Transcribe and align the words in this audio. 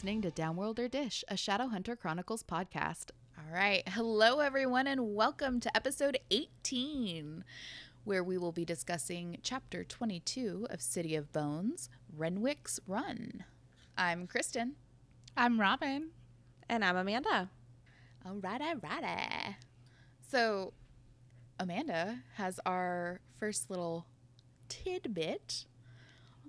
listening 0.00 0.22
to 0.22 0.30
Downworlder 0.30 0.90
Dish, 0.90 1.22
a 1.28 1.34
Shadowhunter 1.34 1.94
Chronicles 1.98 2.42
podcast. 2.42 3.10
All 3.36 3.54
right. 3.54 3.86
Hello, 3.86 4.40
everyone, 4.40 4.86
and 4.86 5.14
welcome 5.14 5.60
to 5.60 5.76
episode 5.76 6.18
18, 6.30 7.44
where 8.04 8.24
we 8.24 8.38
will 8.38 8.50
be 8.50 8.64
discussing 8.64 9.36
chapter 9.42 9.84
22 9.84 10.68
of 10.70 10.80
City 10.80 11.14
of 11.16 11.30
Bones 11.32 11.90
Renwick's 12.16 12.80
Run. 12.86 13.44
I'm 13.98 14.26
Kristen. 14.26 14.76
I'm 15.36 15.60
Robin. 15.60 16.12
And 16.66 16.82
I'm 16.82 16.96
Amanda. 16.96 17.50
All 18.24 18.36
right, 18.36 18.62
all 18.62 18.76
right. 18.82 19.56
So, 20.26 20.72
Amanda 21.58 22.20
has 22.36 22.58
our 22.64 23.20
first 23.36 23.68
little 23.68 24.06
tidbit. 24.70 25.66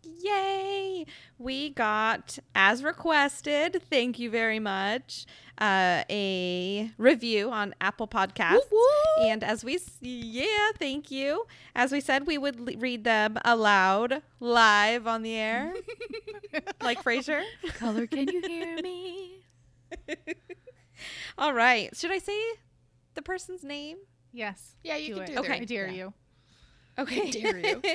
Yay! 0.03 1.05
We 1.37 1.69
got, 1.71 2.39
as 2.55 2.83
requested, 2.83 3.81
thank 3.89 4.17
you 4.19 4.29
very 4.29 4.59
much, 4.59 5.25
uh, 5.59 6.03
a 6.09 6.91
review 6.97 7.51
on 7.51 7.73
Apple 7.81 8.07
Podcasts. 8.07 8.53
Woo 8.71 8.79
woo! 9.17 9.23
And 9.25 9.43
as 9.43 9.63
we, 9.63 9.79
yeah, 10.01 10.69
thank 10.77 11.11
you. 11.11 11.45
As 11.75 11.91
we 11.91 12.01
said, 12.01 12.25
we 12.25 12.37
would 12.37 12.59
l- 12.59 12.75
read 12.79 13.03
them 13.03 13.37
aloud, 13.45 14.21
live 14.39 15.05
on 15.07 15.21
the 15.21 15.35
air, 15.35 15.73
like 16.81 17.03
Frasier. 17.03 17.43
Color, 17.75 18.07
can 18.07 18.27
you 18.27 18.41
hear 18.41 18.81
me? 18.81 19.43
All 21.37 21.53
right. 21.53 21.95
Should 21.95 22.11
I 22.11 22.19
say 22.19 22.39
the 23.15 23.21
person's 23.21 23.63
name? 23.63 23.97
Yes. 24.33 24.75
Yeah, 24.83 24.95
you 24.97 25.15
can 25.15 25.23
it. 25.23 25.27
do 25.27 25.37
Okay. 25.39 25.53
I 25.61 25.65
dare 25.65 25.87
Yeah. 25.87 25.93
you. 25.93 26.13
Okay. 26.99 27.31
dare 27.31 27.57
you. 27.59 27.81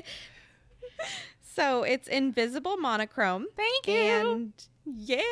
so 1.56 1.82
it's 1.82 2.06
invisible 2.06 2.76
monochrome. 2.76 3.46
Thank 3.56 3.88
you. 3.88 3.94
And 3.94 4.52
yeah, 4.84 5.22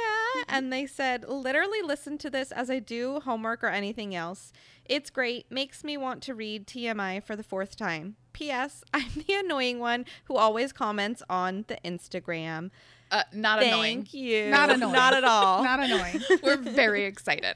and 0.48 0.72
they 0.72 0.86
said, 0.86 1.28
literally 1.28 1.82
listen 1.82 2.16
to 2.18 2.30
this 2.30 2.50
as 2.50 2.70
I 2.70 2.78
do 2.78 3.20
homework 3.20 3.62
or 3.62 3.68
anything 3.68 4.14
else. 4.14 4.50
It's 4.86 5.10
great. 5.10 5.50
Makes 5.52 5.84
me 5.84 5.96
want 5.98 6.22
to 6.24 6.34
read 6.34 6.66
TMI 6.66 7.22
for 7.22 7.36
the 7.36 7.42
fourth 7.42 7.76
time. 7.76 8.16
P.S. 8.32 8.82
I'm 8.94 9.10
the 9.26 9.34
annoying 9.34 9.78
one 9.78 10.06
who 10.24 10.36
always 10.36 10.72
comments 10.72 11.22
on 11.28 11.66
the 11.68 11.76
Instagram. 11.84 12.70
Uh, 13.10 13.22
not 13.32 13.60
Thank 13.60 13.72
annoying. 13.72 13.98
Thank 13.98 14.14
you. 14.14 14.50
Not 14.50 14.70
annoying. 14.70 14.92
Not 14.92 15.14
at 15.14 15.24
all. 15.24 15.62
Not 15.62 15.80
annoying. 15.80 16.22
We're 16.42 16.56
very 16.56 17.04
excited. 17.04 17.54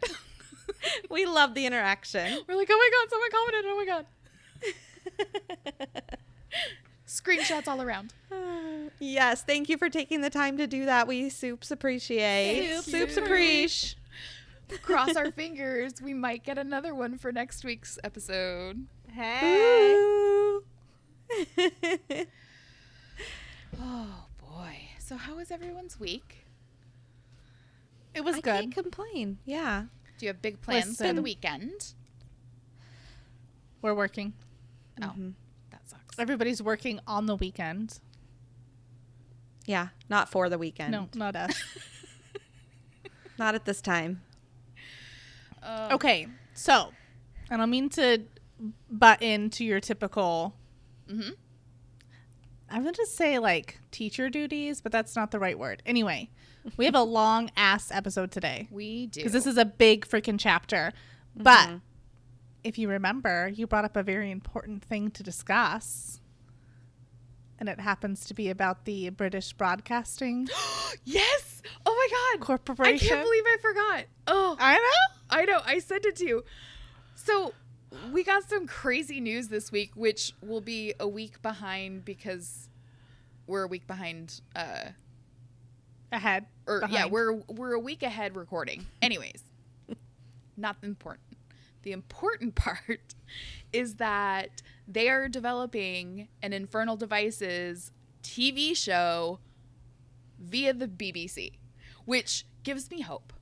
we 1.11 1.25
love 1.25 1.55
the 1.55 1.65
interaction. 1.65 2.39
We're 2.47 2.55
like, 2.55 2.69
oh 2.71 2.77
my 2.77 2.91
god, 2.93 3.11
someone 3.11 3.31
commented. 3.31 3.65
Oh 3.67 3.77
my 3.77 3.87
god. 3.87 4.07
Screenshots 7.09 7.67
all 7.67 7.81
around. 7.83 8.13
yes, 9.01 9.43
thank 9.43 9.69
you 9.69 9.77
for 9.79 9.89
taking 9.89 10.21
the 10.21 10.31
time 10.31 10.57
to 10.59 10.67
do 10.67 10.85
that. 10.85 11.09
We 11.09 11.31
soups 11.31 11.71
appreciate. 11.71 12.69
Soups 12.77 12.91
Soups 12.91 13.17
appreciate. 13.17 13.95
appreciate. 14.69 14.83
Cross 14.83 15.17
our 15.17 15.31
fingers. 15.33 16.03
We 16.03 16.13
might 16.15 16.45
get 16.45 16.59
another 16.59 16.95
one 16.95 17.17
for 17.19 17.33
next 17.33 17.65
week's 17.65 17.99
episode. 18.05 18.87
hey. 19.11 20.59
Oh 23.81 24.25
boy. 24.41 24.77
So 24.99 25.17
how 25.17 25.37
was 25.37 25.51
everyone's 25.51 26.01
week? 26.01 26.47
It 28.15 28.25
was 28.25 28.37
I 28.37 28.41
good. 28.41 28.55
can't 28.61 28.75
complain. 28.75 29.39
Yeah. 29.45 29.85
Do 30.19 30.27
you 30.27 30.29
have 30.31 30.43
big 30.43 30.61
plans 30.61 30.97
for 30.99 31.13
the 31.13 31.23
weekend? 31.23 31.93
We're 33.83 33.95
working. 33.95 34.33
Oh, 35.01 35.07
Mhm. 35.17 35.35
Everybody's 36.19 36.63
working 36.63 37.01
on 37.07 37.27
the 37.27 37.37
weekend. 37.37 38.01
Yeah, 39.67 39.89
not 40.09 40.31
for 40.31 40.49
the 40.49 40.59
weekend. 40.59 40.93
No, 40.93 41.09
not 41.15 41.37
us. 41.37 41.55
Not 43.39 43.55
at 43.55 43.65
this 43.65 43.81
time. 43.81 44.23
Oh, 45.63 45.95
okay. 45.95 46.27
So, 46.55 46.93
I 47.51 47.57
don't 47.57 47.71
mean 47.71 47.89
to 47.91 48.23
butt 48.91 49.23
into 49.23 49.65
your 49.65 49.79
typical, 49.79 50.57
mhm. 51.09 51.35
I'm 52.69 52.83
going 52.83 52.95
to 52.95 53.07
say 53.07 53.39
like 53.39 53.79
teacher 53.93 54.29
duties, 54.29 54.81
but 54.81 54.91
that's 54.91 55.15
not 55.15 55.31
the 55.31 55.39
right 55.39 55.57
word. 55.57 55.85
Anyway, 55.87 56.31
we 56.77 56.85
have 56.85 56.97
a 56.97 57.03
long 57.03 57.51
ass 57.57 57.93
episode 57.93 58.33
today 58.33 58.67
We 58.73 59.07
do. 59.07 59.21
because 59.21 59.33
this 59.33 59.47
is 59.47 59.57
a 59.57 59.65
big 59.65 60.05
freaking 60.09 60.37
chapter. 60.39 60.93
But 61.37 61.71
if 62.69 62.77
you 62.79 62.89
remember, 62.89 63.49
you 63.49 63.67
brought 63.67 63.87
up 63.87 63.97
a 63.97 64.03
very 64.03 64.31
important 64.31 64.85
thing 64.85 65.11
to 65.13 65.23
discuss. 65.23 66.21
And 67.59 67.69
it 67.69 67.81
happens 67.81 68.27
to 68.27 68.35
be 68.35 68.51
about 68.51 68.85
the 68.85 69.09
British 69.11 69.53
Broadcasting 69.55 70.49
yes. 71.05 71.63
Oh 71.85 71.95
my 72.11 72.37
god. 72.37 72.45
Corporation. 72.45 72.95
I 72.95 72.99
can't 72.99 73.25
believe 73.25 73.43
I 73.47 73.57
forgot. 73.61 74.05
Oh, 74.29 74.57
I 74.61 74.75
know. 74.75 75.37
I 75.39 75.45
know. 75.47 75.61
I 75.65 75.79
sent 75.79 76.05
it 76.05 76.15
to 76.17 76.27
you. 76.27 76.45
So 77.15 77.55
we 78.13 78.23
got 78.23 78.49
some 78.49 78.67
crazy 78.67 79.19
news 79.19 79.49
this 79.49 79.73
week, 79.73 79.93
which 79.97 80.35
will 80.43 80.61
be 80.61 80.95
a 81.01 81.09
week 81.09 81.41
behind 81.43 82.05
because 82.05 82.69
we're 83.47 83.65
a 83.65 83.69
week 83.69 83.87
behind. 83.87 84.41
Uh, 84.55 84.91
Ahead. 86.13 86.47
or 86.67 86.83
yeah, 86.91 87.07
we're 87.07 87.33
we're 87.49 87.73
a 87.73 87.81
week 87.81 88.03
ahead 88.03 88.37
recording. 88.37 88.87
Anyways, 89.03 89.43
not 90.57 90.77
important. 90.83 91.28
The 91.83 91.93
important 91.93 92.55
part 92.55 93.15
is 93.73 93.97
that 93.97 94.63
they 94.87 95.09
are 95.09 95.29
developing 95.29 96.29
an 96.43 96.53
Infernal 96.53 96.97
Devices 96.97 97.93
TV 98.23 98.77
show 98.77 99.39
via 100.39 100.73
the 100.73 100.89
BBC, 100.89 101.53
which 102.05 102.47
gives 102.63 102.91
me 102.91 103.03
hope. 103.03 103.33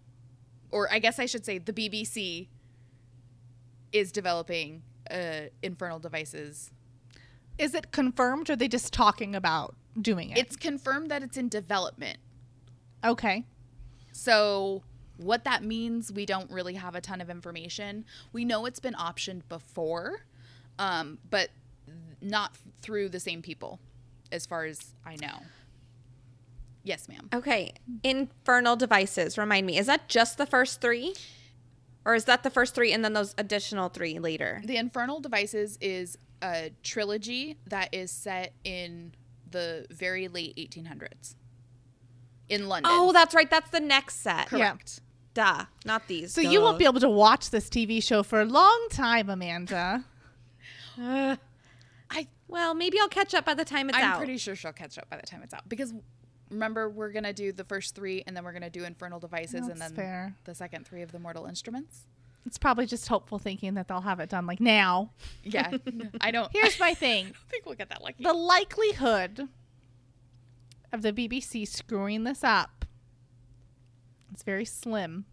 Or 0.71 0.93
I 0.93 0.99
guess 0.99 1.19
I 1.19 1.27
should 1.27 1.45
say 1.45 1.59
the 1.59 1.73
BBC 1.73 2.49
is 3.93 4.13
developing 4.13 4.83
uh, 5.11 5.49
Infernal 5.63 5.99
Devices. 5.99 6.71
Is 7.59 7.75
it 7.75 7.91
confirmed 7.93 8.51
or 8.51 8.55
are 8.55 8.57
they 8.57 8.69
just 8.69 8.93
talking 8.93 9.35
about 9.35 9.77
doing 10.01 10.31
it? 10.31 10.39
It's 10.39 10.57
confirmed 10.57 11.11
that 11.11 11.23
it's 11.23 11.37
in 11.37 11.49
development. 11.49 12.19
okay. 13.05 13.45
So, 14.13 14.83
what 15.17 15.45
that 15.45 15.63
means, 15.63 16.13
we 16.13 16.27
don't 16.27 16.51
really 16.51 16.75
have 16.75 16.95
a 16.95 17.01
ton 17.01 17.21
of 17.21 17.31
information. 17.31 18.05
We 18.33 18.45
know 18.45 18.67
it's 18.67 18.81
been 18.81 18.95
optioned 18.95 19.43
before, 19.49 20.21
um, 20.79 21.19
but 21.31 21.51
not 22.21 22.57
through 22.83 23.09
the 23.09 23.21
same 23.21 23.43
people, 23.43 23.81
as 24.33 24.47
far 24.47 24.65
as 24.65 24.95
I 25.05 25.17
know. 25.17 25.39
Yes, 26.85 27.09
ma'am. 27.09 27.29
Okay. 27.35 27.73
Infernal 28.05 28.77
devices. 28.77 29.37
Remind 29.37 29.67
me. 29.67 29.77
Is 29.77 29.87
that 29.87 30.09
just 30.09 30.39
the 30.39 30.47
first 30.47 30.81
three? 30.81 31.15
Or 32.05 32.15
is 32.15 32.27
that 32.27 32.45
the 32.45 32.51
first 32.51 32.75
three 32.75 32.93
and 32.93 33.05
then 33.05 33.15
those 33.15 33.35
additional 33.37 33.89
three 33.89 34.21
later? 34.21 34.63
The 34.65 34.77
Infernal 34.77 35.19
Devices 35.19 35.77
is 35.81 36.17
a 36.41 36.71
trilogy 36.85 37.59
that 37.67 37.93
is 37.93 38.13
set 38.13 38.53
in 38.63 39.13
the 39.51 39.87
very 39.91 40.29
late 40.29 40.55
1800s 40.57 41.35
in 42.49 42.69
London. 42.69 42.93
Oh, 42.95 43.13
that's 43.13 43.35
right. 43.35 43.51
That's 43.51 43.71
the 43.71 43.81
next 43.81 44.21
set. 44.21 44.53
Yeah. 44.53 44.71
correct. 44.71 45.01
Duh. 45.37 45.67
Not 45.85 46.09
these. 46.09 46.33
So 46.33 46.41
you 46.41 46.63
won't 46.63 46.79
be 46.79 46.87
able 46.87 47.01
to 47.01 47.11
watch 47.11 47.51
this 47.51 47.69
TV 47.69 48.03
show 48.03 48.23
for 48.23 48.41
a 48.41 48.47
long 48.47 48.89
time, 48.91 49.29
Amanda. 49.29 50.03
Uh, 50.99 51.37
I 52.11 52.27
well, 52.49 52.73
maybe 52.73 52.99
I'll 52.99 53.09
catch 53.09 53.35
up 53.35 53.45
by 53.45 53.53
the 53.53 53.65
time 53.65 53.91
it's 53.91 53.99
out. 53.99 54.13
I'm 54.13 54.17
pretty 54.17 54.39
sure 54.39 54.57
she'll 54.57 54.73
catch 54.73 54.97
up 54.97 55.11
by 55.11 55.19
the 55.19 55.27
time 55.27 55.43
it's 55.43 55.53
out 55.53 55.69
because 55.69 55.93
remember 56.51 56.89
we're 56.89 57.13
gonna 57.13 57.35
do 57.35 57.53
the 57.53 57.65
first 57.65 57.95
three 57.95 58.25
and 58.27 58.35
then 58.35 58.45
we're 58.45 58.55
gonna 58.55 58.71
do 58.71 58.85
Infernal 58.85 59.21
Devices 59.21 59.69
and 59.69 59.79
then 59.79 59.93
fair. 59.93 60.35
the 60.45 60.55
second 60.55 60.87
three 60.87 61.03
of 61.03 61.13
the 61.13 61.19
Mortal 61.19 61.45
Instruments. 61.45 62.07
It's 62.47 62.57
probably 62.57 62.87
just 62.87 63.07
hopeful 63.07 63.39
thinking 63.39 63.75
that 63.75 63.89
they'll 63.89 64.01
have 64.01 64.21
it 64.21 64.31
done 64.31 64.47
like 64.47 64.61
now. 64.61 65.11
Yeah, 65.45 65.77
I 66.23 66.31
don't. 66.31 66.51
Here's 66.51 66.81
my 66.81 66.95
thing. 67.05 67.27
I 67.27 67.51
think 67.51 67.67
we'll 67.67 67.75
get 67.75 67.91
that 67.91 68.03
lucky. 68.03 68.25
The 68.25 68.33
likelihood 68.33 69.49
of 70.95 71.03
the 71.03 71.13
BBC 71.13 71.69
screwing 71.69 72.25
this 72.25 72.43
up 72.43 72.86
is 74.37 74.43
very 74.43 74.65
slim. 74.65 75.25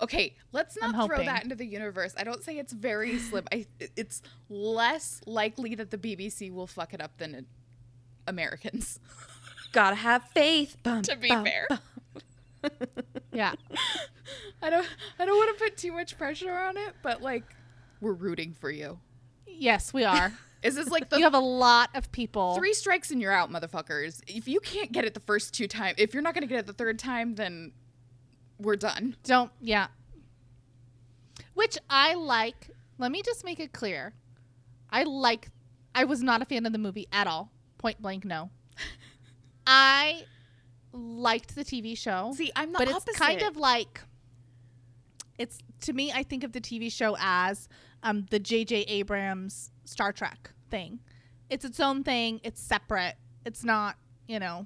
okay, 0.00 0.34
let's 0.52 0.78
not 0.80 1.06
throw 1.06 1.24
that 1.24 1.42
into 1.42 1.54
the 1.54 1.66
universe. 1.66 2.14
I 2.16 2.24
don't 2.24 2.42
say 2.42 2.56
it's 2.58 2.72
very 2.72 3.18
slim. 3.28 3.44
I 3.52 3.66
it's 3.78 4.22
less 4.48 5.20
likely 5.26 5.74
that 5.74 5.90
the 5.90 5.98
BBC 5.98 6.52
will 6.52 6.66
fuck 6.66 6.94
it 6.94 7.00
up 7.02 7.18
than 7.18 7.34
it, 7.34 7.44
Americans. 8.26 8.98
Gotta 9.72 9.96
have 9.96 10.24
faith. 10.30 10.76
Bum, 10.82 11.02
to 11.02 11.16
be 11.16 11.28
bum, 11.28 11.44
fair, 11.44 11.66
bum. 11.68 12.70
Yeah. 13.32 13.52
I 14.62 14.70
don't. 14.70 14.86
I 15.18 15.26
don't 15.26 15.36
want 15.36 15.58
to 15.58 15.64
put 15.64 15.76
too 15.76 15.92
much 15.92 16.16
pressure 16.16 16.54
on 16.54 16.76
it, 16.76 16.94
but 17.02 17.20
like, 17.20 17.44
we're 18.00 18.12
rooting 18.12 18.54
for 18.58 18.70
you. 18.70 19.00
yes, 19.46 19.92
we 19.92 20.04
are. 20.04 20.32
Is 20.62 20.76
this 20.76 20.88
like 20.88 21.10
the 21.10 21.18
you 21.18 21.24
have 21.24 21.34
a 21.34 21.38
lot 21.38 21.90
of 21.94 22.10
people. 22.10 22.54
three 22.54 22.72
strikes 22.72 23.10
and 23.10 23.20
you're 23.20 23.32
out, 23.32 23.50
motherfuckers? 23.52 24.22
If 24.26 24.48
you 24.48 24.60
can't 24.60 24.92
get 24.92 25.04
it 25.04 25.12
the 25.12 25.20
first 25.20 25.52
two 25.52 25.66
times, 25.68 25.96
if 25.98 26.14
you're 26.14 26.22
not 26.22 26.32
gonna 26.32 26.46
get 26.46 26.60
it 26.60 26.66
the 26.66 26.72
third 26.72 26.98
time, 26.98 27.34
then 27.34 27.72
we're 28.58 28.76
done. 28.76 29.16
Don't, 29.24 29.50
yeah. 29.60 29.88
Which 31.54 31.78
I 31.88 32.14
like. 32.14 32.70
Let 32.98 33.10
me 33.12 33.22
just 33.22 33.44
make 33.44 33.60
it 33.60 33.72
clear. 33.72 34.14
I 34.90 35.02
like, 35.04 35.48
I 35.94 36.04
was 36.04 36.22
not 36.22 36.42
a 36.42 36.44
fan 36.44 36.66
of 36.66 36.72
the 36.72 36.78
movie 36.78 37.06
at 37.12 37.26
all. 37.26 37.50
Point 37.78 38.00
blank, 38.00 38.24
no. 38.24 38.50
I 39.66 40.24
liked 40.92 41.54
the 41.54 41.64
TV 41.64 41.96
show. 41.98 42.32
See, 42.36 42.52
I'm 42.54 42.72
the 42.72 42.78
but 42.78 42.88
opposite. 42.88 43.10
it's 43.10 43.18
kind 43.18 43.42
of 43.42 43.56
like 43.56 44.00
it's 45.36 45.58
to 45.80 45.92
me 45.92 46.12
i 46.12 46.22
think 46.22 46.44
of 46.44 46.52
the 46.52 46.60
tv 46.60 46.90
show 46.92 47.16
as 47.18 47.68
um, 48.04 48.24
the 48.30 48.38
jj 48.38 48.84
abrams 48.86 49.72
star 49.84 50.12
trek 50.12 50.52
thing 50.70 51.00
it's 51.50 51.64
its 51.64 51.80
own 51.80 52.04
thing 52.04 52.40
it's 52.44 52.60
separate 52.62 53.14
it's 53.44 53.64
not 53.64 53.96
you 54.28 54.38
know 54.38 54.64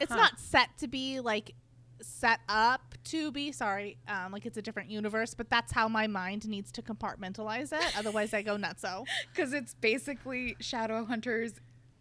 it's 0.00 0.12
Huh. 0.12 0.16
not 0.18 0.38
set 0.38 0.68
to 0.78 0.86
be 0.86 1.18
like 1.18 1.56
set 2.00 2.40
up 2.48 2.94
to 3.04 3.30
be 3.30 3.52
sorry 3.52 3.98
um, 4.08 4.32
like 4.32 4.46
it's 4.46 4.56
a 4.56 4.62
different 4.62 4.90
universe 4.90 5.34
but 5.34 5.48
that's 5.50 5.72
how 5.72 5.88
my 5.88 6.06
mind 6.06 6.46
needs 6.48 6.70
to 6.72 6.82
compartmentalize 6.82 7.72
it 7.72 7.98
otherwise 7.98 8.32
i 8.34 8.42
go 8.42 8.56
nutso 8.56 9.04
because 9.34 9.52
it's 9.52 9.74
basically 9.74 10.56
shadow 10.60 11.04
hunters 11.04 11.54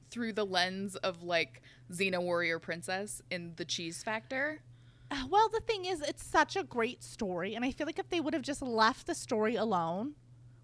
through 0.09 0.33
the 0.33 0.45
lens 0.45 0.95
of 0.97 1.23
like 1.23 1.61
Xena 1.91 2.21
warrior 2.21 2.59
princess 2.59 3.21
in 3.29 3.53
the 3.57 3.65
cheese 3.65 4.03
factor. 4.03 4.61
Uh, 5.09 5.23
well 5.29 5.49
the 5.49 5.61
thing 5.61 5.85
is 5.85 6.01
it's 6.01 6.25
such 6.25 6.55
a 6.57 6.63
great 6.63 7.01
story 7.01 7.55
and 7.55 7.63
i 7.63 7.71
feel 7.71 7.87
like 7.87 7.97
if 7.97 8.09
they 8.09 8.19
would 8.19 8.33
have 8.33 8.43
just 8.43 8.61
left 8.61 9.07
the 9.07 9.15
story 9.15 9.55
alone 9.55 10.15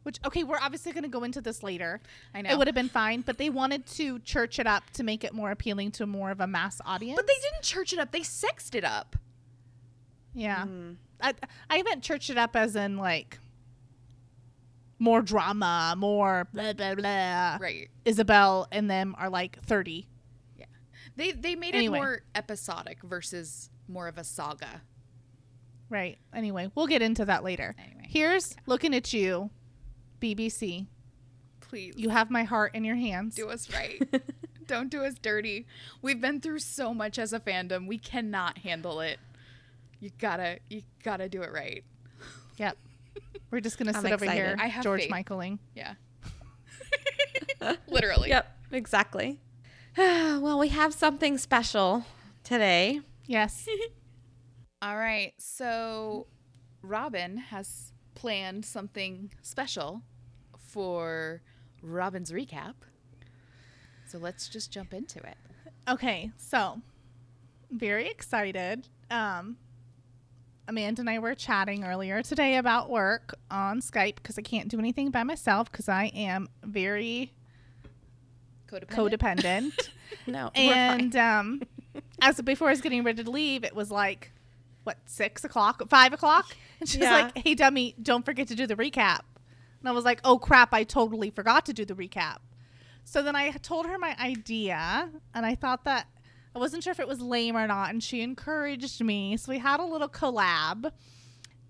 which 0.03 0.19
okay 0.25 0.44
we're 0.44 0.59
obviously 0.59 0.91
going 0.91 1.03
to 1.03 1.09
go 1.09 1.24
into 1.24 1.39
this 1.39 1.63
later 1.63 2.01
I 2.33 2.41
know. 2.41 2.50
it 2.51 2.57
would 2.57 2.68
have 2.68 2.75
been 2.75 2.89
fine 2.89 3.21
but 3.21 3.38
they 3.38 3.50
wanted 3.50 3.86
to 3.88 4.19
church 4.19 4.59
it 4.59 4.68
up 4.68 4.89
to 4.95 5.03
make 5.03 5.24
it 5.24 5.33
more 5.33 5.50
appealing 5.51 5.91
to 5.91 6.06
more 6.06 6.29
of 6.29 6.41
a 6.41 6.47
mass 6.47 6.81
audience 6.86 7.15
but 7.15 7.25
they 7.25 7.33
didn't 7.41 7.63
church 7.63 7.94
it 7.94 8.00
up. 8.00 8.12
They 8.12 8.24
sexed 8.24 8.75
it 8.75 8.83
up. 8.83 9.15
Yeah 10.33 10.65
Mm. 10.65 10.95
I, 11.21 11.33
I 11.69 11.77
haven't 11.77 12.01
churched 12.03 12.30
it 12.30 12.38
up 12.38 12.56
as 12.56 12.75
in 12.75 12.97
like 12.97 13.39
more 15.00 15.21
drama 15.21 15.95
more 15.97 16.47
blah 16.53 16.74
blah 16.74 16.95
blah 16.95 17.57
Right. 17.59 17.89
isabel 18.06 18.68
and 18.71 18.89
them 18.89 19.15
are 19.18 19.30
like 19.30 19.62
30 19.63 20.07
Yeah. 20.57 20.65
They 21.15 21.31
they 21.31 21.56
made 21.56 21.75
Anyway. 21.75 21.97
it 21.97 22.01
more 22.01 22.21
episodic 22.35 23.03
versus 23.03 23.69
more 23.88 24.07
of 24.07 24.18
a 24.18 24.24
saga. 24.24 24.81
right 25.89 26.18
anyway 26.33 26.71
we'll 26.75 26.88
get 26.88 27.01
into 27.01 27.25
that 27.25 27.44
later 27.44 27.75
Anyway. 27.77 28.06
here's 28.07 28.56
looking 28.65 28.94
at 28.95 29.13
you 29.13 29.50
bbc 30.21 30.88
Please 31.62 31.94
you 31.97 32.09
have 32.09 32.29
my 32.29 32.44
heart 32.44 32.74
in 32.75 32.83
your 32.86 32.95
hands 32.95 33.36
do 33.36 33.50
us 33.50 33.69
right. 33.74 34.01
Don't 34.65 34.89
do 34.89 35.03
us 35.03 35.15
dirty. 35.21 35.68
We've 36.01 36.21
been 36.21 36.39
through 36.39 36.59
so 36.59 36.94
much 36.94 37.19
as 37.19 37.33
a 37.33 37.39
fandom. 37.41 37.86
We 37.86 37.97
cannot 37.97 38.59
handle 38.59 39.01
it. 39.01 39.19
You 40.03 40.09
gotta 40.19 40.59
you 40.69 40.81
gotta 41.01 41.29
do 41.29 41.44
it 41.44 41.53
right. 41.53 41.81
Yep. 42.57 42.77
We're 43.51 43.61
just 43.61 43.77
gonna 43.77 43.94
I'm 43.95 44.01
sit 44.01 44.11
over 44.11 44.29
here. 44.29 44.57
I 44.59 44.67
have 44.67 44.83
George 44.83 45.03
faith. 45.03 45.09
Michaeling. 45.09 45.59
Yeah. 45.75 45.94
Literally. 47.88 48.27
Yep, 48.27 48.57
exactly. 48.73 49.39
well, 49.97 50.59
we 50.59 50.67
have 50.67 50.94
something 50.94 51.38
special 51.38 52.03
today. 52.44 53.00
Yes. 53.27 53.65
All 54.81 54.97
right. 54.97 55.31
So 55.38 56.27
Robin 56.81 57.38
has 57.38 57.94
planned 58.13 58.65
something 58.65 59.31
special 59.41 60.01
for 60.57 61.41
Robin's 61.81 62.33
recap. 62.33 62.73
So 64.05 64.17
let's 64.17 64.50
just 64.50 64.69
jump 64.69 64.94
into 64.94 65.19
it. 65.19 65.38
okay. 65.88 66.29
So, 66.35 66.81
very 67.71 68.09
excited. 68.09 68.89
Um, 69.09 69.55
Amanda 70.68 71.01
and 71.01 71.10
I 71.10 71.19
were 71.19 71.36
chatting 71.36 71.83
earlier 71.83 72.21
today 72.21 72.56
about 72.57 72.89
work 72.89 73.36
on 73.51 73.81
Skype 73.81 74.15
because 74.15 74.38
I 74.38 74.42
can't 74.42 74.69
do 74.69 74.80
anything 74.80 75.12
by 75.12 75.24
myself 75.24 75.71
because 75.71 75.89
I 75.89 76.06
am 76.15 76.48
very 76.63 77.33
Codependent. 78.68 78.89
codependent. 79.19 79.89
No, 80.27 80.51
and 80.56 81.13
um, 81.18 81.63
as 82.21 82.39
before 82.42 82.68
I 82.69 82.71
was 82.71 82.80
getting 82.81 83.04
ready 83.04 83.24
to 83.24 83.30
leave, 83.30 83.63
it 83.65 83.75
was 83.75 83.92
like 83.92 84.31
what 84.83 84.98
six 85.06 85.44
o'clock, 85.44 85.81
five 85.89 86.13
o'clock, 86.13 86.56
and 86.80 86.88
she's 86.88 87.01
Yeah. 87.01 87.12
like, 87.13 87.38
"Hey, 87.38 87.56
dummy, 87.56 87.95
don't 88.01 88.24
forget 88.24 88.48
to 88.50 88.56
do 88.56 88.65
the 88.68 88.75
recap." 88.75 89.21
And 89.81 89.89
I 89.89 89.92
was 89.92 90.06
like, 90.06 90.21
"Oh 90.24 90.38
crap, 90.38 90.71
I 90.74 90.83
totally 90.86 91.30
forgot 91.30 91.65
to 91.65 91.74
do 91.74 91.83
the 91.83 91.95
recap." 91.95 92.38
So 93.04 93.21
then 93.24 93.36
I 93.36 93.51
told 93.51 93.86
her 93.88 93.98
my 93.98 94.15
idea, 94.19 95.10
and 95.33 95.45
I 95.45 95.56
thought 95.56 95.83
that 95.86 96.07
I 96.55 96.59
wasn't 96.59 96.83
sure 96.83 96.91
if 96.91 97.00
it 97.00 97.07
was 97.07 97.19
lame 97.21 97.55
or 97.57 97.65
not, 97.67 97.89
and 97.89 98.03
she 98.03 98.21
encouraged 98.21 99.01
me. 99.03 99.38
So 99.38 99.51
we 99.51 99.59
had 99.59 99.79
a 99.79 99.83
little 99.85 100.09
collab, 100.09 100.91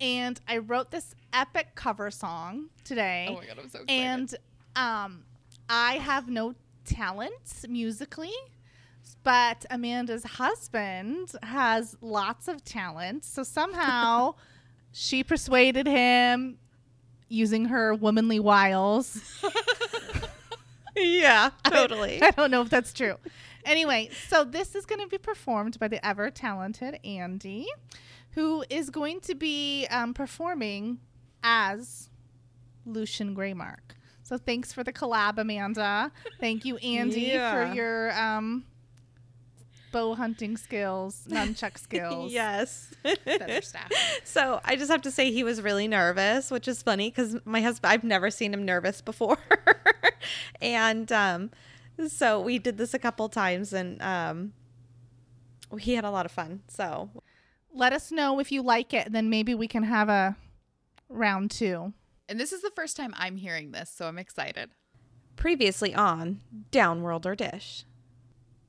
and 0.01 0.39
I 0.47 0.57
wrote 0.57 0.91
this 0.91 1.15
epic 1.31 1.69
cover 1.75 2.11
song 2.11 2.69
today 2.83 3.27
Oh 3.29 3.35
my 3.35 3.45
god, 3.45 3.59
I'm 3.59 3.69
so 3.69 3.79
excited. 3.81 3.89
and 3.89 4.35
um 4.75 5.23
i 5.69 5.93
have 5.93 6.29
no 6.29 6.53
talent 6.85 7.63
musically 7.69 8.33
but 9.23 9.65
amanda's 9.71 10.23
husband 10.23 11.31
has 11.41 11.95
lots 12.01 12.47
of 12.47 12.63
talent 12.63 13.23
so 13.23 13.41
somehow 13.43 14.33
she 14.91 15.23
persuaded 15.23 15.87
him 15.87 16.57
using 17.29 17.65
her 17.65 17.93
womanly 17.95 18.39
wiles 18.39 19.19
yeah, 20.95 21.49
totally. 21.65 22.21
I 22.21 22.31
don't 22.31 22.51
know 22.51 22.61
if 22.61 22.69
that's 22.69 22.93
true. 22.93 23.15
Anyway, 23.65 24.09
so 24.29 24.43
this 24.43 24.75
is 24.75 24.85
going 24.85 25.01
to 25.01 25.07
be 25.07 25.17
performed 25.17 25.79
by 25.79 25.87
the 25.87 26.05
ever 26.05 26.29
talented 26.29 26.99
Andy, 27.03 27.67
who 28.31 28.63
is 28.69 28.89
going 28.89 29.19
to 29.21 29.35
be 29.35 29.85
um, 29.87 30.13
performing 30.13 30.99
as 31.43 32.09
Lucian 32.85 33.35
Graymark. 33.35 33.79
So 34.23 34.37
thanks 34.37 34.71
for 34.73 34.83
the 34.83 34.93
collab, 34.93 35.37
Amanda. 35.37 36.11
Thank 36.39 36.65
you, 36.65 36.77
Andy, 36.77 37.21
Yeah. 37.21 37.69
for 37.69 37.73
your 37.75 38.11
um, 38.19 38.63
bow 39.91 40.15
hunting 40.15 40.55
skills, 40.57 41.25
nunchuck 41.29 41.77
skills. 41.87 42.31
yes. 42.31 42.89
So 44.23 44.59
I 44.63 44.75
just 44.75 44.89
have 44.89 45.01
to 45.03 45.11
say 45.11 45.31
he 45.31 45.43
was 45.43 45.61
really 45.61 45.87
nervous, 45.87 46.49
which 46.49 46.67
is 46.67 46.81
funny 46.81 47.09
because 47.09 47.35
my 47.45 47.61
husband 47.61 47.91
I've 47.91 48.03
never 48.03 48.31
seen 48.31 48.53
him 48.53 48.65
nervous 48.65 49.01
before, 49.01 49.37
and 50.61 51.11
um, 51.11 51.51
so 52.07 52.39
we 52.39 52.59
did 52.59 52.77
this 52.77 52.93
a 52.93 52.99
couple 52.99 53.27
times, 53.29 53.73
and 53.73 54.01
um, 54.01 54.53
he 55.79 55.95
had 55.95 56.05
a 56.05 56.11
lot 56.11 56.25
of 56.25 56.31
fun. 56.31 56.61
So 56.67 57.09
Let 57.73 57.93
us 57.93 58.11
know 58.11 58.39
if 58.39 58.51
you 58.51 58.61
like 58.61 58.93
it, 58.93 59.11
then 59.11 59.29
maybe 59.29 59.55
we 59.55 59.67
can 59.67 59.83
have 59.83 60.09
a 60.09 60.35
round 61.09 61.51
two. 61.51 61.93
And 62.29 62.39
this 62.39 62.51
is 62.53 62.61
the 62.61 62.71
first 62.75 62.95
time 62.95 63.13
I'm 63.17 63.37
hearing 63.37 63.71
this, 63.71 63.89
so 63.89 64.07
I'm 64.07 64.17
excited. 64.19 64.69
previously 65.35 65.93
on 65.93 66.41
Downworlder 66.71 67.35
Dish. 67.35 67.85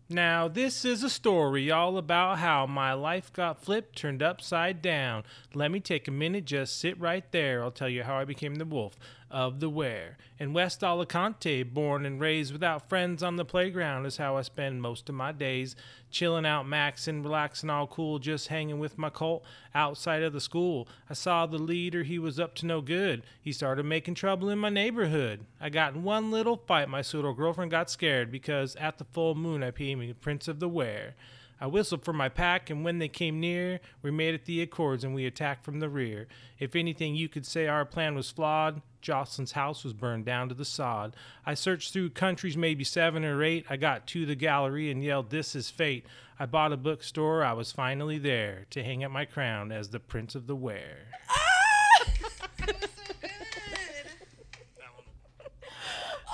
Now, 0.09 0.49
this 0.49 0.85
is 0.85 1.03
a 1.03 1.09
story 1.11 1.71
all 1.71 1.97
about 1.97 2.39
how 2.39 2.67
my 2.67 2.93
life 2.93 3.33
got 3.33 3.63
flipped, 3.63 3.97
turned 3.97 4.23
upside 4.23 4.83
down. 4.83 5.25
Let 5.55 5.71
me 5.71 5.81
take 5.81 6.07
a 6.09 6.11
minute, 6.11 6.45
just 6.45 6.79
sit 6.79 6.99
right 7.01 7.31
there. 7.33 7.63
I'll 7.63 7.71
tell 7.71 7.89
you 7.89 8.03
how 8.03 8.17
I 8.17 8.25
became 8.25 8.57
the 8.57 8.67
wolf 8.67 8.99
of 9.31 9.61
the 9.61 9.71
were. 9.71 10.17
In 10.39 10.53
West 10.53 10.83
Alicante, 10.83 11.63
born 11.63 12.05
and 12.05 12.21
raised 12.21 12.53
without 12.53 12.89
friends 12.89 13.23
on 13.23 13.37
the 13.37 13.45
playground, 13.45 14.07
is 14.07 14.17
how 14.17 14.37
I 14.37 14.43
spend 14.43 14.83
most 14.83 15.09
of 15.09 15.15
my 15.15 15.33
days. 15.33 15.77
Chilling 16.11 16.47
out, 16.47 16.67
maxing, 16.67 17.25
relaxing, 17.25 17.71
all 17.71 17.87
cool, 17.87 18.19
just 18.19 18.49
hanging 18.49 18.79
with 18.79 18.99
my 18.99 19.11
cult 19.11 19.45
outside 19.75 20.23
of 20.23 20.33
the 20.33 20.41
school. 20.41 20.89
I 21.11 21.15
saw 21.15 21.47
the 21.47 21.59
leader, 21.59 22.05
he 22.05 22.19
was 22.19 22.39
up 22.39 22.55
to 22.57 22.67
no 22.67 22.81
good. 22.81 23.23
He 23.41 23.53
started 23.53 23.85
making 23.85 24.15
trouble 24.15 24.49
in 24.49 24.59
my 24.59 24.69
neighborhood. 24.69 25.41
I 25.61 25.71
got 25.71 25.95
in 25.95 26.05
one 26.05 26.31
little 26.31 26.57
fight. 26.57 26.89
My 26.89 27.03
pseudo 27.03 27.33
girlfriend 27.33 27.71
got 27.71 27.91
scared 27.91 28.31
because 28.31 28.77
at 28.77 28.99
the 28.99 29.05
full 29.05 29.35
moon 29.35 29.63
I 29.63 29.71
became 29.71 30.15
prince 30.15 30.49
of 30.49 30.61
the 30.61 30.69
were. 30.69 31.15
I 31.61 31.67
whistled 31.67 32.05
for 32.05 32.13
my 32.13 32.29
pack, 32.29 32.69
and 32.69 32.85
when 32.85 32.99
they 32.99 33.09
came 33.09 33.41
near, 33.41 33.81
we 34.03 34.11
made 34.11 34.35
it 34.35 34.45
the 34.45 34.61
accords 34.61 35.05
and 35.05 35.15
we 35.15 35.27
attacked 35.27 35.65
from 35.65 35.81
the 35.81 35.89
rear. 35.89 36.27
If 36.59 36.77
anything, 36.77 37.15
you 37.15 37.29
could 37.29 37.47
say 37.47 37.67
our 37.67 37.85
plan 37.85 38.15
was 38.15 38.31
flawed. 38.31 38.83
Jocelyn's 39.01 39.53
house 39.53 39.85
was 39.85 39.93
burned 39.93 40.25
down 40.25 40.49
to 40.49 40.55
the 40.55 40.65
sod. 40.65 41.15
I 41.45 41.55
searched 41.55 41.93
through 41.93 42.11
countries, 42.11 42.57
maybe 42.57 42.85
seven 42.85 43.25
or 43.25 43.43
eight. 43.43 43.67
I 43.69 43.77
got 43.77 44.07
to 44.09 44.27
the 44.27 44.35
gallery 44.35 44.91
and 44.91 45.03
yelled, 45.05 45.31
This 45.31 45.55
is 45.55 45.71
fate. 45.71 46.07
I 46.39 46.47
bought 46.47 46.73
a 46.73 46.77
bookstore. 46.77 47.45
I 47.45 47.53
was 47.53 47.71
finally 47.71 48.19
there 48.19 48.67
to 48.71 48.83
hang 48.83 49.05
up 49.05 49.13
my 49.13 49.25
crown 49.25 49.71
as 49.71 49.91
the 49.91 50.01
Prince 50.01 50.35
of 50.35 50.47
the 50.47 50.57
Were. 50.57 50.81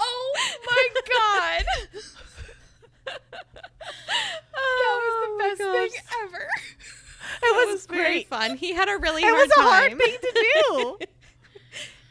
Oh 0.03 0.35
my 0.67 0.89
god! 1.09 1.65
was 5.41 5.59
best 5.59 5.95
thing 5.95 6.03
ever. 6.25 6.49
It 7.43 7.69
was, 7.73 7.87
very 7.87 8.25
fun. 8.25 8.57
He 8.57 8.73
had 8.75 8.89
a 8.89 8.97
really 8.99 9.23
It 9.23 9.27
hard 9.29 9.49
was 9.49 9.51
a 9.57 9.61
hard 9.63 9.99
thing 9.99 10.17
to 10.21 10.53
do. 10.69 10.99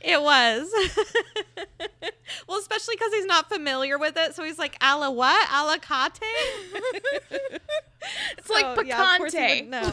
It 0.01 0.21
was. 0.21 0.71
well, 2.47 2.57
especially 2.57 2.95
because 2.95 3.11
he's 3.13 3.25
not 3.25 3.49
familiar 3.49 3.97
with 3.97 4.15
it. 4.15 4.33
So 4.33 4.45
he's 4.45 4.57
like, 4.57 4.81
Ala 4.81 5.11
what? 5.11 5.49
Alicate? 5.49 6.21
It's 8.37 8.49
like 8.49 8.77
So, 8.77 8.81
yeah, 8.83 9.11
of 9.13 9.17
course 9.17 9.33
he 9.33 9.39
picante. 9.39 9.59
would 9.59 9.69
know. 9.69 9.91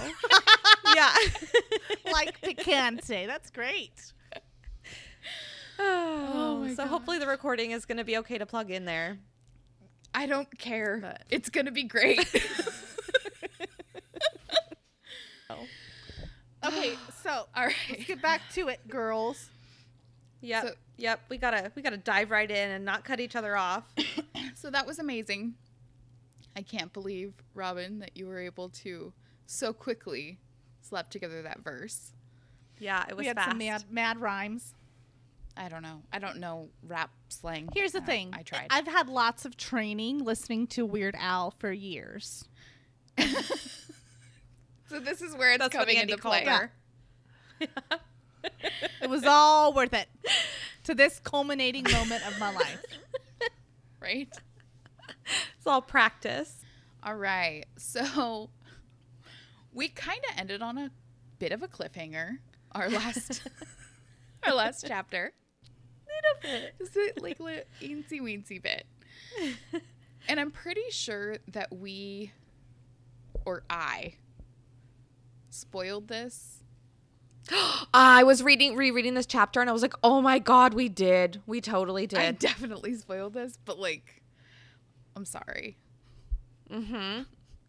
yeah. 0.95 1.12
like 2.12 2.40
picante. 2.40 3.26
That's 3.26 3.50
great. 3.50 4.12
Oh, 5.78 6.31
oh, 6.35 6.57
my 6.61 6.71
so 6.71 6.76
God. 6.76 6.87
hopefully 6.87 7.19
the 7.19 7.26
recording 7.26 7.73
is 7.73 7.85
going 7.85 7.99
to 7.99 8.05
be 8.05 8.16
okay 8.19 8.38
to 8.38 8.47
plug 8.47 8.71
in 8.71 8.85
there. 8.87 9.19
I 10.14 10.25
don't 10.26 10.57
care. 10.59 11.00
But- 11.02 11.23
It's 11.28 11.50
gonna 11.50 11.71
be 11.73 11.83
great. 11.85 12.26
Okay, 16.65 16.95
so 17.23 17.31
All 17.57 17.69
let's 17.91 18.05
get 18.07 18.21
back 18.23 18.41
to 18.55 18.69
it, 18.69 18.87
girls. 18.88 19.49
Yep. 20.41 20.62
So- 20.65 20.75
yep. 20.97 21.21
We 21.29 21.38
gotta 21.38 21.71
we 21.75 21.83
gotta 21.83 21.97
dive 21.97 22.31
right 22.31 22.50
in 22.50 22.71
and 22.71 22.85
not 22.85 23.05
cut 23.05 23.21
each 23.21 23.37
other 23.37 23.57
off. 23.57 23.85
So 24.55 24.71
that 24.71 24.87
was 24.87 24.99
amazing. 24.99 25.55
I 26.57 26.62
can't 26.62 26.91
believe, 26.93 27.35
Robin, 27.55 27.99
that 27.99 28.17
you 28.17 28.26
were 28.26 28.38
able 28.41 28.71
to 28.71 29.12
so 29.45 29.75
quickly 29.75 30.38
slap 30.81 31.11
together 31.11 31.43
that 31.43 31.61
verse. 31.62 32.12
Yeah, 32.79 33.05
it 33.07 33.15
was 33.15 33.25
we 33.25 33.26
had 33.26 33.37
fast. 33.37 33.50
some 33.50 33.59
mad, 33.59 33.85
mad 33.91 34.19
rhymes. 34.19 34.73
I 35.59 35.69
don't 35.69 35.83
know. 35.83 36.03
I 36.11 36.19
don't 36.19 36.38
know 36.38 36.71
rap 36.83 37.11
slang. 37.29 37.69
Here's 37.75 37.93
the 37.93 38.00
Uh, 38.00 38.07
thing. 38.07 38.31
I 38.33 38.43
tried. 38.43 38.69
I've 38.71 38.87
had 38.88 39.09
lots 39.11 39.45
of 39.45 39.59
training 39.59 40.25
listening 40.25 40.67
to 40.69 40.87
Weird 40.87 41.15
Al 41.19 41.50
for 41.50 41.71
years. 41.71 42.49
so 44.88 44.99
this 45.00 45.23
is 45.23 45.35
where 45.35 45.52
it's 45.52 45.59
That's 45.62 45.75
coming 45.75 45.97
into 45.97 46.16
play. 46.16 46.45
her. 46.45 46.71
It 49.00 49.11
was 49.11 49.25
all 49.25 49.73
worth 49.73 49.93
it 49.95 50.09
to 50.85 50.95
this 50.95 51.19
culminating 51.21 51.85
moment 51.93 52.26
of 52.26 52.38
my 52.38 52.52
life. 52.52 52.83
Right? 54.00 54.28
It's 55.59 55.66
all 55.66 55.83
practice. 55.83 56.64
All 57.02 57.16
right. 57.16 57.64
So 57.76 58.50
we 59.73 59.88
kind 59.88 60.21
of 60.31 60.38
ended 60.38 60.62
on 60.62 60.78
a 60.78 60.90
bit 61.40 61.50
of 61.50 61.62
a 61.64 61.66
cliffhanger. 61.66 62.38
Our 62.71 62.88
last 62.88 63.43
our 64.47 64.55
last 64.55 64.85
chapter. 64.87 65.33
Little 66.07 66.61
bit. 66.61 66.75
Just 66.78 66.95
a 66.97 67.21
like 67.21 67.40
li- 67.40 67.62
eensy 67.83 68.21
weensy 68.21 68.62
bit. 68.62 68.87
And 70.28 70.38
I'm 70.38 70.52
pretty 70.52 70.88
sure 70.90 71.38
that 71.49 71.75
we 71.75 72.31
or 73.45 73.64
I 73.69 74.14
spoiled 75.57 76.09
this. 76.09 76.63
I 77.95 78.23
was 78.25 78.43
reading 78.43 78.77
rereading 78.77 79.15
this 79.15 79.27
chapter 79.27 79.61
and 79.61 79.71
I 79.71 79.73
was 79.73 79.83
like, 79.83 79.95
"Oh 80.03 80.21
my 80.21 80.39
god, 80.39 80.75
we 80.75 80.89
did. 80.89 81.41
We 81.47 81.61
totally 81.61 82.07
did." 82.07 82.19
I 82.19 82.33
definitely 82.33 82.95
spoiled 82.95 83.35
this, 83.35 83.59
but 83.65 83.79
like 83.79 84.23
I'm 85.17 85.25
sorry. 85.25 85.79
mm-hmm. 86.71 87.23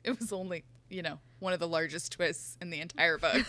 It 0.04 0.20
was 0.20 0.34
only, 0.34 0.66
you 0.90 1.02
know, 1.02 1.20
one 1.40 1.54
of 1.54 1.60
the 1.60 1.68
largest 1.68 2.12
twists 2.12 2.58
in 2.62 2.70
the 2.70 2.82
entire 2.82 3.18
book. 3.18 3.46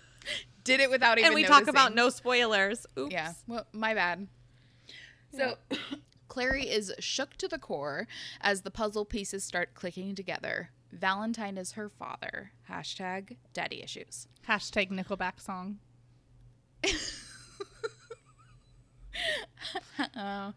Did 0.64 0.80
it 0.80 0.90
without 0.90 1.18
even 1.18 1.26
And 1.26 1.34
we 1.34 1.44
talk 1.44 1.68
about 1.68 1.94
no 1.94 2.10
spoilers. 2.10 2.86
Oops. 2.98 3.12
Yeah. 3.12 3.34
Well, 3.46 3.66
my 3.72 3.94
bad. 3.94 4.26
So, 5.32 5.56
Clary 6.28 6.68
is 6.68 6.92
shook 6.98 7.36
to 7.36 7.46
the 7.46 7.58
core 7.58 8.08
as 8.40 8.62
the 8.62 8.70
puzzle 8.70 9.04
pieces 9.04 9.44
start 9.44 9.74
clicking 9.74 10.16
together. 10.16 10.70
Valentine 10.96 11.58
is 11.58 11.72
her 11.72 11.88
father. 11.88 12.52
Hashtag 12.70 13.36
daddy 13.52 13.82
issues. 13.82 14.26
Hashtag 14.48 14.90
Nickelback 14.90 15.40
song. 15.40 15.78
Oh, 20.18 20.52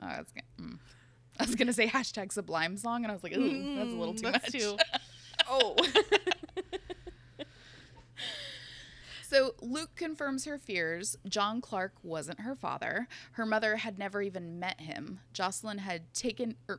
oh, 0.00 0.06
that's 0.08 0.30
good. 0.32 0.42
Mm. 0.60 0.78
I 1.38 1.44
was 1.44 1.54
gonna 1.56 1.72
say 1.72 1.88
hashtag 1.88 2.30
Sublime 2.32 2.76
song, 2.76 3.02
and 3.04 3.10
I 3.10 3.14
was 3.14 3.24
like, 3.24 3.36
ooh, 3.36 3.74
that's 3.76 3.92
a 3.92 3.96
little 3.96 4.14
too 4.14 4.26
Mm, 4.28 4.32
much. 4.32 4.52
too- 4.52 4.76
oh. 5.48 5.76
So 9.28 9.56
Luke 9.60 9.96
confirms 9.96 10.44
her 10.44 10.58
fears. 10.58 11.16
John 11.28 11.60
Clark 11.60 11.94
wasn't 12.04 12.40
her 12.42 12.54
father. 12.54 13.08
Her 13.32 13.44
mother 13.44 13.78
had 13.78 13.98
never 13.98 14.22
even 14.22 14.60
met 14.60 14.80
him. 14.82 15.18
Jocelyn 15.32 15.78
had 15.78 16.14
taken 16.14 16.54
er, 16.70 16.78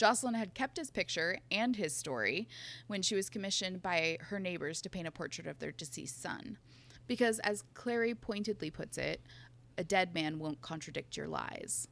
Jocelyn 0.00 0.32
had 0.32 0.54
kept 0.54 0.78
his 0.78 0.90
picture 0.90 1.36
and 1.50 1.76
his 1.76 1.94
story 1.94 2.48
when 2.86 3.02
she 3.02 3.14
was 3.14 3.28
commissioned 3.28 3.82
by 3.82 4.16
her 4.30 4.40
neighbors 4.40 4.80
to 4.80 4.88
paint 4.88 5.06
a 5.06 5.10
portrait 5.10 5.46
of 5.46 5.58
their 5.58 5.72
deceased 5.72 6.22
son. 6.22 6.56
Because 7.06 7.38
as 7.40 7.64
Clary 7.74 8.14
pointedly 8.14 8.70
puts 8.70 8.96
it, 8.96 9.20
a 9.76 9.84
dead 9.84 10.14
man 10.14 10.38
won't 10.38 10.62
contradict 10.62 11.18
your 11.18 11.28
lies. 11.28 11.86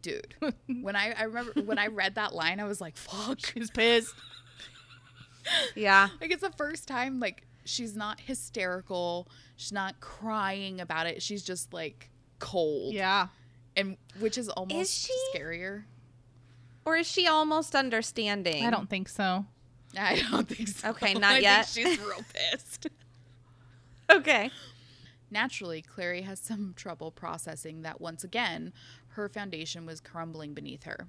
Dude. 0.00 0.36
when 0.82 0.94
I, 0.94 1.12
I 1.18 1.24
remember 1.24 1.60
when 1.62 1.76
I 1.76 1.88
read 1.88 2.14
that 2.14 2.36
line, 2.36 2.60
I 2.60 2.64
was 2.64 2.80
like, 2.80 2.96
fuck. 2.96 3.44
She's 3.44 3.70
pissed. 3.70 4.14
Yeah. 5.74 6.08
Like 6.22 6.30
it's 6.30 6.40
the 6.40 6.52
first 6.52 6.88
time 6.88 7.20
like 7.20 7.46
she's 7.66 7.94
not 7.94 8.18
hysterical, 8.18 9.28
she's 9.56 9.72
not 9.72 10.00
crying 10.00 10.80
about 10.80 11.06
it. 11.06 11.20
She's 11.20 11.42
just 11.42 11.74
like 11.74 12.08
cold. 12.38 12.94
Yeah. 12.94 13.26
And 13.76 13.98
which 14.20 14.38
is 14.38 14.48
almost 14.48 14.80
is 14.80 14.90
she? 14.90 15.12
scarier. 15.34 15.84
Or 16.84 16.96
is 16.96 17.06
she 17.06 17.26
almost 17.26 17.74
understanding? 17.74 18.64
I 18.64 18.70
don't 18.70 18.90
think 18.90 19.08
so. 19.08 19.46
I 19.98 20.22
don't 20.30 20.48
think 20.48 20.68
so. 20.68 20.90
Okay, 20.90 21.14
not 21.14 21.36
I 21.36 21.38
yet. 21.38 21.66
Think 21.66 21.88
she's 21.88 21.98
real 21.98 22.24
pissed. 22.52 22.88
Okay. 24.10 24.50
Naturally, 25.30 25.82
Clary 25.82 26.22
has 26.22 26.38
some 26.38 26.74
trouble 26.76 27.10
processing 27.10 27.82
that 27.82 28.00
once 28.00 28.22
again, 28.22 28.72
her 29.08 29.28
foundation 29.28 29.86
was 29.86 30.00
crumbling 30.00 30.54
beneath 30.54 30.84
her. 30.84 31.06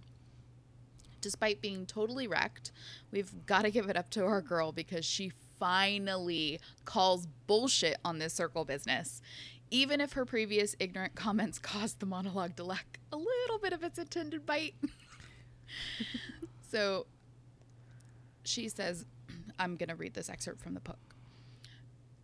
Despite 1.21 1.61
being 1.61 1.85
totally 1.85 2.27
wrecked, 2.27 2.71
we've 3.11 3.45
got 3.45 3.63
to 3.63 3.71
give 3.71 3.89
it 3.89 3.97
up 3.97 4.09
to 4.11 4.23
our 4.23 4.41
girl 4.41 4.71
because 4.71 5.05
she 5.05 5.31
finally 5.59 6.59
calls 6.85 7.27
bullshit 7.47 7.97
on 8.05 8.19
this 8.19 8.33
circle 8.33 8.65
business. 8.65 9.21
Even 9.71 9.99
if 9.99 10.13
her 10.13 10.25
previous 10.25 10.75
ignorant 10.79 11.15
comments 11.15 11.59
caused 11.59 11.99
the 11.99 12.05
monologue 12.05 12.55
to 12.55 12.63
lack 12.63 12.99
a 13.11 13.17
little 13.17 13.57
bit 13.61 13.73
of 13.73 13.83
its 13.83 13.97
intended 13.97 14.45
bite. 14.45 14.75
So 16.69 17.05
she 18.43 18.69
says, 18.69 19.05
I'm 19.57 19.75
going 19.75 19.89
to 19.89 19.95
read 19.95 20.13
this 20.13 20.29
excerpt 20.29 20.61
from 20.61 20.73
the 20.73 20.79
book. 20.79 21.15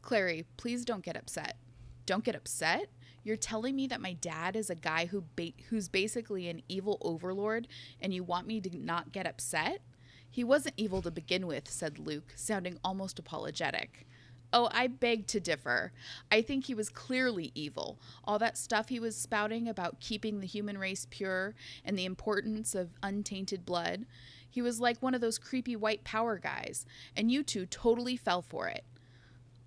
Clary, 0.02 0.46
please 0.58 0.84
don't 0.84 1.04
get 1.04 1.16
upset. 1.16 1.58
Don't 2.06 2.24
get 2.24 2.36
upset? 2.36 2.88
You're 3.24 3.38
telling 3.38 3.76
me 3.76 3.88
that 3.88 4.02
my 4.02 4.14
dad 4.14 4.56
is 4.56 4.70
a 4.70 4.76
guy 4.76 5.06
who 5.06 5.24
ba- 5.36 5.54
who's 5.70 5.88
basically 5.88 6.50
an 6.50 6.64
evil 6.68 6.98
overlord 7.02 7.68
and 8.02 8.14
you 8.14 8.24
want 8.24 8.48
me 8.48 8.60
to 8.62 8.76
not 8.76 9.12
get 9.12 9.28
upset? 9.28 9.82
He 10.30 10.44
wasn't 10.44 10.76
evil 10.78 11.02
to 11.04 11.12
begin 11.12 11.46
with, 11.46 11.70
said 11.70 12.00
Luke, 12.00 12.34
sounding 12.36 12.80
almost 12.84 13.20
apologetic. 13.20 14.08
Oh, 14.53 14.67
I 14.72 14.88
beg 14.88 15.27
to 15.27 15.39
differ. 15.39 15.93
I 16.29 16.41
think 16.41 16.65
he 16.65 16.74
was 16.74 16.89
clearly 16.89 17.51
evil. 17.55 18.00
All 18.25 18.38
that 18.39 18.58
stuff 18.58 18.89
he 18.89 19.00
was 19.00 19.15
spouting 19.15 19.70
about 19.70 20.01
keeping 20.01 20.39
the 20.39 20.48
human 20.48 20.77
race 20.77 21.08
pure 21.10 21.55
and 21.86 21.98
the 21.98 22.05
importance 22.05 22.75
of 22.75 22.98
untainted 23.01 23.65
blood. 23.65 24.05
He 24.50 24.62
was 24.62 24.81
like 24.81 25.01
one 25.01 25.15
of 25.15 25.22
those 25.22 25.38
creepy 25.39 25.77
white 25.77 26.03
power 26.03 26.38
guys, 26.38 26.86
and 27.15 27.31
you 27.31 27.43
two 27.43 27.65
totally 27.65 28.17
fell 28.17 28.41
for 28.41 28.67
it. 28.67 28.84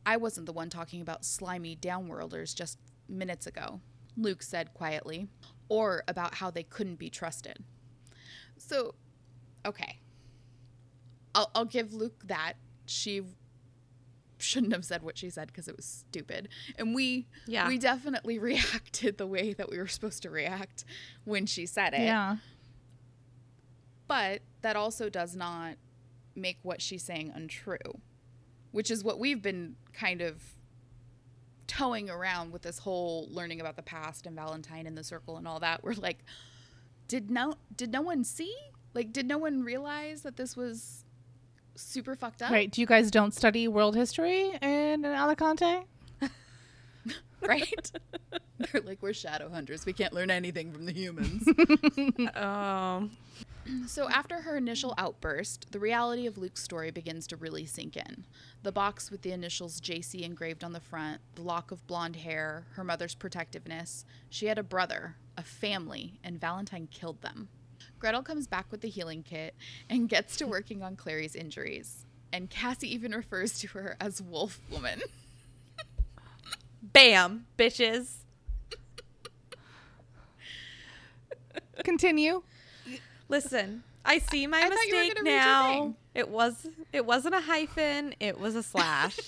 I 0.05 0.19
wasn't 0.19 0.45
the 0.45 0.53
one 0.53 0.69
talking 0.69 1.01
about 1.01 1.25
slimy 1.25 1.77
downworlders 1.77 2.55
just 2.55 2.79
minutes 3.09 3.47
ago, 3.47 3.81
Luke 4.19 4.43
said 4.43 4.75
quietly, 4.75 5.29
or 5.71 6.05
about 6.07 6.35
how 6.35 6.51
they 6.51 6.63
couldn't 6.63 6.99
be 6.99 7.09
trusted. 7.09 7.65
So, 8.59 8.95
okay. 9.65 10.01
I'll, 11.35 11.51
I'll 11.55 11.65
give 11.65 11.95
Luke 11.95 12.23
that. 12.27 12.55
She 12.85 13.23
shouldn't 14.45 14.73
have 14.73 14.85
said 14.85 15.03
what 15.03 15.19
she 15.19 15.31
said 15.31 15.49
because 15.49 15.67
it 15.69 15.77
was 15.77 15.85
stupid. 15.85 16.49
And 16.79 16.95
we 16.95 17.27
Yeah. 17.47 17.67
we 17.69 17.79
definitely 17.79 18.39
reacted 18.51 19.19
the 19.19 19.27
way 19.27 19.53
that 19.55 19.71
we 19.71 19.79
were 19.79 19.87
supposed 19.89 20.23
to 20.23 20.31
react 20.31 20.85
when 21.25 21.47
she 21.47 21.67
said 21.67 21.95
it. 21.95 22.01
Yeah. 22.03 22.37
But 24.07 24.43
that 24.63 24.77
also 24.77 25.09
does 25.09 25.35
not 25.35 25.77
make 26.35 26.59
what 26.63 26.83
she's 26.83 27.03
saying 27.03 27.33
untrue, 27.35 27.79
which 28.71 28.91
is 28.91 29.03
what 29.03 29.19
we've 29.19 29.41
been 29.43 29.77
kind 29.93 30.21
of 30.21 30.43
towing 31.67 32.11
around 32.11 32.53
with 32.53 32.63
this 32.63 32.81
whole 32.81 33.27
learning 33.31 33.61
about 33.61 33.77
the 33.77 33.83
past 33.83 34.27
and 34.27 34.37
Valentine 34.37 34.87
and 34.87 34.97
the 34.99 35.05
circle 35.05 35.37
and 35.39 35.49
all 35.49 35.61
that. 35.61 35.83
We're 35.83 35.95
like, 35.95 36.19
did 37.09 37.31
no 37.31 37.55
did 37.75 37.91
no 37.93 38.03
one 38.03 38.25
see? 38.25 38.55
Like, 38.93 39.13
did 39.13 39.27
no 39.27 39.39
one 39.39 39.63
realize 39.63 40.23
that 40.23 40.37
this 40.37 40.57
was 40.57 41.04
super 41.77 42.15
fucked 42.15 42.43
up? 42.43 42.51
Right. 42.51 42.71
Do 42.71 42.81
you 42.81 42.87
guys 42.87 43.11
don't 43.11 43.33
study 43.35 43.69
world 43.69 43.97
history 43.97 44.53
in 44.61 45.05
Alicante? 45.05 45.83
Right? 47.47 47.93
They're 48.59 48.81
like, 48.81 49.03
we're 49.03 49.13
shadow 49.13 49.51
hunters. 49.51 49.85
We 49.85 49.93
can't 49.93 50.15
learn 50.15 50.31
anything 50.31 50.73
from 50.73 50.87
the 50.87 50.93
humans. 50.95 51.47
Um. 52.35 53.11
So, 53.87 54.09
after 54.09 54.43
her 54.43 54.57
initial 54.57 54.95
outburst, 54.99 55.73
the 55.73 55.79
reality 55.79 56.27
of 56.27 56.37
Luke's 56.37 56.63
story 56.63 56.91
begins 56.91 57.27
to 57.29 57.37
really 57.37 57.65
sink 57.65 57.97
in. 57.97 58.25
The 58.63 58.73
box 58.73 59.11
with 59.11 59.23
the 59.23 59.33
initials 59.33 59.81
JC 59.81 60.23
engraved 60.23 60.63
on 60.63 60.73
the 60.73 60.81
front, 60.81 61.21
the 61.35 61.43
lock 61.43 61.71
of 61.71 61.87
blonde 61.87 62.17
hair, 62.17 62.67
her 62.73 62.85
mother's 62.85 63.15
protectiveness. 63.15 64.05
She 64.29 64.47
had 64.47 64.59
a 64.59 64.63
brother, 64.63 65.17
a 65.39 65.43
family, 65.43 66.19
and 66.23 66.41
Valentine 66.41 66.89
killed 66.91 67.23
them. 67.23 67.49
Gretel 68.05 68.23
comes 68.23 68.47
back 68.47 68.67
with 68.71 68.83
the 68.83 68.89
healing 68.89 69.23
kit 69.23 69.55
and 69.89 70.11
gets 70.11 70.37
to 70.37 70.47
working 70.47 70.83
on 70.83 70.95
Clary's 70.95 71.35
injuries. 71.35 72.05
And 72.35 72.51
Cassie 72.51 72.95
even 72.95 73.13
refers 73.13 73.59
to 73.61 73.69
her 73.69 73.97
as 73.99 74.21
Wolf 74.21 74.61
Woman. 74.71 75.01
Bam, 76.83 77.47
bitches. 77.57 78.17
Continue. 81.83 82.43
Listen, 83.31 83.83
I 84.05 84.19
see 84.19 84.47
my 84.49 84.59
I 84.59 84.69
thought 84.69 84.87
you 84.87 84.95
were 84.95 85.01
mistake 85.01 85.15
gonna 85.15 85.31
read 85.31 85.37
your 85.37 85.47
now. 85.47 85.95
It 86.15 86.29
was 86.29 86.67
it 86.93 87.07
wasn't 87.07 87.37
a 87.37 87.41
hyphen, 87.41 88.15
it 88.21 88.39
was 88.39 88.55
a 88.55 88.63
slash. 88.63 89.19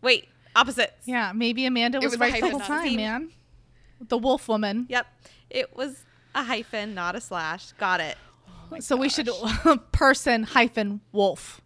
Wait, 0.00 0.26
opposites. 0.56 1.06
Yeah, 1.06 1.32
maybe 1.34 1.66
Amanda 1.66 1.98
was, 1.98 2.12
was 2.12 2.18
right 2.18 2.40
the 2.40 2.48
whole 2.48 2.60
time, 2.60 2.96
man. 2.96 3.30
The 4.00 4.16
wolf 4.16 4.48
woman. 4.48 4.86
Yep. 4.88 5.06
It 5.50 5.76
was 5.76 6.02
a 6.38 6.44
hyphen, 6.44 6.94
not 6.94 7.16
a 7.16 7.20
slash. 7.20 7.72
Got 7.72 8.00
it. 8.00 8.16
Oh 8.70 8.80
so 8.80 8.96
we 8.96 9.08
should 9.08 9.28
person 9.92 10.42
hyphen 10.42 11.00
wolf. 11.12 11.60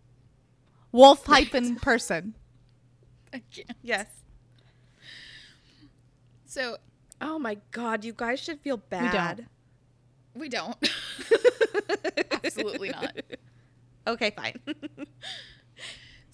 Wolf 0.92 1.26
hyphen 1.26 1.76
person. 1.76 2.34
I 3.32 3.42
can't. 3.50 3.76
Yes. 3.82 4.06
So 6.44 6.76
Oh 7.22 7.38
my 7.38 7.58
god, 7.70 8.04
you 8.04 8.12
guys 8.12 8.40
should 8.40 8.58
feel 8.60 8.78
don't. 8.90 9.12
bad. 9.12 9.46
we 10.34 10.48
don't. 10.48 10.76
Absolutely 12.44 12.90
not. 12.90 13.14
Okay, 14.08 14.32
fine. 14.34 14.58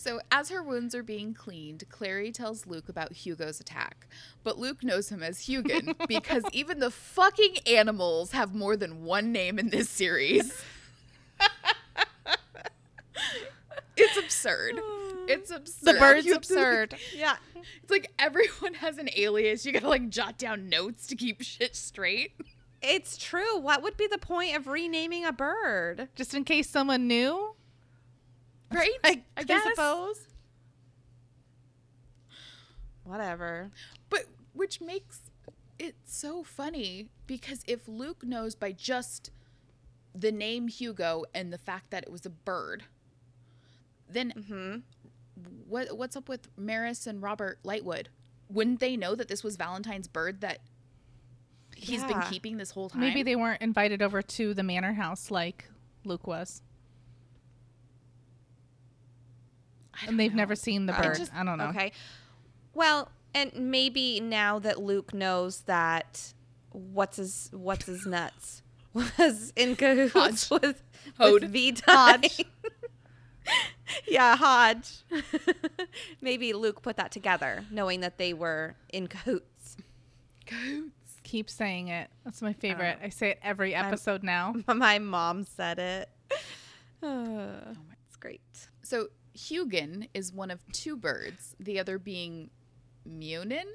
So, 0.08 0.20
as 0.32 0.48
her 0.48 0.62
wounds 0.62 0.94
are 0.94 1.02
being 1.02 1.34
cleaned, 1.34 1.84
Clary 1.90 2.32
tells 2.32 2.66
Luke 2.66 2.88
about 2.88 3.12
Hugo's 3.12 3.60
attack. 3.60 4.06
But 4.42 4.58
Luke 4.58 4.82
knows 4.82 5.10
him 5.10 5.22
as 5.22 5.40
Hugin 5.40 5.94
because 6.08 6.44
even 6.50 6.78
the 6.78 6.90
fucking 6.90 7.58
animals 7.66 8.32
have 8.32 8.54
more 8.54 8.74
than 8.74 9.04
one 9.04 9.32
name 9.32 9.58
in 9.58 9.68
this 9.68 9.90
series. 9.90 10.64
it's 13.98 14.16
absurd. 14.16 14.80
It's 15.28 15.50
absurd. 15.50 15.94
The 15.94 15.98
bird's 16.00 16.30
absurd. 16.30 16.94
yeah. 17.14 17.36
It's 17.82 17.90
like 17.90 18.10
everyone 18.18 18.72
has 18.72 18.96
an 18.96 19.10
alias. 19.14 19.66
You 19.66 19.72
gotta 19.72 19.90
like 19.90 20.08
jot 20.08 20.38
down 20.38 20.70
notes 20.70 21.06
to 21.08 21.16
keep 21.16 21.42
shit 21.42 21.76
straight. 21.76 22.32
It's 22.80 23.18
true. 23.18 23.58
What 23.58 23.82
would 23.82 23.98
be 23.98 24.06
the 24.06 24.16
point 24.16 24.56
of 24.56 24.68
renaming 24.68 25.26
a 25.26 25.32
bird? 25.32 26.08
Just 26.16 26.32
in 26.32 26.44
case 26.44 26.70
someone 26.70 27.06
knew. 27.06 27.56
Right? 28.72 28.90
I, 29.04 29.22
I 29.36 29.42
guess. 29.44 29.62
suppose. 29.64 30.20
Whatever. 33.04 33.70
But 34.10 34.24
which 34.52 34.80
makes 34.80 35.30
it 35.78 35.94
so 36.04 36.42
funny 36.42 37.08
because 37.26 37.62
if 37.66 37.86
Luke 37.88 38.24
knows 38.24 38.54
by 38.54 38.72
just 38.72 39.30
the 40.14 40.32
name 40.32 40.68
Hugo 40.68 41.24
and 41.34 41.52
the 41.52 41.58
fact 41.58 41.90
that 41.90 42.02
it 42.04 42.10
was 42.12 42.26
a 42.26 42.30
bird, 42.30 42.84
then 44.08 44.32
Mm-hmm. 44.36 44.76
what 45.68 45.96
what's 45.96 46.16
up 46.16 46.28
with 46.28 46.54
Maryse 46.56 47.06
and 47.06 47.22
Robert 47.22 47.58
Lightwood? 47.64 48.06
Wouldn't 48.50 48.80
they 48.80 48.96
know 48.96 49.14
that 49.14 49.28
this 49.28 49.44
was 49.44 49.56
Valentine's 49.56 50.08
bird 50.08 50.40
that 50.40 50.58
he's 51.76 52.02
been 52.04 52.20
keeping 52.22 52.56
this 52.56 52.70
whole 52.70 52.88
time? 52.88 53.00
Maybe 53.00 53.22
they 53.22 53.36
weren't 53.36 53.60
invited 53.62 54.00
over 54.02 54.20
to 54.22 54.54
the 54.54 54.62
manor 54.62 54.94
house 54.94 55.30
like 55.30 55.68
Luke 56.04 56.26
was. 56.26 56.62
I 59.87 59.87
don't 59.87 59.87
And 60.06 60.18
they've 60.20 60.32
know. 60.32 60.36
never 60.38 60.54
seen 60.54 60.86
the 60.86 60.96
I 60.96 61.02
bird. 61.02 61.16
just- 61.18 61.34
I 61.34 61.44
don't 61.44 61.58
know. 61.58 61.68
Okay. 61.68 61.92
Well, 62.74 63.10
and 63.34 63.52
maybe 63.54 64.20
now 64.20 64.58
that 64.60 64.80
Luke 64.80 65.12
knows 65.12 65.62
that 65.62 66.32
what's 66.70 67.16
his 67.16 67.50
what's 67.52 67.86
his 67.86 68.06
nuts 68.06 68.62
was 68.92 69.52
in 69.56 69.74
cahoots 69.76 70.48
Hodge. 70.48 70.62
with, 70.62 70.82
Hode. 71.18 71.42
with 71.42 71.50
V 71.52 71.76
Hodge. 71.86 72.44
yeah, 74.08 74.36
Hodge. 74.36 74.98
maybe 76.20 76.52
Luke 76.52 76.82
put 76.82 76.96
that 76.96 77.10
together, 77.12 77.64
knowing 77.70 78.00
that 78.00 78.18
they 78.18 78.32
were 78.32 78.76
in 78.90 79.06
cahoots. 79.08 79.76
Goats. 80.46 81.16
Keep 81.24 81.50
saying 81.50 81.88
it. 81.88 82.08
That's 82.24 82.40
my 82.40 82.52
favorite. 82.54 82.98
I 83.02 83.10
say 83.10 83.30
it 83.30 83.38
every 83.42 83.74
I'm- 83.74 83.86
episode 83.86 84.22
now. 84.22 84.54
My 84.66 84.98
mom 84.98 85.44
said 85.44 85.78
it. 85.78 86.08
Uh, 87.00 87.74
it's 88.08 88.16
great. 88.16 88.40
So 88.82 89.06
Hugin 89.38 90.08
is 90.14 90.32
one 90.32 90.50
of 90.50 90.60
two 90.72 90.96
birds, 90.96 91.54
the 91.60 91.78
other 91.78 91.98
being 91.98 92.50
Munin, 93.04 93.66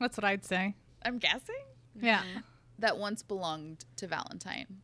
That's 0.00 0.16
what 0.16 0.24
I'd 0.24 0.44
say. 0.44 0.74
I'm 1.04 1.18
guessing. 1.18 1.54
Yeah. 2.00 2.20
Mm-hmm. 2.20 2.38
that 2.78 2.96
once 2.98 3.22
belonged 3.22 3.84
to 3.96 4.06
Valentine 4.06 4.78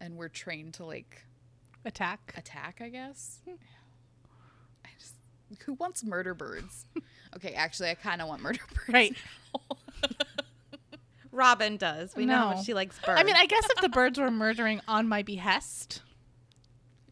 and 0.00 0.16
were 0.16 0.28
trained 0.28 0.74
to 0.74 0.84
like 0.84 1.24
Attack. 1.84 2.34
attack, 2.36 2.80
I 2.82 2.88
guess. 2.88 3.38
I 4.84 4.88
just 4.98 5.14
who 5.64 5.74
wants 5.74 6.02
murder 6.04 6.34
birds? 6.34 6.86
okay, 7.36 7.54
actually 7.54 7.90
I 7.90 7.94
kind 7.94 8.20
of 8.20 8.28
want 8.28 8.42
murder 8.42 8.60
birds. 8.74 8.88
Right. 8.88 9.16
Robin 11.32 11.76
does. 11.76 12.16
We 12.16 12.26
know 12.26 12.50
No. 12.50 12.56
much 12.56 12.64
she 12.66 12.74
likes 12.74 12.98
birds. 13.04 13.20
I 13.20 13.24
mean, 13.24 13.36
I 13.36 13.46
guess 13.46 13.64
if 13.70 13.80
the 13.80 13.88
birds 13.88 14.18
were 14.18 14.30
murdering 14.30 14.80
on 14.88 15.08
my 15.08 15.22
behest, 15.22 16.02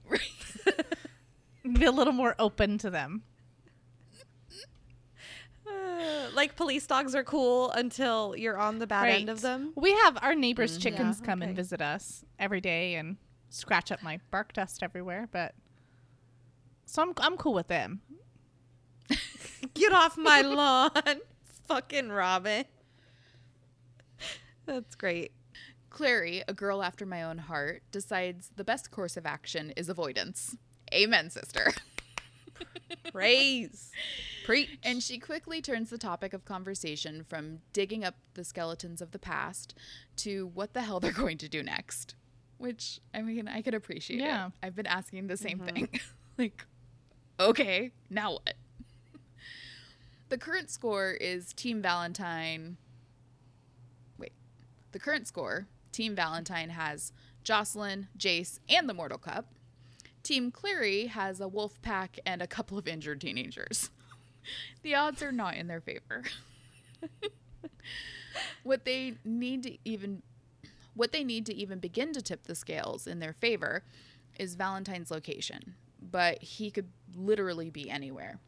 Right. 0.09 0.21
I'd 1.67 1.79
be 1.79 1.85
a 1.85 1.91
little 1.93 2.13
more 2.13 2.35
open 2.39 2.79
to 2.79 2.91
them. 2.91 3.23
Uh, 5.67 6.29
like 6.35 6.55
police 6.55 6.87
dogs 6.87 7.15
are 7.15 7.25
cool 7.25 7.71
until 7.73 8.35
you're 8.37 8.57
on 8.59 8.79
the 8.79 8.87
bad 8.87 9.09
end 9.09 9.29
of 9.29 9.41
them. 9.41 9.73
We 9.75 9.93
have 9.93 10.17
our 10.23 10.35
neighbors' 10.35 10.79
chickens 10.79 11.19
Yeah, 11.21 11.27
come 11.27 11.41
okay. 11.41 11.49
and 11.49 11.57
visit 11.57 11.83
us 11.83 12.25
every 12.39 12.61
day 12.61 12.95
and 12.95 13.17
scratch 13.49 13.91
up 13.91 14.03
my 14.03 14.21
bark 14.31 14.53
dust 14.53 14.83
everywhere, 14.83 15.29
but 15.33 15.55
so 16.85 17.03
I'm 17.03 17.13
I'm 17.19 17.37
cool 17.37 17.55
with 17.55 17.67
them. 17.67 18.01
Get 19.75 19.93
off 19.93 20.17
my 20.17 20.41
lawn, 20.43 21.21
fucking 21.67 22.11
Robin. 22.11 22.65
That's 24.67 24.95
great. 24.95 25.33
Clary, 25.91 26.43
a 26.47 26.53
girl 26.55 26.83
after 26.83 27.07
my 27.07 27.23
own 27.25 27.39
heart, 27.39 27.83
decides 27.91 28.51
the 28.55 28.65
best 28.65 28.91
course 28.93 29.17
of 29.17 29.27
action 29.27 29.73
is 29.77 29.89
avoidance. 29.89 30.57
Amen, 30.93 31.31
sister. 31.31 31.73
Praise. 33.13 33.91
Preach. 34.45 34.79
And 34.85 35.03
she 35.03 35.19
quickly 35.19 35.61
turns 35.61 35.91
the 35.91 35.99
topic 35.99 36.33
of 36.33 36.45
conversation 36.45 37.25
from 37.29 37.59
digging 37.73 38.05
up 38.05 38.15
the 38.35 38.45
skeletons 38.45 39.03
of 39.03 39.11
the 39.11 39.19
past 39.19 39.75
to 40.17 40.51
what 40.55 40.73
the 40.73 40.83
hell 40.83 41.01
they're 41.01 41.13
going 41.25 41.39
to 41.39 41.49
do 41.49 41.63
next. 41.63 42.15
Which, 42.59 43.01
I 43.13 43.23
mean, 43.23 43.49
I 43.49 43.61
could 43.61 43.75
appreciate 43.75 44.21
Yeah. 44.21 44.47
it. 44.47 44.53
I've 44.63 44.77
been 44.77 44.87
asking 44.87 45.27
the 45.27 45.37
same 45.37 45.59
mm-hmm. 45.59 45.75
thing. 45.75 46.01
like, 46.39 46.65
okay, 47.41 47.93
now 48.09 48.33
what? 48.33 48.55
the 50.29 50.39
current 50.39 50.71
score 50.71 51.11
is 51.11 51.53
Team 51.53 51.83
Valentine. 51.83 52.77
Wait. 54.19 54.33
The 54.93 54.99
current 54.99 55.27
score 55.27 55.67
Team 55.93 56.15
Valentine 56.15 56.71
has 56.71 57.13
Jocelyn, 57.43 58.09
Jace, 58.19 58.59
and 58.69 58.89
the 58.89 58.95
Mortal 58.95 59.19
Cup. 59.19 59.47
Team 60.27 60.51
Clary 60.51 61.07
has 61.07 61.41
a 61.41 61.47
wolf 61.47 61.81
pack 61.83 62.19
and 62.27 62.43
a 62.43 62.49
couple 62.49 62.77
of 62.77 62.89
injured 62.89 63.21
teenagers. 63.21 63.91
the 64.83 64.93
odds 64.93 65.23
are 65.23 65.31
not 65.31 65.55
in 65.55 65.69
their 65.69 65.81
favor. 65.81 66.25
what 68.65 68.85
they 68.85 69.15
need 69.25 69.63
to 69.63 69.79
even 69.85 70.23
what 70.95 71.13
they 71.13 71.23
need 71.23 71.47
to 71.47 71.55
even 71.55 71.79
begin 71.79 72.13
to 72.13 72.21
tip 72.21 72.43
the 72.43 72.57
scales 72.57 73.07
in 73.07 73.21
their 73.21 73.35
favor 73.35 73.85
is 74.37 74.57
Valentine's 74.57 75.13
location, 75.13 75.77
but 76.03 76.43
he 76.43 76.73
could 76.73 76.89
literally 77.15 77.71
be 77.71 77.89
anywhere. 77.89 78.41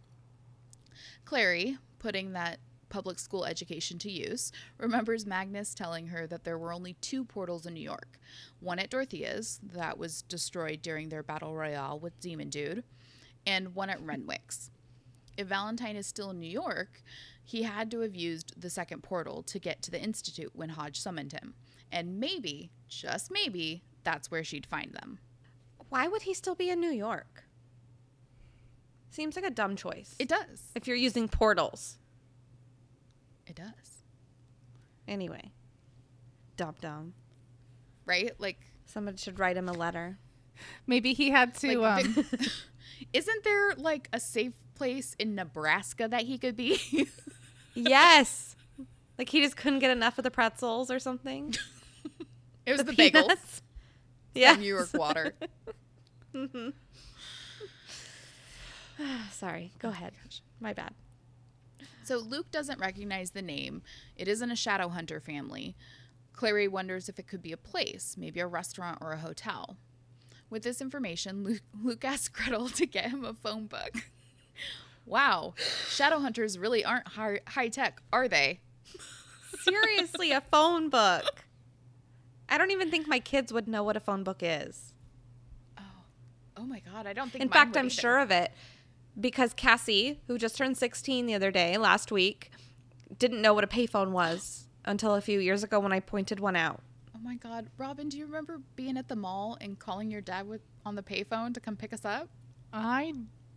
Clary, 1.25 1.79
putting 2.01 2.33
that 2.33 2.59
public 2.89 3.19
school 3.19 3.45
education 3.45 3.99
to 4.01 4.11
use, 4.11 4.53
remembers 4.79 5.27
Magnus 5.27 5.75
telling 5.75 6.09
her 6.09 6.27
that 6.27 6.45
there 6.45 6.59
were 6.59 6.73
only 6.73 6.95
two 7.01 7.25
portals 7.25 7.67
in 7.67 7.75
New 7.75 7.81
York 7.81 8.19
one 8.61 8.79
at 8.79 8.91
Dorothea's, 8.91 9.61
that 9.63 9.99
was 9.99 10.23
destroyed 10.23 10.83
during 10.83 11.09
their 11.09 11.23
battle 11.23 11.55
royale 11.55 11.99
with 11.99 12.19
Demon 12.21 12.51
Dude, 12.51 12.85
and 13.47 13.75
one 13.75 13.91
at 13.91 14.01
Renwick's. 14.01 14.71
If 15.37 15.47
Valentine 15.47 15.97
is 15.97 16.07
still 16.07 16.31
in 16.31 16.41
New 16.41 16.51
York, 16.51 17.03
he 17.45 17.63
had 17.63 17.91
to 17.93 18.01
have 18.01 18.17
used 18.17 18.61
the 18.61 18.69
second 18.69 19.03
portal 19.03 19.43
to 19.45 19.59
get 19.59 19.81
to 19.83 19.91
the 19.91 20.03
Institute 20.03 20.51
when 20.55 20.71
Hodge 20.71 21.01
summoned 21.01 21.33
him. 21.33 21.55
And 21.93 22.19
maybe, 22.19 22.71
just 22.89 23.31
maybe, 23.31 23.85
that's 24.03 24.31
where 24.31 24.45
she'd 24.45 24.67
find 24.67 24.93
them. 24.93 25.19
Why 25.89 26.09
would 26.09 26.23
he 26.23 26.35
still 26.35 26.55
be 26.55 26.71
in 26.71 26.81
New 26.81 26.91
York? 26.91 27.45
Seems 29.11 29.37
like 29.37 29.45
a 29.45 29.51
dumb 29.51 29.77
choice. 29.77 30.15
It 30.19 30.29
does. 30.29 30.71
if 30.75 30.87
you're 30.87 30.97
using 30.97 31.29
portals. 31.29 31.98
It 33.49 33.57
does. 33.57 34.03
Anyway. 35.07 35.53
Dumb 36.57 36.75
dumb. 36.81 37.15
Right? 38.05 38.33
Like, 38.39 38.59
Somebody 38.85 39.19
should 39.19 39.39
write 39.39 39.57
him 39.57 39.69
a 39.69 39.73
letter. 39.73 40.19
Maybe 40.87 41.13
he 41.13 41.31
had 41.31 41.55
to. 41.57 41.79
like 41.79 42.07
um, 42.07 42.13
Vic- 42.15 42.51
isn't 43.13 43.45
there 43.45 43.75
like 43.77 44.09
a 44.13 44.19
safe 44.21 44.55
place 44.75 45.15
in 45.19 45.35
Nebraska 45.35 46.09
that 46.09 46.23
he 46.23 46.39
could 46.39 46.57
be? 46.57 46.81
yes. 47.75 48.57
Like 49.19 49.29
he 49.29 49.43
just 49.43 49.57
couldn't 49.57 49.81
get 49.81 49.91
enough 49.91 50.19
of 50.19 50.25
the 50.25 50.31
pretzels 50.31 50.91
or 50.91 50.99
something. 50.99 51.55
it 52.67 52.73
was 52.73 52.83
the, 52.85 52.93
bagels. 52.93 53.13
peanuts. 53.13 53.63
Yeah. 54.35 54.55
New 54.55 54.67
York 54.75 54.91
water. 54.95 55.35
mm-hmm. 56.35 56.69
Sorry. 59.33 59.73
Go 59.81 59.89
ahead. 59.89 60.13
My 60.61 60.73
bad. 60.73 60.93
So 62.09 62.17
Luke 62.17 62.51
doesn't 62.51 62.81
recognize 62.81 63.33
the 63.33 63.43
name. 63.43 63.83
It 64.17 64.29
isn't 64.29 64.51
a 64.51 64.55
Shadowhunter 64.55 65.23
family. 65.23 65.77
Clary 66.33 66.67
wonders 66.67 67.11
if 67.11 67.19
it 67.19 67.27
could 67.27 67.43
be 67.43 67.53
a 67.53 67.59
place, 67.59 68.17
maybe 68.17 68.41
a 68.41 68.47
restaurant 68.47 68.97
or 69.03 69.13
a 69.13 69.19
hotel. 69.19 69.77
With 70.49 70.63
this 70.63 70.81
information, 70.81 71.45
Luke, 71.45 71.61
Luke 71.85 72.03
asks 72.07 72.29
Gretel 72.29 72.71
to 72.71 72.87
get 72.87 73.11
him 73.11 73.27
a 73.27 73.35
phone 73.35 73.67
book. 73.67 73.91
wow, 75.05 75.53
shadow 75.91 76.19
hunters 76.19 76.59
really 76.59 76.83
aren't 76.83 77.09
high, 77.09 77.41
high 77.47 77.69
tech, 77.69 78.01
are 78.11 78.27
they? 78.27 78.61
Seriously, 79.61 80.33
a 80.33 80.41
phone 80.41 80.89
book. 80.89 81.45
I 82.49 82.57
don't 82.57 82.71
even 82.71 82.91
think 82.91 83.07
my 83.07 83.21
kids 83.21 83.53
would 83.53 83.69
know 83.69 83.83
what 83.83 83.99
a 83.99 84.01
phone 84.01 84.25
book 84.25 84.39
is. 84.41 84.95
Oh, 85.77 85.83
oh 86.57 86.65
my 86.65 86.81
god, 86.91 87.07
I 87.07 87.13
don't 87.13 87.31
think. 87.31 87.43
In 87.43 87.51
fact, 87.51 87.77
I'm 87.77 87.85
either. 87.85 87.95
sure 87.95 88.19
of 88.19 88.31
it 88.31 88.51
because 89.21 89.53
Cassie, 89.55 90.21
who 90.27 90.39
just 90.39 90.57
turned 90.57 90.77
16 90.77 91.27
the 91.27 91.35
other 91.35 91.51
day, 91.51 91.77
last 91.77 92.11
week, 92.13 92.51
didn't 93.19 93.41
know 93.43 93.55
what 93.55 93.65
a 93.65 93.69
payphone 93.69 94.11
was 94.11 94.67
until 94.85 95.15
a 95.15 95.21
few 95.21 95.41
years 95.41 95.63
ago 95.65 95.81
when 95.81 95.93
I 95.93 96.01
pointed 96.01 96.41
one 96.41 96.57
out. 96.57 96.81
Oh 97.15 97.19
my 97.21 97.35
god, 97.35 97.69
Robin, 97.79 98.09
do 98.09 98.17
you 98.17 98.27
remember 98.27 98.61
being 98.77 98.97
at 98.97 99.09
the 99.09 99.17
mall 99.17 99.57
and 99.61 99.79
calling 99.79 100.11
your 100.11 100.21
dad 100.21 100.47
with 100.47 100.61
on 100.87 100.95
the 100.95 101.03
payphone 101.03 101.53
to 101.55 101.61
come 101.61 101.77
pick 101.77 101.93
us 101.93 102.05
up? 102.05 102.29
I 102.73 103.13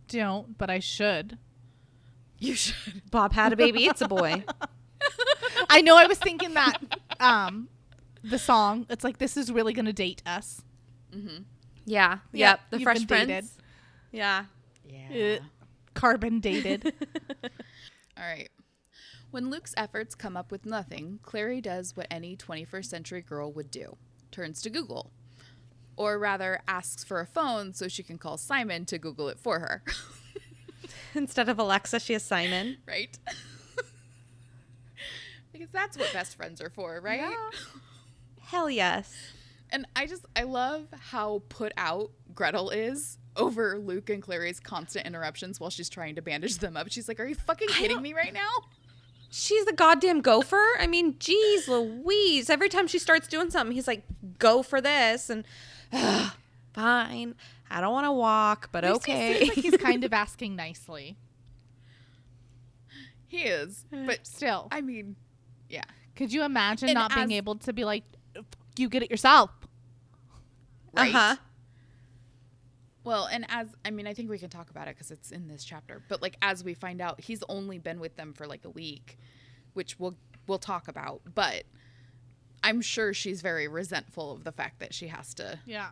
don't, 0.08 0.58
but 0.58 0.68
I 0.70 0.78
should. 0.80 1.38
You 2.38 2.54
should. 2.54 3.02
Bob 3.10 3.32
had 3.32 3.52
a 3.52 3.56
baby, 3.56 3.86
it's 3.86 4.00
a 4.00 4.08
boy. 4.08 4.44
I 5.70 5.80
know 5.80 5.96
I 5.96 6.06
was 6.06 6.18
thinking 6.18 6.54
that 6.54 6.78
um 7.20 7.68
the 8.24 8.38
song, 8.38 8.86
it's 8.90 9.04
like 9.04 9.18
this 9.18 9.36
is 9.36 9.50
really 9.50 9.72
going 9.72 9.86
to 9.86 9.92
date 9.92 10.22
us. 10.26 10.62
Yeah. 11.84 12.12
Yep, 12.12 12.20
Yep. 12.32 12.60
The 12.70 12.76
you've 12.78 12.84
Fresh 12.84 13.06
Prince. 13.06 13.26
dated. 13.26 13.44
Yeah. 14.12 14.44
Yeah. 14.92 15.36
Uh, 15.40 15.44
carbon 15.94 16.40
dated. 16.40 16.92
All 18.16 18.24
right. 18.24 18.50
When 19.30 19.48
Luke's 19.48 19.72
efforts 19.76 20.14
come 20.14 20.36
up 20.36 20.50
with 20.50 20.66
nothing, 20.66 21.18
Clary 21.22 21.60
does 21.62 21.96
what 21.96 22.06
any 22.10 22.36
21st 22.36 22.84
century 22.84 23.22
girl 23.22 23.50
would 23.52 23.70
do 23.70 23.96
turns 24.30 24.60
to 24.62 24.70
Google. 24.70 25.10
Or 25.96 26.18
rather, 26.18 26.60
asks 26.66 27.04
for 27.04 27.20
a 27.20 27.26
phone 27.26 27.72
so 27.72 27.88
she 27.88 28.02
can 28.02 28.18
call 28.18 28.36
Simon 28.36 28.84
to 28.86 28.98
Google 28.98 29.28
it 29.28 29.38
for 29.38 29.60
her. 29.60 29.82
Instead 31.14 31.48
of 31.48 31.58
Alexa, 31.58 32.00
she 32.00 32.14
has 32.14 32.22
Simon. 32.22 32.78
right? 32.86 33.18
because 35.52 35.70
that's 35.70 35.96
what 35.96 36.12
best 36.12 36.36
friends 36.36 36.60
are 36.60 36.70
for, 36.70 37.00
right? 37.00 37.34
Hell 38.40 38.70
yes. 38.70 39.14
And 39.70 39.86
I 39.96 40.06
just, 40.06 40.26
I 40.36 40.42
love 40.42 40.86
how 40.98 41.42
put 41.48 41.72
out 41.76 42.10
Gretel 42.34 42.70
is 42.70 43.18
over 43.36 43.78
Luke 43.78 44.10
and 44.10 44.22
Clary's 44.22 44.60
constant 44.60 45.06
interruptions 45.06 45.58
while 45.60 45.70
she's 45.70 45.88
trying 45.88 46.14
to 46.16 46.22
bandage 46.22 46.58
them 46.58 46.76
up. 46.76 46.90
She's 46.90 47.08
like, 47.08 47.18
Are 47.20 47.26
you 47.26 47.34
fucking 47.34 47.68
kidding 47.68 48.02
me 48.02 48.12
right 48.14 48.32
now? 48.32 48.50
She's 49.30 49.66
a 49.66 49.72
goddamn 49.72 50.20
gopher. 50.20 50.62
I 50.78 50.86
mean, 50.86 51.16
geez, 51.18 51.66
Louise. 51.66 52.50
Every 52.50 52.68
time 52.68 52.86
she 52.86 52.98
starts 52.98 53.26
doing 53.26 53.50
something, 53.50 53.74
he's 53.74 53.86
like, 53.88 54.04
go 54.38 54.62
for 54.62 54.80
this. 54.82 55.30
And 55.30 55.46
"Ugh, 55.90 56.32
fine. 56.74 57.34
I 57.70 57.80
don't 57.80 57.92
want 57.94 58.04
to 58.04 58.12
walk, 58.12 58.68
but 58.72 58.84
At 58.84 58.90
he 58.90 58.96
okay. 58.96 59.40
like 59.40 59.52
he's 59.54 59.78
kind 59.78 60.04
of 60.04 60.12
asking 60.24 60.54
nicely. 60.54 61.16
He 63.26 63.38
is. 63.44 63.86
But 63.90 64.26
Still, 64.26 64.68
I 64.70 64.82
mean, 64.82 65.16
yeah. 65.70 65.84
could 66.14 66.30
you 66.32 66.44
imagine 66.44 66.90
And 66.90 66.94
not 66.96 67.14
being 67.14 67.32
able 67.32 67.54
to 67.56 67.72
be 67.72 67.84
like, 67.86 68.04
you 68.76 68.90
get 68.90 69.02
it 69.02 69.10
yourself? 69.10 69.50
Uh 70.94 71.00
Right. 71.00 71.12
huh. 71.12 71.36
Well, 73.04 73.26
and 73.26 73.44
as 73.48 73.68
I 73.84 73.90
mean, 73.90 74.06
I 74.06 74.14
think 74.14 74.30
we 74.30 74.38
can 74.38 74.48
talk 74.50 74.70
about 74.70 74.86
it 74.88 74.94
because 74.94 75.10
it's 75.10 75.30
in 75.32 75.48
this 75.48 75.64
chapter. 75.64 76.02
But 76.08 76.22
like 76.22 76.36
as 76.42 76.62
we 76.62 76.74
find 76.74 77.00
out, 77.00 77.20
he's 77.20 77.42
only 77.48 77.78
been 77.78 77.98
with 78.00 78.16
them 78.16 78.32
for 78.32 78.46
like 78.46 78.64
a 78.64 78.70
week, 78.70 79.18
which 79.74 79.98
we'll 79.98 80.16
we'll 80.46 80.58
talk 80.58 80.86
about. 80.88 81.20
But 81.34 81.64
I'm 82.62 82.80
sure 82.80 83.12
she's 83.12 83.42
very 83.42 83.66
resentful 83.66 84.32
of 84.32 84.44
the 84.44 84.52
fact 84.52 84.78
that 84.78 84.94
she 84.94 85.08
has 85.08 85.34
to. 85.34 85.58
Yeah. 85.66 85.88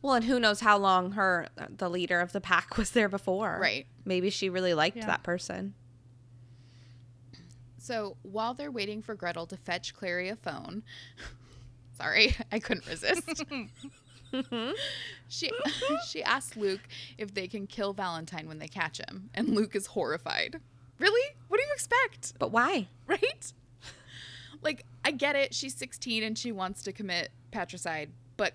Well, 0.00 0.14
and 0.14 0.24
who 0.24 0.40
knows 0.40 0.60
how 0.60 0.78
long 0.78 1.12
her, 1.12 1.46
the 1.68 1.88
leader 1.88 2.18
of 2.20 2.32
the 2.32 2.40
pack, 2.40 2.76
was 2.76 2.90
there 2.90 3.08
before. 3.08 3.58
Right. 3.60 3.86
Maybe 4.04 4.30
she 4.30 4.48
really 4.48 4.74
liked 4.74 4.96
Yeah. 4.96 5.06
that 5.06 5.22
person. 5.22 5.74
So 7.78 8.16
while 8.22 8.54
they're 8.54 8.70
waiting 8.70 9.02
for 9.02 9.14
Gretel 9.14 9.46
to 9.46 9.56
fetch 9.56 9.94
Clary 9.94 10.28
a 10.28 10.36
phone, 10.36 10.82
sorry, 11.96 12.34
I 12.50 12.58
couldn't 12.58 12.86
resist. 12.88 13.44
she 15.28 15.50
she 16.08 16.22
asks 16.22 16.56
Luke 16.56 16.80
if 17.18 17.34
they 17.34 17.46
can 17.46 17.66
kill 17.66 17.92
Valentine 17.92 18.48
when 18.48 18.58
they 18.58 18.68
catch 18.68 18.98
him, 18.98 19.30
and 19.34 19.48
Luke 19.48 19.74
is 19.74 19.86
horrified. 19.86 20.60
Really? 20.98 21.34
What 21.48 21.58
do 21.58 21.62
you 21.62 21.72
expect? 21.72 22.34
But 22.38 22.52
why? 22.52 22.88
right? 23.06 23.52
Like, 24.62 24.84
I 25.04 25.10
get 25.10 25.34
it. 25.34 25.52
She's 25.52 25.74
16 25.74 26.22
and 26.22 26.38
she 26.38 26.52
wants 26.52 26.82
to 26.82 26.92
commit 26.92 27.30
patricide, 27.50 28.10
but 28.36 28.54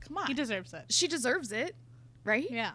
come 0.00 0.18
on. 0.18 0.26
He 0.26 0.34
deserves 0.34 0.74
it. 0.74 0.86
she 0.88 1.06
deserves 1.06 1.52
it, 1.52 1.76
right? 2.24 2.50
Yeah. 2.50 2.72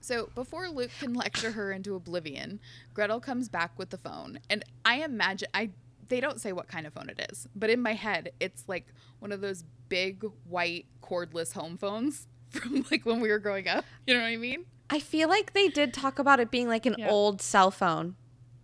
So 0.00 0.28
before 0.34 0.68
Luke 0.68 0.90
can 1.00 1.14
lecture 1.14 1.52
her 1.52 1.72
into 1.72 1.94
oblivion, 1.94 2.60
Gretel 2.94 3.20
comes 3.20 3.48
back 3.48 3.72
with 3.76 3.90
the 3.90 3.98
phone. 3.98 4.38
And 4.48 4.64
I 4.84 5.02
imagine 5.02 5.48
I 5.54 5.70
they 6.08 6.20
don't 6.20 6.40
say 6.40 6.52
what 6.52 6.68
kind 6.68 6.86
of 6.86 6.92
phone 6.92 7.08
it 7.08 7.26
is, 7.30 7.48
but 7.54 7.70
in 7.70 7.80
my 7.82 7.92
head 7.94 8.32
it's 8.40 8.64
like 8.68 8.86
one 9.18 9.32
of 9.32 9.40
those 9.40 9.64
big 9.88 10.24
white 10.48 10.86
cordless 11.02 11.52
home 11.52 11.76
phones 11.76 12.26
from 12.50 12.84
like 12.90 13.04
when 13.06 13.20
we 13.20 13.28
were 13.28 13.38
growing 13.38 13.68
up. 13.68 13.84
You 14.06 14.14
know 14.14 14.20
what 14.20 14.26
I 14.26 14.36
mean? 14.36 14.64
I 14.90 15.00
feel 15.00 15.28
like 15.28 15.52
they 15.52 15.68
did 15.68 15.92
talk 15.92 16.18
about 16.18 16.38
it 16.40 16.50
being 16.50 16.68
like 16.68 16.86
an 16.86 16.94
Yeah. 16.98 17.10
old 17.10 17.42
cell 17.42 17.70
phone. 17.70 18.14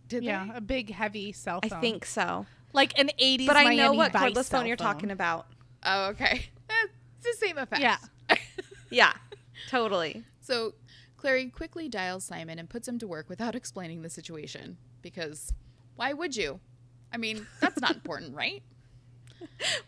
Did 0.08 0.24
yeah, 0.24 0.46
they? 0.50 0.56
a 0.58 0.60
big 0.60 0.92
heavy 0.92 1.32
cell 1.32 1.60
phone. 1.62 1.72
I 1.78 1.80
think 1.80 2.04
so. 2.04 2.46
like 2.72 2.98
an 2.98 3.10
80s 3.20 3.46
But 3.46 3.56
I 3.56 3.74
know 3.74 3.92
what 3.92 4.12
Vice 4.12 4.22
cordless 4.32 4.44
cell 4.44 4.60
phone 4.60 4.66
you're 4.68 4.76
talking 4.76 5.10
about. 5.10 5.46
Oh, 5.84 6.06
okay. 6.10 6.46
Eh, 6.70 6.86
It's 7.18 7.40
the 7.40 7.46
same 7.46 7.58
effect. 7.58 7.82
Yeah. 7.82 7.96
Yeah, 8.90 9.12
totally. 9.70 10.22
So 10.40 10.74
Clary 11.16 11.46
quickly 11.46 11.88
dials 11.88 12.24
Simon 12.24 12.58
and 12.58 12.68
puts 12.68 12.86
him 12.86 12.98
to 12.98 13.06
work 13.06 13.28
without 13.30 13.54
explaining 13.54 14.02
the 14.02 14.10
situation 14.10 14.76
because 15.00 15.52
why 15.96 16.12
would 16.12 16.36
you? 16.36 16.60
I 17.12 17.16
mean, 17.18 17.46
that's 17.60 17.80
not 17.80 17.92
important, 17.92 18.34
right? 18.34 18.62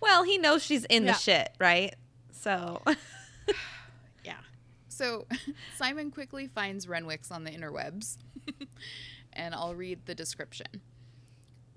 Well, 0.00 0.24
he 0.24 0.36
knows 0.36 0.64
she's 0.64 0.84
in 0.86 1.04
Yeah. 1.04 1.12
the 1.12 1.18
shit, 1.18 1.50
right? 1.60 1.94
So, 2.32 2.82
Yeah. 4.24 4.38
So 4.88 5.26
Simon 5.76 6.10
quickly 6.10 6.46
finds 6.48 6.88
Renwick's 6.88 7.30
on 7.30 7.44
the 7.44 7.50
interwebs, 7.50 8.16
and 9.32 9.54
I'll 9.54 9.74
read 9.74 10.06
the 10.06 10.14
description. 10.14 10.66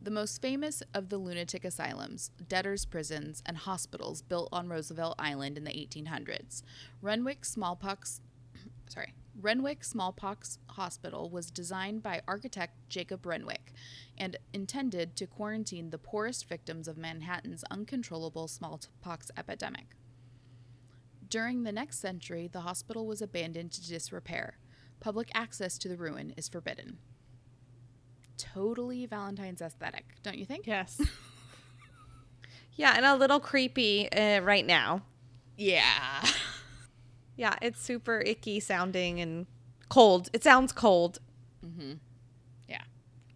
The 0.02 0.12
most 0.12 0.42
famous 0.42 0.82
of 0.94 1.10
the 1.10 1.18
lunatic 1.18 1.66
asylums, 1.66 2.32
debtors' 2.48 2.86
prisons, 2.86 3.44
and 3.46 3.58
hospitals 3.58 4.22
built 4.22 4.50
on 4.52 4.70
Roosevelt 4.70 5.16
Island 5.20 5.58
in 5.58 5.64
the 5.64 5.72
1800s. 5.72 6.62
Renwick 7.02 7.46
Smallpox, 7.46 8.22
sorry, 8.88 9.14
Renwick 9.40 9.84
Smallpox 9.84 10.58
Hospital 10.70 11.30
was 11.30 11.52
designed 11.52 12.02
by 12.02 12.22
architect 12.28 12.74
Jacob 12.90 13.26
Renwick 13.26 13.72
and 14.18 14.38
intended 14.54 15.16
to 15.16 15.28
quarantine 15.28 15.90
the 15.90 15.98
poorest 15.98 16.48
victims 16.48 16.88
of 16.88 16.98
Manhattan's 16.98 17.64
uncontrollable 17.70 18.48
smallpox 18.48 19.32
epidemic. 19.38 19.96
During 21.30 21.64
the 21.64 21.72
next 21.72 22.00
century, 22.00 22.50
the 22.52 22.62
hospital 22.62 23.06
was 23.06 23.22
abandoned 23.22 23.72
to 23.74 23.88
disrepair. 23.88 24.58
Public 25.00 25.30
access 25.34 25.78
to 25.80 25.90
the 25.90 25.98
ruin 25.98 26.34
is 26.38 26.48
forbidden. 26.48 26.98
Totally 28.38 29.06
Valentine's 29.06 29.62
aesthetic, 29.62 30.06
don't 30.24 30.38
you 30.38 30.46
think? 30.46 30.68
Yes. 30.68 31.02
yeah, 32.76 32.94
and 32.96 33.06
a 33.06 33.16
little 33.16 33.40
creepy 33.40 34.12
uh, 34.12 34.42
right 34.42 34.66
now. 34.66 35.02
Yeah. 35.58 36.26
Yeah, 37.38 37.54
it's 37.62 37.80
super 37.80 38.20
icky 38.20 38.60
sounding 38.60 39.22
and 39.22 39.46
cold. 39.90 40.30
It 40.34 40.44
sounds 40.44 40.72
cold. 40.72 41.20
Mm-hmm. 41.64 41.94
Yeah. 42.68 42.82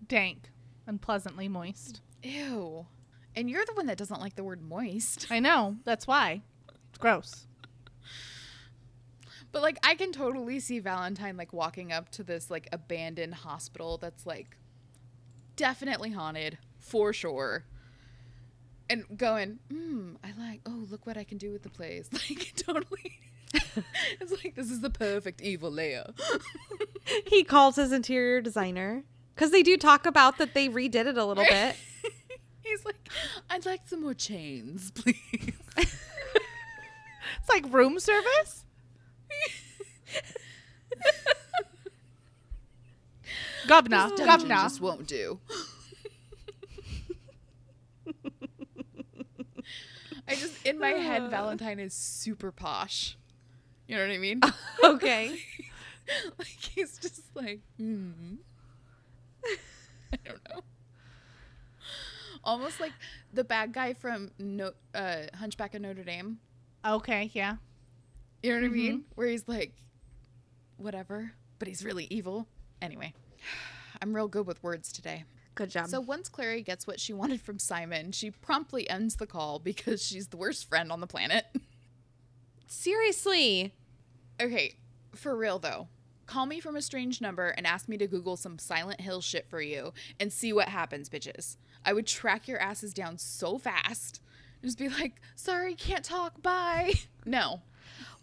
Dank. 0.07 0.50
Unpleasantly 0.91 1.47
moist. 1.47 2.01
Ew. 2.21 2.85
And 3.33 3.49
you're 3.49 3.63
the 3.65 3.73
one 3.75 3.85
that 3.85 3.97
doesn't 3.97 4.19
like 4.19 4.35
the 4.35 4.43
word 4.43 4.61
moist. 4.61 5.25
I 5.31 5.39
know. 5.39 5.77
That's 5.85 6.05
why. 6.05 6.41
It's 6.89 6.97
gross. 6.97 7.47
But 9.53 9.61
like 9.61 9.77
I 9.83 9.95
can 9.95 10.11
totally 10.11 10.59
see 10.59 10.79
Valentine 10.79 11.37
like 11.37 11.53
walking 11.53 11.93
up 11.93 12.09
to 12.09 12.23
this 12.23 12.51
like 12.51 12.67
abandoned 12.73 13.35
hospital 13.35 13.99
that's 13.99 14.25
like 14.25 14.57
definitely 15.55 16.11
haunted 16.11 16.57
for 16.77 17.13
sure. 17.13 17.63
And 18.89 19.05
going, 19.15 19.59
hmm, 19.71 20.15
I 20.21 20.33
like, 20.37 20.59
oh, 20.65 20.85
look 20.91 21.07
what 21.07 21.15
I 21.15 21.23
can 21.23 21.37
do 21.37 21.53
with 21.53 21.63
the 21.63 21.69
place. 21.69 22.09
Like, 22.29 22.51
totally. 22.57 23.19
it's 24.19 24.43
like, 24.43 24.55
this 24.55 24.69
is 24.69 24.81
the 24.81 24.89
perfect 24.89 25.39
evil 25.39 25.71
layer. 25.71 26.11
He 27.27 27.45
calls 27.45 27.77
his 27.77 27.93
interior 27.93 28.41
designer 28.41 29.05
because 29.35 29.51
they 29.51 29.63
do 29.63 29.77
talk 29.77 30.05
about 30.05 30.37
that 30.37 30.53
they 30.53 30.69
redid 30.69 31.07
it 31.07 31.17
a 31.17 31.25
little 31.25 31.43
bit. 31.45 31.75
He's 32.63 32.85
like, 32.85 33.09
I'd 33.49 33.65
like 33.65 33.81
some 33.87 34.01
more 34.01 34.13
chains, 34.13 34.91
please. 34.95 35.53
It's 37.39 37.49
like 37.49 37.73
room 37.73 37.99
service. 37.99 38.65
Governor. 43.67 44.09
Dungeon 44.09 44.25
Governor. 44.25 44.55
just 44.55 44.81
won't 44.81 45.07
do. 45.07 45.39
I 50.27 50.35
just 50.35 50.65
In 50.65 50.79
my 50.79 50.89
head, 50.89 51.29
Valentine 51.31 51.79
is 51.79 51.93
super 51.93 52.51
posh. 52.51 53.17
You 53.87 53.95
know 53.95 54.05
what 54.07 54.13
I 54.13 54.17
mean? 54.19 54.41
okay. 54.83 55.37
like 56.37 56.47
he's 56.47 56.97
just 56.99 57.23
like, 57.35 57.61
hmm. 57.77 58.35
I 60.13 60.17
don't 60.23 60.39
know. 60.49 60.61
Almost 62.43 62.79
like 62.79 62.93
the 63.33 63.43
bad 63.43 63.73
guy 63.73 63.93
from 63.93 64.31
no, 64.39 64.71
uh, 64.95 65.23
Hunchback 65.35 65.75
of 65.75 65.81
Notre 65.81 66.03
Dame. 66.03 66.39
Okay, 66.85 67.29
yeah. 67.33 67.57
You 68.41 68.51
know 68.51 68.61
what 68.61 68.65
I 68.65 68.69
mean? 68.69 69.03
Where 69.15 69.27
he's 69.27 69.47
like, 69.47 69.73
whatever, 70.77 71.33
but 71.59 71.67
he's 71.67 71.85
really 71.85 72.07
evil. 72.09 72.47
Anyway, 72.81 73.13
I'm 74.01 74.15
real 74.15 74.27
good 74.27 74.47
with 74.47 74.61
words 74.63 74.91
today. 74.91 75.25
Good 75.53 75.69
job. 75.69 75.89
So 75.89 75.99
once 75.99 76.29
Clary 76.29 76.63
gets 76.63 76.87
what 76.87 76.99
she 76.99 77.13
wanted 77.13 77.41
from 77.41 77.59
Simon, 77.59 78.11
she 78.11 78.31
promptly 78.31 78.89
ends 78.89 79.17
the 79.17 79.27
call 79.27 79.59
because 79.59 80.01
she's 80.01 80.29
the 80.29 80.37
worst 80.37 80.67
friend 80.67 80.91
on 80.91 80.99
the 81.01 81.07
planet. 81.07 81.45
seriously, 82.65 83.73
Okay, 84.41 84.75
for 85.13 85.35
real 85.35 85.59
though. 85.59 85.87
Call 86.31 86.45
me 86.45 86.61
from 86.61 86.77
a 86.77 86.81
strange 86.81 87.19
number 87.19 87.47
and 87.49 87.67
ask 87.67 87.89
me 87.89 87.97
to 87.97 88.07
Google 88.07 88.37
some 88.37 88.57
Silent 88.57 89.01
Hill 89.01 89.19
shit 89.19 89.49
for 89.49 89.59
you 89.61 89.91
and 90.17 90.31
see 90.31 90.53
what 90.53 90.69
happens, 90.69 91.09
bitches. 91.09 91.57
I 91.83 91.91
would 91.91 92.07
track 92.07 92.47
your 92.47 92.57
asses 92.57 92.93
down 92.93 93.17
so 93.17 93.57
fast. 93.57 94.21
Just 94.63 94.77
be 94.77 94.87
like, 94.87 95.19
sorry, 95.35 95.75
can't 95.75 96.05
talk, 96.05 96.41
bye. 96.41 96.93
No. 97.25 97.59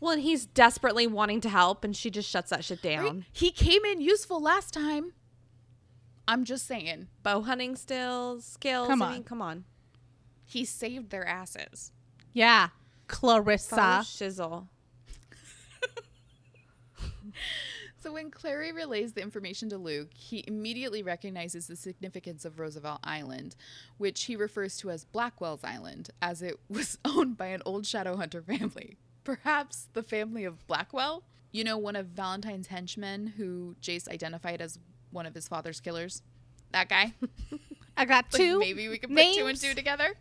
well, 0.01 0.13
and 0.13 0.23
he's 0.23 0.47
desperately 0.47 1.07
wanting 1.07 1.43
to 1.43 1.51
help, 1.51 1.85
and 1.85 1.95
she 1.95 2.09
just 2.11 2.31
shuts 2.31 2.49
that 2.49 2.65
shit 2.65 2.83
Right? 2.83 2.97
down. 2.97 3.27
He 3.31 3.51
came 3.51 3.85
in 3.85 4.01
useful 4.01 4.41
last 4.41 4.73
time. 4.73 5.13
I'm 6.27 6.45
just 6.45 6.67
saying. 6.67 7.09
Bow 7.23 7.43
hunting 7.43 7.77
stills, 7.77 8.47
skills. 8.47 8.89
Come 8.89 9.03
I 9.03 9.07
on. 9.07 9.13
mean, 9.13 9.23
come 9.25 9.43
on. 9.43 9.65
He 10.47 10.65
saved 10.65 11.11
their 11.11 11.27
asses. 11.29 11.93
Yeah. 12.33 12.69
Bow 12.69 12.73
Clarissa. 13.09 13.77
shizzle. 14.03 14.69
So 18.09 18.15
when 18.15 18.31
Clary 18.31 18.73
relays 18.73 19.13
the 19.13 19.21
information 19.21 19.69
to 19.69 19.77
Luke, 19.77 20.09
he 20.15 20.43
immediately 20.47 21.03
recognizes 21.03 21.67
the 21.67 21.77
significance 21.77 22.47
of 22.47 22.59
Roosevelt 22.59 23.01
Island, 23.05 23.55
which 23.99 24.25
he 24.25 24.35
refers 24.35 24.79
to 24.79 24.89
as 24.91 25.05
Blackwell's 25.05 25.63
Island, 25.63 26.09
as 26.23 26.41
it 26.41 26.59
was 26.71 26.97
owned 27.05 27.37
by 27.37 27.49
an 27.49 27.61
old 27.67 27.85
Shadowhunter 27.85 28.43
family. 28.43 28.97
Perhaps 29.25 29.89
the 29.93 30.03
family 30.03 30.47
of 30.47 30.67
Blackwell? 30.67 31.23
You 31.53 31.65
know, 31.65 31.77
one 31.77 31.97
of 31.97 32.07
Valentine's 32.07 32.69
henchmen 32.69 33.27
who 33.37 33.77
Jace 33.83 34.09
identified 34.09 34.63
as 34.63 34.79
one 35.11 35.27
of 35.27 35.35
his 35.35 35.47
father's 35.47 35.79
killers? 35.79 36.23
That 36.73 36.89
guy? 36.89 37.13
I 37.99 38.07
got 38.07 38.33
Like, 38.33 38.41
two. 38.41 38.59
maybe 38.59 38.89
we 38.89 38.97
could 38.97 39.11
put 39.15 39.35
two 39.35 39.45
and 39.49 39.61
two 39.61 39.75
together? 39.75 40.15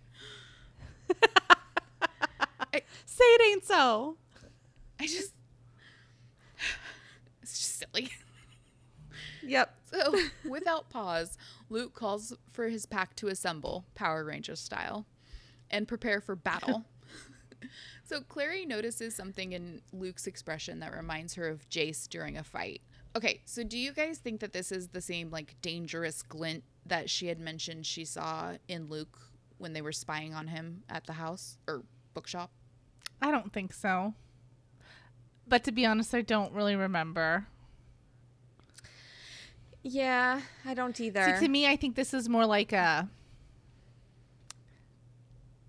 Say 3.05 3.23
it 3.23 3.41
ain't 3.53 3.63
so. 3.63 4.17
I 4.99 5.07
just. 5.07 5.31
Silly. 7.77 8.09
Yep. 9.43 9.73
So, 9.87 10.19
without 10.43 10.89
pause, 10.89 11.37
Luke 11.69 11.93
calls 11.93 12.33
for 12.51 12.67
his 12.67 12.85
pack 12.85 13.15
to 13.15 13.29
assemble, 13.29 13.85
Power 13.95 14.25
Ranger 14.25 14.57
style, 14.57 15.05
and 15.71 15.87
prepare 15.87 16.19
for 16.19 16.35
battle. 16.35 16.83
so, 18.03 18.19
Clary 18.19 18.65
notices 18.65 19.15
something 19.15 19.53
in 19.53 19.81
Luke's 19.93 20.27
expression 20.27 20.81
that 20.81 20.93
reminds 20.93 21.35
her 21.35 21.47
of 21.47 21.69
Jace 21.69 22.09
during 22.09 22.37
a 22.37 22.43
fight. 22.43 22.81
Okay, 23.15 23.39
so 23.45 23.63
do 23.63 23.77
you 23.77 23.93
guys 23.93 24.17
think 24.17 24.41
that 24.41 24.51
this 24.51 24.73
is 24.73 24.89
the 24.89 24.99
same, 24.99 25.31
like, 25.31 25.55
dangerous 25.61 26.21
glint 26.21 26.65
that 26.85 27.09
she 27.09 27.27
had 27.27 27.39
mentioned 27.39 27.85
she 27.85 28.03
saw 28.03 28.55
in 28.67 28.89
Luke 28.89 29.17
when 29.57 29.71
they 29.71 29.81
were 29.81 29.93
spying 29.93 30.33
on 30.33 30.47
him 30.47 30.83
at 30.89 31.05
the 31.05 31.13
house 31.13 31.59
or 31.65 31.83
bookshop? 32.13 32.51
I 33.21 33.31
don't 33.31 33.53
think 33.53 33.71
so. 33.73 34.15
But 35.47 35.63
to 35.63 35.71
be 35.71 35.85
honest, 35.85 36.13
I 36.13 36.23
don't 36.23 36.51
really 36.51 36.75
remember. 36.75 37.47
Yeah, 39.89 40.41
I 40.65 40.73
don't 40.73 40.99
either. 40.99 41.37
See, 41.39 41.45
to 41.45 41.49
me, 41.49 41.65
I 41.67 41.75
think 41.77 41.95
this 41.95 42.13
is 42.13 42.27
more 42.27 42.45
like 42.45 42.73
a. 42.73 43.07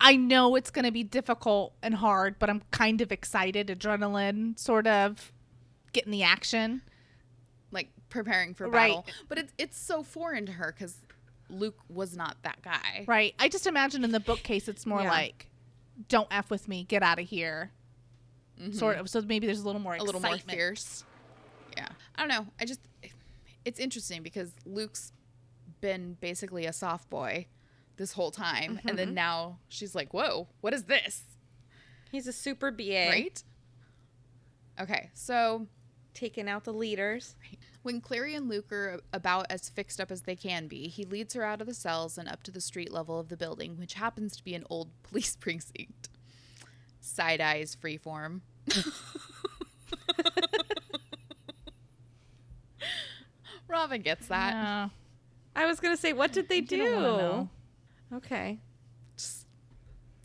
I 0.01 0.17
know 0.17 0.55
it's 0.57 0.71
going 0.71 0.85
to 0.85 0.93
be 0.93 1.03
difficult 1.03 1.75
and 1.83 1.95
hard, 1.95 2.39
but 2.39 2.49
I'm 2.49 2.63
kind 2.71 3.01
of 3.01 3.11
excited, 3.11 3.67
adrenaline, 3.69 4.59
sort 4.59 4.87
of 4.87 5.33
getting 5.93 6.13
the 6.13 6.23
action. 6.23 6.83
Like, 7.73 7.89
preparing 8.09 8.55
for 8.55 8.69
battle. 8.69 9.05
Right. 9.07 9.15
But 9.29 9.39
it's, 9.39 9.53
it's 9.59 9.77
so 9.79 10.03
foreign 10.05 10.47
to 10.47 10.53
her 10.53 10.73
because 10.73 10.97
Luke 11.51 11.79
was 11.89 12.17
not 12.17 12.37
that 12.43 12.63
guy. 12.63 13.05
Right. 13.09 13.35
I 13.41 13.49
just 13.49 13.67
imagine 13.67 14.05
in 14.05 14.13
the 14.13 14.21
bookcase, 14.21 14.69
it's 14.69 14.87
more 14.87 15.03
Yeah. 15.03 15.11
like, 15.11 15.49
don't 16.09 16.29
F 16.31 16.49
with 16.49 16.69
me, 16.69 16.85
get 16.85 17.03
out 17.03 17.19
of 17.19 17.27
here. 17.29 17.73
Sort 18.73 18.97
of. 18.99 19.09
So 19.11 19.21
maybe 19.21 19.47
there's 19.47 19.61
a 19.61 19.67
little 19.67 19.81
more 19.81 19.93
Mm-hmm. 19.95 20.03
a 20.03 20.05
little 20.05 20.21
more 20.21 20.39
fierce. 20.39 21.05
Yeah. 21.77 21.89
I 22.17 22.21
don't 22.21 22.29
know. 22.29 22.47
I 22.61 22.65
just 22.65 22.81
it's 23.69 23.79
interesting 23.79 24.23
because 24.23 24.53
Luke's 24.65 25.13
been 25.81 26.17
basically 26.21 26.65
a 26.67 26.73
soft 26.73 27.09
boy 27.11 27.47
this 27.97 28.13
whole 28.13 28.31
time 28.31 28.79
and 28.79 28.89
Mm-hmm. 28.89 28.97
then 28.97 29.15
now 29.15 29.59
she's 29.69 29.95
like, 29.95 30.13
"Whoa, 30.15 30.49
what 30.61 30.73
is 30.75 30.85
this?" 30.85 31.23
He's 32.11 32.27
a 32.27 32.33
super 32.33 32.71
BA. 32.71 33.09
Right? 33.11 33.43
Okay. 34.81 35.11
So, 35.15 35.67
Taking 36.15 36.49
out 36.49 36.65
the 36.65 36.73
leaders. 36.73 37.37
when 37.83 38.01
Clary 38.01 38.35
and 38.35 38.49
Luke 38.49 38.73
are 38.73 38.99
about 39.13 39.47
as 39.51 39.69
fixed 39.69 40.01
up 40.01 40.11
as 40.11 40.23
they 40.23 40.35
can 40.35 40.67
be, 40.67 40.89
he 40.89 41.05
leads 41.05 41.35
her 41.35 41.45
out 41.45 41.61
of 41.61 41.67
the 41.69 41.75
cells 41.75 42.19
and 42.19 42.29
up 42.29 42.43
to 42.45 42.51
the 42.51 42.61
street 42.61 42.91
level 42.93 43.21
of 43.21 43.29
the 43.29 43.37
building, 43.37 43.77
which 43.79 43.95
happens 43.95 44.37
to 44.37 44.43
be 44.45 44.55
an 44.55 44.65
old 44.71 44.89
police 45.05 45.37
precinct. 45.37 46.09
Side 47.01 47.41
eyes 47.41 47.77
freeform. 47.81 48.41
Robin 53.69 54.01
gets 54.03 54.27
that. 54.29 54.53
Yeah. 54.53 54.89
I 55.55 55.67
was 55.67 55.81
gonna 55.81 55.97
say, 55.97 56.13
what 56.13 56.33
did 56.33 56.49
they 56.49 56.61
do? 56.61 56.77
don't. 56.77 57.49
Okay. 58.15 58.59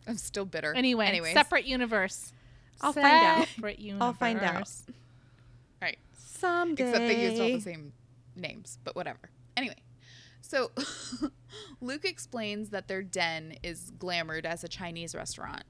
I'm 0.06 0.16
still 0.18 0.44
bitter. 0.44 0.74
Anyway, 0.74 1.06
Anyways. 1.06 1.32
separate 1.32 1.64
universe. 1.64 2.32
I'll 2.80 2.92
find 2.92 3.06
out. 3.06 3.48
Separate 3.48 3.78
universe. 3.78 4.02
I'll 4.04 4.12
find 4.12 4.40
out. 4.40 4.68
Right. 5.80 5.98
Someday. 6.18 6.84
Except 6.88 7.06
they 7.06 7.30
used 7.30 7.40
all 7.42 7.48
the 7.48 7.60
same 7.60 7.92
names, 8.36 8.78
but 8.84 8.94
whatever. 8.96 9.30
Anyway, 9.56 9.76
so 10.42 10.70
Luke 11.80 12.04
explains 12.04 12.68
that 12.70 12.86
their 12.88 13.02
den 13.02 13.56
is 13.62 13.92
glamored 13.98 14.44
as 14.44 14.62
a 14.62 14.68
Chinese 14.68 15.14
restaurant. 15.14 15.64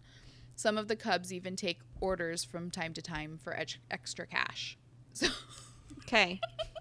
Some 0.56 0.78
of 0.78 0.88
the 0.88 0.96
Cubs 0.96 1.32
even 1.32 1.54
take 1.56 1.80
orders 2.00 2.42
from 2.44 2.70
time 2.70 2.92
to 2.94 3.02
time 3.02 3.38
for 3.42 3.56
ed- 3.56 3.74
extra 3.90 4.26
cash. 4.26 4.76
So, 5.12 5.28
Okay. 6.06 6.40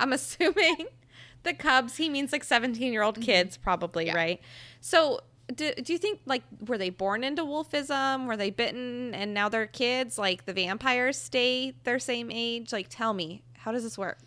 I'm 0.00 0.12
assuming 0.12 0.86
the 1.42 1.54
Cubs, 1.54 1.96
he 1.96 2.08
means 2.08 2.32
like 2.32 2.44
17 2.44 2.92
year 2.92 3.02
old 3.02 3.20
kids, 3.20 3.56
probably, 3.56 4.06
Yeah. 4.06 4.16
right? 4.16 4.40
So, 4.80 5.20
do, 5.54 5.72
do 5.74 5.92
you 5.94 5.98
think, 5.98 6.20
like, 6.26 6.42
were 6.66 6.76
they 6.76 6.90
born 6.90 7.24
into 7.24 7.42
wolfism? 7.42 8.26
Were 8.26 8.36
they 8.36 8.50
bitten 8.50 9.14
and 9.14 9.32
now 9.32 9.48
they're 9.48 9.66
kids? 9.66 10.18
Like, 10.18 10.44
the 10.44 10.52
vampires 10.52 11.16
stay 11.18 11.72
their 11.84 11.98
same 11.98 12.30
age? 12.30 12.70
Like, 12.72 12.88
tell 12.90 13.14
me, 13.14 13.42
how 13.54 13.72
does 13.72 13.82
this 13.82 13.96
work? 13.98 14.18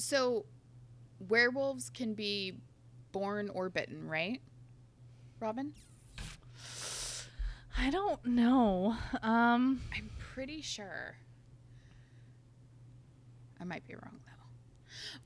so 0.00 0.44
werewolves 1.28 1.90
can 1.90 2.14
be 2.14 2.52
born 3.10 3.48
or 3.48 3.68
bitten, 3.68 4.06
right? 4.06 4.40
Robin? 5.40 5.72
I 7.76 7.90
don't 7.90 8.24
know. 8.24 8.94
Um, 9.22 9.80
I'm 9.96 10.10
pretty 10.18 10.60
sure. 10.62 11.16
I 13.60 13.64
might 13.64 13.86
be 13.88 13.94
wrong. 13.94 14.20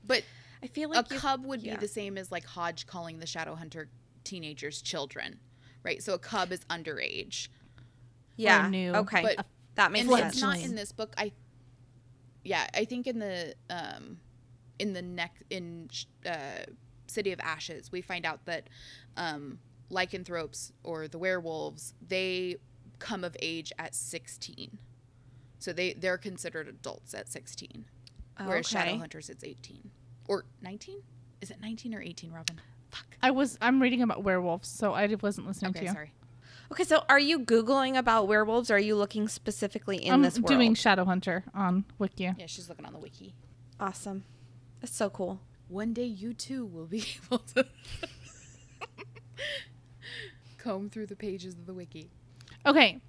But 0.05 0.23
I 0.61 0.67
feel 0.67 0.91
a 0.91 0.93
like 0.93 1.11
you- 1.11 1.19
cub 1.19 1.45
would 1.45 1.61
yeah. 1.61 1.75
be 1.75 1.81
the 1.81 1.87
same 1.87 2.17
as 2.17 2.31
like 2.31 2.45
Hodge 2.45 2.85
calling 2.87 3.19
the 3.19 3.25
Shadowhunter 3.25 3.87
teenagers 4.23 4.81
children, 4.81 5.39
right? 5.83 6.01
So 6.01 6.13
a 6.13 6.19
cub 6.19 6.51
is 6.51 6.61
underage. 6.65 7.49
yeah. 8.37 8.67
new, 8.69 8.93
Okay. 8.93 9.21
but- 9.21 9.45
that 9.75 9.91
makes 9.91 10.07
and 10.07 10.15
sense. 10.17 10.33
it's 10.33 10.41
not 10.41 10.59
in 10.59 10.75
this 10.75 10.91
book. 10.91 11.13
I 11.17 11.31
yeah, 12.43 12.67
I 12.75 12.85
think 12.85 13.07
in 13.07 13.17
the 13.19 13.55
um 13.71 14.19
in 14.77 14.93
the 14.93 15.01
next 15.01 15.41
in 15.49 15.89
uh, 16.25 16.65
City 17.07 17.31
of 17.31 17.39
Ashes, 17.39 17.91
we 17.91 18.01
find 18.01 18.23
out 18.25 18.45
that 18.45 18.67
um 19.17 19.57
lycanthropes 19.89 20.71
or 20.83 21.07
the 21.07 21.17
werewolves 21.17 21.93
they 22.07 22.57
come 22.99 23.23
of 23.23 23.35
age 23.41 23.71
at 23.77 23.93
16 23.93 24.77
so 25.59 25.71
they 25.73 25.93
they're 25.93 26.17
considered 26.17 26.67
adults 26.67 27.13
at 27.13 27.27
16 28.37 28.47
whereas 28.47 28.73
Okay. 28.75 28.97
shadowhunters 28.97 29.29
it's 29.29 29.43
18 29.43 29.89
or 30.27 30.45
19 30.61 30.97
is 31.41 31.51
it 31.51 31.57
19 31.61 31.93
or 31.95 32.01
18 32.01 32.31
robin 32.31 32.59
fuck 32.89 33.05
I 33.21 33.31
was. 33.31 33.57
I'm 33.61 33.81
reading 33.81 34.01
about 34.01 34.23
werewolves, 34.23 34.67
so 34.67 34.93
I 34.93 35.07
wasn't 35.21 35.47
listening 35.47 35.69
okay 35.71 35.79
to 35.79 35.85
you. 35.85 35.91
Okay, 35.91 35.95
sorry 35.95 36.11
Okay, 36.71 36.83
so 36.85 37.03
are 37.09 37.19
you 37.19 37.39
Googling 37.39 37.97
about 37.97 38.27
werewolves 38.27 38.71
or 38.71 38.75
are 38.75 38.79
you 38.79 38.95
looking 38.95 39.27
specifically 39.27 39.97
in 39.97 40.03
this? 40.05 40.13
I'm 40.13 40.21
this 40.21 40.39
world? 40.39 40.47
doing 40.47 40.73
Shadowhunter 40.75 41.43
on 41.53 41.85
Wiki. 41.99 42.23
yeah 42.37 42.45
she's 42.47 42.67
looking 42.69 42.85
on 42.85 42.93
the 42.93 42.99
wiki 42.99 43.33
awesome. 43.79 44.23
That's 44.81 44.95
so 44.95 45.09
cool. 45.09 45.39
one 45.67 45.93
day 45.93 46.05
you 46.05 46.33
too 46.33 46.65
will 46.65 46.85
be 46.85 47.03
able 47.25 47.39
to 47.39 47.65
comb 50.57 50.89
through 50.89 51.05
the 51.07 51.15
pages 51.15 51.53
of 51.55 51.65
the 51.65 51.73
wiki 51.73 52.09
Okay. 52.65 53.01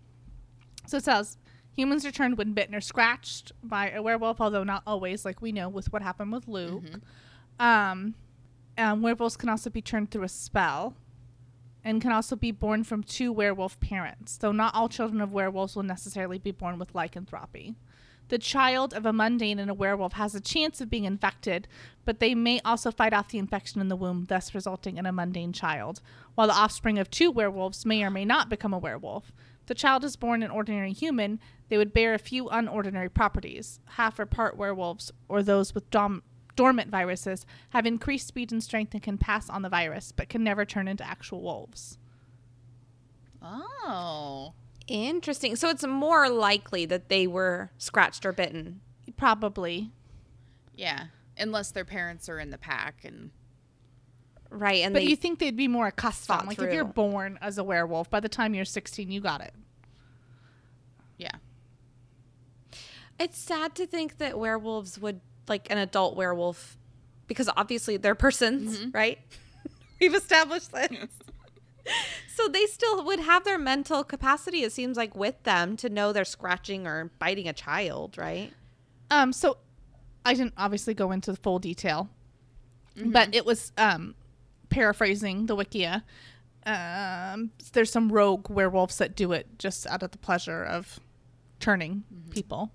So 0.86 0.96
it 0.96 1.04
says 1.04 1.38
humans 1.74 2.06
are 2.06 2.10
turned 2.12 2.38
when 2.38 2.52
bitten 2.52 2.74
or 2.74 2.80
scratched 2.80 3.52
by 3.62 3.90
a 3.90 4.02
werewolf, 4.02 4.40
although 4.40 4.64
not 4.64 4.82
always, 4.86 5.24
like 5.24 5.42
we 5.42 5.52
know 5.52 5.68
with 5.68 5.92
what 5.92 6.02
happened 6.02 6.32
with 6.32 6.48
Luke. 6.48 6.84
Um, 7.58 8.14
um, 8.78 9.02
werewolves 9.02 9.36
can 9.36 9.48
also 9.48 9.70
be 9.70 9.82
turned 9.82 10.10
through 10.10 10.24
a 10.24 10.28
spell 10.28 10.94
and 11.84 12.00
can 12.00 12.12
also 12.12 12.34
be 12.34 12.50
born 12.50 12.82
from 12.82 13.02
two 13.02 13.32
werewolf 13.32 13.78
parents, 13.78 14.36
though 14.38 14.52
not 14.52 14.74
all 14.74 14.88
children 14.88 15.20
of 15.20 15.32
werewolves 15.32 15.76
will 15.76 15.82
necessarily 15.82 16.38
be 16.38 16.50
born 16.50 16.78
with 16.78 16.94
lycanthropy. 16.94 17.76
The 18.28 18.38
child 18.38 18.94
of 18.94 19.04
a 19.04 19.12
mundane 19.12 19.58
and 19.58 19.70
a 19.70 19.74
werewolf 19.74 20.14
has 20.14 20.34
a 20.34 20.40
chance 20.40 20.80
of 20.80 20.88
being 20.88 21.04
infected, 21.04 21.68
but 22.06 22.20
they 22.20 22.34
may 22.34 22.58
also 22.64 22.90
fight 22.90 23.12
off 23.12 23.28
the 23.28 23.38
infection 23.38 23.82
in 23.82 23.88
the 23.88 23.96
womb, 23.96 24.24
thus 24.28 24.54
resulting 24.54 24.96
in 24.96 25.04
a 25.04 25.12
mundane 25.12 25.52
child, 25.52 26.00
while 26.34 26.46
the 26.46 26.54
offspring 26.54 26.98
of 26.98 27.10
two 27.10 27.30
werewolves 27.30 27.84
may 27.84 28.02
or 28.02 28.10
may 28.10 28.24
not 28.24 28.48
become 28.48 28.72
a 28.72 28.78
werewolf. 28.78 29.30
If 29.64 29.68
the 29.68 29.74
child 29.74 30.04
is 30.04 30.14
born 30.14 30.42
an 30.42 30.50
ordinary 30.50 30.92
human, 30.92 31.40
they 31.70 31.78
would 31.78 31.94
bear 31.94 32.12
a 32.12 32.18
few 32.18 32.50
unordinary 32.50 33.10
properties. 33.12 33.80
Half 33.92 34.18
or 34.18 34.26
part 34.26 34.58
werewolves, 34.58 35.10
or 35.26 35.42
those 35.42 35.74
with 35.74 35.88
dom- 35.88 36.22
dormant 36.54 36.90
viruses, 36.90 37.46
have 37.70 37.86
increased 37.86 38.26
speed 38.26 38.52
and 38.52 38.62
strength 38.62 38.92
and 38.92 39.02
can 39.02 39.16
pass 39.16 39.48
on 39.48 39.62
the 39.62 39.70
virus, 39.70 40.12
but 40.12 40.28
can 40.28 40.44
never 40.44 40.66
turn 40.66 40.86
into 40.86 41.02
actual 41.08 41.40
wolves. 41.40 41.96
Oh. 43.40 44.52
Interesting. 44.86 45.56
So 45.56 45.70
it's 45.70 45.86
more 45.86 46.28
likely 46.28 46.84
that 46.84 47.08
they 47.08 47.26
were 47.26 47.70
scratched 47.78 48.26
or 48.26 48.32
bitten. 48.32 48.82
Probably. 49.16 49.92
Yeah. 50.74 51.06
Unless 51.38 51.70
their 51.70 51.86
parents 51.86 52.28
are 52.28 52.38
in 52.38 52.50
the 52.50 52.58
pack 52.58 53.02
and 53.02 53.30
Right. 54.50 54.82
And 54.84 54.92
But 54.92 55.00
they 55.00 55.08
you 55.08 55.16
think 55.16 55.38
they'd 55.38 55.56
be 55.56 55.68
more 55.68 55.86
accustomed. 55.88 56.38
fought 56.40 56.46
Like 56.46 56.58
if 56.60 56.72
you're 56.72 56.84
born 56.84 57.38
as 57.42 57.58
a 57.58 57.64
werewolf, 57.64 58.08
by 58.10 58.20
the 58.20 58.28
time 58.28 58.54
you're 58.54 58.64
16, 58.64 59.10
you 59.10 59.20
got 59.20 59.40
it. 59.40 59.52
yeah. 61.18 61.32
It's 63.18 63.38
sad 63.38 63.74
to 63.76 63.86
think 63.86 64.18
that 64.18 64.38
werewolves 64.38 64.98
would 64.98 65.20
like 65.48 65.70
an 65.70 65.78
adult 65.78 66.16
werewolf 66.16 66.76
because 67.26 67.48
obviously 67.56 67.96
they're 67.96 68.14
persons, 68.14 68.86
right? 68.92 69.18
We've 70.00 70.14
established 70.14 70.72
this. 70.72 70.90
so 72.34 72.48
they 72.48 72.66
still 72.66 73.04
would 73.04 73.20
have 73.20 73.44
their 73.44 73.58
mental 73.58 74.02
capacity 74.04 74.62
it 74.62 74.72
seems 74.72 74.96
like 74.96 75.14
with 75.14 75.40
them 75.44 75.76
to 75.76 75.88
know 75.88 76.12
they're 76.12 76.24
scratching 76.24 76.86
or 76.86 77.10
biting 77.18 77.46
a 77.48 77.52
child, 77.52 78.18
right? 78.18 78.52
Um, 79.10 79.32
so 79.32 79.58
I 80.24 80.34
didn't 80.34 80.54
obviously 80.56 80.94
go 80.94 81.12
into 81.12 81.30
the 81.30 81.36
full 81.38 81.58
detail, 81.58 82.08
but 82.96 83.34
it 83.34 83.44
was 83.46 83.70
um, 83.78 84.14
paraphrasing 84.74 85.46
the 85.46 85.56
Wikia. 85.56 86.02
Um, 86.66 87.50
there's 87.72 87.90
some 87.92 88.10
rogue 88.10 88.48
werewolves 88.50 88.98
that 88.98 89.14
do 89.14 89.32
it 89.32 89.46
just 89.58 89.86
out 89.86 90.02
of 90.02 90.10
the 90.10 90.18
pleasure 90.18 90.62
of 90.64 90.98
turning 91.60 92.04
people. 92.30 92.72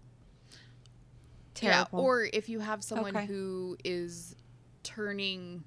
Terrible. 1.54 2.00
Yeah. 2.00 2.06
Or 2.06 2.24
if 2.32 2.48
you 2.50 2.60
have 2.60 2.84
someone 2.84 3.16
Okay. 3.18 3.26
who 3.26 3.78
is 3.84 4.36
turning 4.84 5.64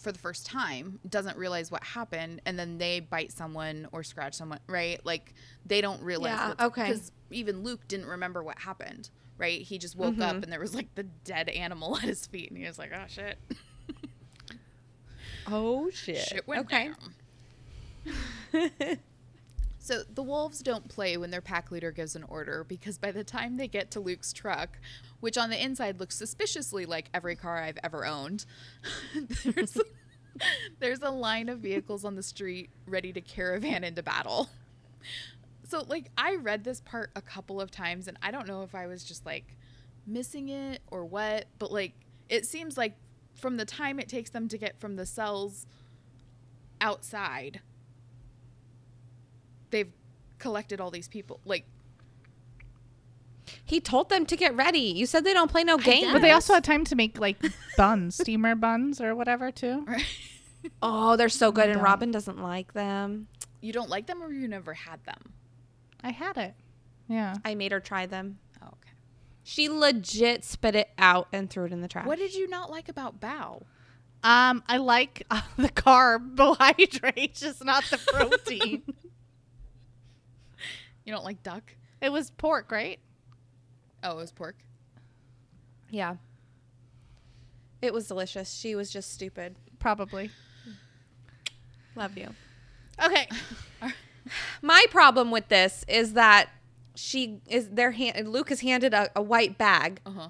for 0.00 0.10
the 0.10 0.18
first 0.18 0.44
time, 0.46 0.98
doesn't 1.08 1.36
realize 1.36 1.70
what 1.70 1.84
happened, 1.84 2.42
and 2.44 2.58
then 2.58 2.78
they 2.78 2.98
bite 2.98 3.30
someone 3.30 3.86
or 3.92 4.02
scratch 4.02 4.34
someone, 4.34 4.58
right? 4.66 4.98
Like 5.06 5.32
they 5.64 5.80
don't 5.80 6.02
realize. 6.02 6.32
Yeah, 6.32 6.48
what's- 6.48 6.62
okay. 6.64 6.86
Because 6.88 7.12
even 7.30 7.62
Luke 7.62 7.86
didn't 7.86 8.06
remember 8.06 8.42
what 8.42 8.58
happened, 8.58 9.10
right? 9.38 9.60
He 9.62 9.78
just 9.78 9.94
woke 9.94 10.14
Mm-hmm. 10.14 10.22
up 10.22 10.42
and 10.42 10.52
there 10.52 10.58
was 10.58 10.74
like 10.74 10.92
the 10.96 11.04
dead 11.04 11.48
animal 11.50 11.96
at 11.98 12.02
his 12.02 12.26
feet, 12.26 12.48
and 12.50 12.58
he 12.58 12.64
was 12.66 12.78
like, 12.80 12.90
"Oh 12.92 13.04
shit, 13.08 13.38
oh 15.46 15.90
shit. 15.90 16.18
shit 16.18 16.46
went 16.46 16.62
okay. 16.62 16.90
down." 18.04 18.98
So 19.84 20.04
the 20.14 20.22
wolves 20.22 20.60
don't 20.60 20.86
play 20.86 21.16
when 21.16 21.32
their 21.32 21.40
pack 21.40 21.72
leader 21.72 21.90
gives 21.90 22.14
an 22.14 22.22
order 22.28 22.62
because 22.62 22.98
by 22.98 23.10
the 23.10 23.24
time 23.24 23.56
they 23.56 23.66
get 23.66 23.90
to 23.90 24.00
Luke's 24.00 24.32
truck, 24.32 24.78
which 25.18 25.36
on 25.36 25.50
the 25.50 25.60
inside 25.60 25.98
looks 25.98 26.16
suspiciously 26.16 26.86
like 26.86 27.10
every 27.12 27.34
car 27.34 27.60
I've 27.60 27.78
ever 27.82 28.06
owned, 28.06 28.46
there's, 29.44 29.76
there's 30.78 31.02
a 31.02 31.10
line 31.10 31.48
of 31.48 31.58
vehicles 31.58 32.04
on 32.04 32.14
the 32.14 32.22
street 32.22 32.70
ready 32.86 33.12
to 33.12 33.20
caravan 33.20 33.82
into 33.82 34.04
battle. 34.04 34.50
So 35.68 35.84
like 35.88 36.12
I 36.16 36.36
read 36.36 36.62
this 36.62 36.80
part 36.80 37.10
a 37.16 37.20
couple 37.20 37.60
of 37.60 37.72
times 37.72 38.06
and 38.06 38.16
I 38.22 38.30
don't 38.30 38.46
know 38.46 38.62
if 38.62 38.76
I 38.76 38.86
was 38.86 39.02
just 39.02 39.26
like 39.26 39.56
missing 40.06 40.48
it 40.48 40.80
or 40.92 41.04
what, 41.04 41.46
but 41.58 41.72
like 41.72 41.94
it 42.28 42.46
seems 42.46 42.78
like 42.78 42.94
from 43.34 43.56
the 43.56 43.64
time 43.64 43.98
it 43.98 44.08
takes 44.08 44.30
them 44.30 44.48
to 44.48 44.58
get 44.58 44.78
from 44.78 44.96
the 44.96 45.06
cells 45.06 45.66
outside 46.80 47.60
they've 49.70 49.92
collected 50.38 50.80
all 50.80 50.90
these 50.90 51.08
people. 51.08 51.40
Like, 51.44 51.64
He 53.64 53.80
told 53.80 54.08
them 54.10 54.26
to 54.26 54.36
get 54.36 54.54
ready. 54.54 54.78
You 54.80 55.06
said 55.06 55.24
they 55.24 55.32
don't 55.32 55.50
play 55.50 55.64
no 55.64 55.78
games. 55.78 56.12
But 56.12 56.22
they 56.22 56.30
also 56.30 56.54
had 56.54 56.62
time 56.64 56.84
to 56.84 56.94
make 56.94 57.18
like 57.18 57.38
buns, 57.76 58.16
steamer 58.16 58.54
buns 58.54 59.00
or 59.00 59.14
whatever 59.16 59.50
too. 59.50 59.86
Oh, 60.80 61.16
they're 61.16 61.28
so 61.28 61.50
good, 61.50 61.64
and 61.64 61.74
Dumb. 61.74 61.82
Robin 61.84 62.12
doesn't 62.12 62.40
like 62.40 62.72
them. 62.72 63.26
you 63.60 63.72
don't 63.72 63.90
like 63.90 64.06
them 64.06 64.22
or 64.22 64.32
you 64.32 64.46
never 64.46 64.74
had 64.74 65.02
them? 65.02 65.32
I 66.04 66.10
had 66.12 66.36
it. 66.36 66.54
Yeah. 67.08 67.34
I 67.44 67.56
made 67.56 67.72
her 67.72 67.80
try 67.80 68.06
them. 68.06 68.38
Okay. 69.42 69.50
She 69.50 69.68
legit 69.68 70.44
spit 70.44 70.74
it 70.74 70.90
out 70.98 71.28
and 71.32 71.50
threw 71.50 71.64
it 71.64 71.72
in 71.72 71.80
the 71.80 71.88
trash. 71.88 72.06
What 72.06 72.18
did 72.18 72.34
you 72.34 72.48
not 72.48 72.70
like 72.70 72.88
about 72.88 73.20
Bao? 73.20 73.62
Um, 74.22 74.62
I 74.68 74.76
like 74.76 75.24
uh, 75.30 75.42
the 75.56 75.68
carbohydrates, 75.68 77.40
just 77.40 77.64
not 77.64 77.84
the 77.90 77.98
protein. 77.98 78.82
You 81.04 81.12
don't 81.12 81.24
like 81.24 81.42
duck? 81.42 81.74
it 82.00 82.12
was 82.12 82.30
pork, 82.30 82.70
right? 82.70 83.00
Oh, 84.04 84.12
it 84.12 84.16
was 84.16 84.30
pork. 84.30 84.54
Yeah. 85.90 86.14
It 87.80 87.92
was 87.92 88.06
delicious. 88.06 88.52
She 88.52 88.76
was 88.76 88.88
just 88.88 89.12
stupid. 89.12 89.56
Probably. 89.80 90.30
Love 91.96 92.16
you. 92.16 92.28
Okay. 93.04 93.28
My 94.62 94.84
problem 94.90 95.32
with 95.32 95.48
this 95.48 95.84
is 95.88 96.12
that 96.12 96.50
she 96.94 97.40
is 97.48 97.70
their 97.70 97.90
hand. 97.92 98.28
Luke 98.28 98.50
is 98.50 98.60
handed 98.60 98.92
a, 98.94 99.10
a 99.16 99.22
white 99.22 99.56
bag, 99.58 100.00
Uh 100.06 100.10
huh. 100.10 100.28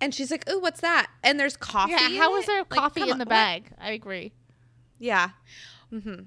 and 0.00 0.14
she's 0.14 0.30
like, 0.30 0.48
"Ooh, 0.50 0.60
what's 0.60 0.80
that?" 0.80 1.08
And 1.22 1.38
there's 1.38 1.56
coffee. 1.56 1.92
Yeah, 1.92 2.08
in 2.08 2.16
how 2.16 2.36
is 2.36 2.46
there 2.46 2.58
Like, 2.58 2.68
coffee 2.70 3.00
come 3.00 3.08
in 3.08 3.12
on, 3.14 3.18
the 3.18 3.24
what? 3.24 3.28
bag? 3.30 3.70
I 3.78 3.92
agree. 3.92 4.32
Yeah. 4.98 5.30
Mm-hmm. 5.92 6.22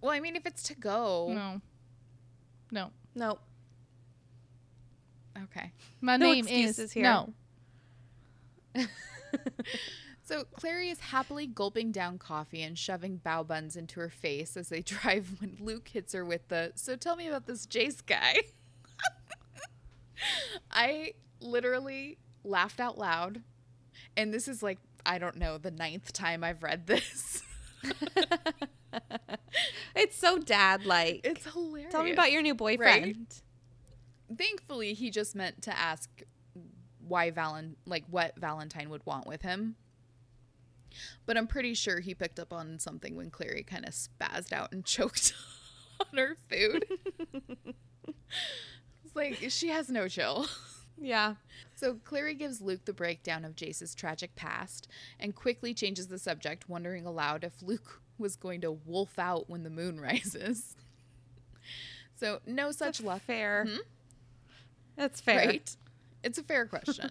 Well, 0.00 0.10
I 0.12 0.20
mean, 0.20 0.36
if 0.36 0.44
it's 0.46 0.62
to 0.64 0.74
go, 0.74 1.28
No. 1.32 1.60
No. 2.70 2.90
No. 3.14 3.38
okay. 5.44 5.72
My 6.00 6.16
No 6.16 6.32
name 6.32 6.46
is 6.48 6.92
here. 6.92 7.02
No. 7.04 7.32
So 10.24 10.44
Clary 10.56 10.88
is 10.88 11.00
happily 11.00 11.46
gulping 11.46 11.92
down 11.92 12.18
coffee 12.18 12.62
and 12.62 12.78
shoving 12.78 13.20
bao 13.24 13.46
buns 13.46 13.76
into 13.76 14.00
her 14.00 14.08
face 14.08 14.56
as 14.56 14.70
they 14.70 14.80
drive 14.82 15.36
when 15.40 15.56
Luke 15.60 15.88
hits 15.88 16.14
her 16.14 16.24
with 16.24 16.48
the, 16.48 16.72
so 16.74 16.96
tell 16.96 17.16
me 17.16 17.28
about 17.28 17.46
this 17.46 17.66
Jace 17.66 18.04
guy. 18.04 18.36
I 20.70 21.12
literally 21.40 22.18
laughed 22.42 22.80
out 22.80 22.96
loud. 22.96 23.42
And 24.16 24.32
this 24.32 24.48
is 24.48 24.62
like, 24.62 24.78
I 25.04 25.18
don't 25.18 25.36
know, 25.36 25.58
the 25.58 25.70
ninth 25.70 26.12
time 26.12 26.42
I've 26.42 26.62
read 26.62 26.86
this. 26.86 27.42
It's 29.94 30.16
so 30.16 30.38
dad 30.38 30.84
like. 30.84 31.20
it's 31.24 31.46
hilarious. 31.52 31.92
Tell 31.92 32.02
me 32.02 32.12
about 32.12 32.32
your 32.32 32.42
new 32.42 32.54
boyfriend. 32.54 33.26
Thankfully, 34.36 34.94
he 34.94 35.10
just 35.10 35.34
meant 35.34 35.62
to 35.62 35.78
ask 35.78 36.10
why 37.06 37.30
Valen, 37.30 37.74
like 37.86 38.04
what 38.10 38.36
Valentine 38.38 38.90
would 38.90 39.04
want 39.06 39.26
with 39.26 39.42
him. 39.42 39.76
But 41.26 41.36
I'm 41.36 41.46
pretty 41.46 41.74
sure 41.74 42.00
he 42.00 42.14
picked 42.14 42.38
up 42.38 42.52
on 42.52 42.78
something 42.78 43.16
when 43.16 43.30
Clary 43.30 43.62
kind 43.62 43.86
of 43.86 43.94
spazzed 43.94 44.52
out 44.52 44.72
and 44.72 44.84
choked 44.84 45.34
on 46.00 46.18
her 46.18 46.36
food. 46.48 46.84
it's 49.04 49.16
like 49.16 49.38
she 49.48 49.68
has 49.68 49.88
no 49.88 50.08
chill. 50.08 50.46
Yeah. 51.00 51.34
So 51.74 51.98
Clary 52.04 52.34
gives 52.34 52.60
Luke 52.60 52.84
the 52.84 52.92
breakdown 52.92 53.44
of 53.44 53.56
Jace's 53.56 53.94
tragic 53.94 54.34
past 54.36 54.88
and 55.18 55.34
quickly 55.34 55.74
changes 55.74 56.08
the 56.08 56.18
subject, 56.18 56.68
wondering 56.68 57.06
aloud 57.06 57.44
if 57.44 57.62
Luke 57.62 58.00
was 58.18 58.36
going 58.36 58.60
to 58.60 58.70
wolf 58.70 59.18
out 59.18 59.50
when 59.50 59.64
the 59.64 59.70
moon 59.70 60.00
rises. 60.00 60.76
So 62.16 62.40
no 62.46 62.70
such 62.70 63.00
luck. 63.00 63.22
Fair. 63.22 63.66
Hmm? 63.68 63.78
That's 64.96 65.20
fair. 65.20 65.46
Right? 65.46 65.76
It's 66.24 66.38
a 66.38 66.42
fair 66.42 66.66
question. 66.66 67.10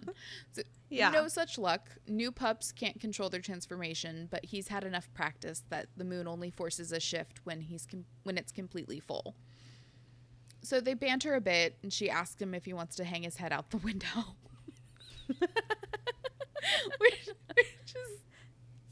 so, 0.52 0.62
Yeah. 0.90 1.10
No 1.10 1.26
such 1.28 1.56
luck. 1.58 1.88
New 2.06 2.30
pups 2.30 2.70
can't 2.70 3.00
control 3.00 3.28
their 3.30 3.40
transformation, 3.40 4.28
but 4.30 4.44
he's 4.44 4.68
had 4.68 4.84
enough 4.84 5.08
practice 5.14 5.64
that 5.70 5.86
the 5.96 6.04
moon 6.04 6.28
only 6.28 6.50
forces 6.50 6.92
a 6.92 7.00
shift 7.00 7.40
when 7.44 7.62
he's 7.62 7.86
com- 7.86 8.04
when 8.24 8.36
it's 8.38 8.52
completely 8.52 9.00
full. 9.00 9.34
So 10.62 10.80
they 10.80 10.94
banter 10.94 11.34
a 11.34 11.40
bit, 11.40 11.76
and 11.82 11.92
she 11.92 12.08
asks 12.08 12.40
him 12.40 12.54
if 12.54 12.64
he 12.64 12.72
wants 12.72 12.94
to 12.96 13.04
hang 13.04 13.22
his 13.24 13.36
head 13.36 13.52
out 13.52 13.70
the 13.70 13.76
window, 13.78 14.06
which, 16.98 17.28
which 17.56 17.94
is 17.94 18.18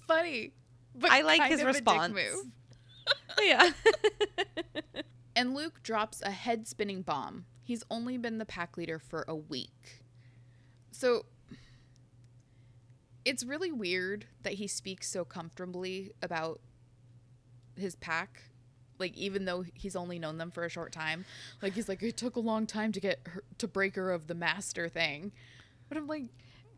funny. 0.07 0.53
But 0.95 1.11
I 1.13 1.23
like 1.23 1.43
his 1.51 1.63
response. 1.65 2.13
move. 2.15 2.47
Yeah. 3.43 3.71
And 5.35 5.55
Luke 5.55 5.83
drops 5.83 6.21
a 6.23 6.31
head 6.31 6.69
spinning 6.69 7.01
bomb. 7.03 7.47
He's 7.65 7.83
only 7.91 8.19
been 8.19 8.37
the 8.39 8.45
pack 8.45 8.77
leader 8.77 8.99
for 8.99 9.25
a 9.27 9.35
week. 9.35 10.02
So 11.03 11.25
it's 13.25 13.43
really 13.43 13.73
weird 13.73 14.27
that 14.45 14.53
he 14.53 14.69
speaks 14.69 15.11
so 15.11 15.25
comfortably 15.25 16.13
about 16.23 16.61
his 17.77 17.97
pack. 17.97 18.45
Like 19.01 19.17
even 19.17 19.45
though 19.45 19.65
he's 19.75 19.97
only 19.97 20.21
known 20.21 20.39
them 20.39 20.53
for 20.53 20.65
a 20.65 20.69
short 20.69 20.93
time, 20.93 21.25
like 21.61 21.73
he's 21.73 21.89
like 21.89 22.05
it 22.05 22.17
took 22.17 22.37
a 22.37 22.41
long 22.41 22.67
time 22.67 22.93
to 22.93 23.01
get 23.01 23.19
her, 23.27 23.43
to 23.59 23.67
break 23.67 23.97
her 23.97 24.13
of 24.13 24.29
the 24.29 24.37
master 24.37 24.89
thing, 24.89 25.33
but 25.89 25.99
I'm 25.99 26.07
like, 26.07 26.27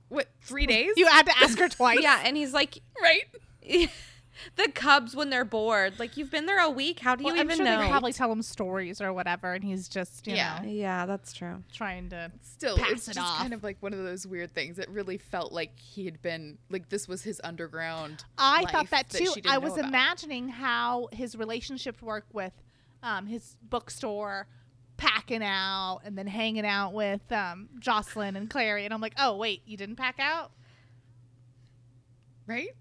what 0.08 0.28
three 0.40 0.64
days? 0.74 0.94
You 0.96 1.06
had 1.06 1.26
to 1.26 1.38
ask 1.42 1.58
her 1.58 1.68
twice. 1.68 2.00
Yeah, 2.00 2.22
and 2.24 2.34
he's 2.34 2.54
like, 2.54 2.78
right? 3.02 3.90
the 4.56 4.70
Cubs 4.72 5.14
when 5.14 5.30
they're 5.30 5.44
bored. 5.44 5.98
Like 5.98 6.16
you've 6.16 6.30
been 6.30 6.46
there 6.46 6.60
a 6.60 6.70
week. 6.70 7.00
How 7.00 7.14
do 7.16 7.22
you 7.22 7.26
Well, 7.26 7.34
I'm 7.40 7.46
even 7.46 7.56
sure 7.58 7.64
know? 7.66 7.78
they 7.80 7.88
probably 7.88 8.12
tell 8.12 8.30
him 8.32 8.42
stories 8.42 9.00
or 9.00 9.12
whatever, 9.12 9.52
and 9.52 9.62
he's 9.64 9.88
just 9.88 10.26
you 10.26 10.34
Yeah. 10.34 10.60
know 10.62 10.68
yeah, 10.68 11.06
that's 11.06 11.32
true. 11.32 11.62
trying 11.72 12.10
to. 12.10 12.30
Still, 12.42 12.76
Pass 12.76 12.90
it's 12.92 13.08
it 13.08 13.14
just 13.14 13.26
off. 13.26 13.38
kind 13.38 13.52
of 13.54 13.62
like 13.62 13.76
one 13.80 13.92
of 13.92 13.98
those 13.98 14.26
weird 14.26 14.54
things. 14.54 14.78
It 14.78 14.88
really 14.88 15.18
felt 15.18 15.52
like 15.52 15.78
he 15.78 16.04
had 16.04 16.20
been 16.22 16.58
like 16.70 16.88
this 16.88 17.06
was 17.08 17.22
his 17.22 17.40
underground. 17.44 18.24
I 18.38 18.62
life 18.62 18.70
thought 18.72 18.90
that 18.90 19.10
too. 19.10 19.18
she 19.26 19.40
didn't 19.40 19.50
I 19.50 19.58
was 19.58 19.76
imagining 19.78 20.48
how 20.48 21.08
his 21.12 21.36
relationship 21.36 22.00
worked 22.02 22.32
with 22.34 22.52
um, 23.02 23.26
his 23.26 23.56
bookstore, 23.62 24.46
packing 24.96 25.42
out, 25.44 26.00
and 26.04 26.16
then 26.16 26.26
hanging 26.26 26.64
out 26.66 26.92
with 26.94 27.30
um, 27.32 27.68
Jocelyn 27.78 28.34
and 28.36 28.48
Clary. 28.48 28.84
And 28.84 28.94
I'm 28.94 29.00
like, 29.00 29.14
oh 29.18 29.36
wait, 29.36 29.62
you 29.66 29.76
didn't 29.76 29.96
pack 29.96 30.18
out? 30.18 30.50
right? 32.46 32.74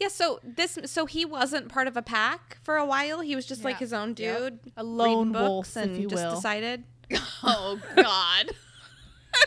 Yeah, 0.00 0.08
so 0.08 0.40
this 0.42 0.78
so 0.86 1.06
he 1.06 1.24
wasn't 1.24 1.68
part 1.68 1.86
of 1.88 1.96
a 1.96 2.02
pack 2.02 2.58
for 2.62 2.76
a 2.76 2.84
while. 2.84 3.20
He 3.20 3.34
was 3.36 3.46
just 3.46 3.64
like 3.64 3.78
his 3.78 3.92
own 3.92 4.14
Yep. 4.16 4.38
dude, 4.38 4.58
A 4.76 4.82
lone 4.84 5.32
books 5.32 5.40
wolf, 5.42 5.76
and 5.76 5.92
if 5.92 5.98
you 6.00 6.08
just 6.08 6.24
will. 6.24 6.34
decided. 6.34 6.84
Oh 7.42 7.78
God. 7.96 8.50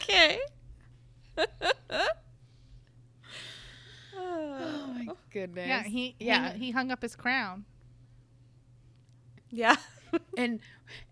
Okay. 0.04 0.40
oh 4.18 4.94
my 4.94 5.08
goodness. 5.32 5.68
Yeah, 5.68 5.84
he 5.84 6.16
yeah, 6.20 6.54
he, 6.54 6.66
he 6.68 6.72
hung 6.72 6.92
up 6.92 7.02
his 7.02 7.16
crown. 7.16 7.66
yeah. 9.50 9.76
and 10.38 10.60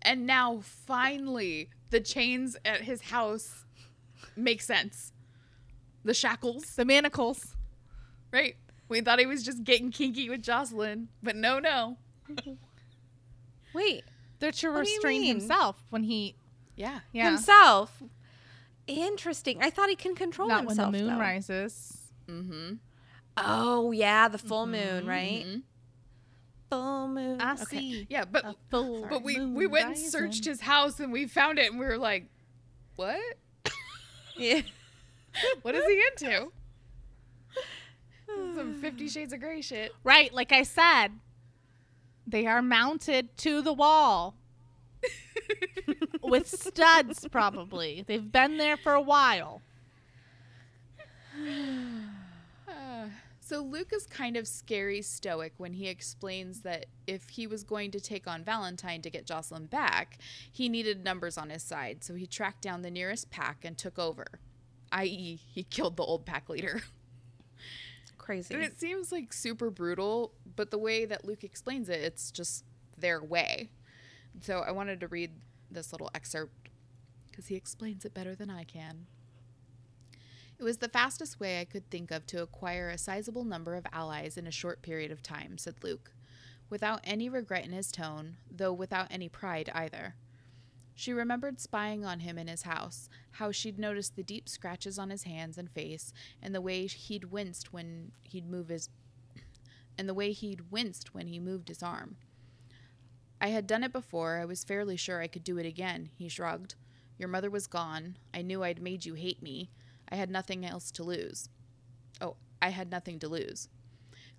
and 0.02 0.26
now 0.26 0.60
finally 0.62 1.68
the 1.90 2.00
chains 2.00 2.56
at 2.64 2.82
his 2.82 3.02
house 3.02 3.64
make 4.36 4.60
sense. 4.62 5.12
The 6.04 6.14
shackles, 6.14 6.76
The 6.76 6.84
manacles. 6.84 7.56
right? 8.32 8.56
We 8.88 9.00
thought 9.00 9.18
he 9.18 9.26
was 9.26 9.42
just 9.42 9.64
getting 9.64 9.90
kinky 9.90 10.28
with 10.30 10.42
Jocelyn, 10.42 11.08
but 11.22 11.34
no, 11.36 11.58
no. 11.58 11.96
Wait, 13.74 14.04
They're 14.38 14.52
to 14.52 14.68
What 14.68 14.74
you 14.86 14.94
restrain 14.94 15.22
himself 15.24 15.82
when 15.90 16.04
he 16.04 16.36
Yeah. 16.76 17.00
yeah 17.12 17.26
himself. 17.30 18.02
Interesting. 18.86 19.62
I 19.62 19.70
thought 19.70 19.88
he 19.88 19.96
can 19.96 20.14
control 20.14 20.48
not 20.48 20.64
when 20.64 20.76
the 20.76 20.84
himself. 20.84 20.92
moon 20.92 21.14
though. 21.14 21.20
rises. 21.20 21.98
Mm-hmm. 22.28 22.74
Oh 23.36 23.90
yeah, 23.92 24.28
the 24.28 24.38
full 24.38 24.66
moon, 24.66 25.06
right? 25.06 25.44
Mhm. 25.46 25.62
Full 26.70 27.08
moon. 27.08 27.40
I 27.40 27.52
Okay. 27.54 27.64
see. 27.64 28.06
Yeah, 28.08 28.24
but 28.24 28.56
full 28.70 29.06
but 29.08 29.22
we 29.22 29.40
we 29.44 29.66
went 29.66 29.86
and 29.88 29.98
searched 29.98 30.44
his 30.44 30.60
house 30.60 31.00
and 31.00 31.12
we 31.12 31.26
found 31.26 31.58
it 31.58 31.70
and 31.70 31.78
we 31.80 31.86
were 31.86 31.98
like, 31.98 32.28
what? 32.94 33.20
Yeah. 34.36 34.60
What 35.62 35.74
is 35.74 35.84
he 35.86 36.02
into? 36.26 36.50
Some 38.56 38.72
Fifty 38.72 39.06
Shades 39.06 39.34
of 39.34 39.40
Grey 39.40 39.60
shit. 39.60 39.92
Right, 40.02 40.32
like 40.32 40.50
I 40.50 40.62
said, 40.62 41.08
they 42.26 42.46
are 42.46 42.62
mounted 42.62 43.36
to 43.38 43.60
the 43.60 43.74
wall 43.74 44.34
with 46.22 46.48
studs, 46.48 47.28
probably. 47.30 48.02
They've 48.06 48.32
been 48.32 48.56
there 48.56 48.78
for 48.78 48.94
a 48.94 49.02
while. 49.02 49.60
Uh, 52.68 53.06
so 53.38 53.60
Luke 53.60 53.92
is 53.92 54.06
kind 54.06 54.36
of 54.36 54.48
scary 54.48 55.00
stoic 55.00 55.52
when 55.56 55.74
he 55.74 55.86
explains 55.86 56.62
that 56.62 56.86
if 57.06 57.28
he 57.28 57.46
was 57.46 57.62
going 57.62 57.92
to 57.92 58.00
take 58.00 58.26
on 58.26 58.42
Valentine 58.42 59.02
to 59.02 59.10
get 59.10 59.24
Jocelyn 59.24 59.66
back, 59.66 60.18
he 60.50 60.68
needed 60.68 61.04
numbers 61.04 61.38
on 61.38 61.50
his 61.50 61.62
side. 61.62 62.02
So 62.02 62.14
he 62.16 62.26
tracked 62.26 62.62
down 62.62 62.82
the 62.82 62.90
nearest 62.90 63.30
pack 63.30 63.64
and 63.64 63.78
took 63.78 64.00
over, 64.00 64.26
i.e., 64.90 65.38
he 65.54 65.62
killed 65.62 65.96
the 65.96 66.02
old 66.02 66.26
pack 66.26 66.48
leader. 66.48 66.82
Crazy. 68.26 68.54
And 68.54 68.64
it 68.64 68.80
seems 68.80 69.12
like 69.12 69.32
super 69.32 69.70
brutal, 69.70 70.32
but 70.56 70.72
the 70.72 70.78
way 70.78 71.04
that 71.04 71.24
Luke 71.24 71.44
explains 71.44 71.88
it, 71.88 72.00
it's 72.00 72.32
just 72.32 72.64
their 72.98 73.22
way. 73.22 73.70
So 74.40 74.64
I 74.66 74.72
wanted 74.72 74.98
to 74.98 75.06
read 75.06 75.30
this 75.70 75.92
little 75.92 76.10
excerpt 76.12 76.70
because 77.30 77.46
he 77.46 77.54
explains 77.54 78.04
it 78.04 78.14
better 78.14 78.34
than 78.34 78.50
I 78.50 78.64
can. 78.64 79.06
It 80.58 80.64
was 80.64 80.78
the 80.78 80.88
fastest 80.88 81.38
way 81.38 81.60
I 81.60 81.64
could 81.64 81.88
think 81.88 82.10
of 82.10 82.26
to 82.26 82.42
acquire 82.42 82.88
a 82.88 82.98
sizable 82.98 83.44
number 83.44 83.76
of 83.76 83.86
allies 83.92 84.36
in 84.36 84.48
a 84.48 84.50
short 84.50 84.82
period 84.82 85.12
of 85.12 85.22
time, 85.22 85.56
said 85.56 85.76
Luke, 85.84 86.12
without 86.68 86.98
any 87.04 87.28
regret 87.28 87.64
in 87.64 87.70
his 87.70 87.92
tone, 87.92 88.38
though 88.50 88.72
without 88.72 89.06
any 89.08 89.28
pride 89.28 89.70
either. 89.72 90.16
She 90.98 91.12
remembered 91.12 91.60
spying 91.60 92.06
on 92.06 92.20
him 92.20 92.38
in 92.38 92.48
his 92.48 92.62
house, 92.62 93.10
how 93.32 93.52
she'd 93.52 93.78
noticed 93.78 94.16
the 94.16 94.22
deep 94.22 94.48
scratches 94.48 94.98
on 94.98 95.10
his 95.10 95.24
hands 95.24 95.58
and 95.58 95.70
face, 95.70 96.10
and 96.40 96.54
the 96.54 96.62
way 96.62 96.86
he'd 96.86 97.26
winced 97.26 97.70
when 97.70 98.12
he'd 98.22 98.48
move 98.48 98.68
his 98.68 98.88
and 99.98 100.08
the 100.08 100.14
way 100.14 100.32
he'd 100.32 100.72
winced 100.72 101.14
when 101.14 101.26
he 101.26 101.38
moved 101.38 101.68
his 101.68 101.82
arm. 101.82 102.16
I 103.42 103.48
had 103.48 103.66
done 103.66 103.84
it 103.84 103.92
before, 103.92 104.38
I 104.38 104.46
was 104.46 104.64
fairly 104.64 104.96
sure 104.96 105.20
I 105.20 105.26
could 105.26 105.44
do 105.44 105.58
it 105.58 105.66
again, 105.66 106.08
he 106.14 106.28
shrugged. 106.28 106.76
Your 107.18 107.28
mother 107.28 107.50
was 107.50 107.66
gone. 107.66 108.16
I 108.32 108.40
knew 108.40 108.64
I'd 108.64 108.80
made 108.80 109.04
you 109.04 109.14
hate 109.14 109.42
me. 109.42 109.70
I 110.08 110.16
had 110.16 110.30
nothing 110.30 110.64
else 110.64 110.90
to 110.92 111.02
lose. 111.02 111.50
Oh, 112.22 112.36
I 112.62 112.70
had 112.70 112.90
nothing 112.90 113.18
to 113.18 113.28
lose. 113.28 113.68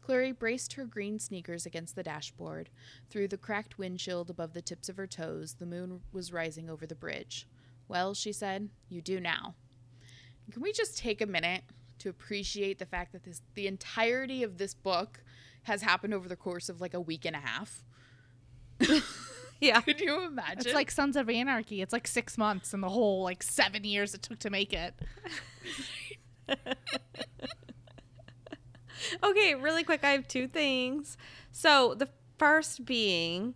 Clary 0.07 0.31
braced 0.31 0.71
her 0.71 0.85
green 0.85 1.19
sneakers 1.19 1.65
against 1.65 1.93
the 1.93 2.01
dashboard. 2.01 2.69
Through 3.09 3.27
the 3.27 3.37
cracked 3.37 3.77
windshield 3.77 4.29
above 4.29 4.53
the 4.53 4.61
tips 4.61 4.87
of 4.87 4.95
her 4.95 5.05
toes, 5.05 5.55
the 5.59 5.65
moon 5.65 5.99
was 6.13 6.31
rising 6.31 6.69
over 6.69 6.87
the 6.87 6.95
bridge. 6.95 7.45
Well, 7.89 8.13
she 8.13 8.31
said, 8.31 8.69
you 8.87 9.01
do 9.01 9.19
now. 9.19 9.55
Can 10.49 10.61
we 10.61 10.71
just 10.71 10.97
take 10.97 11.19
a 11.19 11.25
minute 11.25 11.63
to 11.99 12.07
appreciate 12.07 12.79
the 12.79 12.85
fact 12.85 13.11
that 13.11 13.25
this 13.25 13.41
the 13.53 13.67
entirety 13.67 14.43
of 14.43 14.57
this 14.57 14.73
book 14.73 15.19
has 15.63 15.81
happened 15.81 16.13
over 16.13 16.29
the 16.29 16.37
course 16.37 16.69
of 16.69 16.79
like 16.79 16.93
a 16.93 17.01
week 17.01 17.25
and 17.25 17.35
a 17.35 17.39
half? 17.39 17.83
yeah. 19.59 19.81
Could 19.81 19.99
you 19.99 20.25
imagine? 20.25 20.59
It's 20.59 20.73
like 20.73 20.89
Sons 20.89 21.17
of 21.17 21.29
Anarchy. 21.29 21.81
It's 21.81 21.91
like 21.91 22.07
six 22.07 22.37
months 22.37 22.73
and 22.73 22.81
the 22.81 22.87
whole 22.87 23.23
like 23.23 23.43
seven 23.43 23.83
years 23.83 24.13
it 24.13 24.21
took 24.21 24.39
to 24.39 24.49
make 24.49 24.71
it. 24.71 24.93
Okay, 29.23 29.55
really 29.55 29.83
quick, 29.83 30.03
I 30.03 30.11
have 30.11 30.27
two 30.27 30.47
things. 30.47 31.17
So 31.51 31.93
the 31.95 32.09
first 32.37 32.85
being, 32.85 33.55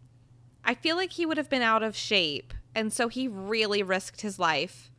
I 0.64 0.76
feel 0.76 0.96
like 0.96 1.14
he 1.14 1.26
would 1.26 1.38
have 1.38 1.50
been 1.50 1.62
out 1.62 1.84
of 1.84 1.96
shape, 1.96 2.54
and 2.76 2.92
so 2.92 3.08
he 3.08 3.28
really 3.28 3.84
risked 3.84 4.22
his 4.22 4.40
life 4.40 4.92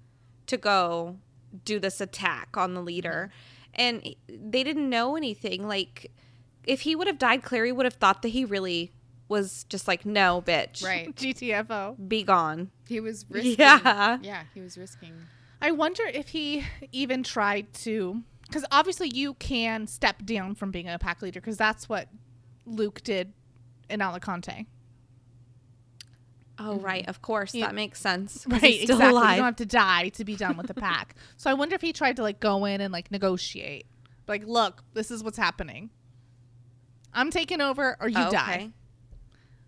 to 0.47 0.57
go 0.57 1.17
do 1.65 1.79
this 1.79 2.01
attack 2.01 2.57
on 2.57 2.75
the 2.75 2.81
leader. 2.83 3.31
And 3.75 4.15
they 4.29 4.63
didn't 4.63 4.89
know 4.91 5.17
anything. 5.17 5.67
Like, 5.67 6.13
if 6.65 6.83
he 6.83 6.95
would 6.95 7.07
have 7.07 7.19
died, 7.19 7.43
Clary 7.43 7.73
would 7.73 7.87
have 7.87 7.95
thought 7.95 8.23
that 8.23 8.29
he 8.29 8.45
really 8.45 8.93
was 9.29 9.65
just 9.65 9.89
like, 9.89 10.05
no, 10.05 10.43
bitch. 10.43 10.85
right. 10.85 11.15
GTFO. 11.17 12.09
Be 12.09 12.23
gone. 12.23 12.71
He 12.87 13.01
was 13.01 13.25
risking. 13.31 13.57
Yeah. 13.59 14.19
Yeah, 14.21 14.43
he 14.55 14.61
was 14.61 14.77
risking. 14.77 15.15
I 15.61 15.71
wonder 15.71 16.03
if 16.05 16.29
he 16.29 16.65
even 16.91 17.23
tried 17.23 17.73
to, 17.75 18.23
because 18.53 18.67
obviously 18.71 19.11
you 19.15 19.35
can 19.35 19.87
step 19.87 20.25
down 20.25 20.55
from 20.55 20.71
being 20.71 20.89
a 20.89 20.99
pack 20.99 21.23
leader, 21.23 21.41
because 21.41 21.57
that's 21.57 21.89
what 21.89 22.09
Luke 22.67 23.03
did 23.03 23.33
in 23.89 24.03
Alicante. 24.03 24.67
Oh, 26.59 26.77
right. 26.77 27.03
Mm-hmm. 27.03 27.11
Of 27.11 27.23
course. 27.23 27.55
Yeah. 27.55 27.67
That 27.67 27.75
makes 27.75 27.99
sense. 27.99 28.47
Right, 28.47 28.63
he's 28.63 28.83
still 28.83 28.97
exactly. 28.99 29.21
You 29.31 29.37
don't 29.37 29.45
have 29.47 29.57
to 29.57 29.67
die 29.67 30.11
to 30.11 30.25
be 30.25 30.37
done 30.37 30.57
with 30.59 30.67
the 30.67 30.75
pack. 30.75 31.15
so 31.39 31.51
I 31.51 31.55
wonder 31.55 31.75
if 31.75 31.81
he 31.81 31.93
tried 31.93 32.17
to 32.17 32.23
like 32.23 32.41
go 32.41 32.67
in 32.67 32.81
and 32.81 32.93
like 32.93 33.11
negotiate. 33.11 33.87
Like, 34.29 34.47
look, 34.47 34.85
this 34.93 35.11
is 35.11 35.25
what's 35.25 35.39
happening. 35.39 35.91
I'm 37.15 37.31
taking 37.31 37.61
over 37.61 37.97
or 38.01 38.09
you 38.09 38.17
Oh, 38.19 38.31
die. 38.31 38.71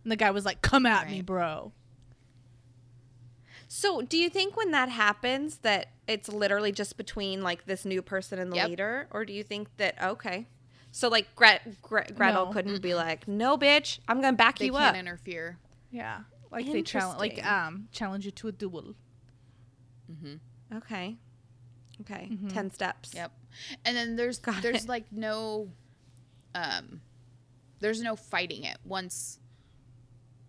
And 0.03 0.12
the 0.12 0.16
guy 0.16 0.30
was 0.30 0.45
like, 0.45 0.61
come 0.62 0.85
at 0.87 1.11
me, 1.11 1.22
bro. 1.22 1.72
So, 3.68 4.02
do 4.02 4.16
you 4.16 4.28
think 4.30 4.56
when 4.56 4.70
that 4.72 4.88
happens 4.88 5.58
that 5.58 5.88
it's 6.06 6.28
literally 6.28 6.70
just 6.72 6.96
between 6.96 7.42
like 7.42 7.66
this 7.66 7.84
new 7.84 8.02
person 8.02 8.38
and 8.38 8.52
the 8.52 8.56
Yep. 8.56 8.68
leader, 8.68 9.08
or 9.10 9.24
do 9.24 9.32
you 9.32 9.42
think 9.42 9.68
that 9.78 10.00
okay, 10.02 10.46
so 10.92 11.08
like 11.08 11.34
Gret- 11.34 11.80
Gre- 11.82 12.12
Gretel 12.14 12.46
No. 12.46 12.52
couldn't 12.52 12.80
be 12.82 12.94
like, 12.94 13.26
no, 13.26 13.56
bitch, 13.58 13.98
I'm 14.06 14.20
gonna 14.20 14.36
back 14.36 14.58
They 14.58 14.66
you 14.66 14.72
can't 14.72 14.94
up. 14.96 15.00
interfere. 15.00 15.58
Yeah. 15.90 16.20
Like 16.50 16.66
they 16.70 16.82
challenge 16.82 17.18
like 17.18 17.44
um 17.44 17.88
challenge 17.90 18.24
you 18.26 18.30
to 18.32 18.48
a 18.48 18.52
duel. 18.52 18.94
Mm-hmm. 20.10 20.76
okay, 20.76 21.16
okay, 22.02 22.28
Mhm. 22.30 22.52
ten 22.52 22.70
steps. 22.70 23.12
Yep. 23.14 23.32
And 23.84 23.96
then 23.96 24.16
there's 24.16 24.38
Got 24.38 24.62
there's 24.62 24.84
it. 24.84 24.88
like 24.88 25.10
no 25.10 25.72
um 26.54 27.00
there's 27.80 28.00
no 28.02 28.14
fighting 28.14 28.64
it 28.64 28.78
once 28.84 29.38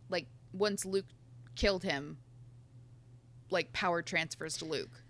like 0.09 0.27
once 0.53 0.85
Luke 0.85 1.05
killed 1.55 1.83
him, 1.83 2.17
like 3.55 3.73
power 3.73 4.01
transfers 4.03 4.57
to 4.57 4.65
Luke. 4.65 5.01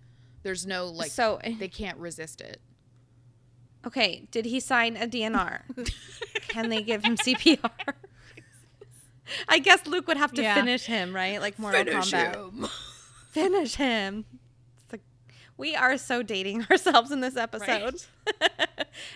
There's 0.44 0.66
no 0.66 0.86
like 0.88 1.12
So- 1.12 1.40
eh. 1.44 1.56
they 1.60 1.68
can't 1.68 1.98
resist 1.98 2.40
it. 2.40 2.62
Okay, 3.86 4.28
did 4.32 4.46
he 4.46 4.60
sign 4.60 4.96
a 4.98 5.06
DNR? 5.08 5.62
Can 6.48 6.70
they 6.70 6.82
give 6.82 7.04
him 7.04 7.18
CPR? 7.18 7.70
I 9.50 9.60
guess 9.60 9.86
Luke 9.88 10.08
would 10.08 10.18
have 10.18 10.32
to 10.34 10.42
Yeah. 10.42 10.56
finish 10.56 10.86
him, 10.86 11.14
right? 11.14 11.42
Like 11.42 11.58
Mortal 11.60 11.84
Kombat. 11.86 12.70
Finish 13.32 13.76
him. 13.76 14.26
Like, 14.92 15.02
we 15.58 15.76
are 15.76 15.98
so 15.98 16.24
dating 16.24 16.66
ourselves 16.72 17.12
in 17.12 17.20
this 17.22 17.36
episode. 17.36 18.04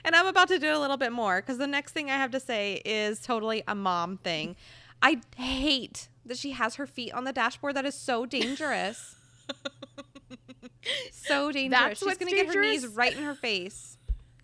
and 0.03 0.15
I'm 0.15 0.25
about 0.27 0.47
to 0.49 0.59
do 0.59 0.75
a 0.75 0.79
little 0.79 0.97
bit 0.97 1.11
more 1.11 1.41
because 1.41 1.57
the 1.57 1.67
next 1.67 1.93
thing 1.93 2.09
I 2.09 2.15
have 2.17 2.31
to 2.31 2.39
say 2.39 2.81
is 2.85 3.19
totally 3.21 3.63
a 3.67 3.75
mom 3.75 4.17
thing. 4.17 4.55
I 5.01 5.21
hate 5.37 6.09
that 6.25 6.37
she 6.37 6.51
has 6.51 6.75
her 6.75 6.85
feet 6.85 7.13
on 7.13 7.23
the 7.23 7.31
dashboard. 7.33 7.75
That 7.75 7.85
is 7.85 7.95
so 7.95 8.25
dangerous. 8.25 9.15
so 11.11 11.51
dangerous. 11.51 11.81
That's 11.81 11.99
She's 11.99 12.17
going 12.17 12.29
to 12.31 12.35
get 12.35 12.53
her 12.53 12.61
knees 12.61 12.87
right 12.87 13.15
in 13.15 13.23
her 13.23 13.35
face 13.35 13.97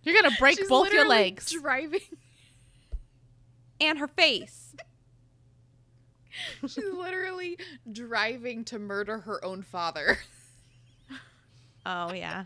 You're 0.04 0.22
gonna 0.22 0.36
break 0.40 0.58
She's 0.58 0.70
both 0.70 0.92
your 0.94 1.08
legs. 1.08 1.52
Driving. 1.52 2.02
and 3.82 4.00
her 4.00 4.08
face. 4.08 4.76
She's 6.62 6.78
literally 6.78 7.58
driving 7.92 8.64
to 8.66 8.80
murder 8.80 9.20
her 9.20 9.44
own 9.44 9.62
father. 9.62 10.18
Oh, 11.88 12.12
yeah. 12.14 12.46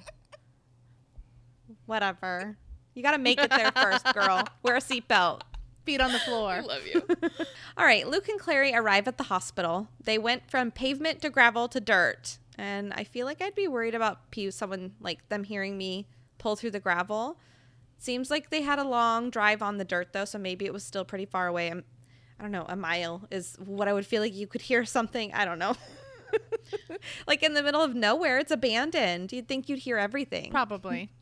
Whatever. 1.85 2.57
You 2.93 3.01
got 3.01 3.11
to 3.11 3.17
make 3.17 3.39
it 3.39 3.49
there 3.49 3.71
first, 3.71 4.03
girl. 4.13 4.43
Wear 4.63 4.75
a 4.75 4.81
seatbelt. 4.81 5.43
Feet 5.85 6.01
on 6.01 6.11
the 6.11 6.19
floor. 6.19 6.51
I 6.51 6.59
love 6.59 6.85
you. 6.85 7.01
All 7.77 7.85
right, 7.85 8.05
Luke 8.05 8.27
and 8.27 8.37
Clary 8.37 8.73
arrive 8.73 9.07
at 9.07 9.17
the 9.17 9.23
hospital. 9.23 9.87
They 10.03 10.17
went 10.17 10.51
from 10.51 10.71
pavement 10.71 11.21
to 11.21 11.29
gravel 11.29 11.69
to 11.69 11.79
dirt. 11.79 12.38
And 12.59 12.91
I 12.93 13.05
feel 13.05 13.25
like 13.25 13.41
I'd 13.41 13.55
be 13.55 13.69
worried 13.69 13.95
about 13.95 14.19
someone 14.49 14.91
like 14.99 15.27
them 15.29 15.45
hearing 15.45 15.77
me 15.77 16.07
pull 16.39 16.57
through 16.57 16.71
the 16.71 16.79
gravel. 16.81 17.39
Seems 17.97 18.29
like 18.29 18.49
they 18.49 18.61
had 18.63 18.79
a 18.79 18.83
long 18.83 19.29
drive 19.29 19.61
on 19.61 19.77
the 19.77 19.85
dirt 19.85 20.11
though, 20.11 20.25
so 20.25 20.37
maybe 20.37 20.65
it 20.65 20.73
was 20.73 20.83
still 20.83 21.05
pretty 21.05 21.25
far 21.25 21.47
away. 21.47 21.71
I'm, 21.71 21.85
I 22.37 22.43
don't 22.43 22.51
know, 22.51 22.65
a 22.67 22.75
mile 22.75 23.25
is 23.31 23.55
what 23.63 23.87
I 23.87 23.93
would 23.93 24.05
feel 24.05 24.21
like 24.21 24.35
you 24.35 24.45
could 24.45 24.61
hear 24.61 24.83
something. 24.97 25.33
I 25.33 25.45
don't 25.45 25.57
know. 25.57 25.73
like 27.27 27.43
in 27.43 27.53
the 27.53 27.63
middle 27.63 27.81
of 27.81 27.95
nowhere, 27.95 28.39
it's 28.39 28.51
abandoned. 28.51 29.31
You'd 29.31 29.47
think 29.47 29.69
you'd 29.69 29.79
hear 29.79 29.97
everything. 29.97 30.51
Probably. 30.51 31.09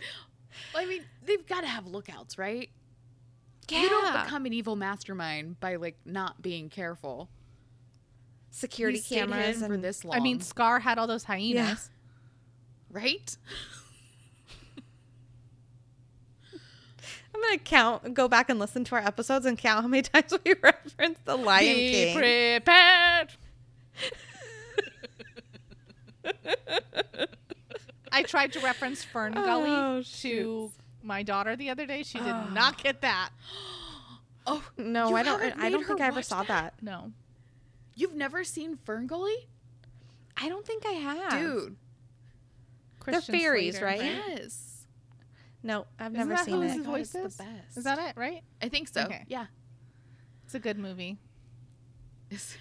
Well, 0.73 0.81
I 0.81 0.87
mean, 0.87 1.03
they've 1.23 1.45
got 1.45 1.61
to 1.61 1.67
have 1.67 1.85
lookouts, 1.85 2.39
right? 2.39 2.67
You 3.69 3.89
don't 3.89 4.23
become 4.23 4.47
an 4.47 4.53
evil 4.53 4.75
mastermind 4.75 5.59
by 5.59 5.75
like 5.75 5.97
not 6.03 6.41
being 6.41 6.69
careful. 6.69 7.29
Security 8.51 8.99
He 8.99 9.15
cameras 9.15 9.61
and 9.61 9.73
for 9.73 9.77
this 9.77 10.03
long. 10.05 10.15
I 10.15 10.19
mean, 10.19 10.39
Scar 10.41 10.79
had 10.79 10.97
all 10.97 11.07
those 11.07 11.23
hyenas. 11.25 11.89
right? 12.91 13.35
I'm 17.35 17.41
gonna 17.43 17.57
count, 17.59 18.13
go 18.15 18.27
back 18.27 18.49
and 18.49 18.57
listen 18.59 18.83
to 18.85 18.95
our 18.95 19.01
episodes 19.05 19.45
and 19.45 19.57
count 19.57 19.83
how 19.83 19.87
many 19.87 20.01
times 20.13 20.33
we 20.43 20.55
reference 20.61 21.19
the 21.23 21.35
Lion 21.35 21.75
Be 21.75 21.91
King. 21.91 22.15
prepared. 22.15 23.33
I 28.11 28.23
tried 28.23 28.53
to 28.53 28.59
reference 28.61 29.03
Fern 29.03 29.33
oh, 29.37 29.45
Gully 29.45 29.69
Oh, 29.69 29.97
to 29.99 30.03
shoot. 30.03 30.71
my 31.03 31.21
daughter 31.23 31.55
the 31.55 31.69
other 31.69 31.85
day. 31.85 32.01
She 32.03 32.17
did 32.17 32.25
not 32.53 32.81
get 32.81 33.01
that. 33.01 33.29
Oh 34.49 34.63
no, 34.77 35.09
you 35.09 35.15
I 35.17 35.23
don't. 35.23 35.41
I 35.59 35.69
don't 35.69 35.85
think 35.85 35.99
I 35.99 36.07
ever 36.07 36.15
watch 36.19 36.23
saw 36.27 36.41
that. 36.43 36.75
No. 36.81 37.11
You've 37.97 38.15
never 38.15 38.43
seen 38.43 38.77
Ferngully, 38.77 39.47
I 40.39 40.47
don't 40.49 40.65
think 40.65 40.85
I 40.85 40.91
have. 40.91 41.31
dude? 41.31 41.75
Christian 42.99 43.35
fairies, 43.39 43.77
Slater. 43.77 43.85
right? 43.85 44.01
Yes, 44.37 44.85
No, 45.63 45.85
I've 45.99 46.13
Isn't 46.13 46.29
never 46.29 46.29
that 46.35 46.45
seen 46.45 46.55
who 46.55 46.61
it. 46.61 46.71
his 46.71 46.85
voice 46.85 47.15
it's 47.15 47.25
is? 47.33 47.35
the 47.37 47.43
best. 47.43 47.77
Is 47.77 47.83
that 47.85 47.97
it, 47.99 48.13
right? 48.19 48.43
I 48.61 48.69
think 48.69 48.87
so. 48.87 49.01
Okay. 49.01 49.23
Yeah, 49.27 49.47
It's 50.45 50.53
a 50.55 50.59
good 50.59 50.77
movie. 50.77 51.17
It's- 52.29 52.57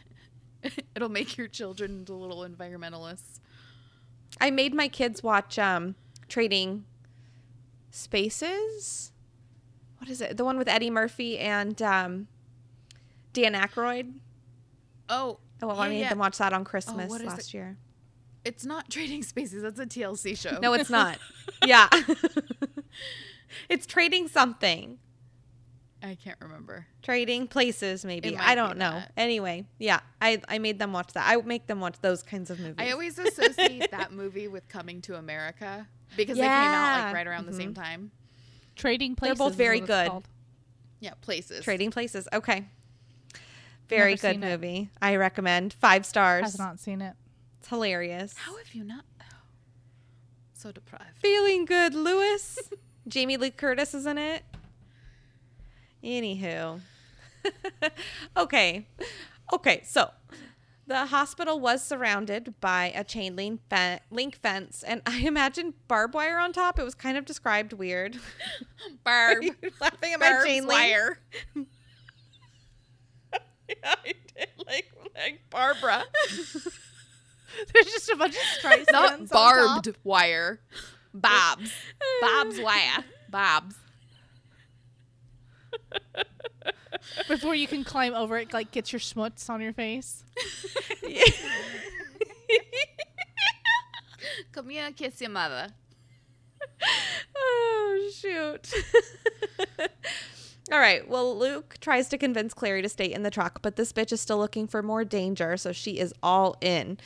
it'll 0.96 1.08
make 1.10 1.36
your 1.36 1.48
children 1.48 1.98
into 2.00 2.14
little 2.14 2.38
environmentalists. 2.48 3.40
I 4.40 4.50
made 4.50 4.72
my 4.74 4.88
kids 4.88 5.22
watch 5.22 5.58
um 5.58 5.94
Trading 6.28 6.84
Spaces. 7.90 9.12
What 9.98 10.10
is 10.10 10.20
it? 10.20 10.36
The 10.36 10.44
one 10.44 10.58
with 10.58 10.68
Eddie 10.68 10.90
Murphy 10.90 11.38
and 11.38 11.80
um 11.82 12.28
Dan 13.32 13.52
Aykroyd. 13.54 14.14
Oh, 15.08 15.38
Oh, 15.62 15.68
well, 15.68 15.76
yeah, 15.76 15.82
I 15.82 15.88
made 15.88 16.00
yeah. 16.00 16.08
them 16.10 16.18
watch 16.18 16.38
that 16.38 16.52
on 16.52 16.62
oh, 16.62 16.64
Christmas 16.64 17.08
what 17.08 17.20
is 17.20 17.26
last 17.26 17.54
year. 17.54 17.76
It's 18.44 18.64
not 18.64 18.90
Trading 18.90 19.22
Spaces. 19.22 19.62
That's 19.62 19.80
a 19.80 19.86
TLC 19.86 20.38
show. 20.38 20.58
No, 20.60 20.74
it's 20.74 20.90
not. 20.90 21.18
yeah. 21.64 21.88
it's 23.68 23.86
trading 23.86 24.28
something. 24.28 24.98
I 26.02 26.14
can't 26.14 26.38
remember. 26.40 26.86
Trading 27.02 27.48
places, 27.48 28.04
maybe. 28.04 28.36
I 28.36 28.54
don't 28.54 28.76
know. 28.76 28.92
that. 28.92 29.12
Anyway, 29.16 29.66
yeah, 29.78 30.00
I, 30.20 30.40
I 30.46 30.58
made 30.58 30.78
them 30.78 30.92
watch 30.92 31.12
that. 31.14 31.26
I 31.26 31.40
make 31.40 31.66
them 31.66 31.80
watch 31.80 31.96
those 32.00 32.22
kinds 32.22 32.50
of 32.50 32.60
movies. 32.60 32.76
I 32.78 32.90
always 32.90 33.18
associate 33.18 33.90
that 33.90 34.12
movie 34.12 34.46
with 34.46 34.68
Coming 34.68 35.00
to 35.02 35.16
America 35.16 35.88
because 36.16 36.36
they 36.36 36.44
came 36.44 36.50
out 36.50 37.06
like 37.06 37.14
right 37.14 37.26
around 37.26 37.46
the 37.46 37.54
same 37.54 37.72
mm-hmm. 37.72 37.82
time. 37.82 38.10
Trading 38.76 39.16
places. 39.16 39.38
They're 39.38 39.48
both 39.48 39.56
very 39.56 39.80
good. 39.80 40.08
called. 40.08 40.28
Yeah, 41.00 41.14
places. 41.22 41.64
Trading 41.64 41.90
Places. 41.90 42.28
Okay. 42.32 42.66
Very 43.88 44.12
Never 44.12 44.20
good 44.22 44.32
seen 44.34 44.42
it. 44.42 44.50
movie. 44.50 44.90
I 45.00 45.16
recommend. 45.16 45.72
Five 45.74 46.04
stars. 46.06 46.42
Has 46.44 46.58
not 46.58 46.80
seen 46.80 47.00
it. 47.00 47.14
It's 47.60 47.68
hilarious. 47.68 48.34
How 48.36 48.56
have 48.56 48.74
you 48.74 48.84
not? 48.84 49.04
Oh, 49.20 49.24
so 50.54 50.72
deprived. 50.72 51.18
Feeling 51.20 51.64
good, 51.64 51.94
Lewis. 51.94 52.58
Jamie 53.08 53.36
Lee 53.36 53.50
Curtis 53.50 53.94
is 53.94 54.06
in 54.06 54.18
it. 54.18 54.42
Anywho. 56.02 56.80
okay. 58.36 58.86
Okay, 59.52 59.82
so 59.84 60.10
the 60.88 61.06
hospital 61.06 61.60
was 61.60 61.84
surrounded 61.84 62.54
by 62.60 62.92
a 62.94 63.04
chain 63.04 63.36
link, 63.36 63.60
fe- 63.70 64.00
link 64.10 64.36
fence, 64.36 64.82
and 64.82 65.02
I 65.06 65.18
imagine 65.24 65.74
barbed 65.88 66.14
wire 66.14 66.38
on 66.38 66.52
top. 66.52 66.78
It 66.78 66.84
was 66.84 66.94
kind 66.94 67.16
of 67.16 67.24
described 67.24 67.72
weird. 67.72 68.18
Barb. 69.04 69.44
Laughing 69.80 70.12
at 70.14 70.20
my 70.20 70.42
chain 70.44 70.66
link. 70.66 70.80
wire. 70.80 71.18
Yeah, 73.68 73.74
I 73.84 74.14
did 74.36 74.48
like 74.66 74.92
like 75.14 75.40
Barbara. 75.50 76.04
There's 77.72 77.86
just 77.86 78.10
a 78.10 78.16
bunch 78.16 78.34
of 78.34 78.42
stripes. 78.58 78.90
Not 78.92 79.28
barbed 79.28 79.96
wire. 80.04 80.60
Bobs. 81.14 81.72
Bob's 82.20 82.60
wire. 82.60 83.04
Bobs. 83.30 83.76
Before 87.28 87.54
you 87.54 87.66
can 87.66 87.84
climb 87.84 88.14
over 88.14 88.36
it, 88.38 88.52
like 88.52 88.72
get 88.72 88.92
your 88.92 89.00
schmutz 89.00 89.48
on 89.48 89.60
your 89.60 89.72
face. 89.72 90.24
Come 94.52 94.68
here, 94.68 94.90
kiss 94.92 95.20
your 95.20 95.30
mother. 95.30 95.68
oh 97.36 98.10
shoot. 98.12 98.74
All 100.72 100.78
right. 100.80 101.08
Well, 101.08 101.38
Luke 101.38 101.76
tries 101.80 102.08
to 102.08 102.18
convince 102.18 102.52
Clary 102.52 102.82
to 102.82 102.88
stay 102.88 103.06
in 103.12 103.22
the 103.22 103.30
truck, 103.30 103.62
but 103.62 103.76
this 103.76 103.92
bitch 103.92 104.12
is 104.12 104.20
still 104.20 104.38
looking 104.38 104.66
for 104.66 104.82
more 104.82 105.04
danger, 105.04 105.56
so 105.56 105.72
she 105.72 105.98
is 105.98 106.12
all 106.22 106.56
in. 106.60 106.98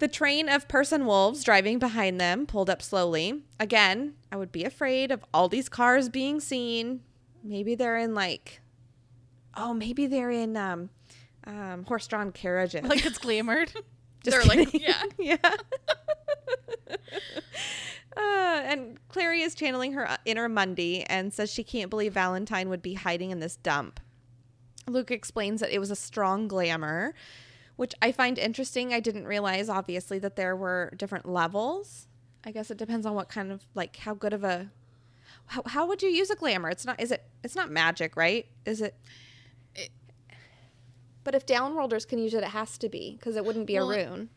The 0.00 0.08
train 0.08 0.48
of 0.48 0.68
person 0.68 1.06
wolves 1.06 1.44
driving 1.44 1.78
behind 1.78 2.20
them 2.20 2.46
pulled 2.46 2.68
up 2.68 2.82
slowly. 2.82 3.42
Again, 3.58 4.14
I 4.30 4.36
would 4.36 4.52
be 4.52 4.64
afraid 4.64 5.10
of 5.10 5.24
all 5.32 5.48
these 5.48 5.68
cars 5.68 6.08
being 6.08 6.40
seen. 6.40 7.00
Maybe 7.42 7.74
they're 7.74 7.96
in 7.96 8.14
like 8.14 8.60
Oh, 9.56 9.72
maybe 9.72 10.06
they're 10.06 10.30
in 10.32 10.56
um 10.56 10.90
um 11.46 11.84
horse-drawn 11.84 12.32
carriages. 12.32 12.82
Like 12.82 13.06
it's 13.06 13.18
glamored. 13.18 13.72
Just 14.24 14.36
They're 14.38 14.44
like, 14.44 14.70
kidding. 14.70 14.80
yeah. 14.80 15.02
yeah. 15.18 16.96
uh, 18.16 18.62
and 18.64 18.98
Clary 19.08 19.40
is 19.42 19.54
channeling 19.54 19.92
her 19.92 20.08
uh, 20.08 20.16
inner 20.24 20.48
Mundy 20.48 21.02
and 21.04 21.32
says 21.32 21.50
she 21.52 21.64
can't 21.64 21.90
believe 21.90 22.12
Valentine 22.14 22.68
would 22.68 22.82
be 22.82 22.94
hiding 22.94 23.30
in 23.30 23.40
this 23.40 23.56
dump. 23.56 24.00
Luke 24.86 25.10
explains 25.10 25.60
that 25.60 25.74
it 25.74 25.78
was 25.78 25.90
a 25.90 25.96
strong 25.96 26.46
glamour, 26.46 27.14
which 27.76 27.94
I 28.02 28.12
find 28.12 28.38
interesting. 28.38 28.92
I 28.92 29.00
didn't 29.00 29.24
realize, 29.26 29.68
obviously, 29.68 30.18
that 30.20 30.36
there 30.36 30.54
were 30.54 30.92
different 30.96 31.26
levels. 31.26 32.06
I 32.44 32.50
guess 32.52 32.70
it 32.70 32.76
depends 32.76 33.06
on 33.06 33.14
what 33.14 33.28
kind 33.28 33.50
of 33.50 33.64
like 33.74 33.96
how 33.96 34.12
good 34.14 34.32
of 34.34 34.44
a 34.44 34.70
how, 35.46 35.62
how 35.66 35.86
would 35.86 36.02
you 36.02 36.10
use 36.10 36.28
a 36.30 36.36
glamour? 36.36 36.68
It's 36.68 36.84
not 36.84 37.00
is 37.00 37.10
it 37.10 37.24
it's 37.42 37.56
not 37.56 37.70
magic, 37.70 38.16
right? 38.16 38.46
Is 38.66 38.80
it? 38.82 38.94
It- 39.74 39.90
but 41.24 41.34
if 41.34 41.46
downworlders 41.46 42.06
can 42.06 42.18
use 42.18 42.34
it, 42.34 42.42
it 42.42 42.50
has 42.50 42.76
to 42.78 42.88
be 42.90 43.16
because 43.18 43.36
it 43.36 43.44
wouldn't 43.46 43.66
be 43.66 43.74
Well, 43.78 43.90
a 43.90 43.98
it- 43.98 44.06
rune. 44.10 44.28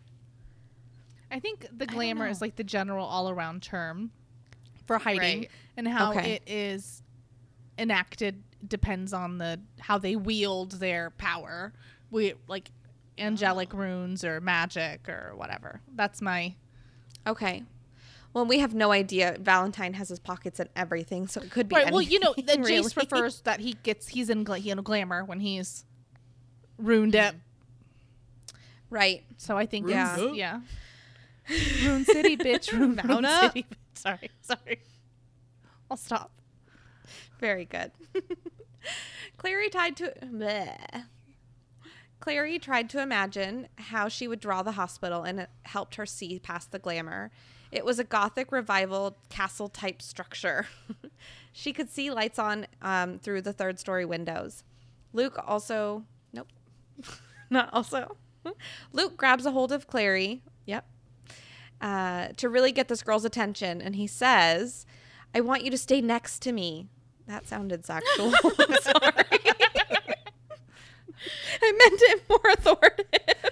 I 1.32 1.40
think 1.40 1.68
the 1.76 1.86
glamour 1.86 2.28
is 2.28 2.42
like 2.42 2.56
the 2.56 2.64
general 2.64 3.06
all 3.06 3.30
around 3.30 3.62
term 3.62 4.12
for 4.86 4.98
hiding 4.98 5.40
Right. 5.40 5.52
and 5.76 5.88
how 5.88 6.12
Okay. 6.12 6.34
it 6.36 6.44
is 6.48 7.04
enacted 7.78 8.44
depends 8.68 9.14
on 9.14 9.38
the 9.38 9.60
how 9.80 9.98
they 9.98 10.16
wield 10.16 10.74
their 10.74 11.12
power. 11.12 11.74
We 12.10 12.34
like 12.48 12.72
angelic 13.18 13.74
oh. 13.74 13.78
runes 13.78 14.24
or 14.24 14.40
magic 14.42 15.10
or 15.10 15.34
whatever. 15.36 15.82
That's 15.96 16.22
my 16.22 16.56
Okay. 17.26 17.64
Well, 18.34 18.46
we 18.46 18.60
have 18.60 18.74
no 18.74 18.92
idea. 18.92 19.36
Valentine 19.40 19.94
has 19.96 20.10
his 20.10 20.20
pockets 20.20 20.60
and 20.60 20.70
everything, 20.76 21.28
so 21.28 21.42
it 21.42 21.50
could 21.50 21.68
be. 21.68 21.76
right. 21.76 21.92
Well, 21.92 22.02
you 22.02 22.20
know, 22.20 22.34
the 22.36 22.44
anything, 22.54 22.62
Jace 22.64 22.96
really. 22.96 23.08
prefers 23.08 23.42
that 23.42 23.60
he 23.60 23.74
gets 23.84 24.10
he's 24.10 24.30
in 24.30 24.44
gla- 24.44 24.60
he 24.60 24.70
in 24.70 24.82
glamour 24.82 25.26
when 25.26 25.40
he's 25.40 25.86
ruined 26.78 27.16
it. 27.16 27.36
Right. 28.90 29.24
So 29.38 29.58
I 29.58 29.66
think 29.66 29.90
Yeah. 29.90 30.18
yeah. 30.34 30.62
Rune 31.84 32.06
City, 32.06 32.38
bitch. 32.38 32.72
Rune, 32.78 32.96
Mount 32.96 33.10
Rune 33.10 33.26
up. 33.26 33.54
City. 33.54 33.66
Sorry, 33.94 34.32
sorry. 34.42 34.82
I'll 35.90 35.98
stop. 35.98 36.32
Very 37.40 37.66
good. 37.66 37.92
Clary 39.38 39.70
tried 39.70 39.96
to. 39.98 40.14
Bleh. 40.24 41.04
Clary 42.20 42.60
tried 42.60 42.90
to 42.90 43.02
imagine 43.02 43.68
how 43.76 44.08
she 44.08 44.28
would 44.28 44.40
draw 44.40 44.64
the 44.64 44.74
hospital, 44.74 45.24
and 45.24 45.40
it 45.42 45.50
helped 45.64 45.96
her 45.96 46.06
see 46.06 46.40
past 46.40 46.72
the 46.72 46.80
glamour. 46.80 47.32
It 47.72 47.86
was 47.86 48.00
a 48.00 48.04
Gothic 48.04 48.52
revival 48.52 49.18
castle 49.30 49.70
type 49.70 50.02
structure. 50.02 50.68
she 51.52 51.74
could 51.74 51.90
see 51.90 52.10
lights 52.10 52.40
on 52.40 52.68
um, 52.82 53.20
through 53.20 53.42
the 53.42 53.54
third 53.54 53.80
story 53.80 54.06
windows. 54.06 54.64
Luke 55.14 55.40
also. 55.46 56.04
Nope. 56.34 56.48
Not 57.50 57.70
also. 57.74 58.18
Luke 58.94 59.18
grabs 59.18 59.46
a 59.46 59.52
hold 59.52 59.72
of 59.72 59.88
Clary. 59.88 60.44
Yep. 60.66 60.86
Uh, 61.80 62.30
to 62.38 62.50
really 62.50 62.72
get 62.72 62.88
this 62.88 63.04
girl's 63.04 63.24
attention, 63.24 63.82
and 63.82 63.96
he 63.96 64.08
says, 64.08 64.86
I 65.36 65.42
want 65.42 65.64
you 65.64 65.70
to 65.70 65.78
stay 65.78 66.02
next 66.02 66.42
to 66.44 66.52
me. 66.52 66.88
That 67.28 67.48
sounded 67.48 67.86
sexual. 67.86 68.34
I'm 68.60 68.76
sorry. 68.82 69.12
I 71.62 71.72
meant 71.72 72.02
it 72.02 72.24
more 72.30 72.40
authoritative. 72.54 73.52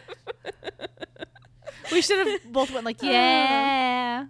We 1.92 2.02
should 2.02 2.26
have 2.26 2.52
both 2.52 2.72
went 2.72 2.86
like, 2.86 3.00
yeah. 3.04 4.26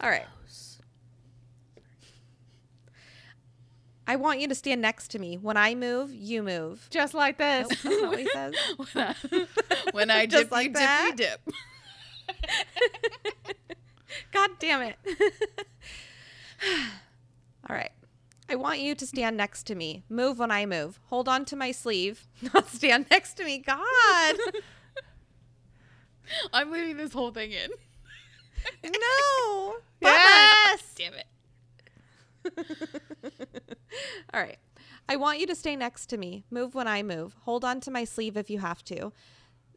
All 0.00 0.10
right. 0.10 0.26
I 4.06 4.16
want 4.16 4.40
you 4.40 4.48
to 4.48 4.54
stand 4.54 4.82
next 4.82 5.08
to 5.12 5.18
me. 5.18 5.36
When 5.38 5.56
I 5.56 5.74
move, 5.74 6.12
you 6.14 6.42
move. 6.42 6.86
Just 6.90 7.14
like 7.14 7.38
this. 7.38 7.68
Nope, 7.70 7.78
that's 7.82 8.00
not 8.02 8.10
what 8.10 8.18
he 8.18 8.26
says. 8.32 8.54
when 8.92 9.04
I, 9.06 9.14
when 9.92 10.10
I 10.10 10.26
dip, 10.26 10.50
like 10.50 10.66
you 10.68 10.72
that? 10.74 11.12
dippy 11.16 11.30
dip. 11.30 11.54
God 14.32 14.50
damn 14.58 14.82
it. 14.82 14.96
All 17.68 17.74
right. 17.76 17.90
I 18.48 18.56
want 18.56 18.80
you 18.80 18.94
to 18.94 19.06
stand 19.06 19.38
next 19.38 19.62
to 19.68 19.74
me. 19.74 20.04
Move 20.10 20.38
when 20.38 20.50
I 20.50 20.66
move. 20.66 21.00
Hold 21.06 21.28
on 21.28 21.46
to 21.46 21.56
my 21.56 21.72
sleeve. 21.72 22.26
Not 22.54 22.68
stand 22.68 23.06
next 23.10 23.34
to 23.38 23.44
me. 23.44 23.58
God. 23.58 24.36
I'm 26.52 26.70
leaving 26.70 26.98
this 26.98 27.12
whole 27.14 27.30
thing 27.30 27.52
in. 27.52 27.70
no. 28.84 29.74
Yes. 30.00 30.92
Damn 30.94 31.14
it. 31.14 31.24
All 34.34 34.40
right. 34.40 34.58
I 35.08 35.16
want 35.16 35.38
you 35.40 35.46
to 35.46 35.54
stay 35.54 35.76
next 35.76 36.06
to 36.06 36.16
me. 36.16 36.44
Move 36.50 36.74
when 36.74 36.88
I 36.88 37.02
move. 37.02 37.36
Hold 37.42 37.64
on 37.64 37.80
to 37.80 37.90
my 37.90 38.04
sleeve 38.04 38.36
if 38.36 38.48
you 38.50 38.58
have 38.60 38.82
to. 38.86 39.12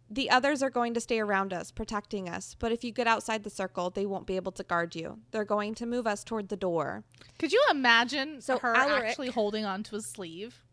The 0.10 0.30
others 0.30 0.64
are 0.64 0.70
going 0.70 0.94
to 0.94 1.02
stay 1.02 1.20
around 1.20 1.52
us, 1.52 1.70
protecting 1.70 2.30
us. 2.30 2.56
But 2.58 2.72
if 2.72 2.84
you 2.86 2.92
get 2.94 3.08
outside 3.08 3.44
the 3.44 3.50
circle, 3.50 3.90
they 3.90 4.06
won't 4.06 4.26
be 4.26 4.38
able 4.38 4.54
to 4.54 4.64
guard 4.64 4.96
you. 4.96 5.20
They're 5.32 5.44
going 5.44 5.76
to 5.76 5.86
move 5.86 6.08
us 6.08 6.24
toward 6.24 6.48
the 6.48 6.56
door. 6.56 7.04
Could 7.40 7.52
you 7.52 7.62
imagine 7.70 8.40
So 8.42 8.58
her 8.60 8.74
Alaric- 8.74 9.04
actually 9.10 9.30
holding 9.30 9.66
onto 9.66 9.96
his 9.98 10.06
sleeve? 10.06 10.64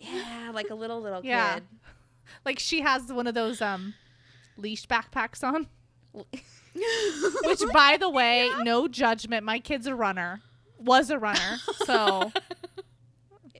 Yeah, 0.00 0.50
like 0.52 0.70
a 0.70 0.74
little 0.74 1.00
little 1.00 1.20
Yeah. 1.24 1.54
kid. 1.54 1.64
Like 2.44 2.58
she 2.58 2.80
has 2.80 3.12
one 3.12 3.26
of 3.26 3.34
those 3.34 3.60
um 3.62 3.94
leash 4.56 4.86
backpacks 4.86 5.44
on. 5.44 5.68
Which 7.44 7.60
by 7.72 7.96
the 7.98 8.08
way, 8.08 8.50
no 8.62 8.88
judgment. 8.88 9.44
My 9.44 9.58
kid's 9.58 9.86
a 9.86 9.94
runner. 9.94 10.40
Was 10.78 11.10
a 11.10 11.18
runner. 11.18 11.58
So 11.84 12.32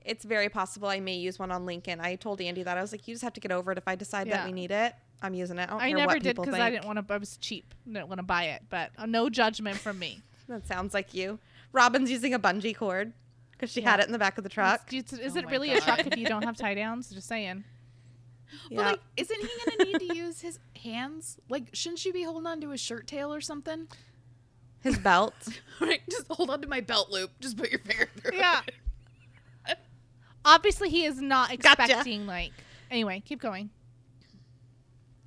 It's 0.03 0.25
very 0.25 0.49
possible 0.49 0.87
I 0.87 0.99
may 0.99 1.15
use 1.17 1.37
one 1.37 1.51
on 1.51 1.65
Lincoln. 1.65 1.99
I 1.99 2.15
told 2.15 2.41
Andy 2.41 2.63
that 2.63 2.77
I 2.77 2.81
was 2.81 2.91
like, 2.91 3.07
you 3.07 3.13
just 3.13 3.23
have 3.23 3.33
to 3.33 3.39
get 3.39 3.51
over 3.51 3.71
it. 3.71 3.77
If 3.77 3.87
I 3.87 3.95
decide 3.95 4.29
that 4.31 4.45
we 4.45 4.51
need 4.51 4.71
it, 4.71 4.93
I'm 5.21 5.33
using 5.33 5.57
it. 5.59 5.63
I, 5.63 5.65
don't 5.67 5.81
I 5.81 5.87
care 5.89 5.97
never 5.97 6.13
what 6.13 6.23
did 6.23 6.35
because. 6.35 6.55
I 6.55 6.69
didn't 6.71 6.85
want 6.85 7.07
to. 7.07 7.13
I 7.13 7.17
was 7.17 7.37
cheap. 7.37 7.73
Didn't 7.85 8.07
want 8.07 8.19
to 8.19 8.23
buy 8.23 8.45
it. 8.45 8.63
But 8.69 8.91
uh, 8.97 9.05
no 9.05 9.29
judgment 9.29 9.77
from 9.77 9.99
me. 9.99 10.21
That 10.47 10.65
sounds 10.67 10.93
like 10.93 11.13
you. 11.13 11.39
Robin's 11.71 12.09
using 12.09 12.33
a 12.33 12.39
bungee 12.39 12.75
cord 12.75 13.13
because 13.51 13.71
she 13.71 13.81
had 13.81 13.99
it 13.99 14.07
in 14.07 14.11
the 14.11 14.19
back 14.19 14.37
of 14.37 14.43
the 14.43 14.49
truck. 14.49 14.91
It's- 14.91 15.13
is 15.13 15.35
Oh 15.35 15.39
it 15.39 15.45
my 15.45 15.51
really 15.51 15.71
a 15.73 15.79
truck 15.79 16.05
if 16.05 16.17
you 16.17 16.25
don't 16.25 16.43
have 16.43 16.57
tie 16.57 16.73
downs? 16.73 17.09
Just 17.11 17.27
saying. 17.27 17.63
But 18.69 18.71
Yeah. 18.75 18.81
like, 18.91 18.99
isn't 19.17 19.39
he 19.41 19.49
gonna 19.65 19.91
need 19.91 20.07
to 20.09 20.15
use 20.15 20.41
his 20.41 20.59
hands? 20.83 21.37
Like, 21.49 21.69
shouldn't 21.73 21.99
she 21.99 22.11
be 22.11 22.23
holding 22.23 22.47
on 22.47 22.61
to 22.61 22.69
his 22.69 22.79
shirt 22.81 23.07
tail 23.07 23.33
or 23.33 23.41
something? 23.41 23.87
His 24.81 24.97
belt. 24.97 25.33
Right, 25.79 26.01
just 26.09 26.27
hold 26.29 26.49
on 26.51 26.61
to 26.61 26.67
my 26.67 26.79
belt 26.81 27.09
loop. 27.09 27.31
Just 27.39 27.57
put 27.57 27.71
your 27.71 27.79
finger 27.79 28.07
through. 28.19 28.37
Yeah. 28.37 28.61
it. 29.67 29.79
Obviously, 30.45 30.89
he 30.89 31.05
is 31.05 31.19
not 31.21 31.49
Gotcha. 31.59 31.83
expecting 31.83 32.27
like. 32.27 32.51
Anyway, 32.91 33.21
keep 33.25 33.41
going. 33.41 33.69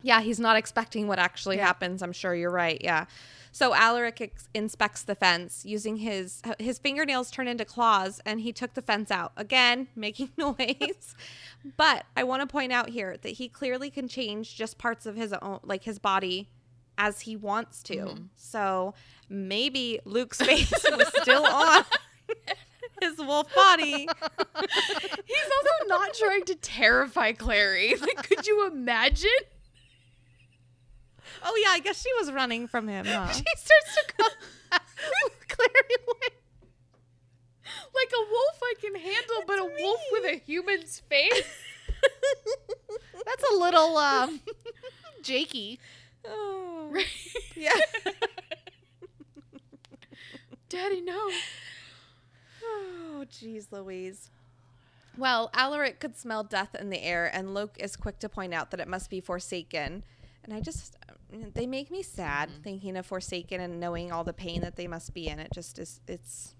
Yeah, 0.02 0.20
he's 0.20 0.38
not 0.38 0.56
expecting 0.56 1.08
what 1.08 1.18
actually 1.18 1.56
happens. 1.56 2.02
I'm 2.02 2.12
sure 2.12 2.34
you're 2.34 2.50
right. 2.50 2.78
Yeah. 2.82 3.06
So 3.54 3.72
Alaric 3.72 4.20
ex- 4.20 4.48
inspects 4.52 5.02
the 5.02 5.14
fence 5.14 5.64
using 5.64 5.98
his 5.98 6.42
his 6.58 6.80
fingernails 6.80 7.30
turn 7.30 7.46
into 7.46 7.64
claws, 7.64 8.20
and 8.26 8.40
he 8.40 8.52
took 8.52 8.74
the 8.74 8.82
fence 8.82 9.12
out 9.12 9.30
again, 9.36 9.86
making 9.94 10.30
noise. 10.36 11.14
but 11.76 12.04
I 12.16 12.24
want 12.24 12.42
to 12.42 12.48
point 12.48 12.72
out 12.72 12.88
here 12.88 13.16
that 13.16 13.28
he 13.28 13.48
clearly 13.48 13.90
can 13.90 14.08
change 14.08 14.56
just 14.56 14.76
parts 14.76 15.06
of 15.06 15.14
his 15.14 15.32
own, 15.34 15.60
like 15.62 15.84
his 15.84 16.00
body, 16.00 16.48
as 16.98 17.20
he 17.20 17.36
wants 17.36 17.84
to. 17.84 17.96
Mm-hmm. 17.96 18.24
So 18.34 18.92
maybe 19.28 20.00
Luke's 20.04 20.42
face 20.42 20.72
was 20.90 21.12
still 21.22 21.46
on 21.46 21.84
his 23.00 23.18
wolf 23.18 23.54
body. 23.54 24.08
He's 25.26 25.50
also 25.56 25.86
not 25.86 26.12
trying 26.14 26.44
to 26.46 26.56
terrify 26.56 27.30
Clary. 27.30 27.94
Like, 28.00 28.28
could 28.28 28.48
you 28.48 28.66
imagine? 28.66 29.30
Oh 31.42 31.60
yeah, 31.62 31.70
I 31.70 31.80
guess 31.80 32.00
she 32.00 32.10
was 32.18 32.32
running 32.32 32.66
from 32.68 32.88
him. 32.88 33.06
Huh? 33.06 33.26
He 33.32 33.42
starts 33.56 33.94
to 33.96 34.14
come. 34.16 34.32
Clary 35.48 35.96
away. 36.02 36.34
Like 37.94 38.12
a 38.12 38.30
wolf 38.30 38.60
I 38.62 38.74
can 38.80 38.94
handle, 38.94 39.42
but 39.46 39.58
a 39.58 39.68
wolf 39.82 40.00
with 40.12 40.24
a 40.24 40.36
human's 40.36 41.00
face? 41.08 41.46
That's 43.24 43.44
a 43.52 43.56
little 43.56 43.96
um, 43.96 44.40
jakey. 45.22 45.78
Oh. 46.26 46.88
Right? 46.92 47.06
Yeah. 47.56 47.70
Daddy, 50.68 51.00
no. 51.00 51.30
Oh, 52.62 53.24
jeez, 53.30 53.70
Louise. 53.70 54.30
Well, 55.16 55.50
Alaric 55.54 56.00
could 56.00 56.16
smell 56.16 56.42
death 56.42 56.74
in 56.74 56.90
the 56.90 57.02
air, 57.02 57.30
and 57.32 57.54
Luke 57.54 57.76
is 57.78 57.94
quick 57.94 58.18
to 58.20 58.28
point 58.28 58.52
out 58.52 58.70
that 58.72 58.80
it 58.80 58.88
must 58.88 59.10
be 59.10 59.20
Forsaken. 59.20 60.02
And 60.42 60.52
I 60.52 60.60
just, 60.60 60.96
they 61.54 61.66
make 61.66 61.90
me 61.90 62.02
sad 62.02 62.50
thinking 62.62 62.96
of 62.96 63.06
Forsaken 63.06 63.60
and 63.60 63.80
knowing 63.80 64.12
all 64.12 64.24
the 64.24 64.32
pain 64.32 64.60
that 64.60 64.76
they 64.76 64.86
must 64.86 65.14
be 65.14 65.28
in. 65.28 65.38
It 65.38 65.50
just 65.54 65.78
is, 65.78 66.00
it's 66.06 66.54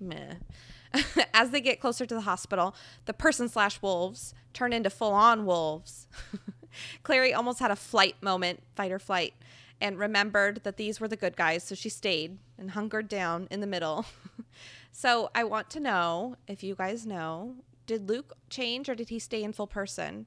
meh. 0.00 0.34
As 1.34 1.50
they 1.50 1.60
get 1.60 1.80
closer 1.80 2.06
to 2.06 2.14
the 2.14 2.22
hospital, 2.22 2.74
the 3.04 3.12
person 3.12 3.48
slash 3.48 3.80
wolves 3.82 4.34
turn 4.52 4.72
into 4.72 4.90
full 4.90 5.12
on 5.12 5.44
wolves. 5.44 6.08
Clary 7.02 7.32
almost 7.34 7.58
had 7.58 7.70
a 7.70 7.76
flight 7.76 8.16
moment, 8.22 8.62
fight 8.74 8.92
or 8.92 8.98
flight, 8.98 9.34
and 9.80 9.98
remembered 9.98 10.62
that 10.64 10.76
these 10.76 11.00
were 11.00 11.08
the 11.08 11.16
good 11.16 11.36
guys, 11.36 11.64
so 11.64 11.74
she 11.74 11.88
stayed 11.88 12.38
and 12.58 12.72
hunkered 12.72 13.08
down 13.08 13.48
in 13.50 13.60
the 13.60 13.66
middle. 13.66 14.06
so 14.92 15.30
I 15.34 15.44
want 15.44 15.70
to 15.70 15.80
know 15.80 16.36
if 16.46 16.62
you 16.62 16.74
guys 16.74 17.06
know 17.06 17.56
did 17.86 18.08
Luke 18.08 18.34
change 18.50 18.88
or 18.88 18.94
did 18.94 19.08
he 19.08 19.18
stay 19.18 19.42
in 19.42 19.52
full 19.52 19.66
person? 19.66 20.26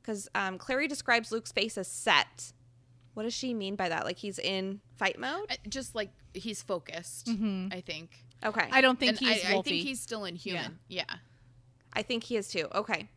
Because 0.00 0.28
um, 0.34 0.58
Clary 0.58 0.86
describes 0.86 1.32
Luke's 1.32 1.50
face 1.50 1.78
as 1.78 1.88
set. 1.88 2.52
What 3.18 3.24
does 3.24 3.34
she 3.34 3.52
mean 3.52 3.74
by 3.74 3.88
that? 3.88 4.04
Like 4.04 4.16
he's 4.16 4.38
in 4.38 4.80
fight 4.94 5.18
mode? 5.18 5.58
Just 5.68 5.96
like 5.96 6.10
he's 6.34 6.62
focused, 6.62 7.26
mm-hmm. 7.26 7.66
I 7.72 7.80
think. 7.80 8.12
Okay. 8.44 8.68
I 8.70 8.80
don't 8.80 8.96
think 8.96 9.08
and 9.08 9.18
he's 9.18 9.44
I, 9.44 9.56
I 9.56 9.62
think 9.62 9.82
he's 9.82 10.00
still 10.00 10.24
in 10.24 10.36
human. 10.36 10.78
Yeah. 10.86 11.02
I 11.92 12.02
think 12.02 12.22
he 12.22 12.36
is 12.36 12.46
too. 12.46 12.68
Okay. 12.72 13.08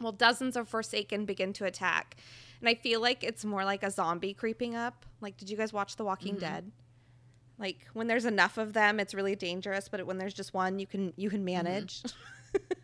Well, 0.00 0.12
dozens 0.12 0.56
of 0.56 0.66
Forsaken 0.70 1.26
begin 1.26 1.52
to 1.52 1.66
attack. 1.66 2.16
And 2.60 2.70
I 2.70 2.74
feel 2.74 3.02
like 3.02 3.22
it's 3.22 3.44
more 3.44 3.66
like 3.66 3.82
a 3.82 3.90
zombie 3.90 4.32
creeping 4.32 4.74
up. 4.74 5.04
Like, 5.20 5.36
did 5.36 5.50
you 5.50 5.58
guys 5.58 5.74
watch 5.74 5.96
The 5.96 6.04
Walking 6.06 6.36
mm-hmm. 6.36 6.46
Dead? 6.46 6.72
Like 7.58 7.86
when 7.92 8.06
there's 8.06 8.24
enough 8.24 8.56
of 8.56 8.72
them, 8.72 8.98
it's 8.98 9.12
really 9.12 9.36
dangerous. 9.36 9.90
But 9.90 10.06
when 10.06 10.16
there's 10.16 10.32
just 10.32 10.54
one, 10.54 10.78
you 10.78 10.86
can 10.86 11.12
you 11.16 11.28
can 11.28 11.40
mm-hmm. 11.40 11.64
manage. 11.64 12.02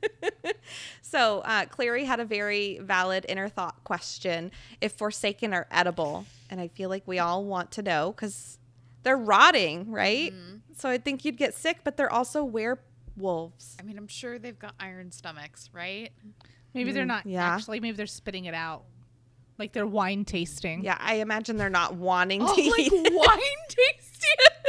so 1.02 1.40
uh, 1.40 1.66
Clary 1.66 2.04
had 2.04 2.20
a 2.20 2.24
very 2.24 2.78
valid 2.80 3.26
inner 3.28 3.48
thought 3.48 3.82
question: 3.84 4.50
if 4.80 4.92
Forsaken 4.92 5.52
are 5.54 5.66
edible, 5.70 6.26
and 6.50 6.60
I 6.60 6.68
feel 6.68 6.88
like 6.88 7.02
we 7.06 7.18
all 7.18 7.44
want 7.44 7.70
to 7.72 7.82
know 7.82 8.12
because 8.12 8.58
they're 9.02 9.16
rotting, 9.16 9.90
right? 9.90 10.32
So 10.76 10.88
I 10.88 10.98
think 10.98 11.24
you'd 11.24 11.36
get 11.36 11.54
sick, 11.54 11.78
but 11.84 11.96
they're 11.96 12.12
also 12.12 12.44
werewolves. 12.44 13.76
I 13.80 13.82
mean, 13.82 13.98
I'm 13.98 14.08
sure 14.08 14.38
they've 14.38 14.58
got 14.58 14.74
iron 14.80 15.10
stomachs, 15.10 15.70
right? 15.72 16.10
Maybe 16.74 16.92
they're 16.92 17.04
Mm, 17.04 17.08
not 17.08 17.26
yeah. 17.26 17.44
actually. 17.54 17.80
Maybe 17.80 17.96
they're 17.96 18.06
spitting 18.06 18.46
it 18.46 18.54
out, 18.54 18.84
like 19.58 19.72
they're 19.72 19.86
wine 19.86 20.24
tasting. 20.24 20.82
Yeah, 20.84 20.96
I 21.00 21.16
imagine 21.16 21.56
they're 21.56 21.68
not 21.70 21.94
wanting 21.96 22.40
to 22.40 22.46
Oh, 22.46 22.54
like 22.70 22.92
eat. 22.92 23.12
wine 23.12 23.38
tasting. 23.68 24.61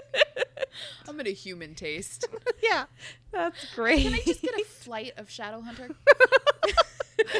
I'm 1.07 1.19
in 1.19 1.27
a 1.27 1.31
human 1.31 1.75
taste. 1.75 2.27
yeah, 2.63 2.85
That's 3.31 3.73
great. 3.75 4.03
Can 4.03 4.13
I 4.13 4.21
just 4.25 4.41
get 4.41 4.59
a 4.59 4.63
flight 4.67 5.13
of 5.17 5.27
Shadowhunter? 5.27 5.95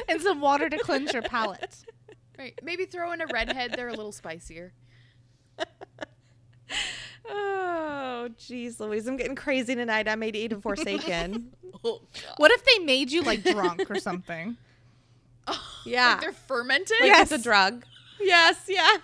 and 0.10 0.22
some 0.22 0.40
water 0.42 0.70
to 0.70 0.78
cleanse 0.80 1.14
your 1.14 1.22
palate. 1.24 1.78
Right. 2.38 2.58
Maybe 2.64 2.86
throw 2.86 3.12
in 3.12 3.22
a 3.22 3.28
redhead. 3.28 3.74
They're 3.74 3.90
a 3.90 3.94
little 3.94 4.12
spicier. 4.12 4.74
oh, 7.30 8.30
jeez, 8.38 8.80
Louise, 8.80 9.08
I'm 9.08 9.18
getting 9.18 9.36
crazy 9.36 9.76
tonight. 9.76 10.08
I 10.08 10.16
made 10.16 10.36
eat 10.36 10.54
a 10.54 10.60
Forsaken. 10.60 11.54
Oh. 11.84 12.02
What 12.38 12.52
if 12.52 12.64
they 12.66 12.80
made 12.84 13.12
you 13.12 13.22
like 13.24 13.44
drunk 13.44 13.90
or 13.90 14.00
something? 14.00 14.58
Oh, 15.48 15.62
yeah, 15.86 16.12
Like 16.12 16.22
they're 16.22 16.32
fermented. 16.32 16.96
like 17.02 17.08
Yes. 17.10 17.32
it's 17.32 17.42
a 17.42 17.44
drug. 17.44 17.86
Yes, 18.22 18.66
yeah. 18.70 18.98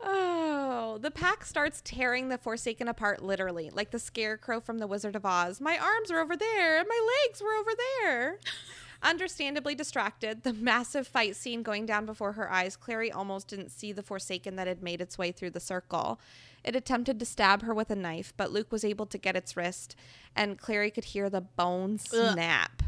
Oh, 0.00 0.98
the 1.00 1.10
pack 1.10 1.44
starts 1.44 1.80
tearing 1.84 2.28
the 2.28 2.38
Forsaken 2.38 2.88
apart 2.88 3.22
literally, 3.22 3.70
like 3.70 3.90
the 3.90 3.98
scarecrow 3.98 4.60
from 4.60 4.78
The 4.78 4.86
Wizard 4.86 5.16
of 5.16 5.24
Oz. 5.24 5.60
My 5.60 5.78
arms 5.78 6.10
are 6.10 6.20
over 6.20 6.36
there, 6.36 6.78
and 6.78 6.88
my 6.88 7.08
legs 7.24 7.42
were 7.42 7.54
over 7.54 7.70
there. 7.76 8.38
Understandably 9.02 9.74
distracted, 9.74 10.44
the 10.44 10.54
massive 10.54 11.06
fight 11.06 11.36
scene 11.36 11.62
going 11.62 11.84
down 11.84 12.06
before 12.06 12.32
her 12.32 12.50
eyes, 12.50 12.74
Clary 12.74 13.12
almost 13.12 13.48
didn't 13.48 13.70
see 13.70 13.92
the 13.92 14.02
Forsaken 14.02 14.56
that 14.56 14.66
had 14.66 14.82
made 14.82 15.00
its 15.00 15.18
way 15.18 15.30
through 15.30 15.50
the 15.50 15.60
circle. 15.60 16.18
It 16.64 16.74
attempted 16.74 17.18
to 17.18 17.26
stab 17.26 17.62
her 17.62 17.74
with 17.74 17.90
a 17.90 17.96
knife, 17.96 18.32
but 18.38 18.50
Luke 18.50 18.72
was 18.72 18.84
able 18.84 19.04
to 19.06 19.18
get 19.18 19.36
its 19.36 19.56
wrist, 19.56 19.94
and 20.34 20.58
Clary 20.58 20.90
could 20.90 21.04
hear 21.04 21.28
the 21.28 21.42
bone 21.42 21.98
snap, 21.98 22.82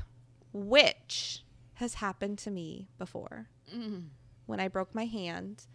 which 0.55 1.45
has 1.75 1.95
happened 1.95 2.39
to 2.39 2.51
me 2.51 2.89
before. 2.97 3.49
Mm. 3.75 4.05
When 4.47 4.61
I 4.61 4.69
broke 4.69 4.95
my 4.95 5.05
hand, 5.05 5.67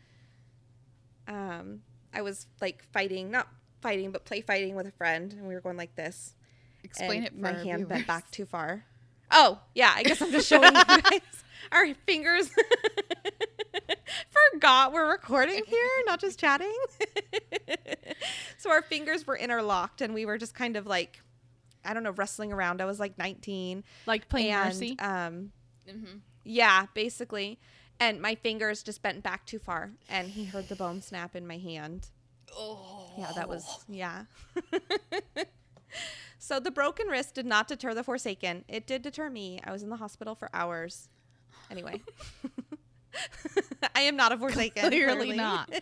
um, 1.28 1.82
I 2.14 2.22
was 2.22 2.48
like 2.62 2.84
fighting, 2.92 3.32
not 3.32 3.48
fighting, 3.82 4.12
but 4.12 4.26
play 4.26 4.42
fighting 4.42 4.76
with 4.76 4.88
a 4.88 4.92
friend, 4.92 5.32
and 5.34 5.48
we 5.48 5.54
were 5.54 5.62
going 5.62 5.78
like 5.78 5.96
this 5.96 6.36
Explain 6.84 7.24
it 7.24 7.34
for 7.34 7.40
my 7.40 7.52
hand 7.54 7.64
viewers. 7.64 7.88
bent 7.88 8.08
back 8.08 8.30
too 8.32 8.46
far. 8.46 8.86
Oh, 9.32 9.60
yeah, 9.76 9.94
I 9.96 10.04
guess 10.04 10.22
I'm 10.22 10.32
just 10.32 10.48
showing 10.48 10.76
you 10.76 10.84
guys 10.88 11.22
our 11.72 11.94
fingers. 12.06 12.50
Forgot 14.54 14.92
we're 14.92 15.10
recording 15.10 15.62
here, 15.68 15.88
not 16.06 16.20
just 16.20 16.40
chatting. 16.40 16.74
so 18.58 18.70
our 18.72 18.82
fingers 18.82 19.26
were 19.26 19.38
interlocked 19.38 20.02
and 20.02 20.14
we 20.14 20.26
were 20.26 20.38
just 20.38 20.54
kind 20.54 20.76
of 20.76 20.86
like 20.86 21.22
I 21.84 21.94
don't 21.94 22.04
know, 22.04 22.12
wrestling 22.12 22.52
around. 22.54 22.82
I 22.82 22.86
was 22.86 23.00
like 23.00 23.18
19 23.18 23.84
Like 24.06 24.28
playing 24.30 24.52
and 24.52 24.66
mercy. 24.66 24.96
um 25.00 25.52
Mm-hmm. 25.90 26.18
yeah, 26.44 26.86
basically. 26.94 27.60
And 28.02 28.20
my 28.20 28.34
fingers 28.34 28.82
just 28.82 29.04
bent 29.04 29.22
back 29.22 29.46
too 29.46 29.60
far 29.60 29.92
and 30.10 30.28
he 30.28 30.44
heard 30.46 30.68
the 30.70 30.76
bone 30.76 31.04
snap 31.04 31.36
in 31.36 31.46
my 31.46 31.60
hand. 31.60 32.08
Oh. 32.52 33.12
Yeah, 33.16 33.32
that 33.36 33.48
was 33.48 33.86
yeah. 33.88 34.24
so 36.40 36.60
the 36.60 36.72
broken 36.72 37.06
wrist 37.10 37.36
did 37.36 37.46
not 37.46 37.68
deter 37.68 37.94
the 37.94 38.04
Forsaken. 38.04 38.66
It 38.68 38.88
did 38.88 39.04
deter 39.04 39.30
me. 39.30 39.60
I 39.64 39.72
was 39.72 39.84
in 39.84 39.90
the 39.90 39.98
hospital 39.98 40.34
for 40.34 40.50
hours. 40.52 41.10
Anyway. 41.70 42.02
I 43.96 44.02
am 44.02 44.16
not 44.16 44.32
a 44.32 44.38
Forsaken. 44.38 44.90
Clearly 44.90 45.34
not. 45.34 45.70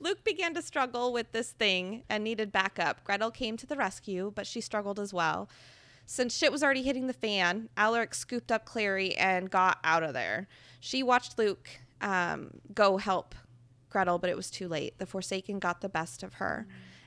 Luke 0.00 0.22
began 0.22 0.52
to 0.52 0.60
struggle 0.60 1.14
with 1.14 1.32
this 1.32 1.52
thing 1.52 2.02
and 2.10 2.22
needed 2.22 2.52
backup. 2.52 3.02
Gretel 3.04 3.30
came 3.30 3.56
to 3.56 3.66
the 3.66 3.76
rescue, 3.76 4.32
but 4.34 4.46
she 4.46 4.60
struggled 4.60 5.00
as 5.00 5.14
well. 5.14 5.48
Since 6.06 6.36
shit 6.36 6.52
was 6.52 6.62
already 6.62 6.82
hitting 6.82 7.06
the 7.06 7.12
fan, 7.12 7.68
Alaric 7.76 8.14
scooped 8.14 8.52
up 8.52 8.64
Clary 8.64 9.14
and 9.16 9.50
got 9.50 9.78
out 9.82 10.02
of 10.02 10.12
there. 10.12 10.48
She 10.80 11.02
watched 11.02 11.38
Luke 11.38 11.68
um, 12.00 12.50
go 12.74 12.98
help 12.98 13.34
Gretel, 13.88 14.18
but 14.18 14.28
it 14.28 14.36
was 14.36 14.50
too 14.50 14.68
late. 14.68 14.98
The 14.98 15.06
Forsaken 15.06 15.58
got 15.58 15.80
the 15.80 15.88
best 15.88 16.22
of 16.22 16.34
her. 16.34 16.66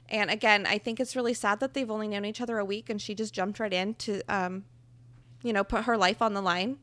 And 0.10 0.32
again, 0.32 0.66
I 0.66 0.78
think 0.78 1.00
it's 1.00 1.16
really 1.16 1.34
sad 1.34 1.60
that 1.60 1.74
they've 1.74 1.92
only 1.92 2.08
known 2.08 2.26
each 2.26 2.42
other 2.42 2.58
a 2.58 2.66
week 2.66 2.90
and 2.90 3.02
she 3.02 3.14
just 3.14 3.34
jumped 3.34 3.60
right 3.60 3.74
in 3.74 3.94
to, 3.96 4.22
um, 4.30 4.64
you 5.44 5.54
know, 5.54 5.64
put 5.64 5.84
her 5.84 5.98
life 5.98 6.22
on 6.22 6.34
the 6.34 6.42
line 6.42 6.78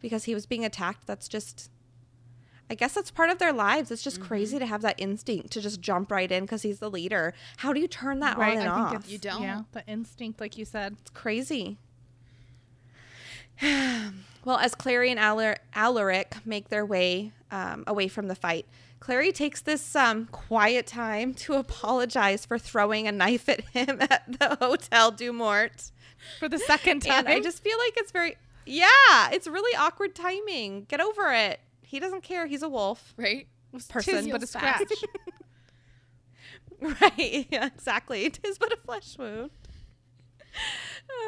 because 0.00 0.24
he 0.24 0.34
was 0.34 0.46
being 0.46 0.64
attacked. 0.64 1.06
That's 1.06 1.28
just, 1.28 1.70
I 2.72 2.74
guess 2.74 2.94
that's 2.94 3.10
part 3.10 3.28
of 3.28 3.36
their 3.36 3.52
lives. 3.52 3.90
It's 3.90 4.02
just 4.02 4.18
crazy 4.18 4.58
to 4.58 4.64
have 4.64 4.80
that 4.80 4.94
instinct 4.96 5.50
to 5.50 5.60
just 5.60 5.82
jump 5.82 6.10
right 6.10 6.32
in 6.32 6.44
because 6.44 6.62
he's 6.62 6.78
the 6.78 6.88
leader. 6.88 7.34
How 7.58 7.74
do 7.74 7.80
you 7.80 7.86
turn 7.86 8.20
that 8.20 8.38
right. 8.38 8.56
on 8.56 8.62
and 8.62 8.68
I 8.70 8.72
off? 8.72 8.90
think 8.92 9.02
it's 9.02 9.12
You 9.12 9.18
don't. 9.18 9.42
Yeah, 9.42 9.62
the 9.72 9.86
instinct, 9.86 10.40
like 10.40 10.56
you 10.56 10.64
said. 10.64 10.96
It's 11.02 11.10
crazy. 11.10 11.76
well, 13.62 14.56
as 14.56 14.74
Clary 14.74 15.10
and 15.10 15.20
Alar- 15.20 15.58
Alaric 15.74 16.46
make 16.46 16.70
their 16.70 16.86
way 16.86 17.32
um, 17.50 17.84
away 17.86 18.08
from 18.08 18.28
the 18.28 18.34
fight, 18.34 18.64
Clary 19.00 19.32
takes 19.32 19.60
this 19.60 19.94
um, 19.94 20.28
quiet 20.32 20.86
time 20.86 21.34
to 21.34 21.52
apologize 21.52 22.46
for 22.46 22.58
throwing 22.58 23.06
a 23.06 23.12
knife 23.12 23.50
at 23.50 23.60
him 23.66 23.98
at 24.10 24.24
the 24.38 24.56
Hotel 24.62 25.12
Dumort. 25.12 25.90
For 26.38 26.48
the 26.48 26.58
second 26.58 27.02
time. 27.02 27.26
And 27.26 27.28
I 27.28 27.40
just 27.40 27.62
feel 27.62 27.76
like 27.76 27.98
it's 27.98 28.12
very, 28.12 28.38
yeah, 28.64 29.28
it's 29.30 29.46
really 29.46 29.76
awkward 29.76 30.14
timing. 30.14 30.86
Get 30.88 31.02
over 31.02 31.30
it. 31.34 31.60
He 31.92 32.00
doesn't 32.00 32.22
care. 32.22 32.46
He's 32.46 32.62
a 32.62 32.70
wolf. 32.70 33.12
Right. 33.18 33.48
person, 33.90 34.30
but 34.30 34.42
a 34.42 34.46
scratch. 34.46 34.80
Right. 36.80 37.46
Yeah, 37.50 37.66
exactly. 37.66 38.24
It 38.24 38.40
is 38.42 38.56
but 38.56 38.72
a 38.72 38.76
flesh 38.76 39.18
wound. 39.18 39.50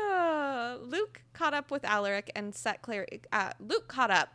Uh, 0.03 0.79
Luke 0.81 1.21
caught 1.35 1.53
up 1.53 1.71
with 1.71 1.85
Alaric 1.85 2.31
and 2.35 2.55
set 2.55 2.81
Clary. 2.81 3.21
Uh, 3.31 3.51
Luke 3.61 3.89
caught 3.89 4.11
up, 4.11 4.31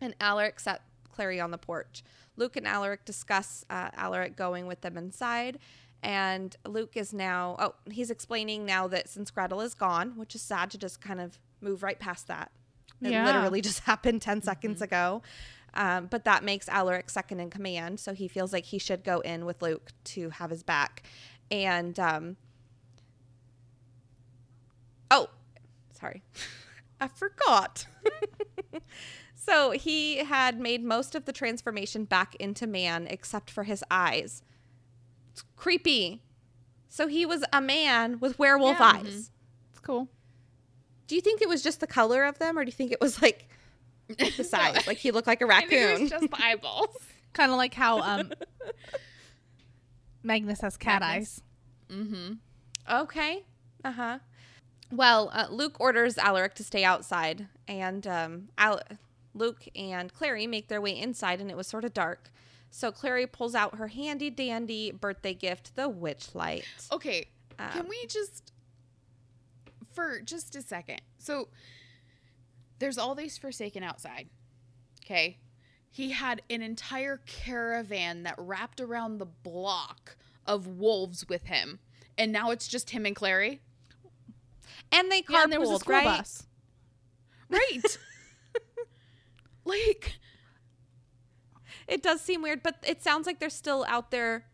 and 0.00 0.14
Alaric 0.20 0.60
set 0.60 0.82
Clary 1.12 1.40
on 1.40 1.50
the 1.50 1.58
porch. 1.58 2.04
Luke 2.36 2.56
and 2.56 2.66
Alaric 2.66 3.04
discuss 3.04 3.64
uh, 3.68 3.90
Alaric 3.94 4.36
going 4.36 4.68
with 4.68 4.82
them 4.82 4.96
inside, 4.96 5.58
and 6.04 6.54
Luke 6.64 6.96
is 6.96 7.12
now. 7.12 7.56
Oh, 7.58 7.74
he's 7.90 8.12
explaining 8.12 8.64
now 8.64 8.86
that 8.86 9.08
since 9.08 9.32
Gretel 9.32 9.60
is 9.60 9.74
gone, 9.74 10.12
which 10.16 10.36
is 10.36 10.40
sad 10.40 10.70
to 10.70 10.78
just 10.78 11.00
kind 11.00 11.20
of 11.20 11.40
move 11.60 11.82
right 11.82 11.98
past 11.98 12.28
that. 12.28 12.52
It 13.02 13.10
Yeah. 13.10 13.24
literally 13.24 13.60
just 13.68 13.80
happened 13.80 14.22
10 14.22 14.42
seconds 14.42 14.82
ago. 14.82 15.22
Um, 15.74 16.06
but 16.06 16.24
that 16.24 16.42
makes 16.44 16.68
Alaric 16.68 17.10
second 17.10 17.40
in 17.40 17.50
command. 17.50 18.00
So 18.00 18.14
he 18.14 18.26
feels 18.28 18.52
like 18.52 18.64
he 18.64 18.78
should 18.78 19.04
go 19.04 19.20
in 19.20 19.44
with 19.44 19.60
Luke 19.62 19.90
to 20.04 20.30
have 20.30 20.50
his 20.50 20.62
back. 20.62 21.02
And, 21.50 21.98
um, 22.00 22.36
oh, 25.10 25.28
sorry. 25.92 26.22
I 27.00 27.08
forgot. 27.08 27.86
so 29.34 29.70
he 29.70 30.18
had 30.18 30.58
made 30.58 30.82
most 30.82 31.14
of 31.14 31.26
the 31.26 31.32
transformation 31.32 32.04
back 32.04 32.34
into 32.36 32.66
man 32.66 33.06
except 33.06 33.50
for 33.50 33.64
his 33.64 33.84
eyes. 33.90 34.42
It's 35.30 35.44
creepy. 35.54 36.22
So 36.88 37.06
he 37.06 37.24
was 37.24 37.44
a 37.52 37.60
man 37.60 38.18
with 38.18 38.38
werewolf 38.38 38.78
Yeah. 38.80 38.92
eyes. 38.96 39.30
It's 39.70 39.78
cool. 39.80 40.08
Do 41.08 41.14
you 41.16 41.20
think 41.20 41.42
it 41.42 41.48
was 41.48 41.62
just 41.62 41.80
the 41.80 41.86
color 41.86 42.24
of 42.24 42.38
them, 42.38 42.56
or 42.58 42.64
do 42.64 42.68
you 42.68 42.72
think 42.72 42.92
it 42.92 43.00
was 43.00 43.20
like 43.20 43.48
the 44.36 44.44
size? 44.44 44.86
like 44.86 44.98
he 44.98 45.10
looked 45.10 45.26
like 45.26 45.40
a 45.40 45.46
raccoon. 45.46 46.02
was 46.02 46.10
just 46.10 46.30
the 46.30 46.36
eyeballs. 46.42 46.96
Kind 47.32 47.50
of 47.50 47.56
like 47.58 47.74
how 47.74 48.00
um 48.00 48.32
Magnus 50.22 50.60
has 50.60 50.76
cat 50.76 51.00
Magnus. 51.00 51.42
eyes. 51.90 51.96
Mm-hmm. 51.96 52.32
okay. 53.02 53.44
Uh 53.84 53.92
huh. 53.92 54.18
Well, 54.90 55.30
uh, 55.32 55.46
Luke 55.50 55.76
orders 55.80 56.16
Alaric 56.18 56.54
to 56.54 56.64
stay 56.64 56.82
outside, 56.84 57.46
and 57.66 58.06
um, 58.06 58.48
Al- 58.56 58.80
Luke 59.34 59.64
and 59.76 60.12
Clary 60.12 60.46
make 60.46 60.68
their 60.68 60.80
way 60.80 60.98
inside, 60.98 61.40
and 61.40 61.50
it 61.50 61.56
was 61.56 61.66
sort 61.66 61.84
of 61.84 61.92
dark. 61.92 62.30
So 62.70 62.90
Clary 62.90 63.26
pulls 63.26 63.54
out 63.54 63.76
her 63.76 63.88
handy 63.88 64.30
dandy 64.30 64.90
birthday 64.90 65.34
gift, 65.34 65.76
the 65.76 65.88
witch 65.88 66.34
light. 66.34 66.64
Okay. 66.90 67.26
Um, 67.58 67.68
Can 67.70 67.88
we 67.88 68.06
just, 68.06 68.52
for 69.98 70.20
just 70.20 70.54
a 70.54 70.62
second? 70.62 71.00
So, 71.18 71.48
there's 72.78 72.98
all 72.98 73.16
these 73.16 73.36
Forsaken 73.36 73.82
outside. 73.82 74.28
Okay. 75.04 75.38
He 75.90 76.10
had 76.12 76.42
an 76.48 76.62
entire 76.62 77.16
caravan 77.26 78.22
that 78.22 78.36
wrapped 78.38 78.80
around 78.80 79.18
the 79.18 79.26
block 79.26 80.16
of 80.46 80.66
wolves 80.68 81.28
with 81.28 81.44
him. 81.46 81.80
And 82.16 82.30
now 82.30 82.50
it's 82.50 82.68
just 82.68 82.90
him 82.90 83.04
and 83.06 83.16
Clary. 83.16 83.60
And 84.92 85.10
they 85.10 85.24
Yeah, 85.28 85.38
carpooled, 85.40 85.42
and 85.44 85.52
there 85.52 85.60
was 85.60 85.70
a 85.72 85.78
school 85.78 85.94
right? 85.96 86.04
bus. 86.04 86.44
Right. 87.48 87.98
like, 89.64 90.12
It 91.88 92.02
does 92.02 92.20
seem 92.20 92.42
weird, 92.42 92.62
but 92.62 92.76
it 92.86 93.02
sounds 93.02 93.26
like 93.26 93.40
they're 93.40 93.50
still 93.50 93.84
out 93.88 94.10
there 94.12 94.44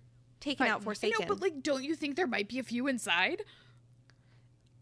taking 0.40 0.64
Right. 0.66 0.72
out 0.72 0.80
I 0.80 0.84
Forsaken. 0.84 1.16
know, 1.20 1.26
but 1.34 1.40
like, 1.42 1.62
don't 1.62 1.84
you 1.84 1.95
think 1.95 2.16
there 2.16 2.26
might 2.26 2.49
be 2.49 2.59
a 2.59 2.62
few 2.62 2.86
inside? 2.86 3.42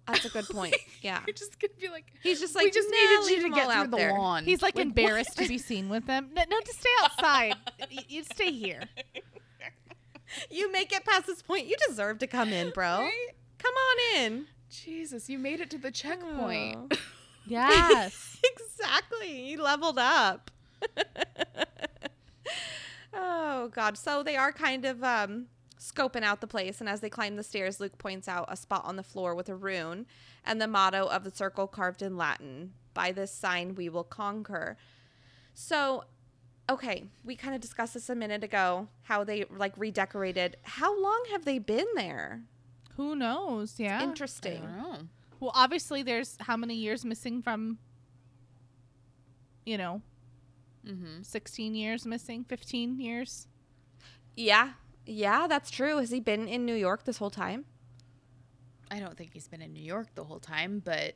That's 0.06 0.24
a 0.24 0.28
good 0.30 0.48
point. 0.48 0.74
Yeah. 1.02 1.20
You're 1.26 1.34
just 1.34 1.58
gonna 1.60 1.72
be 1.80 1.88
like, 1.88 2.06
He's 2.22 2.38
just 2.40 2.54
like 2.54 2.64
we 2.64 2.70
just 2.70 2.88
"Nah, 2.88 2.96
needed 2.96 3.30
you 3.42 3.48
to 3.48 3.54
get 3.54 3.64
through 3.64 3.72
out 3.74 3.90
the 3.90 3.96
there." 3.96 4.12
lawn. 4.12 4.44
He's 4.44 4.62
like, 4.62 4.76
what? 4.76 4.82
embarrassed 4.82 5.36
to 5.38 5.48
be 5.48 5.58
seen 5.58 5.88
with 5.88 6.06
them. 6.06 6.30
No, 6.32 6.42
no, 6.48 6.60
to 6.60 6.72
stay 6.72 6.88
outside. 7.02 7.54
Y- 7.80 8.04
you 8.08 8.22
stay 8.22 8.52
here. 8.52 8.82
you 10.50 10.70
make 10.70 10.92
it 10.92 11.04
past 11.04 11.26
this 11.26 11.42
point. 11.42 11.66
You 11.66 11.74
deserve 11.88 12.18
to 12.20 12.26
come 12.28 12.50
in, 12.52 12.70
bro. 12.70 12.98
Right? 13.00 13.28
Come 13.58 13.74
on 13.74 14.22
in. 14.22 14.46
Jesus, 14.70 15.28
you 15.28 15.38
made 15.38 15.60
it 15.60 15.70
to 15.70 15.78
the 15.78 15.90
checkpoint. 15.90 16.94
Yes. 17.46 18.38
exactly. 18.44 19.48
You 19.50 19.60
leveled 19.62 19.98
up. 19.98 20.50
oh 23.12 23.68
god. 23.74 23.98
So 23.98 24.22
they 24.22 24.36
are 24.36 24.52
kind 24.52 24.84
of 24.84 25.02
um 25.02 25.46
scoping 25.82 26.22
out 26.22 26.40
the 26.40 26.46
place 26.46 26.80
and 26.80 26.88
as 26.88 27.00
they 27.00 27.10
climb 27.10 27.36
the 27.36 27.42
stairs, 27.42 27.80
Luke 27.80 27.98
points 27.98 28.28
out 28.28 28.46
a 28.48 28.56
spot 28.56 28.84
on 28.84 28.96
the 28.96 29.02
floor 29.02 29.34
with 29.34 29.48
a 29.48 29.54
rune 29.54 30.06
and 30.44 30.60
the 30.60 30.68
motto 30.68 31.06
of 31.06 31.24
the 31.24 31.34
circle 31.34 31.66
carved 31.66 32.02
in 32.02 32.16
Latin. 32.16 32.72
By 32.94 33.10
this 33.10 33.32
sign 33.32 33.74
we 33.74 33.88
will 33.88 34.04
conquer. 34.04 34.76
So 35.54 36.04
okay, 36.70 37.04
we 37.24 37.34
kind 37.36 37.54
of 37.54 37.60
discussed 37.60 37.94
this 37.94 38.08
a 38.08 38.14
minute 38.14 38.44
ago 38.44 38.88
how 39.02 39.24
they 39.24 39.44
like 39.50 39.74
redecorated. 39.76 40.56
How 40.62 40.98
long 41.02 41.24
have 41.32 41.44
they 41.44 41.58
been 41.58 41.86
there? 41.96 42.42
Who 42.96 43.16
knows? 43.16 43.74
Yeah. 43.78 43.98
I 44.00 44.04
Interesting. 44.04 44.62
don't 44.62 44.76
know. 44.78 44.98
well, 45.40 45.52
obviously, 45.54 46.02
there's 46.02 46.36
how 46.40 46.56
many 46.56 46.74
years 46.74 47.04
missing 47.04 47.42
from, 47.42 47.78
you 49.66 49.76
know, 49.78 50.02
Mm-hmm. 50.86 51.22
16 51.22 51.74
years 51.76 52.04
missing, 52.06 52.44
15 52.48 52.98
years. 52.98 53.46
Yeah. 54.34 54.70
Yeah, 55.06 55.46
that's 55.48 55.70
true. 55.70 55.98
Has 55.98 56.10
he 56.10 56.20
been 56.20 56.46
in 56.48 56.64
New 56.64 56.74
York 56.74 57.04
this 57.04 57.18
whole 57.18 57.30
time? 57.30 57.64
I 58.90 59.00
don't 59.00 59.16
think 59.16 59.32
he's 59.32 59.48
been 59.48 59.62
in 59.62 59.72
New 59.72 59.82
York 59.82 60.14
the 60.14 60.24
whole 60.24 60.38
time, 60.40 60.80
but 60.84 61.14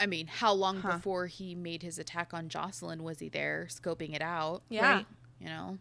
I 0.00 0.06
mean, 0.06 0.26
how 0.26 0.52
long 0.52 0.80
Huh. 0.80 0.96
before 0.96 1.26
he 1.28 1.54
made 1.54 1.82
his 1.82 1.98
attack 2.00 2.34
on 2.34 2.48
Jocelyn 2.48 3.04
was 3.04 3.20
he 3.20 3.28
there 3.28 3.66
scoping 3.70 4.14
it 4.14 4.22
out? 4.22 4.62
Yeah. 4.68 4.92
Right. 4.96 5.06
You 5.38 5.46
know? 5.46 5.78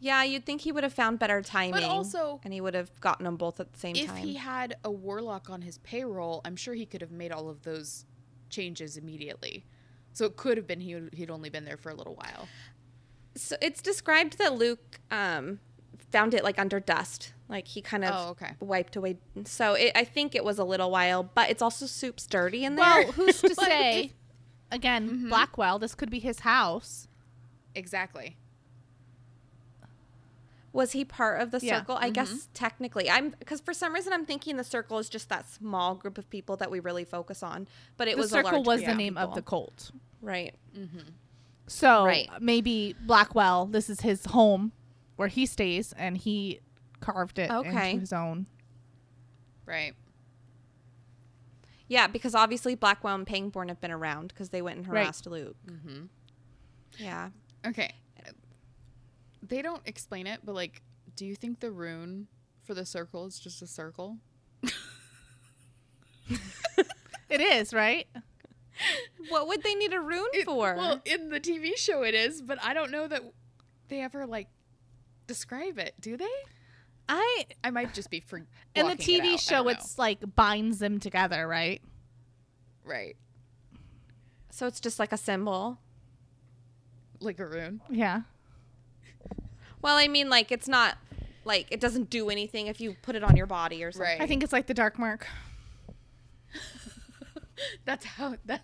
Yeah, 0.00 0.22
you'd 0.22 0.44
think 0.44 0.60
he 0.60 0.70
would 0.72 0.84
have 0.84 0.92
found 0.92 1.18
better 1.18 1.40
timing. 1.42 1.72
But 1.72 1.82
also- 1.84 2.40
and 2.44 2.52
he 2.52 2.60
would 2.60 2.74
have 2.74 3.00
gotten 3.00 3.24
them 3.24 3.36
both 3.36 3.58
at 3.58 3.72
the 3.72 3.78
same 3.78 3.96
If 3.96 4.06
time. 4.06 4.18
If 4.18 4.24
he 4.24 4.34
had 4.34 4.76
a 4.84 4.90
warlock 4.90 5.48
on 5.48 5.62
his 5.62 5.78
payroll, 5.78 6.40
I'm 6.44 6.56
sure 6.56 6.74
he 6.74 6.84
could 6.86 7.00
have 7.00 7.10
made 7.12 7.32
all 7.32 7.48
of 7.48 7.62
those 7.62 8.04
changes 8.50 8.96
immediately. 8.96 9.64
So 10.12 10.26
it 10.26 10.36
could 10.36 10.56
have 10.56 10.66
been 10.66 10.80
he, 10.80 11.08
he'd 11.14 11.30
only 11.30 11.48
been 11.48 11.64
there 11.64 11.76
for 11.78 11.90
a 11.90 11.94
little 11.94 12.14
while. 12.14 12.48
So 13.34 13.56
it's 13.60 13.82
described 13.82 14.38
that 14.38 14.54
Luke 14.54 15.00
um, 15.10 15.60
found 16.10 16.34
it 16.34 16.44
like 16.44 16.58
under 16.58 16.80
dust, 16.80 17.32
like 17.48 17.66
he 17.68 17.80
kind 17.82 18.04
of 18.04 18.10
Oh, 18.14 18.30
okay. 18.30 18.52
wiped 18.60 18.96
away. 18.96 19.16
So 19.44 19.74
it, 19.74 19.92
I 19.94 20.04
think 20.04 20.34
it 20.34 20.44
was 20.44 20.58
a 20.58 20.64
little 20.64 20.90
while, 20.90 21.22
but 21.22 21.50
it's 21.50 21.62
also 21.62 21.86
soup's 21.86 22.26
dirty 22.26 22.64
in 22.64 22.76
there. 22.76 22.84
Well, 22.84 23.12
who's 23.12 23.40
to 23.40 23.54
say? 23.54 24.04
if- 24.06 24.12
Again, 24.70 25.08
Mhm. 25.08 25.28
Blackwell, 25.28 25.78
this 25.78 25.94
could 25.94 26.10
be 26.10 26.18
his 26.18 26.40
house. 26.40 27.06
Exactly. 27.74 28.36
was 30.72 30.90
he 30.90 31.04
part 31.04 31.40
of 31.40 31.52
the 31.52 31.60
Yeah. 31.62 31.78
circle? 31.78 31.96
I 32.00 32.10
guess 32.10 32.48
technically, 32.52 33.08
I'm 33.08 33.30
because 33.38 33.60
for 33.60 33.72
some 33.72 33.94
reason 33.94 34.12
I'm 34.12 34.26
thinking 34.26 34.56
the 34.56 34.64
circle 34.64 34.98
is 34.98 35.08
just 35.08 35.28
that 35.28 35.48
small 35.48 35.94
group 35.94 36.18
of 36.18 36.28
people 36.30 36.56
that 36.56 36.68
we 36.68 36.80
really 36.80 37.04
focus 37.04 37.44
on. 37.44 37.68
But 37.96 38.08
it 38.08 38.16
the 38.16 38.22
was 38.22 38.32
a 38.32 38.36
circle 38.36 38.52
large 38.54 38.66
was 38.66 38.76
group 38.78 38.86
the 38.86 38.90
of 38.92 38.98
name 38.98 39.16
of 39.16 39.34
the 39.36 39.42
cult. 39.42 39.92
right. 40.20 40.52
So 41.66 42.04
Right. 42.04 42.28
maybe 42.40 42.94
Blackwell, 43.00 43.66
this 43.66 43.88
is 43.88 44.00
his 44.02 44.26
home 44.26 44.72
where 45.16 45.28
he 45.28 45.46
stays, 45.46 45.92
and 45.94 46.16
he 46.18 46.60
carved 47.00 47.38
it 47.38 47.50
Okay. 47.50 47.90
into 47.92 48.00
his 48.00 48.12
own. 48.12 48.46
Right. 49.66 49.94
Yeah, 51.88 52.06
because 52.06 52.34
obviously 52.34 52.74
Blackwell 52.74 53.14
and 53.14 53.26
Pangborn 53.26 53.68
have 53.68 53.80
been 53.80 53.90
around 53.90 54.28
because 54.28 54.48
they 54.50 54.62
went 54.62 54.78
and 54.78 54.88
Right. 54.88 55.02
harassed 55.04 55.26
Luke. 55.26 55.56
Mm-hmm. 55.66 56.06
Yeah. 56.98 57.30
Okay. 57.66 57.92
They 59.42 59.60
don't 59.62 59.82
explain 59.86 60.26
it, 60.26 60.40
but 60.44 60.54
like, 60.54 60.82
do 61.16 61.26
you 61.26 61.34
think 61.36 61.60
the 61.60 61.70
rune 61.70 62.28
for 62.62 62.72
the 62.74 62.86
circle 62.86 63.26
is 63.26 63.38
just 63.38 63.60
a 63.62 63.66
circle? 63.66 64.18
It 67.30 67.40
is 67.40 67.72
right. 67.74 68.06
What 69.28 69.48
would 69.48 69.62
they 69.62 69.74
need 69.74 69.92
a 69.92 70.00
rune 70.00 70.28
It- 70.32 70.44
for? 70.44 70.74
Well, 70.76 71.00
in 71.04 71.30
the 71.30 71.40
TV 71.40 71.76
show 71.76 72.02
it 72.02 72.14
is, 72.14 72.42
but 72.42 72.58
I 72.62 72.74
don't 72.74 72.90
know 72.90 73.06
that 73.08 73.22
they 73.88 74.00
ever 74.00 74.26
like 74.26 74.48
describe 75.26 75.78
it. 75.78 75.94
Do 76.00 76.16
they? 76.16 76.28
I 77.08 77.44
I 77.62 77.70
might 77.70 77.92
just 77.94 78.10
be 78.10 78.20
for 78.20 78.38
in 78.38 78.46
the 78.74 78.82
blocking 78.82 79.16
it 79.16 79.22
TV 79.22 79.40
show, 79.40 79.56
don't 79.56 79.64
know. 79.66 79.70
it's 79.72 79.98
like 79.98 80.34
binds 80.34 80.78
them 80.78 80.98
together, 81.00 81.46
right? 81.46 81.82
right, 82.84 83.16
so 84.50 84.66
it's 84.66 84.80
just 84.80 84.98
like 84.98 85.12
a 85.12 85.16
symbol. 85.16 85.78
like 87.20 87.38
a 87.38 87.46
rune. 87.46 87.80
Yeah. 87.90 88.22
Well, 89.82 89.96
I 89.96 90.08
mean, 90.08 90.28
like 90.30 90.50
it's 90.52 90.68
not 90.68 90.96
like 91.44 91.66
it 91.70 91.78
doesn't 91.80 92.08
do 92.08 92.30
anything 92.30 92.66
if 92.68 92.80
you 92.80 92.96
put 93.02 93.16
it 93.16 93.22
on 93.22 93.36
your 93.36 93.46
body 93.46 93.84
or 93.84 93.92
something. 93.92 94.06
Right. 94.18 94.20
I 94.20 94.26
think 94.26 94.42
it's 94.42 94.52
like 94.52 94.66
the 94.66 94.74
dark 94.74 94.98
mark. 94.98 95.26
That's 97.84 98.04
how. 98.04 98.36
That's 98.44 98.62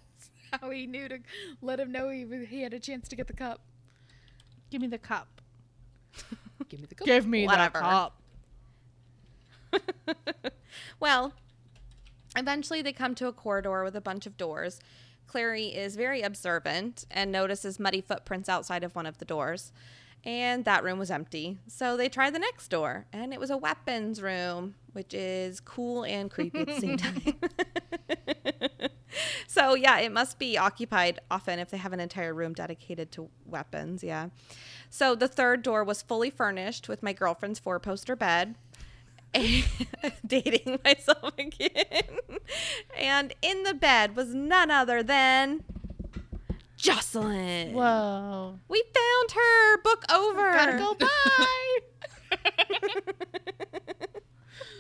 how 0.61 0.71
he 0.71 0.87
knew 0.87 1.09
to 1.09 1.19
let 1.63 1.79
him 1.81 1.93
know 1.93 2.09
he 2.11 2.25
was- 2.25 2.49
he 2.49 2.63
had 2.63 2.73
a 2.75 2.81
chance 2.81 3.09
to 3.09 3.17
get 3.17 3.27
the 3.27 3.33
cup. 3.33 3.61
Give 4.71 4.81
me 4.81 4.87
the 4.89 4.99
cup. 4.99 5.41
Give 6.69 6.81
me 6.81 6.87
the 6.89 6.95
cup. 6.95 7.07
Give 7.07 7.27
me 7.27 7.47
Whatever. 7.47 7.79
the 7.79 7.85
cup. 7.85 8.17
Well, 11.01 11.33
eventually 12.37 12.83
they 12.83 12.93
come 12.93 13.15
to 13.17 13.27
a 13.27 13.33
corridor 13.33 13.83
with 13.85 13.97
a 13.97 14.01
bunch 14.01 14.27
of 14.27 14.37
doors. 14.37 14.79
Clary 15.27 15.67
is 15.69 15.97
very 15.97 16.23
observant 16.23 17.07
and 17.11 17.33
notices 17.33 17.81
muddy 17.81 18.01
footprints 18.01 18.49
outside 18.49 18.85
of 18.85 18.95
one 18.95 19.07
of 19.07 19.19
the 19.19 19.25
doors. 19.25 19.73
And 20.25 20.65
that 20.67 20.85
room 20.85 20.99
was 20.99 21.11
empty. 21.11 21.59
So 21.67 21.97
they 21.97 22.09
try 22.11 22.29
the 22.31 22.39
next 22.39 22.69
door, 22.69 23.07
and 23.13 23.33
it 23.33 23.41
was 23.41 23.49
a 23.51 23.57
weapons 23.57 24.21
room, 24.21 24.75
which 24.93 25.15
is 25.15 25.59
cool 25.61 26.05
and 26.05 26.31
creepy 26.31 26.61
at 26.61 26.67
the 26.67 26.81
same 26.81 26.97
time. 26.99 27.35
so, 29.47 29.75
yeah, 29.75 29.99
it 29.99 30.13
must 30.13 30.39
be 30.39 30.59
occupied 30.59 31.21
often 31.31 31.59
if 31.59 31.71
they 31.71 31.79
have 31.79 31.93
an 31.93 32.01
entire 32.01 32.35
room 32.35 32.55
dedicated 32.55 33.11
to 33.13 33.29
weapons. 33.47 34.03
Yeah. 34.03 34.29
So 34.91 35.15
the 35.15 35.29
third 35.29 35.63
door 35.63 35.85
was 35.85 36.03
fully 36.03 36.31
furnished 36.31 36.89
with 36.89 37.03
my 37.03 37.13
girlfriend's 37.13 37.59
four 37.59 37.79
poster 37.79 38.17
bed. 38.17 38.57
dating 40.27 40.81
myself 40.85 41.33
again. 41.39 42.19
and 42.99 43.33
in 43.43 43.63
the 43.63 43.75
bed 43.75 44.17
was 44.17 44.35
none 44.35 44.71
other 44.71 45.03
than 45.03 45.63
Jocelyn. 46.77 47.73
Whoa. 47.73 48.59
We 48.69 48.83
found 48.83 49.33
her. 49.33 49.83
Book 49.83 50.05
over. 50.13 50.53
Gotta 50.53 50.79
go 50.79 50.95
bye. 50.95 51.79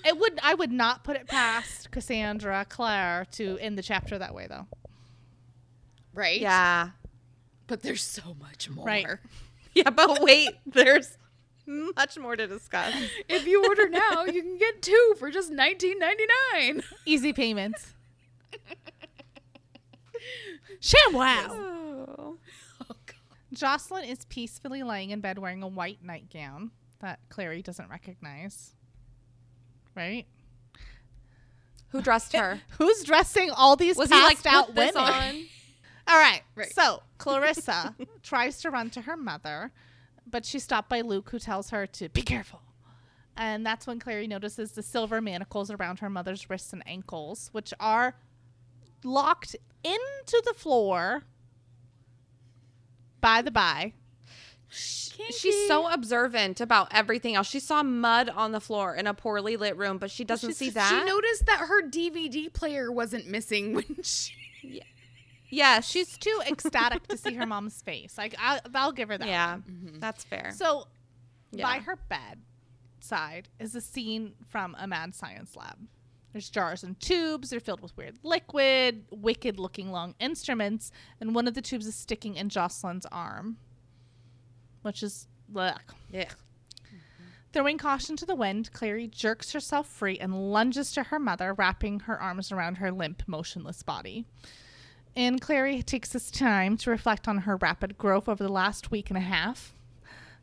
It 0.04 0.18
would 0.18 0.38
I 0.42 0.54
would 0.54 0.72
not 0.72 1.04
put 1.04 1.16
it 1.16 1.26
past 1.26 1.90
Cassandra 1.90 2.66
Clare 2.68 3.26
to 3.32 3.58
end 3.58 3.76
the 3.78 3.82
chapter 3.82 4.18
that 4.18 4.34
way 4.34 4.46
though. 4.48 4.66
Right. 6.14 6.40
Yeah. 6.40 6.90
But 7.66 7.82
there's 7.82 8.02
so 8.02 8.34
much 8.40 8.70
more. 8.70 8.86
Right. 8.86 9.06
Yeah, 9.72 9.90
but 9.90 10.20
wait, 10.20 10.48
there's 10.66 11.16
much 11.64 12.18
more 12.18 12.34
to 12.34 12.48
discuss. 12.48 12.92
If 13.28 13.46
you 13.46 13.64
order 13.64 13.88
now, 13.88 14.24
you 14.24 14.42
can 14.42 14.58
get 14.58 14.82
two 14.82 15.14
for 15.16 15.30
just 15.30 15.52
nineteen 15.52 16.00
ninety 16.00 16.24
nine. 16.52 16.82
Easy 17.06 17.32
payments. 17.32 17.94
ShamWow. 20.80 21.48
Oh. 21.50 22.36
Jocelyn 23.52 24.04
is 24.04 24.24
peacefully 24.26 24.82
laying 24.82 25.10
in 25.10 25.20
bed 25.20 25.38
wearing 25.38 25.62
a 25.62 25.68
white 25.68 25.98
nightgown 26.02 26.70
that 27.00 27.18
Clary 27.28 27.62
doesn't 27.62 27.90
recognize. 27.90 28.74
Right? 29.94 30.26
Who 31.88 32.02
dressed 32.02 32.34
her? 32.34 32.60
Who's 32.78 33.02
dressing 33.04 33.50
all 33.50 33.76
these 33.76 33.96
Was 33.96 34.10
he 34.10 34.14
like 34.14 34.42
passed 34.42 34.46
out 34.46 34.74
women? 34.74 34.96
on? 34.96 35.44
All 36.08 36.18
right. 36.18 36.42
Right. 36.56 36.72
So 36.72 37.02
Clarissa 37.18 37.94
tries 38.22 38.60
to 38.62 38.70
run 38.70 38.90
to 38.90 39.02
her 39.02 39.16
mother, 39.16 39.72
but 40.28 40.44
she's 40.44 40.64
stopped 40.64 40.88
by 40.88 41.00
Luke, 41.02 41.30
who 41.30 41.38
tells 41.38 41.70
her 41.70 41.86
to 41.86 42.08
be 42.08 42.22
careful. 42.22 42.62
And 43.36 43.64
that's 43.64 43.86
when 43.86 43.98
Clary 44.00 44.26
notices 44.26 44.72
the 44.72 44.82
silver 44.82 45.20
manacles 45.20 45.70
around 45.70 46.00
her 46.00 46.10
mother's 46.10 46.50
wrists 46.50 46.72
and 46.72 46.82
ankles, 46.86 47.48
which 47.52 47.72
are 47.78 48.16
locked 49.04 49.56
into 49.84 50.42
the 50.44 50.54
floor. 50.54 51.22
By 53.20 53.42
the 53.42 53.50
by, 53.50 53.92
She's 54.72 55.66
so 55.66 55.88
observant 55.92 56.60
about 56.60 56.88
everything 56.92 57.34
else. 57.34 57.48
She 57.48 57.60
saw 57.60 57.82
mud 57.82 58.28
on 58.28 58.52
the 58.52 58.60
floor 58.60 58.94
in 58.94 59.06
a 59.06 59.14
poorly 59.14 59.56
lit 59.56 59.76
room, 59.76 59.98
but 59.98 60.10
she 60.10 60.24
doesn't 60.24 60.50
she's- 60.50 60.56
see 60.58 60.70
that. 60.70 60.88
She 60.88 61.04
noticed 61.04 61.46
that 61.46 61.60
her 61.68 61.82
DVD 61.82 62.52
player 62.52 62.90
wasn't 62.92 63.26
missing 63.28 63.74
when 63.74 63.96
she. 64.02 64.80
yes, 65.50 65.88
she's 65.88 66.16
too 66.18 66.40
ecstatic 66.48 67.06
to 67.08 67.16
see 67.16 67.34
her 67.34 67.46
mom's 67.46 67.82
face. 67.82 68.16
Like 68.16 68.34
I, 68.38 68.60
I'll 68.74 68.92
give 68.92 69.08
her 69.08 69.18
that. 69.18 69.28
yeah, 69.28 69.56
Mm-hmm. 69.56 69.98
that's 69.98 70.24
fair. 70.24 70.52
So, 70.54 70.86
Yeah. 71.52 71.64
by 71.64 71.78
her 71.80 71.98
bedside 72.08 73.48
is 73.58 73.74
a 73.74 73.80
scene 73.80 74.34
from 74.48 74.76
a 74.78 74.86
mad 74.86 75.14
science 75.14 75.56
lab. 75.56 75.78
There's 76.32 76.48
jars 76.48 76.84
and 76.84 76.98
tubes. 77.00 77.50
They're 77.50 77.58
filled 77.58 77.80
with 77.80 77.96
weird 77.96 78.18
liquid, 78.22 79.04
wicked 79.10 79.58
looking 79.58 79.90
long 79.90 80.14
instruments, 80.20 80.92
and 81.20 81.34
one 81.34 81.48
of 81.48 81.54
the 81.54 81.62
tubes 81.62 81.88
is 81.88 81.96
sticking 81.96 82.36
in 82.36 82.48
Jocelyn's 82.50 83.06
arm. 83.10 83.56
Which 84.82 85.02
is 85.02 85.26
blech. 85.52 85.78
Yeah. 86.10 86.28
Throwing 87.52 87.78
caution 87.78 88.16
to 88.16 88.26
the 88.26 88.36
wind, 88.36 88.72
Clary 88.72 89.08
jerks 89.08 89.52
herself 89.52 89.88
free 89.88 90.16
and 90.18 90.52
lunges 90.52 90.92
to 90.92 91.02
her 91.04 91.18
mother, 91.18 91.52
wrapping 91.52 92.00
her 92.00 92.20
arms 92.20 92.52
around 92.52 92.76
her 92.76 92.92
limp, 92.92 93.24
motionless 93.26 93.82
body. 93.82 94.24
And 95.16 95.40
Clary 95.40 95.82
takes 95.82 96.10
this 96.10 96.30
time 96.30 96.76
to 96.78 96.90
reflect 96.90 97.26
on 97.26 97.38
her 97.38 97.56
rapid 97.56 97.98
growth 97.98 98.28
over 98.28 98.44
the 98.44 98.52
last 98.52 98.92
week 98.92 99.10
and 99.10 99.16
a 99.16 99.22
half, 99.22 99.74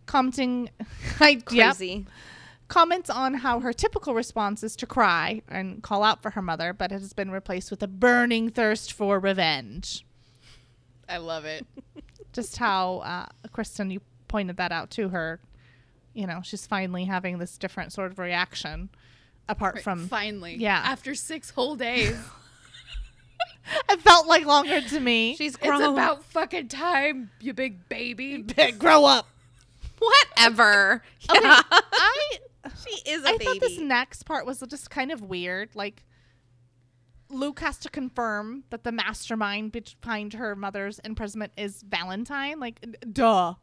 commenting, 0.05 0.69
I, 1.21 1.41
yep, 1.49 1.77
Crazy. 1.77 2.05
comments 2.67 3.09
on 3.09 3.35
how 3.35 3.61
her 3.61 3.71
typical 3.71 4.13
response 4.13 4.61
is 4.61 4.75
to 4.75 4.85
cry 4.85 5.41
and 5.47 5.81
call 5.81 6.03
out 6.03 6.21
for 6.21 6.31
her 6.31 6.41
mother, 6.41 6.73
but 6.73 6.91
it 6.91 6.99
has 6.99 7.13
been 7.13 7.31
replaced 7.31 7.71
with 7.71 7.81
a 7.81 7.87
burning 7.87 8.49
thirst 8.49 8.91
for 8.91 9.17
revenge. 9.17 10.05
I 11.07 11.17
love 11.17 11.45
it. 11.45 11.65
Just 12.33 12.57
how, 12.57 12.97
uh, 12.97 13.27
Kristen, 13.53 13.89
you 13.91 14.01
pointed 14.27 14.57
that 14.57 14.71
out 14.71 14.89
to 14.91 15.09
her. 15.09 15.39
You 16.13 16.25
know, 16.27 16.41
she's 16.43 16.65
finally 16.67 17.05
having 17.05 17.37
this 17.37 17.57
different 17.57 17.93
sort 17.93 18.11
of 18.11 18.19
reaction 18.19 18.89
apart 19.49 19.75
Right, 19.75 19.83
from. 19.83 20.07
finally. 20.07 20.55
yeah. 20.55 20.81
After 20.83 21.13
six 21.15 21.51
whole 21.51 21.75
days. 21.75 22.17
It 23.89 23.99
felt 24.01 24.27
like 24.27 24.45
longer 24.45 24.79
to 24.79 24.99
me. 24.99 25.35
She's 25.35 25.55
it's 25.55 25.63
grown. 25.63 25.81
about 25.93 26.23
fucking 26.23 26.69
time, 26.69 27.31
you 27.41 27.53
big 27.53 27.89
baby. 27.89 28.45
grow 28.79 29.03
up. 29.05 29.27
Whatever. 29.99 31.03
Okay, 31.29 31.39
Yeah. 31.43 31.61
I 31.69 32.27
she 32.85 33.11
is 33.11 33.23
a 33.23 33.27
I 33.27 33.31
baby. 33.33 33.45
thought 33.45 33.59
this 33.59 33.77
next 33.79 34.23
part 34.23 34.45
was 34.45 34.63
just 34.69 34.89
kind 34.89 35.11
of 35.11 35.21
weird. 35.21 35.75
Like, 35.75 36.05
Luke 37.29 37.59
has 37.59 37.77
to 37.79 37.89
confirm 37.89 38.63
that 38.69 38.83
the 38.85 38.91
mastermind 38.93 39.73
behind 39.73 40.33
her 40.33 40.55
mother's 40.55 40.99
imprisonment 40.99 41.51
is 41.57 41.81
Valentine. 41.81 42.59
Like, 42.61 42.79
d- 42.81 42.97
duh. 43.11 43.55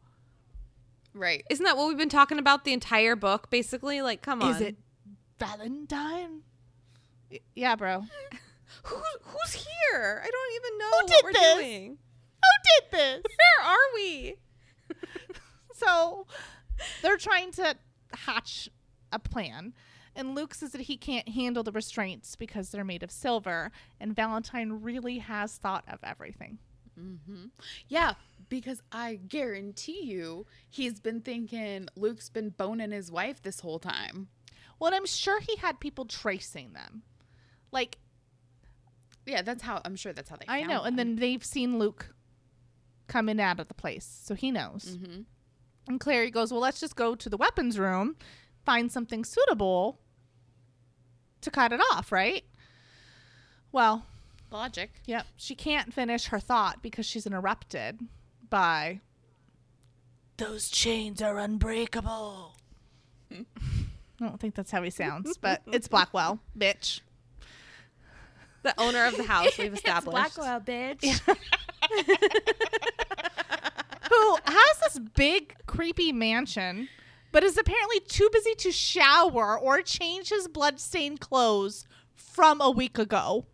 Right. 1.15 1.45
Isn't 1.51 1.65
that 1.65 1.77
what 1.77 1.89
we've 1.89 1.97
been 1.99 2.09
talking 2.09 2.39
about 2.39 2.65
the 2.65 2.73
entire 2.73 3.15
book? 3.17 3.49
Basically, 3.51 4.03
like, 4.03 4.21
come 4.23 4.43
on. 4.43 4.55
Is 4.57 4.61
it 4.61 4.77
Valentine? 5.39 6.43
Y- 7.31 7.41
Yeah, 7.55 7.77
bro. 7.77 8.01
Who, 8.85 8.97
who's 9.23 9.53
here? 9.55 10.23
I 10.25 10.29
don't 10.31 10.55
even 10.57 10.79
know 10.79 10.91
Who 10.91 10.97
what 10.97 11.07
did 11.07 11.25
we're 11.25 11.33
this? 11.33 11.55
doing. 11.55 11.99
Who 12.43 12.91
did 12.91 12.99
this? 12.99 13.23
Where 13.63 13.71
are 13.71 13.95
we? 13.95 14.35
so 15.75 16.27
they're 17.03 17.17
trying 17.17 17.53
to 17.53 17.77
hatch 18.13 18.69
a 19.13 19.19
plan. 19.19 19.73
And 20.17 20.35
Luke 20.35 20.55
says 20.55 20.73
that 20.73 20.83
he 20.83 20.97
can't 20.97 21.29
handle 21.29 21.63
the 21.63 21.73
restraints 21.73 22.37
because 22.37 22.71
they're 22.71 22.85
made 22.85 23.03
of 23.03 23.11
silver. 23.11 23.71
And 24.01 24.15
Valentine 24.15 24.81
really 24.83 25.19
has 25.19 25.57
thought 25.57 25.85
of 25.89 25.99
everything. 26.05 26.59
Mm-hmm. 27.01 27.47
Yeah, 27.89 28.15
because 28.49 28.83
I 28.93 29.17
guarantee 29.29 30.03
you 30.05 30.47
he's 30.69 31.01
been 31.01 31.21
thinking 31.21 31.89
Luke's 31.97 32.29
been 32.29 32.51
boning 32.51 32.91
his 32.93 33.11
wife 33.11 33.43
this 33.43 33.61
whole 33.61 33.79
time. 33.79 34.29
Well, 34.79 34.89
and 34.89 34.97
I'm 34.97 35.07
sure 35.07 35.41
he 35.41 35.57
had 35.57 35.81
people 35.81 36.05
tracing 36.05 36.73
them. 36.73 37.03
Like, 37.73 37.99
Yeah, 39.27 39.43
that's 39.43 39.63
how 39.63 39.81
I'm 39.85 39.97
sure 39.97 40.13
that's 40.13 40.29
how 40.29 40.37
they 40.37 40.47
I 40.49 40.63
know. 40.63 40.83
And 40.83 40.99
then 40.99 41.17
they've 41.17 41.45
seen 41.45 41.79
Luke 41.79 42.15
come 43.07 43.29
in 43.29 43.39
and 43.39 43.41
out 43.49 43.61
of 43.61 43.69
the 43.69 43.75
place. 43.75 44.21
So 44.25 44.35
he 44.35 44.51
knows. 44.51 44.97
hmm 45.01 45.23
And 45.89 46.01
Clary 46.01 46.31
goes, 46.31 46.53
Well, 46.53 46.61
let's 46.61 46.81
just 46.81 46.97
go 46.97 47.15
to 47.15 47.29
the 47.29 47.37
weapons 47.37 47.79
room, 47.79 48.17
find 48.65 48.91
something 48.91 49.25
suitable 49.25 50.01
to 51.41 51.51
cut 51.51 51.73
it 51.73 51.81
off, 51.93 52.11
right? 52.11 52.45
Well, 53.73 54.07
logic. 54.51 54.93
Yep. 55.07 55.27
She 55.37 55.55
can't 55.55 55.93
finish 55.93 56.27
her 56.27 56.39
thought 56.41 56.83
because 56.83 57.07
she's 57.07 57.27
interrupted 57.27 58.01
by 58.51 59.01
Those 60.37 60.69
chains 60.69 61.23
are 61.23 61.39
unbreakable. 61.39 62.57
I 63.33 63.45
don't 64.21 64.39
think 64.41 64.55
that's 64.55 64.71
how 64.71 64.83
he 64.83 64.91
sounds, 64.91 65.37
but 65.37 65.63
it's 65.67 65.89
Blackwell, 65.89 66.39
bitch. 66.57 67.01
The 68.63 68.75
owner 68.81 69.05
of 69.05 69.17
the 69.17 69.25
house 69.25 69.59
we've 69.59 69.75
established. 69.75 70.37
Blackwell, 70.37 70.61
bitch. 70.61 71.21
Who 74.11 74.39
has 74.45 74.79
this 74.83 74.99
big, 75.15 75.55
creepy 75.67 76.13
mansion, 76.13 76.89
but 77.33 77.43
is 77.45 77.59
apparently 77.59 78.01
too 78.01 78.31
busy 78.33 78.55
to 78.55 78.73
shower 78.73 79.59
or 79.59 79.83
change 79.83 80.29
his 80.31 80.49
bloodstained 80.49 81.21
clothes 81.21 81.87
from 82.15 82.61
a 82.61 82.71
week 82.71 82.99
ago. 82.99 83.47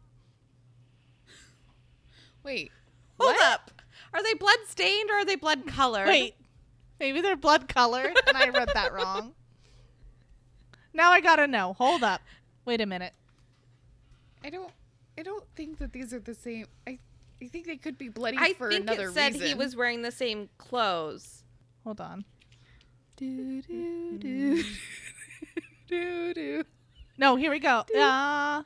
Wait. 2.45 2.70
Hold 3.18 3.34
what? 3.36 3.53
up. 3.53 3.70
Are 4.12 4.22
they 4.22 4.34
blood 4.34 4.58
stained 4.66 5.11
or 5.11 5.14
are 5.14 5.24
they 5.24 5.36
blood 5.36 5.66
colored? 5.66 6.08
Wait, 6.08 6.34
maybe 6.98 7.20
they're 7.20 7.36
blood 7.36 7.68
colored 7.68 8.16
and 8.26 8.36
I 8.36 8.48
read 8.48 8.70
that 8.74 8.92
wrong. 8.92 9.34
Now 10.92 11.12
I 11.12 11.20
gotta 11.20 11.46
know. 11.46 11.74
Hold 11.74 12.02
up. 12.02 12.20
Wait 12.64 12.80
a 12.80 12.86
minute. 12.86 13.12
I 14.44 14.50
don't. 14.50 14.72
I 15.18 15.22
don't 15.22 15.44
think 15.54 15.78
that 15.78 15.92
these 15.92 16.12
are 16.12 16.20
the 16.20 16.34
same. 16.34 16.66
I. 16.86 16.98
I 17.42 17.46
think 17.46 17.64
they 17.66 17.78
could 17.78 17.96
be 17.96 18.11
bloody 18.11 18.36
I 18.38 18.52
for 18.52 18.68
think 18.68 18.82
another 18.82 19.08
it 19.08 19.14
said 19.14 19.32
reason. 19.32 19.48
he 19.48 19.54
was 19.54 19.74
wearing 19.74 20.02
the 20.02 20.11
same 20.11 20.50
clothes. 20.58 21.42
Hold 21.84 21.98
on. 21.98 22.26
Do, 23.16 23.62
do, 23.62 24.18
do. 24.18 24.62
do, 25.88 26.34
do. 26.34 26.64
No, 27.16 27.36
here 27.36 27.50
we 27.50 27.58
go. 27.58 27.84
Uh, 27.98 28.62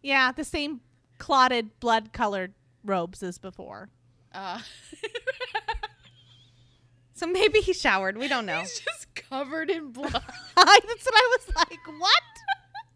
yeah, 0.00 0.30
the 0.30 0.44
same 0.44 0.80
clotted, 1.18 1.78
blood 1.80 2.12
colored 2.12 2.54
robes 2.84 3.20
as 3.22 3.38
before. 3.38 3.88
Uh, 4.34 4.58
So 7.14 7.26
maybe 7.28 7.60
he 7.60 7.72
showered. 7.72 8.18
We 8.18 8.26
don't 8.28 8.44
know. 8.44 8.60
he's 8.60 8.80
just 8.80 9.14
covered 9.14 9.70
in 9.70 9.92
blood. 9.92 10.12
That's 10.12 10.26
what 10.56 11.14
I 11.14 11.36
was 11.38 11.56
like. 11.56 11.78
What? 11.98 12.22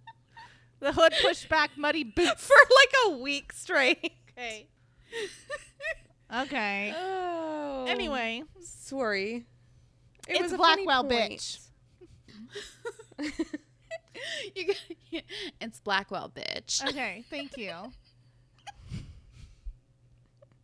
the 0.80 0.93
hood 0.93 1.14
pushed 1.22 1.49
back, 1.49 1.70
muddy 1.76 2.03
boots. 2.05 2.47
For 2.47 2.55
like 2.55 2.93
a 3.07 3.22
week 3.22 3.53
straight. 3.53 4.12
Okay. 4.36 4.66
Okay. 6.34 6.95
Oh. 6.97 7.86
Anyway, 7.89 8.43
sorry. 8.61 9.47
It 10.26 10.32
it's 10.32 10.43
was 10.43 10.53
a 10.53 10.57
Blackwell, 10.59 11.05
bitch. 11.05 11.61
you 14.55 14.66
got, 14.66 15.22
it's 15.61 15.80
Blackwell, 15.80 16.30
bitch. 16.34 16.86
Okay, 16.86 17.24
thank 17.30 17.57
you. 17.57 17.72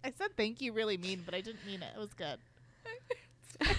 I 0.05 0.13
said 0.17 0.37
thank 0.37 0.61
you 0.61 0.73
really 0.73 0.99
mean, 0.99 1.23
but 1.25 1.35
I 1.35 1.41
didn't 1.41 1.65
mean 1.67 1.83
it. 1.83 1.89
It 1.97 1.99
was 1.99 2.13
good. 2.13 2.39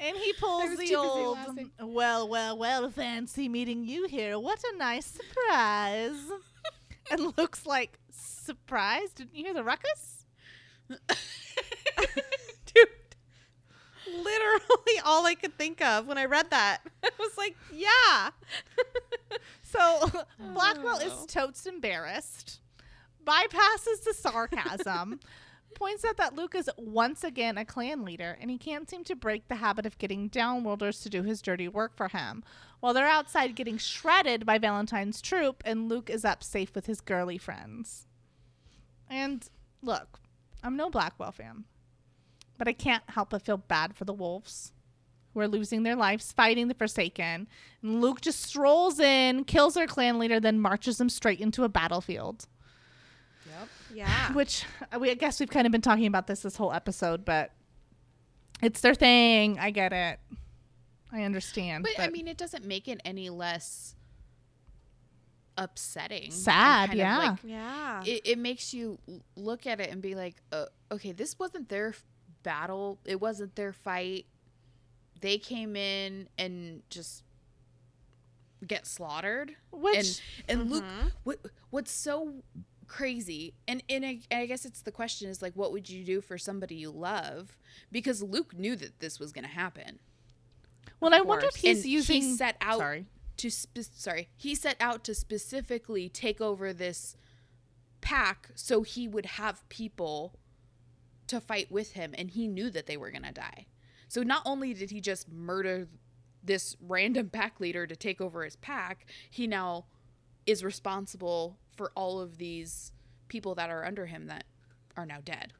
and 0.00 0.16
he 0.16 0.32
pulls 0.34 0.76
the 0.78 0.94
old, 0.96 1.36
well, 1.80 2.28
well, 2.28 2.56
well, 2.56 2.90
fancy 2.90 3.48
meeting 3.48 3.84
you 3.84 4.06
here. 4.06 4.38
What 4.38 4.62
a 4.72 4.76
nice 4.78 5.06
surprise. 5.06 6.16
and 7.10 7.36
looks 7.36 7.66
like, 7.66 7.98
surprised? 8.10 9.16
Didn't 9.16 9.34
you 9.34 9.44
hear 9.44 9.54
the 9.54 9.64
ruckus? 9.64 10.24
Dude. 12.74 12.86
Literally 14.06 15.00
all 15.04 15.26
I 15.26 15.34
could 15.34 15.56
think 15.58 15.82
of 15.82 16.06
when 16.06 16.18
I 16.18 16.24
read 16.24 16.50
that. 16.50 16.78
I 17.04 17.10
was 17.18 17.36
like, 17.36 17.56
yeah. 17.72 18.30
So 19.62 20.10
Blackwell 20.52 20.98
is 20.98 21.12
Oh. 21.12 21.26
totes 21.28 21.66
embarrassed, 21.66 22.59
bypasses 23.24 24.02
the 24.04 24.14
sarcasm, 24.14 25.20
points 25.74 26.04
out 26.04 26.16
that 26.16 26.34
Luke 26.34 26.54
is 26.54 26.68
once 26.76 27.24
again 27.24 27.56
a 27.56 27.64
clan 27.64 28.04
leader, 28.04 28.36
and 28.40 28.50
he 28.50 28.58
can't 28.58 28.88
seem 28.88 29.04
to 29.04 29.16
break 29.16 29.48
the 29.48 29.56
habit 29.56 29.86
of 29.86 29.98
getting 29.98 30.28
downworlders 30.28 31.02
to 31.02 31.08
do 31.08 31.22
his 31.22 31.40
dirty 31.42 31.68
work 31.68 31.96
for 31.96 32.08
him. 32.08 32.42
While 32.80 32.94
they're 32.94 33.06
outside 33.06 33.54
getting 33.54 33.78
shredded 33.78 34.44
by 34.44 34.58
Valentine's 34.58 35.20
troop, 35.20 35.62
and 35.64 35.88
Luke 35.88 36.10
is 36.10 36.24
up 36.24 36.42
safe 36.42 36.74
with 36.74 36.86
his 36.86 37.00
girly 37.00 37.38
friends. 37.38 38.06
And 39.08 39.48
look, 39.82 40.20
I'm 40.62 40.76
no 40.76 40.90
Blackwell 40.90 41.32
fan, 41.32 41.64
but 42.58 42.68
I 42.68 42.72
can't 42.72 43.04
help 43.08 43.30
but 43.30 43.42
feel 43.42 43.56
bad 43.56 43.94
for 43.94 44.04
the 44.04 44.12
wolves 44.12 44.72
who 45.32 45.40
are 45.40 45.48
losing 45.48 45.82
their 45.82 45.96
lives 45.96 46.32
fighting 46.32 46.68
the 46.68 46.74
Forsaken. 46.74 47.48
And 47.82 48.00
Luke 48.00 48.20
just 48.20 48.42
strolls 48.42 48.98
in, 48.98 49.44
kills 49.44 49.74
their 49.74 49.86
clan 49.86 50.18
leader, 50.18 50.40
then 50.40 50.60
marches 50.60 50.98
them 50.98 51.08
straight 51.08 51.40
into 51.40 51.64
a 51.64 51.68
battlefield. 51.68 52.46
Yeah. 53.94 54.32
Which 54.32 54.64
uh, 54.94 54.98
we, 54.98 55.10
I 55.10 55.14
guess 55.14 55.40
we've 55.40 55.50
kind 55.50 55.66
of 55.66 55.72
been 55.72 55.80
talking 55.82 56.06
about 56.06 56.26
this 56.26 56.40
this 56.40 56.56
whole 56.56 56.72
episode, 56.72 57.24
but 57.24 57.52
it's 58.62 58.80
their 58.80 58.94
thing. 58.94 59.58
I 59.58 59.70
get 59.70 59.92
it. 59.92 60.18
I 61.12 61.22
understand. 61.22 61.84
But, 61.84 62.02
I 62.02 62.08
mean, 62.10 62.28
it 62.28 62.36
doesn't 62.38 62.64
make 62.64 62.86
it 62.86 63.00
any 63.04 63.30
less 63.30 63.96
upsetting. 65.58 66.30
Sad, 66.30 66.94
yeah. 66.94 67.18
like, 67.18 67.38
Yeah. 67.44 68.02
it, 68.06 68.22
it 68.24 68.38
makes 68.38 68.72
you 68.72 68.98
look 69.36 69.66
at 69.66 69.80
it 69.80 69.90
and 69.90 70.00
be 70.00 70.14
like, 70.14 70.36
uh, 70.52 70.66
okay, 70.92 71.12
this 71.12 71.38
wasn't 71.38 71.68
their 71.68 71.88
f- 71.88 72.04
battle. 72.42 72.98
It 73.04 73.20
wasn't 73.20 73.56
their 73.56 73.72
fight. 73.72 74.26
They 75.20 75.36
came 75.38 75.76
in 75.76 76.28
and 76.38 76.82
just 76.88 77.24
get 78.66 78.86
slaughtered. 78.86 79.52
which 79.72 80.20
and 80.48 80.60
and 80.62 80.70
Luke, 80.70 80.84
Mhm. 80.84 81.12
what 81.24 81.38
what's 81.70 81.90
so 81.90 82.42
crazy. 82.90 83.54
And 83.68 83.82
and 83.88 84.04
I, 84.04 84.18
and 84.30 84.40
I 84.40 84.46
guess 84.46 84.64
it's 84.64 84.82
the 84.82 84.90
question 84.92 85.30
is 85.30 85.40
like, 85.40 85.54
what 85.54 85.70
would 85.72 85.88
you 85.88 86.04
do 86.04 86.20
for 86.20 86.36
somebody 86.36 86.74
you 86.74 86.90
love? 86.90 87.56
Because 87.92 88.22
Luke 88.22 88.58
knew 88.58 88.74
that 88.76 88.98
this 88.98 89.20
was 89.20 89.32
going 89.32 89.44
to 89.44 89.50
happen. 89.50 90.00
Well, 90.98 91.14
I 91.14 91.20
wonder 91.20 91.46
if 91.46 91.56
he's 91.56 91.84
And 91.84 91.92
using. 91.92 92.22
he 92.22 92.36
set 92.36 92.56
out 92.60 92.78
Sorry. 92.78 93.06
to 93.38 93.50
spe- 93.50 93.78
sorry 93.94 94.28
he 94.36 94.54
set 94.54 94.76
out 94.80 95.02
to 95.04 95.14
specifically 95.14 96.08
take 96.08 96.40
over 96.42 96.72
this 96.74 97.16
pack 98.02 98.50
so 98.54 98.82
he 98.82 99.06
would 99.08 99.26
have 99.26 99.66
people 99.70 100.34
to 101.26 101.40
fight 101.40 101.70
with 101.70 101.92
him 101.92 102.14
and 102.18 102.32
he 102.32 102.46
knew 102.48 102.68
that 102.70 102.86
they 102.86 102.96
were 102.98 103.10
going 103.10 103.22
to 103.22 103.32
die 103.32 103.66
so 104.08 104.22
not 104.22 104.42
only 104.44 104.74
did 104.74 104.90
he 104.90 105.00
just 105.00 105.30
murder 105.30 105.86
this 106.42 106.76
random 106.86 107.28
pack 107.30 107.60
leader 107.60 107.86
to 107.86 107.94
take 107.96 108.20
over 108.20 108.44
his 108.44 108.56
pack 108.56 109.06
he 109.30 109.46
now 109.46 109.84
is 110.46 110.62
responsible 110.64 111.56
for 111.80 111.90
all 111.94 112.20
of 112.20 112.36
these 112.36 112.92
people 113.28 113.54
that 113.54 113.70
are 113.70 113.86
under 113.86 114.04
him 114.04 114.26
that 114.26 114.44
are 114.98 115.06
now 115.06 115.16
dead 115.24 115.54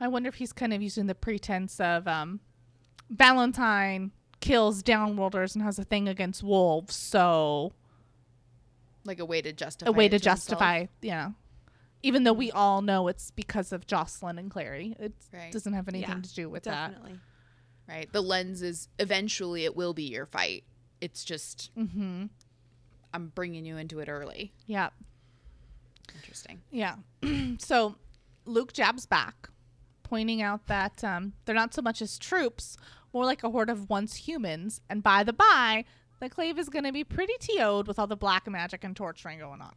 I 0.00 0.08
wonder 0.08 0.30
if 0.30 0.36
he's 0.36 0.54
kind 0.54 0.72
of 0.72 0.80
using 0.80 1.06
the 1.08 1.14
pretense 1.14 1.78
of 1.78 2.08
um, 2.08 2.40
Valentine 3.10 4.12
kills 4.40 4.82
downworlders 4.82 5.54
and 5.54 5.62
has 5.64 5.78
a 5.78 5.84
thing 5.84 6.08
against 6.08 6.42
wolves, 6.42 6.94
so 6.94 7.72
like 9.04 9.18
a 9.18 9.24
way 9.24 9.42
to 9.42 9.52
justify 9.52 9.88
a 9.90 9.92
way 9.92 10.06
it 10.06 10.10
to 10.10 10.18
justify, 10.20 10.86
you 11.02 11.10
know. 11.10 11.34
Even 12.02 12.22
though 12.24 12.32
we 12.32 12.50
all 12.52 12.80
know 12.80 13.08
it's 13.08 13.30
because 13.32 13.72
of 13.72 13.86
Jocelyn 13.88 14.38
and 14.38 14.50
Clary, 14.50 14.94
it 15.00 15.12
Right. 15.34 15.50
doesn't 15.52 15.72
have 15.72 15.88
anything 15.88 16.08
Yeah, 16.16 16.22
to 16.22 16.34
do 16.34 16.48
with 16.48 16.62
that. 16.62 16.94
Right 17.88 18.10
the 18.12 18.22
lens 18.22 18.62
is 18.62 18.88
eventually 18.98 19.64
it 19.64 19.74
will 19.76 19.94
be 19.94 20.04
your 20.04 20.26
fight 20.26 20.62
it's 21.00 21.24
just 21.24 21.70
Mm-hmm. 21.76 22.26
i'm 23.12 23.28
bringing 23.34 23.64
you 23.64 23.76
into 23.78 23.98
it 23.98 24.08
early 24.08 24.52
Yeah, 24.66 24.90
interesting 26.14 26.60
yeah. 26.70 26.96
so 27.58 27.96
Luke 28.48 28.72
jabs 28.72 29.06
back, 29.06 29.48
pointing 30.02 30.42
out 30.42 30.66
that 30.66 31.04
um, 31.04 31.34
they're 31.44 31.54
not 31.54 31.74
so 31.74 31.82
much 31.82 32.00
as 32.02 32.18
troops, 32.18 32.76
more 33.12 33.24
like 33.24 33.44
a 33.44 33.50
horde 33.50 33.70
of 33.70 33.88
once 33.90 34.16
humans. 34.16 34.80
And 34.88 35.02
by 35.02 35.22
the 35.22 35.32
by, 35.32 35.84
the 36.20 36.28
clave 36.28 36.58
is 36.58 36.68
going 36.68 36.84
to 36.84 36.92
be 36.92 37.04
pretty 37.04 37.34
TO'd 37.38 37.86
with 37.86 37.98
all 37.98 38.06
the 38.06 38.16
black 38.16 38.48
magic 38.48 38.84
and 38.84 38.96
torturing 38.96 39.38
going 39.38 39.60
on. 39.60 39.74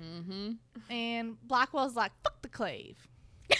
mm-hmm 0.00 0.52
And 0.90 1.36
Blackwell's 1.46 1.96
like, 1.96 2.12
fuck 2.22 2.42
the 2.42 2.48
clave. 2.48 2.96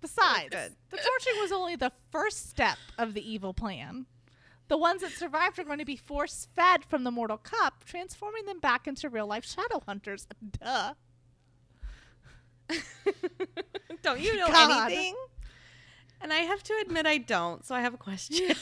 Besides, 0.00 0.54
the 0.90 0.96
torturing 0.96 1.40
was 1.40 1.52
only 1.52 1.76
the 1.76 1.92
first 2.10 2.48
step 2.48 2.78
of 2.98 3.12
the 3.14 3.30
evil 3.30 3.52
plan. 3.52 4.06
The 4.68 4.76
ones 4.76 5.02
that 5.02 5.12
survived 5.12 5.58
are 5.58 5.64
going 5.64 5.78
to 5.78 5.84
be 5.84 5.96
force 5.96 6.48
fed 6.54 6.84
from 6.84 7.04
the 7.04 7.10
mortal 7.10 7.36
cup, 7.36 7.84
transforming 7.84 8.46
them 8.46 8.58
back 8.58 8.88
into 8.88 9.08
real 9.08 9.26
life 9.26 9.44
shadow 9.44 9.82
hunters. 9.86 10.26
Duh. 10.60 10.94
Don't 14.02 14.20
you 14.20 14.36
know 14.36 14.48
God. 14.48 14.90
anything? 14.90 15.14
And 16.20 16.32
I 16.32 16.38
have 16.38 16.62
to 16.64 16.74
admit 16.82 17.06
I 17.06 17.18
don't, 17.18 17.64
so 17.64 17.74
I 17.74 17.80
have 17.82 17.94
a 17.94 17.98
question. 17.98 18.48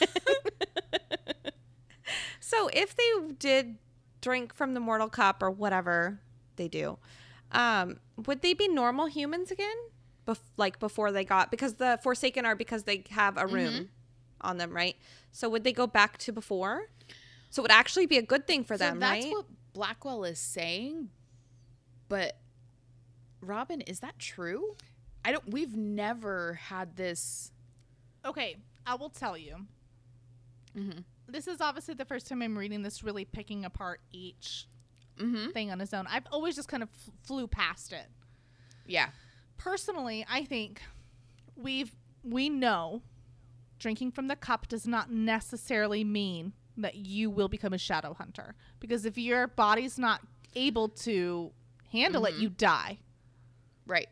so 2.40 2.68
if 2.72 2.94
they 2.96 3.11
did 3.38 3.76
drink 4.20 4.52
from 4.52 4.74
the 4.74 4.80
mortal 4.80 5.09
cup 5.09 5.42
or 5.42 5.50
whatever 5.50 6.20
they 6.57 6.68
do, 6.68 6.98
um, 7.52 8.00
would 8.26 8.42
they 8.42 8.55
be 8.55 8.68
normal 8.68 9.07
humans 9.07 9.50
again? 9.50 9.76
Bef- 10.26 10.40
like 10.57 10.78
before 10.78 11.12
they 11.12 11.24
got 11.24 11.50
because 11.50 11.74
the 11.74 11.98
Forsaken 12.02 12.46
are 12.46 12.57
because 12.57 12.84
they 12.84 13.05
have 13.11 13.36
a 13.36 13.46
rune 13.46 13.90
on 14.45 14.59
them, 14.59 14.72
right? 14.74 14.97
So 15.32 15.49
would 15.49 15.64
they 15.64 15.72
go 15.72 15.86
back 15.86 16.18
to 16.18 16.32
before? 16.32 16.88
So 17.51 17.61
it 17.61 17.64
would 17.64 17.70
actually 17.72 18.07
be 18.07 18.18
a 18.18 18.22
good 18.22 18.47
thing 18.47 18.64
for 18.64 18.76
them, 18.76 18.97
so 18.97 19.01
that's 19.01 19.24
right? 19.24 19.32
what 19.32 19.47
blackwell 19.72 20.22
is 20.24 20.38
saying 20.38 21.09
but 22.09 22.36
robin 23.40 23.80
is 23.80 23.99
that 23.99 24.16
true 24.20 24.76
i 25.24 25.32
don't 25.32 25.51
we've 25.53 25.76
never 25.76 26.55
had 26.55 26.95
this 26.97 27.51
Okay, 28.24 28.57
I 28.86 28.95
will 28.95 29.11
tell 29.11 29.36
you. 29.36 29.57
mm-hmm. 30.76 31.01
This 31.28 31.47
is 31.47 31.61
obviously 31.61 31.92
the 31.95 32.05
first 32.07 32.26
time 32.26 32.40
I'm 32.40 32.57
reading 32.57 32.80
this, 32.82 33.03
really 33.05 33.24
picking 33.26 33.64
apart 33.64 34.01
each 34.12 34.66
Mm-hmm. 35.20 35.51
thing 35.51 35.70
on 35.70 35.80
its 35.80 35.92
own. 35.95 36.07
I've 36.11 36.26
always 36.32 36.57
just 36.57 36.66
kind 36.68 36.82
of 36.82 36.88
f- 36.92 37.12
flew 37.24 37.47
past 37.47 37.92
it. 37.92 38.07
yeah 38.86 39.11
personally, 39.59 40.24
I 40.30 40.45
think 40.45 40.80
we've 41.57 41.95
we 42.24 42.49
know 42.49 43.03
drinking 43.79 44.12
from 44.12 44.29
the 44.29 44.37
cup 44.37 44.68
does 44.68 44.87
not 44.87 45.11
necessarily 45.11 46.05
mean 46.05 46.53
that 46.77 46.95
you 46.97 47.31
will 47.31 47.49
become 47.49 47.72
a 47.72 47.79
shadow 47.79 48.14
hunter 48.14 48.55
because 48.81 49.05
if 49.05 49.16
your 49.18 49.47
body's 49.47 49.99
not 49.99 50.20
able 50.55 50.89
to 50.89 51.53
handle 51.93 52.25
it, 52.27 52.35
Mhm. 52.35 52.41
you 52.41 52.49
die 52.51 52.99
right 53.87 54.09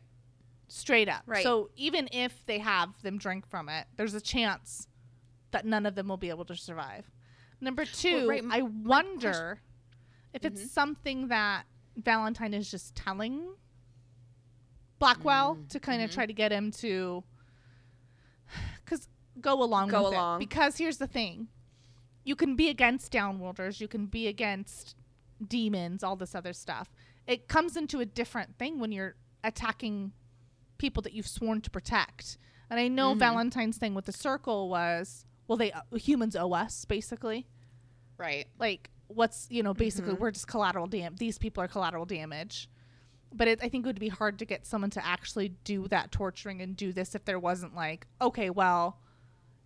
straight 0.67 1.09
up. 1.09 1.23
Right. 1.25 1.43
So 1.43 1.69
even 1.75 2.07
if 2.11 2.45
they 2.45 2.59
have 2.59 3.01
them 3.01 3.17
drink 3.17 3.45
from 3.45 3.69
it, 3.69 3.87
there's 3.95 4.13
a 4.13 4.21
chance 4.21 4.87
that 5.51 5.65
none 5.65 5.85
of 5.85 5.95
them 5.95 6.07
will 6.07 6.17
be 6.17 6.29
able 6.29 6.45
to 6.45 6.55
survive. 6.55 7.11
Number 7.61 7.85
two, 7.85 8.27
right, 8.27 8.43
m- 8.43 8.51
I 8.51 8.61
wonder 8.61 9.61
if 10.33 10.41
Mhm. 10.41 10.45
it's 10.45 10.71
something 10.71 11.27
that 11.27 11.65
Valentine 11.95 12.53
is 12.53 12.71
just 12.71 12.95
telling 12.95 13.55
Blackwell 14.99 15.55
Mm, 15.57 15.69
to 15.69 15.79
kind 15.79 16.01
of 16.01 16.11
try 16.11 16.25
to 16.25 16.33
get 16.33 16.51
him 16.51 16.71
to, 16.71 17.23
because 18.83 19.07
go 19.41 19.61
along 19.63 19.89
Go 19.89 20.03
with 20.03 20.13
along. 20.13 20.41
it. 20.41 20.47
Because 20.49 20.77
here's 20.77 20.97
the 20.97 21.07
thing, 21.07 21.47
you 22.23 22.35
can 22.35 22.55
be 22.55 22.69
against 22.69 23.11
downworlders, 23.11 23.79
you 23.81 23.87
can 23.87 24.05
be 24.05 24.27
against 24.27 24.95
demons, 25.45 26.03
all 26.03 26.15
this 26.15 26.35
other 26.35 26.53
stuff. 26.53 26.91
It 27.27 27.47
comes 27.47 27.75
into 27.75 27.99
a 27.99 28.05
different 28.05 28.57
thing 28.57 28.79
when 28.79 28.91
you're 28.91 29.15
attacking 29.43 30.13
people 30.77 31.01
that 31.03 31.13
you've 31.13 31.27
sworn 31.27 31.61
to 31.61 31.69
protect. 31.69 32.37
And 32.69 32.79
I 32.79 32.87
know 32.87 33.13
Mhm. 33.13 33.19
Valentine's 33.19 33.77
thing 33.77 33.93
with 33.93 34.05
the 34.05 34.11
circle 34.13 34.69
was, 34.69 35.25
well, 35.47 35.57
they 35.57 35.71
uh, 35.71 35.81
humans 35.95 36.35
owe 36.35 36.53
us 36.53 36.85
basically. 36.85 37.47
right 38.17 38.47
Like, 38.59 38.91
what's 39.07 39.47
you 39.49 39.63
know, 39.63 39.73
basically 39.73 40.13
Mhm. 40.13 40.19
we're 40.19 40.31
just 40.31 40.47
collateral 40.47 40.87
damage. 40.87 41.19
These 41.19 41.37
people 41.39 41.63
are 41.63 41.67
collateral 41.67 42.05
damage. 42.05 42.69
But 43.33 43.47
it, 43.47 43.59
I 43.63 43.67
think 43.69 43.85
it 43.85 43.87
would 43.87 43.99
be 43.99 44.09
hard 44.09 44.37
to 44.39 44.45
get 44.45 44.65
someone 44.65 44.91
to 44.91 45.03
actually 45.05 45.49
do 45.63 45.87
that 45.87 46.11
torturing 46.11 46.61
and 46.61 46.77
do 46.77 46.93
this 46.93 47.15
if 47.15 47.25
there 47.25 47.39
wasn't 47.39 47.75
like, 47.75 48.05
okay, 48.21 48.49
well, 48.51 48.99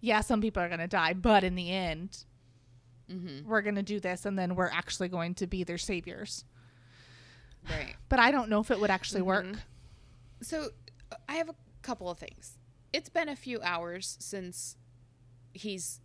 yeah, 0.02 0.22
some 0.22 0.42
people 0.42 0.62
are 0.62 0.70
gonna 0.70 0.88
die, 0.88 1.14
but 1.14 1.44
in 1.44 1.56
the 1.56 1.72
end, 1.72 2.24
mm-hmm. 3.10 3.48
we're 3.48 3.62
gonna 3.62 3.84
do 3.84 4.00
this, 4.00 4.26
and 4.26 4.38
then 4.38 4.56
we're 4.56 4.70
actually 4.70 5.08
going 5.10 5.34
to 5.36 5.48
be 5.48 5.64
their 5.64 5.78
saviors. 5.78 6.44
right 7.70 7.96
But 8.10 8.20
I 8.20 8.32
don't 8.32 8.50
know 8.50 8.60
if 8.62 8.72
it 8.72 8.80
would 8.80 8.90
actually 8.92 9.22
work. 9.24 9.46
Mhm. 9.46 9.60
so 10.42 10.70
i 11.28 11.34
have 11.36 11.50
a 11.50 11.56
couple 11.82 12.10
of 12.10 12.18
things 12.18 12.58
it's 12.94 13.10
been 13.10 13.28
a 13.30 13.36
few 13.36 13.60
hours 13.62 14.18
since 14.20 14.76
he's 15.54 16.00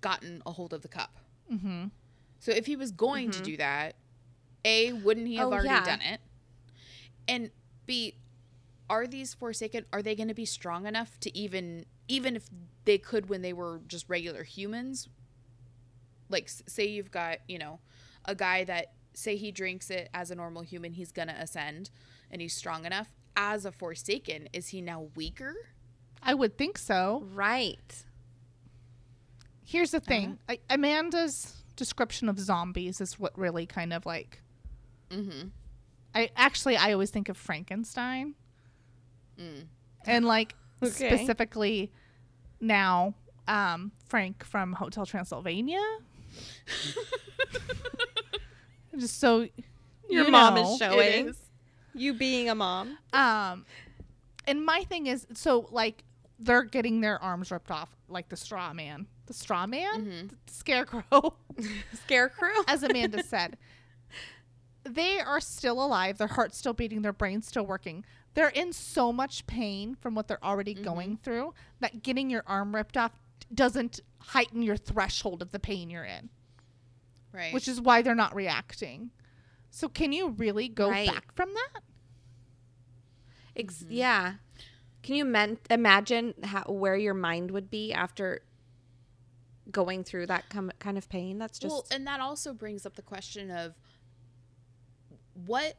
gotten 0.00 0.42
a 0.46 0.52
hold 0.52 0.72
of 0.72 0.82
the 0.82 0.88
cup 0.88 1.18
Mm-hmm. 1.52 1.88
So 2.40 2.50
if 2.52 2.64
he 2.66 2.74
was 2.76 2.90
going 2.90 3.30
to 3.32 3.40
Mhm. 3.40 3.44
do 3.44 3.56
that, 3.58 3.96
A, 4.64 4.92
wouldn't 4.94 5.26
he 5.26 5.36
have 5.36 5.48
Oh, 5.48 5.52
already 5.52 5.68
yeah. 5.68 5.84
done 5.84 6.00
it? 6.00 6.20
And 7.28 7.50
B, 7.86 8.14
are 8.88 9.06
these 9.06 9.34
Forsaken 9.34 9.84
are 9.92 10.02
they 10.02 10.14
going 10.14 10.28
to 10.28 10.34
be 10.34 10.46
strong 10.46 10.86
enough 10.86 11.18
to 11.20 11.36
even 11.36 11.84
even 12.08 12.36
if 12.36 12.48
they 12.84 12.98
could 12.98 13.28
when 13.28 13.42
they 13.42 13.52
were 13.52 13.80
just 13.86 14.08
regular 14.08 14.42
humans? 14.42 15.08
Like 16.28 16.48
say 16.48 16.86
you've 16.86 17.10
got, 17.10 17.38
you 17.48 17.58
know, 17.58 17.80
a 18.24 18.34
guy 18.34 18.64
that 18.64 18.92
say 19.12 19.36
he 19.36 19.52
drinks 19.52 19.90
it 19.90 20.08
as 20.12 20.30
a 20.30 20.34
normal 20.34 20.62
human, 20.62 20.92
he's 20.92 21.12
going 21.12 21.28
to 21.28 21.34
ascend 21.34 21.90
and 22.30 22.40
he's 22.42 22.54
strong 22.54 22.84
enough. 22.84 23.08
As 23.36 23.64
a 23.64 23.72
Forsaken, 23.72 24.48
is 24.52 24.68
he 24.68 24.80
now 24.80 25.08
weaker? 25.16 25.54
I 26.22 26.34
would 26.34 26.56
think 26.56 26.78
so. 26.78 27.24
Right. 27.32 28.04
Here's 29.64 29.90
the 29.90 30.00
thing 30.00 30.38
I, 30.48 30.58
Amanda's 30.70 31.64
description 31.76 32.28
of 32.28 32.38
zombies 32.38 33.00
is 33.00 33.18
what 33.18 33.36
really 33.38 33.66
kind 33.66 33.92
of 33.92 34.06
like. 34.06 34.40
mm-hmm. 35.10 35.48
I 36.14 36.30
actually 36.36 36.76
I 36.76 36.92
always 36.92 37.10
think 37.10 37.28
of 37.28 37.36
Frankenstein 37.36 38.34
Mm. 39.36 39.64
and 40.06 40.24
like 40.24 40.54
Okay. 40.86 41.16
specifically 41.16 41.90
now 42.60 43.14
um 43.48 43.92
Frank 44.08 44.44
from 44.44 44.72
Hotel 44.72 45.06
Transylvania. 45.06 45.80
Just 48.98 49.18
so 49.18 49.48
Your 50.08 50.24
you 50.26 50.30
mom 50.30 50.54
know. 50.54 50.72
is 50.72 50.78
showing. 50.78 51.34
You 51.94 52.14
being 52.14 52.48
a 52.48 52.54
mom. 52.54 52.98
Um, 53.12 53.64
and 54.46 54.64
my 54.64 54.80
thing 54.88 55.06
is, 55.06 55.26
so 55.34 55.68
like 55.70 56.04
they're 56.38 56.62
getting 56.64 57.00
their 57.00 57.22
arms 57.22 57.50
ripped 57.50 57.70
off, 57.70 57.90
like 58.08 58.28
the 58.28 58.36
straw 58.36 58.72
man, 58.72 59.06
the 59.26 59.34
straw 59.34 59.66
man, 59.66 60.06
Mhm. 60.06 60.28
the 60.30 60.52
scarecrow, 60.52 61.34
Scarecrow. 62.04 62.50
as 62.68 62.82
Amanda 62.82 63.22
said. 63.22 63.56
They 64.86 65.18
are 65.18 65.40
still 65.40 65.82
alive. 65.82 66.18
Their 66.18 66.26
heart's 66.28 66.58
still 66.58 66.74
beating. 66.74 67.00
Their 67.02 67.14
brain's 67.14 67.46
still 67.46 67.64
working. 67.64 68.04
They're 68.34 68.48
in 68.48 68.72
so 68.72 69.12
much 69.12 69.46
pain 69.46 69.94
from 69.94 70.14
what 70.14 70.28
they're 70.28 70.44
already 70.44 70.74
mm-hmm. 70.74 70.84
going 70.84 71.18
through 71.22 71.54
that 71.80 72.02
getting 72.02 72.30
your 72.30 72.42
arm 72.46 72.74
ripped 72.74 72.96
off 72.96 73.12
doesn't 73.52 74.00
heighten 74.18 74.62
your 74.62 74.76
threshold 74.76 75.42
of 75.42 75.52
the 75.52 75.58
pain 75.58 75.90
you're 75.90 76.04
in. 76.04 76.30
Right. 77.32 77.52
which 77.52 77.66
is 77.66 77.80
why 77.80 78.00
they're 78.00 78.14
not 78.14 78.32
reacting. 78.32 79.10
So 79.68 79.88
can 79.88 80.12
you 80.12 80.28
really 80.28 80.68
go 80.68 80.88
Right. 80.88 81.08
back 81.08 81.34
from 81.34 81.52
that? 81.52 81.82
Ex- 83.56 83.82
mm-hmm. 83.82 83.92
Yeah. 83.92 84.34
Can 85.02 85.16
you 85.16 85.24
men- 85.24 85.58
imagine 85.68 86.34
how, 86.44 86.62
where 86.62 86.96
your 86.96 87.12
mind 87.12 87.50
would 87.50 87.70
be 87.70 87.92
after 87.92 88.42
going 89.70 90.04
through 90.04 90.26
that 90.26 90.48
com- 90.48 90.70
kind 90.78 90.96
of 90.96 91.08
pain? 91.08 91.38
That's 91.38 91.58
just 91.58 91.72
well, 91.72 91.86
and 91.90 92.06
that 92.06 92.20
also 92.20 92.54
brings 92.54 92.86
up 92.86 92.94
the 92.94 93.02
question 93.02 93.50
of 93.50 93.74
what 95.46 95.78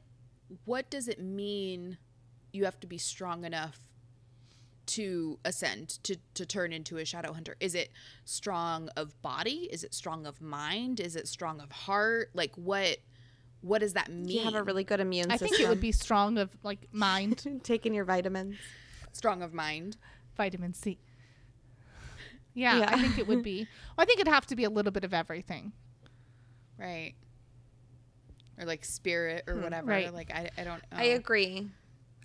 what 0.66 0.90
does 0.90 1.08
it 1.08 1.20
mean 1.20 1.98
you 2.56 2.66
have 2.66 2.80
to 2.80 2.88
be 2.88 2.98
strong 2.98 3.44
enough 3.44 3.80
to 4.86 5.40
ascend 5.44 5.90
to 6.04 6.16
to 6.36 6.46
turn 6.46 6.72
into 6.72 6.98
a 6.98 7.06
shadow 7.06 7.34
hunter 7.34 7.56
is 7.60 7.74
it 7.74 7.90
strong 8.24 8.88
of 8.96 9.20
body 9.24 9.68
is 9.72 9.84
it 9.84 9.96
strong 9.96 10.28
of 10.28 10.42
mind 10.42 11.00
is 11.00 11.16
it 11.16 11.28
strong 11.28 11.60
of 11.60 11.72
heart 11.72 12.30
like 12.36 12.56
what 12.56 13.00
what 13.66 13.80
does 13.82 13.94
that 13.94 14.10
mean 14.12 14.30
you 14.30 14.44
have 14.44 14.54
a 14.54 14.62
really 14.62 14.84
good 14.84 15.00
immune 15.00 15.32
I 15.32 15.38
system. 15.38 15.50
think 15.50 15.62
it 15.62 15.70
would 15.70 15.82
be 15.82 15.92
strong 15.92 16.38
of 16.38 16.52
like 16.62 16.88
mind, 16.92 17.60
taking 17.64 17.96
your 17.96 18.06
vitamins. 18.06 18.58
strong 19.12 19.42
of 19.42 19.54
mind 19.54 19.98
vitamin 20.38 20.74
C. 20.74 21.00
Yeah, 22.54 22.78
Yeah. 22.80 22.90
I 22.90 23.02
think 23.02 23.18
it 23.18 23.28
would 23.28 23.42
be. 23.42 23.68
I 23.98 24.06
think 24.06 24.20
it'd 24.20 24.32
have 24.32 24.46
to 24.48 24.56
be 24.56 24.66
a 24.66 24.70
little 24.70 24.92
bit 24.92 25.04
of 25.04 25.14
everything. 25.14 25.74
right 26.78 27.16
or 28.58 28.66
like 28.66 28.86
spirit 28.86 29.44
or 29.48 29.56
hmm. 29.56 29.64
whatever 29.64 29.88
right. 29.88 30.14
like 30.14 30.32
i, 30.32 30.50
I 30.58 30.64
don't 30.64 30.82
know 30.92 30.98
I 30.98 31.04
agree. 31.06 31.68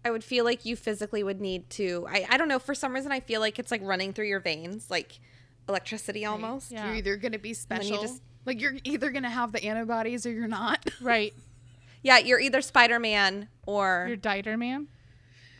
I 0.04 0.10
would 0.10 0.24
feel 0.24 0.44
like 0.44 0.64
you 0.64 0.76
physically 0.76 1.22
would 1.22 1.40
need 1.40 1.68
to. 1.70 2.06
I, 2.08 2.26
I 2.30 2.36
don't 2.38 2.48
know. 2.48 2.58
For 2.58 2.74
some 2.74 2.94
reason, 2.94 3.12
I 3.12 3.20
feel 3.20 3.40
like 3.40 3.58
it's 3.58 3.70
like 3.70 3.82
running 3.82 4.12
through 4.12 4.26
your 4.28 4.40
veins, 4.40 4.90
like 4.90 5.20
electricity 5.68 6.24
almost. 6.24 6.70
Yeah. 6.72 6.86
you're 6.86 6.96
either 6.96 7.16
gonna 7.16 7.38
be 7.38 7.52
then 7.52 7.80
you 7.80 7.86
special 7.86 8.02
just- 8.02 8.22
like 8.46 8.60
you're 8.60 8.74
either 8.84 9.10
gonna 9.10 9.30
have 9.30 9.52
the 9.52 9.62
antibodies 9.64 10.24
or 10.26 10.32
you're 10.32 10.48
not 10.48 10.88
Right. 11.00 11.34
Yeah, 12.02 12.16
you're 12.18 12.40
either 12.40 12.62
Spider 12.62 12.98
Man 12.98 13.48
or 13.66 14.06
You're 14.08 14.16
Dieter 14.16 14.58
man. 14.58 14.88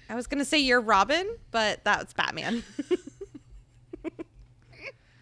I 0.09 0.15
was 0.15 0.27
gonna 0.27 0.47
say 0.47 0.59
you're 0.59 0.81
Robin, 0.81 1.37
but 1.51 1.85
that's 1.85 2.15
Batman. 2.15 2.62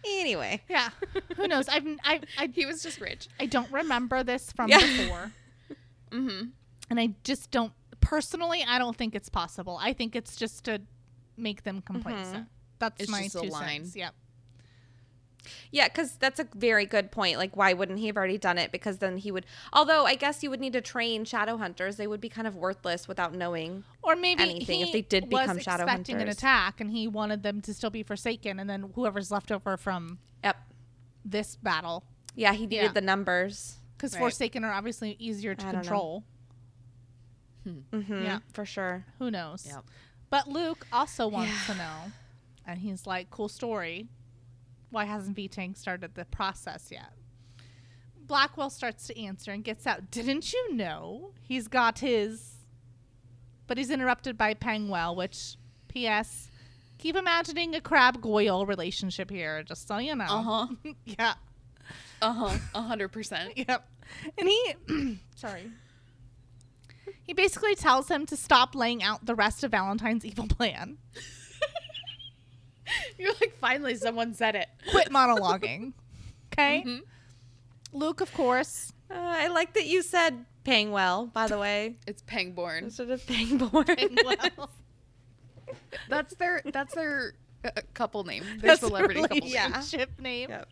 anyway, 0.05 0.61
Yeah. 0.69 0.89
Who 1.35 1.47
knows? 1.47 1.67
I've 1.67 1.85
I 2.03 2.21
I 2.37 2.49
he 2.53 2.65
was 2.65 2.81
just 2.81 3.01
rich 3.01 3.27
I 3.39 3.45
don't 3.45 3.71
remember 3.71 4.23
this 4.23 4.51
from 4.53 4.69
Yeah. 4.69 4.79
before. 4.79 5.31
mm-hmm 6.11 6.47
And 6.89 6.99
I 6.99 7.09
just 7.23 7.51
don't 7.51 7.73
personally 8.01 8.63
I 8.67 8.77
don't 8.77 8.95
think 8.95 9.15
it's 9.15 9.29
possible. 9.29 9.77
I 9.81 9.93
think 9.93 10.15
it's 10.15 10.35
just 10.35 10.65
to 10.65 10.81
make 11.37 11.63
them 11.63 11.77
mm-hmm. 11.77 11.93
complacent. 11.93 12.47
That's 12.79 13.01
It's 13.01 13.11
my 13.11 13.27
two 13.27 13.49
line. 13.49 13.83
cents. 13.83 13.95
Yep. 13.95 14.13
yeah, 15.71 15.87
because 15.87 16.15
that's 16.17 16.39
a 16.39 16.47
very 16.55 16.85
good 16.85 17.11
point. 17.11 17.37
Like, 17.37 17.55
why 17.55 17.73
wouldn't 17.73 17.99
he 17.99 18.07
have 18.07 18.17
already 18.17 18.37
done 18.37 18.57
it? 18.57 18.71
Because 18.71 18.97
then 18.99 19.17
he 19.17 19.31
would. 19.31 19.45
Although 19.73 20.05
I 20.05 20.15
guess 20.15 20.43
you 20.43 20.49
would 20.49 20.59
need 20.59 20.73
to 20.73 20.81
train 20.81 21.25
shadow 21.25 21.57
hunters. 21.57 21.97
They 21.97 22.07
would 22.07 22.21
be 22.21 22.29
kind 22.29 22.47
of 22.47 22.55
worthless 22.55 23.07
without 23.07 23.33
knowing. 23.33 23.83
Or 24.01 24.15
maybe 24.15 24.43
anything 24.43 24.81
if 24.81 24.91
they 24.91 25.01
did 25.01 25.29
become 25.29 25.59
shadow 25.59 25.85
Hunters 25.85 25.99
was 25.99 25.99
expecting 25.99 26.21
an 26.21 26.27
attack 26.29 26.81
and 26.81 26.91
he 26.91 27.07
wanted 27.07 27.43
them 27.43 27.61
to 27.61 27.73
still 27.73 27.89
be 27.89 28.03
forsaken 28.03 28.59
and 28.59 28.69
then 28.69 28.91
whoever's 28.95 29.31
left 29.31 29.51
over 29.51 29.77
from 29.77 30.19
Yep. 30.43 30.57
this 31.25 31.55
battle 31.57 32.03
Yeah, 32.35 32.53
he 32.53 32.65
needed 32.65 32.83
Yeah. 32.83 32.91
the 32.93 33.01
numbers. 33.01 33.75
because 33.97 34.13
Right. 34.13 34.19
forsaken 34.21 34.63
are 34.63 34.71
obviously 34.71 35.17
easier 35.19 35.53
to 35.55 35.71
control. 35.71 36.19
know. 36.21 36.23
Control. 37.91 38.01
Mm-hmm, 38.01 38.23
Yeah. 38.25 38.39
for 38.53 38.65
sure. 38.65 39.05
Who 39.19 39.29
knows? 39.31 39.65
Yep. 39.67 39.85
But 40.29 40.47
Luke 40.47 40.85
also 40.93 41.27
wants 41.27 41.65
to 41.67 41.75
know, 41.75 42.11
and 42.65 42.79
he's 42.79 43.07
like, 43.07 43.29
"Cool 43.31 43.49
story. 43.49 44.07
Why 44.91 45.05
hasn't 45.05 45.35
V 45.35 45.47
Tang 45.47 45.73
started 45.75 46.15
the 46.15 46.25
process 46.25 46.89
yet?" 46.91 47.13
Blackwell 48.15 48.69
starts 48.69 49.07
to 49.07 49.19
answer 49.19 49.51
and 49.51 49.63
gets 49.63 49.87
out. 49.87 50.11
Didn't 50.11 50.53
you 50.53 50.75
know 50.75 51.31
he's 51.41 51.67
got 51.67 51.99
his? 51.99 52.57
But 53.65 53.77
he's 53.77 53.89
interrupted 53.89 54.37
by 54.37 54.53
Pengwell, 54.53 55.15
which, 55.15 55.55
P.S. 55.87 56.49
Keep 56.99 57.15
imagining 57.15 57.73
a 57.75 57.81
Crabbe 57.81 58.21
Goyle 58.21 58.65
relationship 58.65 59.29
here, 59.31 59.63
just 59.63 59.87
so 59.87 59.97
you 59.97 60.15
know. 60.15 60.25
uh-huh 60.25 60.67
yeah. 61.05 61.33
uh-huh 62.21 62.57
a 62.75 62.81
hundred 62.81 63.07
percent 63.09 63.53
Yep. 63.57 63.87
And 64.37 64.47
he, 64.49 64.73
sorry. 65.35 65.71
He 67.25 67.33
basically 67.33 67.75
tells 67.75 68.09
him 68.09 68.25
to 68.27 68.37
stop 68.37 68.75
laying 68.75 69.01
out 69.03 69.25
the 69.25 69.35
rest 69.35 69.63
of 69.63 69.71
Valentine's 69.71 70.25
evil 70.25 70.47
plan. 70.47 70.97
you're 73.17 73.33
like 73.39 73.57
finally 73.59 73.95
someone 73.95 74.33
said 74.33 74.55
it 74.55 74.67
Quit 74.91 75.09
monologuing. 75.11 75.93
Okay? 76.53 76.83
Mhm. 76.85 77.01
Luke, 77.93 78.21
of 78.21 78.33
course. 78.33 78.93
Uh, 79.11 79.15
I 79.17 79.47
like 79.47 79.73
that 79.73 79.85
you 79.87 80.01
said 80.01 80.45
Pangwell, 80.63 81.27
by 81.27 81.47
the 81.47 81.57
way, 81.57 81.95
it's 82.07 82.21
pangborn 82.23 82.85
instead 82.85 83.09
of 83.09 83.25
Pangborn. 83.25 84.17
Well, 84.25 84.69
that's 86.07 86.33
their 86.35 86.61
that's 86.65 86.95
their 86.95 87.33
uh, 87.63 87.69
couple 87.93 88.23
name 88.23 88.43
their 88.59 88.69
that's 88.69 88.81
the 88.81 88.87
celebrity 88.87 89.21
couple 89.21 89.37
name. 89.37 89.49
Yeah. 89.51 89.67
relationship 89.67 90.19
name. 90.19 90.49
Yep. 90.49 90.69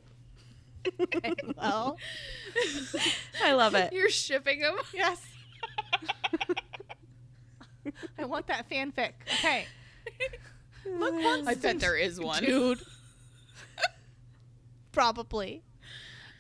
Well, 1.58 1.98
I 3.44 3.52
love 3.54 3.76
it. 3.76 3.92
you're 3.92 4.10
shipping 4.10 4.62
them 4.62 4.78
yes. 4.94 5.22
I 8.20 8.26
want 8.26 8.48
that 8.48 8.70
fanfic. 8.70 9.14
Okay. 9.40 9.66
Luke 10.86 11.16
wants 11.16 11.48
i 11.48 11.56
bet 11.56 11.80
there 11.80 11.98
is 11.98 12.20
one 12.20 12.44
Dude. 12.44 12.82
Probably. 14.92 15.64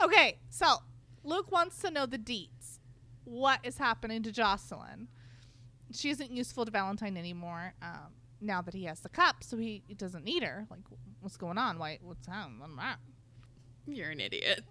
Okay, 0.01 0.37
so 0.49 0.77
Luke 1.23 1.51
wants 1.51 1.79
to 1.81 1.91
know 1.91 2.05
the 2.05 2.17
deets. 2.17 2.79
What 3.25 3.59
is 3.63 3.77
happening 3.77 4.23
to 4.23 4.31
Jocelyn? 4.31 5.09
She 5.91 6.09
isn't 6.09 6.31
useful 6.31 6.65
to 6.65 6.71
Valentine 6.71 7.17
anymore 7.17 7.73
um, 7.81 8.13
now 8.41 8.61
that 8.61 8.73
he 8.73 8.85
has 8.85 9.01
the 9.01 9.09
cup, 9.09 9.43
so 9.43 9.57
he, 9.57 9.83
he 9.87 9.93
doesn't 9.93 10.23
need 10.23 10.43
her. 10.43 10.65
Like, 10.69 10.79
what's 11.21 11.37
going 11.37 11.57
on? 11.57 11.77
Why? 11.77 11.99
What's 12.01 12.27
happening? 12.27 12.61
you're 13.85 14.09
an 14.09 14.19
idiot 14.19 14.63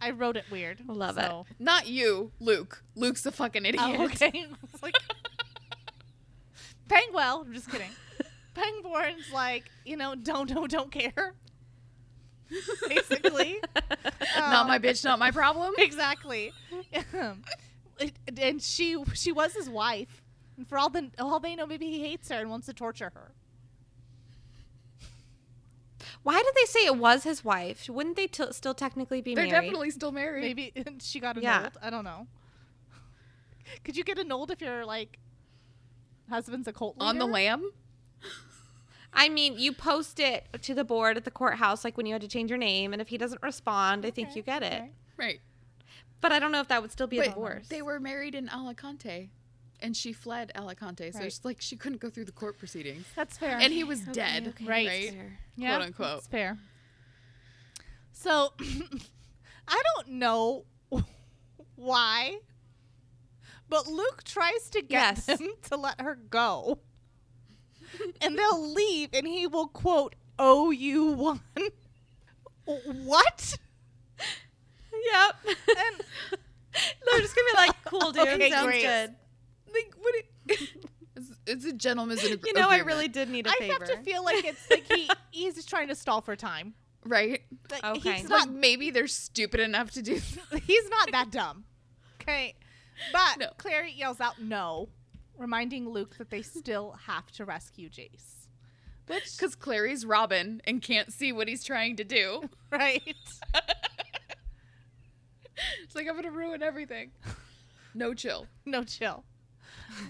I 0.00 0.10
wrote 0.10 0.36
it 0.36 0.44
weird. 0.50 0.82
Love 0.86 1.18
it. 1.18 1.32
not 1.58 1.86
you 1.86 2.30
luke 2.40 2.82
luke's 2.94 3.24
a 3.26 3.32
fucking 3.32 3.64
idiot 3.64 3.82
Oh, 3.98 4.04
okay. 4.04 4.46
Like, 4.82 4.94
Pangwell. 6.88 7.42
I'm 7.46 7.52
just 7.52 7.70
kidding. 7.70 7.90
Pangborn's 8.54 9.30
like, 9.32 9.64
you 9.84 9.96
know, 9.96 10.14
don't, 10.14 10.48
don't, 10.48 10.70
don't 10.70 10.90
care. 10.90 11.34
Basically. 12.88 13.60
not 14.36 14.62
Um, 14.62 14.68
my 14.68 14.78
bitch 14.78 15.04
not 15.04 15.18
my 15.18 15.30
problem 15.30 15.74
exactly. 15.78 16.52
And 18.38 18.62
she 18.62 19.02
she 19.14 19.32
was 19.32 19.54
his 19.54 19.68
wife. 19.68 20.22
And 20.56 20.68
for 20.68 20.78
all 20.78 20.88
the 20.90 21.10
all 21.18 21.40
they 21.40 21.56
know, 21.56 21.66
maybe 21.66 21.86
he 21.86 22.00
hates 22.00 22.28
her 22.28 22.36
and 22.36 22.50
wants 22.50 22.66
to 22.66 22.72
torture 22.72 23.10
her. 23.14 23.32
Why 26.26 26.42
did 26.42 26.54
they 26.56 26.64
say 26.64 26.84
it 26.84 26.96
was 26.96 27.22
his 27.22 27.44
wife? 27.44 27.88
Wouldn't 27.88 28.16
they 28.16 28.26
t- 28.26 28.50
still 28.50 28.74
technically 28.74 29.20
be 29.22 29.36
married? 29.36 29.52
they're 29.52 29.60
definitely 29.60 29.90
still 29.90 30.10
married 30.10 30.42
Maybe 30.42 30.72
she 31.00 31.20
got 31.20 31.40
Yeah. 31.40 31.58
annulled. 31.58 31.78
I 31.80 31.88
don't 31.90 32.02
know. 32.02 32.26
Could 33.84 33.96
you 33.96 34.02
get 34.02 34.18
annulled 34.18 34.50
if 34.50 34.60
your 34.60 34.84
like 34.84 35.20
husband's 36.28 36.66
a 36.66 36.72
cult 36.72 36.98
leader? 36.98 37.08
on 37.10 37.18
the 37.18 37.26
lam 37.26 37.70
I 39.12 39.28
mean, 39.28 39.56
you 39.56 39.72
post 39.72 40.18
it 40.18 40.46
to 40.62 40.74
the 40.74 40.82
board 40.84 41.16
at 41.16 41.24
the 41.24 41.30
courthouse, 41.30 41.84
like 41.84 41.96
when 41.96 42.06
you 42.06 42.12
had 42.12 42.22
to 42.22 42.28
change 42.28 42.50
your 42.50 42.58
name, 42.58 42.92
and 42.92 43.00
if 43.00 43.06
he 43.08 43.16
doesn't 43.16 43.40
respond, 43.40 44.04
I 44.04 44.10
think 44.10 44.34
you 44.34 44.42
get 44.42 44.62
it. 44.64 44.72
okay. 44.74 44.90
right 45.16 45.40
But 46.20 46.32
I 46.32 46.40
don't 46.40 46.50
know 46.50 46.60
if 46.60 46.66
that 46.68 46.82
would 46.82 46.90
still 46.90 47.06
be 47.06 47.20
a 47.20 47.24
divorce. 47.24 47.68
they 47.68 47.82
were 47.82 48.00
married 48.00 48.34
in 48.34 48.48
alicante 48.48 49.30
and 49.80 49.96
she 49.96 50.12
fled 50.12 50.50
alicante 50.54 51.10
so 51.12 51.18
Right. 51.18 51.26
it's 51.26 51.44
like 51.44 51.60
she 51.60 51.76
couldn't 51.76 52.00
go 52.00 52.08
through 52.10 52.24
the 52.26 52.32
court 52.32 52.58
proceedings 52.58 53.06
That's 53.14 53.36
fair. 53.38 53.58
and 53.60 53.72
he 53.72 53.84
was 53.84 54.00
dead 54.00 54.48
okay, 54.48 54.64
Right. 54.64 54.86
right 54.88 55.14
yeah, 55.56 55.70
quote 55.76 55.86
unquote. 55.86 56.08
That's 56.16 56.26
fair. 56.26 56.58
So 58.12 58.52
I 59.68 59.82
don't 59.96 60.08
know 60.18 60.64
why, 61.76 62.38
but 63.68 63.86
Luke 63.86 64.22
tries 64.24 64.70
to 64.70 64.80
get 64.82 64.90
Yes. 64.90 65.26
them 65.26 65.48
to 65.70 65.76
let 65.76 66.00
her 66.00 66.14
go. 66.14 66.78
and 68.20 68.36
they'll 68.38 68.72
leave 68.72 69.10
and 69.12 69.26
he 69.26 69.46
will 69.46 69.68
quote 69.68 70.14
owe 70.38 70.70
you 70.70 71.06
one 71.06 71.40
what 72.64 73.54
Yep. 75.12 75.36
and 75.46 76.00
They're 77.06 77.20
just 77.20 77.34
gonna 77.34 77.48
be 77.52 77.56
like, 77.56 77.84
"Cool, 77.84 78.12
dude. 78.12 78.28
Okay, 78.28 78.50
sounds 78.50 78.66
great. 78.66 78.82
good." 78.82 79.14
Like 79.72 79.94
what 79.98 80.14
it, 80.14 80.26
it's, 81.16 81.32
it's 81.46 81.64
a 81.64 81.72
gentleman's 81.72 82.24
ag- 82.24 82.44
You 82.46 82.52
know, 82.54 82.68
I 82.68 82.78
really 82.78 83.08
did 83.08 83.28
need 83.30 83.46
a 83.46 83.50
i 83.50 83.54
favor. 83.58 83.84
I 83.84 83.88
have 83.90 83.98
to 83.98 84.02
feel 84.02 84.24
like 84.24 84.44
it's 84.44 84.60
like 84.70 84.90
he 84.92 85.08
he's 85.30 85.54
just 85.54 85.68
trying 85.68 85.88
to 85.88 85.94
stall 85.94 86.20
for 86.20 86.36
time 86.36 86.74
right 87.04 87.42
Like, 87.70 87.84
Okay. 87.84 88.12
he's 88.14 88.28
not 88.28 88.48
like 88.48 88.56
maybe 88.56 88.90
they're 88.90 89.06
stupid 89.06 89.60
enough 89.60 89.92
to 89.92 90.02
do 90.02 90.14
he's 90.66 90.88
not 90.88 91.10
that 91.12 91.30
dumb 91.30 91.64
okay 92.20 92.54
but 93.12 93.38
No. 93.38 93.46
clary 93.58 93.92
yells 93.92 94.20
out 94.20 94.40
no 94.40 94.88
reminding 95.38 95.88
luke 95.88 96.16
that 96.18 96.30
they 96.30 96.42
still 96.42 96.96
have 97.06 97.30
to 97.32 97.44
rescue 97.44 97.88
jace 97.88 98.48
which 99.06 99.36
because 99.36 99.54
clary's 99.54 100.04
robin 100.04 100.60
and 100.64 100.82
can't 100.82 101.12
see 101.12 101.32
what 101.32 101.46
he's 101.46 101.62
trying 101.62 101.94
to 101.96 102.04
do 102.04 102.48
right 102.72 103.02
It's 105.84 105.94
like 105.94 106.06
I'm 106.08 106.16
gonna 106.16 106.30
ruin 106.30 106.62
everything. 106.62 107.12
No 107.94 108.12
chill. 108.12 108.46
No 108.66 108.84
chill. 108.84 109.24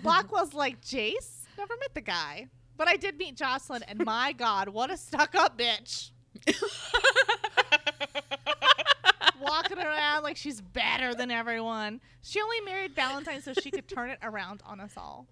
Blackwell's 0.03 0.55
like, 0.55 0.81
Jace? 0.81 1.45
Never 1.59 1.75
met 1.79 1.95
the 1.95 2.01
guy. 2.01 2.49
But 2.77 2.89
I 2.89 2.97
did 2.97 3.17
meet 3.17 3.37
Jocelyn, 3.37 3.83
and 3.85 4.05
my 4.05 4.33
God, 4.33 4.69
what 4.69 4.91
a 4.91 4.97
stuck 4.97 5.35
up 5.35 5.59
bitch. 5.59 6.11
Walking 9.41 9.79
around 9.79 10.23
like 10.23 10.37
she's 10.37 10.61
better 10.61 11.15
than 11.15 11.31
everyone. 11.31 12.01
She 12.23 12.41
only 12.41 12.61
married 12.63 12.95
Valentine 12.95 13.43
so 13.43 13.53
she 13.53 13.71
could 13.71 13.89
turn 13.89 14.11
it 14.11 14.19
around 14.23 14.63
on 14.67 14.81
us 14.81 14.93
all. 14.97 15.27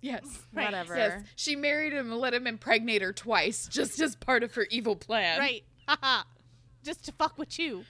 Yes. 0.00 0.24
Right. 0.52 0.66
Whatever. 0.66 0.96
Yes. 0.96 1.22
She 1.36 1.56
married 1.56 1.92
him 1.92 2.12
and 2.12 2.20
let 2.20 2.34
him 2.34 2.46
impregnate 2.46 3.02
her 3.02 3.12
twice, 3.12 3.68
just 3.68 4.00
as 4.00 4.16
part 4.16 4.42
of 4.42 4.54
her 4.54 4.66
evil 4.70 4.96
plan. 4.96 5.38
Right. 5.38 5.64
Haha. 5.86 6.22
Just 6.84 7.04
to 7.06 7.12
fuck 7.12 7.36
with 7.36 7.58
you. 7.58 7.84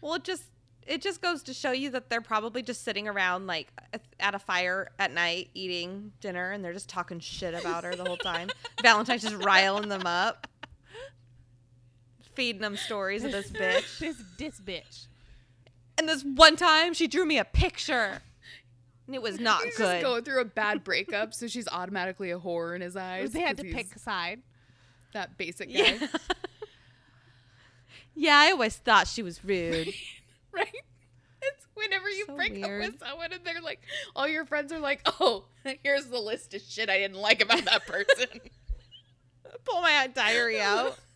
Well, 0.00 0.14
it 0.14 0.24
just 0.24 0.44
it 0.86 1.02
just 1.02 1.20
goes 1.20 1.42
to 1.44 1.54
show 1.54 1.72
you 1.72 1.90
that 1.90 2.08
they're 2.10 2.20
probably 2.20 2.62
just 2.62 2.84
sitting 2.84 3.08
around 3.08 3.46
like 3.46 3.72
at 4.20 4.34
a 4.34 4.38
fire 4.38 4.90
at 4.98 5.12
night 5.12 5.50
eating 5.54 6.12
dinner 6.20 6.52
and 6.52 6.64
they're 6.64 6.72
just 6.72 6.88
talking 6.88 7.18
shit 7.20 7.54
about 7.54 7.84
her 7.84 7.94
the 7.94 8.04
whole 8.04 8.16
time. 8.16 8.48
Valentine's 8.82 9.22
just 9.22 9.36
riling 9.44 9.88
them 9.88 10.06
up. 10.06 10.46
Feeding 12.34 12.60
them 12.60 12.76
stories 12.76 13.24
of 13.24 13.32
this 13.32 13.50
bitch. 13.50 13.98
This 14.00 14.16
this 14.38 14.60
bitch. 14.60 15.06
And 15.98 16.08
this 16.08 16.22
one 16.22 16.56
time 16.56 16.92
she 16.92 17.06
drew 17.06 17.24
me 17.24 17.38
a 17.38 17.44
picture. 17.44 18.20
And 19.06 19.14
it 19.14 19.22
was 19.22 19.40
not 19.40 19.62
He's 19.62 19.76
good. 19.76 20.00
just 20.00 20.04
going 20.04 20.24
through 20.24 20.40
a 20.40 20.44
bad 20.44 20.84
breakup, 20.84 21.32
so 21.32 21.46
she's 21.46 21.68
automatically 21.68 22.30
a 22.32 22.38
whore 22.38 22.74
in 22.74 22.82
his 22.82 22.96
eyes. 22.96 23.32
They 23.32 23.40
had 23.40 23.56
to 23.58 23.64
pick 23.64 23.94
a 23.94 23.98
side. 23.98 24.42
that 25.14 25.38
basic 25.38 25.68
guy. 25.68 25.74
Yeah. 25.74 26.06
yeah, 28.14 28.36
I 28.36 28.50
always 28.50 28.76
thought 28.76 29.06
she 29.06 29.22
was 29.22 29.44
rude. 29.44 29.94
Right? 30.56 30.82
It's 31.42 31.66
whenever 31.74 32.08
you 32.08 32.24
So 32.26 32.34
break 32.34 32.62
up 32.64 32.70
with 32.70 32.98
someone 32.98 33.32
and 33.32 33.44
they're 33.44 33.60
like, 33.60 33.80
all 34.14 34.26
your 34.26 34.44
friends 34.46 34.72
are 34.72 34.78
like, 34.80 35.02
oh, 35.20 35.44
here's 35.82 36.06
the 36.06 36.18
list 36.18 36.54
of 36.54 36.62
shit 36.62 36.88
I 36.88 36.98
didn't 36.98 37.18
like 37.18 37.42
about 37.42 37.64
that 37.66 37.86
person. 37.86 38.40
Pull 39.64 39.82
my 39.82 40.08
diary 40.12 40.60
out. 40.62 40.98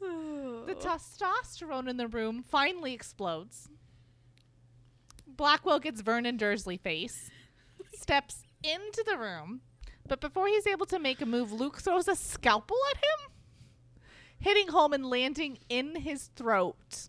The 0.00 0.74
testosterone 0.74 1.88
in 1.88 1.96
the 1.96 2.08
room 2.08 2.42
finally 2.42 2.92
explodes. 2.92 3.68
Blackwell 5.26 5.80
gets 5.80 6.00
Vernon 6.00 6.36
Dursley 6.36 6.76
face, 6.76 7.30
steps 7.94 8.42
into 8.62 9.04
the 9.06 9.16
room, 9.18 9.60
but 10.08 10.20
before 10.20 10.48
he's 10.48 10.66
able 10.66 10.86
to 10.86 10.98
make 10.98 11.20
a 11.20 11.26
move, 11.26 11.52
Luke 11.52 11.80
throws 11.80 12.08
a 12.08 12.16
scalpel 12.16 12.76
at 12.90 12.96
him, 12.96 13.31
hitting 14.42 14.68
home 14.68 14.92
and 14.92 15.06
landing 15.06 15.58
in 15.68 15.96
his 15.96 16.28
throat. 16.36 17.08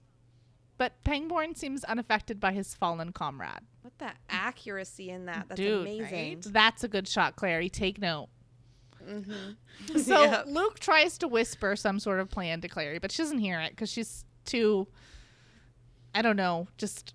But 0.78 1.04
Pangborn 1.04 1.56
seems 1.56 1.84
unaffected 1.84 2.40
by 2.40 2.52
his 2.54 2.74
fallen 2.74 3.12
comrade. 3.12 3.62
What 3.82 3.98
the 4.00 4.12
accuracy 4.30 5.10
in 5.10 5.26
that? 5.26 5.46
That's 5.50 5.60
Dude, 5.60 5.82
amazing. 5.82 6.44
That's 6.48 6.84
a 6.84 6.88
good 6.88 7.08
shot, 7.08 7.36
Clary. 7.36 7.70
Take 7.70 8.00
note. 8.00 8.30
Mm-hmm. 9.08 9.52
So 10.00 10.24
Yep. 10.32 10.46
Luke 10.48 10.80
tries 10.80 11.18
to 11.20 11.28
whisper 11.28 11.76
some 11.76 12.00
sort 12.00 12.20
of 12.20 12.30
plan 12.30 12.62
to 12.62 12.68
Clary, 12.68 13.00
but 13.00 13.12
she 13.12 13.22
doesn't 13.22 13.40
hear 13.40 13.60
it 13.60 13.72
because 13.72 13.92
she's 13.92 14.24
too, 14.46 14.88
I 16.16 16.22
don't 16.22 16.38
know, 16.38 16.68
just 16.78 17.14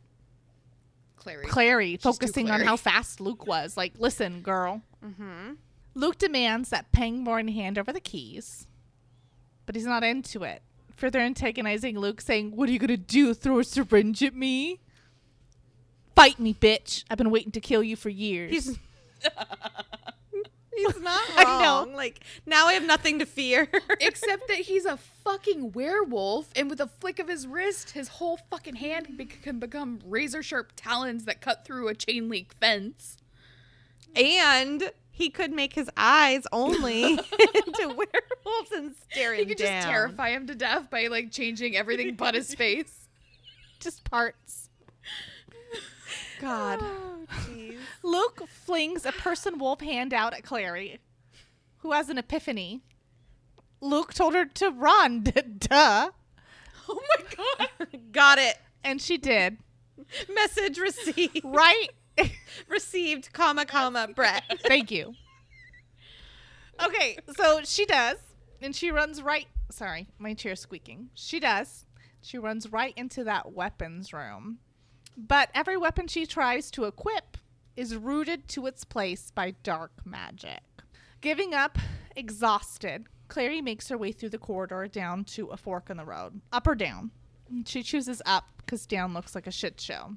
Clary. 1.16 1.46
Clary 1.46 1.96
too 1.96 2.02
focusing 2.02 2.50
on 2.50 2.60
how 2.60 2.76
fast 2.76 3.20
Luke 3.20 3.46
was. 3.46 3.76
Like, 3.76 3.94
listen, 3.98 4.40
girl. 4.42 4.82
Mm-hmm. 5.04 5.54
Luke 5.94 6.18
demands 6.18 6.68
that 6.70 6.92
Pangborn 6.92 7.48
hand 7.48 7.78
over 7.78 7.92
the 7.92 8.00
keys, 8.00 8.67
but 9.68 9.74
he's 9.74 9.84
not 9.84 10.02
into 10.02 10.44
it. 10.44 10.62
Further 10.96 11.20
antagonizing 11.20 11.98
Luke, 11.98 12.22
saying, 12.22 12.56
What 12.56 12.70
are 12.70 12.72
you 12.72 12.78
going 12.78 12.88
to 12.88 12.96
do? 12.96 13.34
Throw 13.34 13.58
a 13.58 13.64
syringe 13.64 14.22
at 14.22 14.34
me? 14.34 14.80
Fight 16.16 16.40
me, 16.40 16.54
bitch. 16.54 17.04
I've 17.10 17.18
been 17.18 17.30
waiting 17.30 17.52
to 17.52 17.60
kill 17.60 17.82
you 17.82 17.94
for 17.94 18.08
years. 18.08 18.50
He's 18.50 18.78
He's 20.74 21.00
not 21.02 21.20
I 21.36 21.62
know. 21.62 21.94
Like 21.94 22.20
now 22.46 22.66
I 22.66 22.72
have 22.72 22.86
nothing 22.86 23.18
to 23.18 23.26
fear. 23.26 23.68
Except 24.00 24.48
that 24.48 24.60
he's 24.60 24.86
a 24.86 24.96
fucking 24.96 25.72
werewolf, 25.72 26.48
and 26.56 26.70
with 26.70 26.80
a 26.80 26.86
flick 26.86 27.18
of 27.18 27.28
his 27.28 27.46
wrist, 27.46 27.90
his 27.90 28.08
whole 28.08 28.38
fucking 28.48 28.76
hand 28.76 29.18
be- 29.18 29.26
can 29.26 29.58
become 29.58 29.98
razor 30.02 30.42
sharp 30.42 30.72
talons 30.76 31.26
that 31.26 31.42
cut 31.42 31.66
through 31.66 31.88
a 31.88 31.94
chain 31.94 32.30
link 32.30 32.54
fence. 32.58 33.18
and 34.16 34.92
he 35.18 35.30
could 35.30 35.52
make 35.52 35.72
his 35.72 35.90
eyes 35.96 36.46
only 36.52 37.02
into 37.12 37.88
werewolves 37.88 38.70
and 38.72 38.94
stare 39.10 39.34
him 39.34 39.48
could 39.48 39.58
down. 39.58 39.82
just 39.82 39.88
terrify 39.88 40.30
him 40.30 40.46
to 40.46 40.54
death 40.54 40.88
by 40.90 41.08
like 41.08 41.32
changing 41.32 41.76
everything 41.76 42.14
but 42.14 42.36
his 42.36 42.54
face. 42.54 43.08
just 43.80 44.08
parts. 44.08 44.70
God. 46.40 46.78
Oh, 46.80 47.26
jeez. 47.48 47.78
Luke 48.04 48.44
flings 48.48 49.04
a 49.04 49.10
person 49.10 49.58
wolf 49.58 49.80
hand 49.80 50.14
out 50.14 50.34
at 50.34 50.44
Clary, 50.44 51.00
who 51.78 51.90
has 51.90 52.08
an 52.08 52.16
epiphany. 52.16 52.82
Luke 53.80 54.14
told 54.14 54.34
her 54.34 54.44
to 54.44 54.70
run, 54.70 55.24
duh. 55.58 56.10
Oh 56.88 57.00
my 57.18 57.24
god. 57.36 57.88
Got 58.12 58.38
it. 58.38 58.56
And 58.84 59.02
she 59.02 59.18
did. 59.18 59.58
Message 60.32 60.78
received. 60.78 61.40
Right? 61.42 61.88
received, 62.68 63.32
comma, 63.32 63.64
comma, 63.64 64.08
Brett. 64.14 64.44
Thank 64.66 64.90
you. 64.90 65.14
Okay, 66.84 67.18
so 67.36 67.60
she 67.64 67.86
does. 67.86 68.16
And 68.60 68.74
she 68.74 68.90
runs 68.90 69.22
right. 69.22 69.46
Sorry, 69.70 70.08
my 70.18 70.34
chair's 70.34 70.60
squeaking. 70.60 71.10
She 71.14 71.40
does. 71.40 71.86
She 72.20 72.38
runs 72.38 72.72
right 72.72 72.94
into 72.96 73.24
that 73.24 73.52
weapons 73.52 74.12
room. 74.12 74.58
But 75.16 75.50
every 75.54 75.76
weapon 75.76 76.06
she 76.06 76.26
tries 76.26 76.70
to 76.72 76.84
equip 76.84 77.36
is 77.76 77.96
rooted 77.96 78.48
to 78.48 78.66
its 78.66 78.84
place 78.84 79.30
by 79.30 79.52
dark 79.62 79.92
magic. 80.04 80.60
Giving 81.20 81.54
up, 81.54 81.78
exhausted, 82.16 83.06
Clary 83.28 83.60
makes 83.60 83.88
her 83.88 83.98
way 83.98 84.12
through 84.12 84.30
the 84.30 84.38
corridor 84.38 84.86
down 84.88 85.24
to 85.24 85.48
a 85.48 85.56
fork 85.56 85.90
in 85.90 85.96
the 85.96 86.04
road. 86.04 86.40
Up 86.52 86.66
or 86.66 86.74
down? 86.74 87.10
She 87.66 87.82
chooses 87.82 88.22
up 88.26 88.44
because 88.58 88.86
down 88.86 89.14
looks 89.14 89.34
like 89.34 89.46
a 89.46 89.52
shit 89.52 89.80
show. 89.80 90.14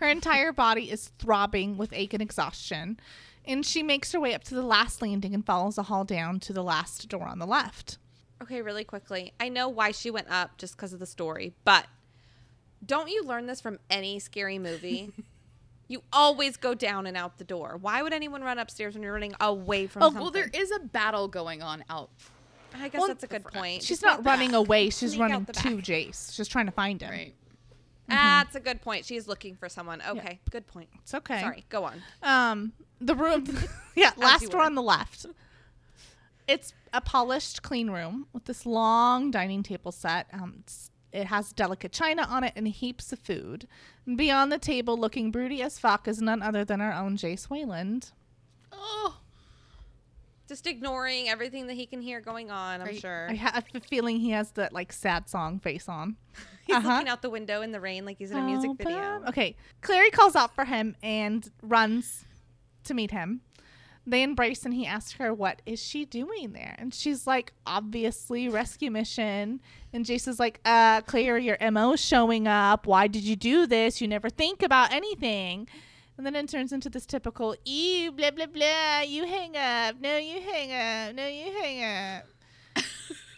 Her 0.00 0.08
entire 0.08 0.50
body 0.52 0.90
is 0.90 1.08
throbbing 1.18 1.76
with 1.76 1.92
ache 1.92 2.14
and 2.14 2.22
exhaustion, 2.22 2.98
and 3.44 3.64
she 3.66 3.82
makes 3.82 4.12
her 4.12 4.20
way 4.20 4.34
up 4.34 4.42
to 4.44 4.54
the 4.54 4.62
last 4.62 5.02
landing 5.02 5.34
and 5.34 5.44
follows 5.44 5.76
the 5.76 5.84
hall 5.84 6.04
down 6.04 6.40
to 6.40 6.54
the 6.54 6.64
last 6.64 7.06
door 7.08 7.26
on 7.28 7.38
the 7.38 7.46
left. 7.46 7.98
Okay, 8.42 8.62
really 8.62 8.82
quickly. 8.84 9.34
I 9.38 9.50
know 9.50 9.68
why 9.68 9.90
she 9.90 10.10
went 10.10 10.30
up 10.30 10.56
just 10.56 10.74
because 10.74 10.94
of 10.94 11.00
the 11.00 11.06
story, 11.06 11.52
but 11.66 11.86
don't 12.84 13.10
you 13.10 13.22
learn 13.24 13.44
this 13.44 13.60
from 13.60 13.78
any 13.90 14.18
scary 14.18 14.58
movie? 14.58 15.12
you 15.88 16.02
always 16.14 16.56
go 16.56 16.72
down 16.72 17.06
and 17.06 17.14
out 17.14 17.36
the 17.36 17.44
door. 17.44 17.76
Why 17.78 18.02
would 18.02 18.14
anyone 18.14 18.42
run 18.42 18.58
upstairs 18.58 18.94
when 18.94 19.02
you're 19.02 19.12
running 19.12 19.34
away 19.38 19.86
from 19.86 20.02
Oh, 20.02 20.06
something? 20.06 20.22
Well, 20.22 20.30
there 20.30 20.50
is 20.54 20.70
a 20.70 20.78
battle 20.78 21.28
going 21.28 21.62
on 21.62 21.84
out. 21.90 22.08
I 22.74 22.88
guess 22.88 23.00
Well, 23.00 23.08
that's 23.08 23.24
a 23.24 23.26
good 23.26 23.44
point. 23.44 23.82
She's 23.82 24.00
Just 24.00 24.02
not 24.02 24.24
running 24.24 24.52
back. 24.52 24.58
away, 24.66 24.88
she's 24.88 25.10
Sneak 25.10 25.20
running 25.20 25.44
to. 25.44 25.52
Jace. 25.76 26.32
She's 26.34 26.48
trying 26.48 26.66
to 26.66 26.72
find 26.72 27.02
him. 27.02 27.10
Right. 27.10 27.34
That's 28.10 28.54
a 28.54 28.60
good 28.60 28.80
point. 28.80 29.04
She's 29.04 29.26
looking 29.28 29.56
for 29.56 29.68
someone. 29.68 30.02
Okay, 30.06 30.40
good 30.50 30.66
point. 30.66 30.88
It's 31.02 31.14
okay. 31.14 31.40
Sorry, 31.40 31.64
go 31.68 31.84
on. 31.84 32.02
Um, 32.22 32.72
the 33.00 33.14
room, 33.14 33.46
yeah, 33.94 34.12
last 34.16 34.50
door 34.50 34.62
on 34.62 34.74
the 34.74 34.82
left. 34.82 35.26
It's 36.48 36.74
a 36.92 37.00
polished, 37.00 37.62
clean 37.62 37.90
room 37.90 38.26
with 38.32 38.46
this 38.46 38.66
long 38.66 39.30
dining 39.30 39.62
table 39.62 39.92
set. 39.92 40.26
Um, 40.32 40.64
it 41.12 41.26
has 41.26 41.52
delicate 41.52 41.92
china 41.92 42.22
on 42.28 42.44
it 42.44 42.52
and 42.56 42.66
heaps 42.68 43.12
of 43.12 43.18
food. 43.20 43.66
And 44.06 44.16
beyond 44.16 44.50
the 44.50 44.58
table, 44.58 44.96
looking 44.96 45.30
broody 45.30 45.62
as 45.62 45.78
fuck, 45.78 46.08
is 46.08 46.20
none 46.20 46.42
other 46.42 46.64
than 46.64 46.80
our 46.80 46.92
own 46.92 47.16
Jace 47.16 47.48
Wayland. 47.48 48.10
Oh. 48.72 49.19
Just 50.50 50.66
ignoring 50.66 51.28
everything 51.28 51.68
that 51.68 51.74
he 51.74 51.86
can 51.86 52.00
hear 52.02 52.20
going 52.20 52.50
on, 52.50 52.80
I'm 52.80 52.88
Right. 52.88 52.98
sure. 53.00 53.28
I 53.30 53.34
have 53.34 53.64
a 53.72 53.78
feeling 53.78 54.18
he 54.18 54.30
has 54.30 54.50
that 54.52 54.72
like 54.72 54.92
sad 54.92 55.28
song 55.28 55.60
face 55.60 55.88
on. 55.88 56.16
He's 56.66 56.74
Uh-huh. 56.74 56.88
looking 56.88 57.08
out 57.08 57.22
the 57.22 57.30
window 57.30 57.62
in 57.62 57.70
the 57.70 57.78
rain 57.80 58.04
like 58.04 58.18
he's 58.18 58.32
in 58.32 58.36
a 58.38 58.42
music 58.42 58.70
Oh, 58.72 58.74
video. 58.74 59.22
Okay. 59.28 59.54
Clary 59.80 60.10
calls 60.10 60.34
out 60.34 60.52
for 60.56 60.64
him 60.64 60.96
and 61.04 61.48
runs 61.62 62.24
to 62.82 62.94
meet 62.94 63.12
him. 63.12 63.42
They 64.06 64.24
embrace 64.24 64.64
and 64.64 64.74
he 64.74 64.86
asks 64.86 65.12
her 65.12 65.32
what 65.32 65.62
is 65.66 65.80
she 65.80 66.04
doing 66.04 66.50
there? 66.52 66.74
And 66.78 66.92
she's 66.92 67.28
like, 67.28 67.52
obviously 67.64 68.48
rescue 68.48 68.90
mission. 68.90 69.60
And 69.92 70.04
Jason's 70.04 70.40
like, 70.40 70.58
uh, 70.64 71.02
Clary, 71.02 71.44
your 71.44 71.58
MO's 71.70 72.00
showing 72.04 72.48
up. 72.48 72.88
Why 72.88 73.06
did 73.06 73.22
you 73.22 73.36
do 73.36 73.68
this? 73.68 74.00
You 74.00 74.08
never 74.08 74.28
think 74.28 74.62
about 74.64 74.92
anything. 74.92 75.68
And 76.20 76.26
then 76.26 76.36
it 76.36 76.50
turns 76.50 76.70
into 76.70 76.90
this 76.90 77.06
typical, 77.06 77.56
you 77.64 78.12
blah 78.12 78.30
blah 78.30 78.44
blah, 78.44 79.00
you 79.00 79.24
hang 79.24 79.56
up. 79.56 79.98
No, 80.02 80.18
you 80.18 80.38
hang 80.42 80.70
up. 80.70 81.14
No, 81.14 81.26
you 81.26 81.50
hang 81.62 81.82
up. 81.82 82.84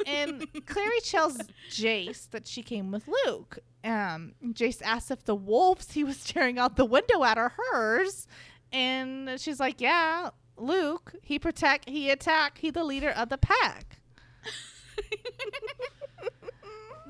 and 0.04 0.48
Clary 0.66 0.98
tells 1.04 1.38
Jace 1.70 2.28
that 2.30 2.48
she 2.48 2.60
came 2.60 2.90
with 2.90 3.06
Luke. 3.06 3.60
Um, 3.84 4.32
Jace 4.46 4.82
asks 4.82 5.12
if 5.12 5.24
the 5.26 5.36
wolves 5.36 5.92
he 5.92 6.02
was 6.02 6.16
staring 6.16 6.59
out 6.59 6.74
the 6.74 6.84
window 6.84 7.22
at 7.22 7.38
are 7.38 7.52
hers, 7.56 8.26
and 8.72 9.30
she's 9.38 9.60
like, 9.60 9.80
"Yeah, 9.80 10.30
Luke. 10.56 11.14
He 11.22 11.38
protect. 11.38 11.88
He 11.88 12.10
attack. 12.10 12.59
He 12.59 12.70
the 12.70 12.82
leader 12.82 13.10
of 13.10 13.28
the 13.28 13.38
pack." 13.38 14.00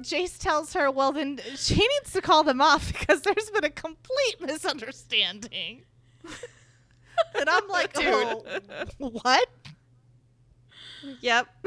Jace 0.02 0.38
tells 0.38 0.72
her, 0.74 0.90
well, 0.90 1.12
then 1.12 1.40
she 1.56 1.76
needs 1.76 2.12
to 2.12 2.20
call 2.20 2.42
them 2.44 2.60
off 2.60 2.92
because 2.92 3.22
there's 3.22 3.50
been 3.50 3.64
a 3.64 3.70
complete 3.70 4.40
misunderstanding. 4.40 5.82
and 7.34 7.48
I'm 7.48 7.68
like, 7.68 7.92
oh, 7.96 8.44
what? 8.98 9.48
Yep. 11.20 11.46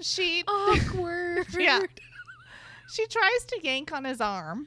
She 0.00 0.42
Awkward. 0.48 1.46
Yeah. 1.56 1.80
She 2.90 3.06
tries 3.06 3.44
to 3.46 3.60
yank 3.62 3.92
on 3.92 4.04
his 4.04 4.20
arm 4.20 4.66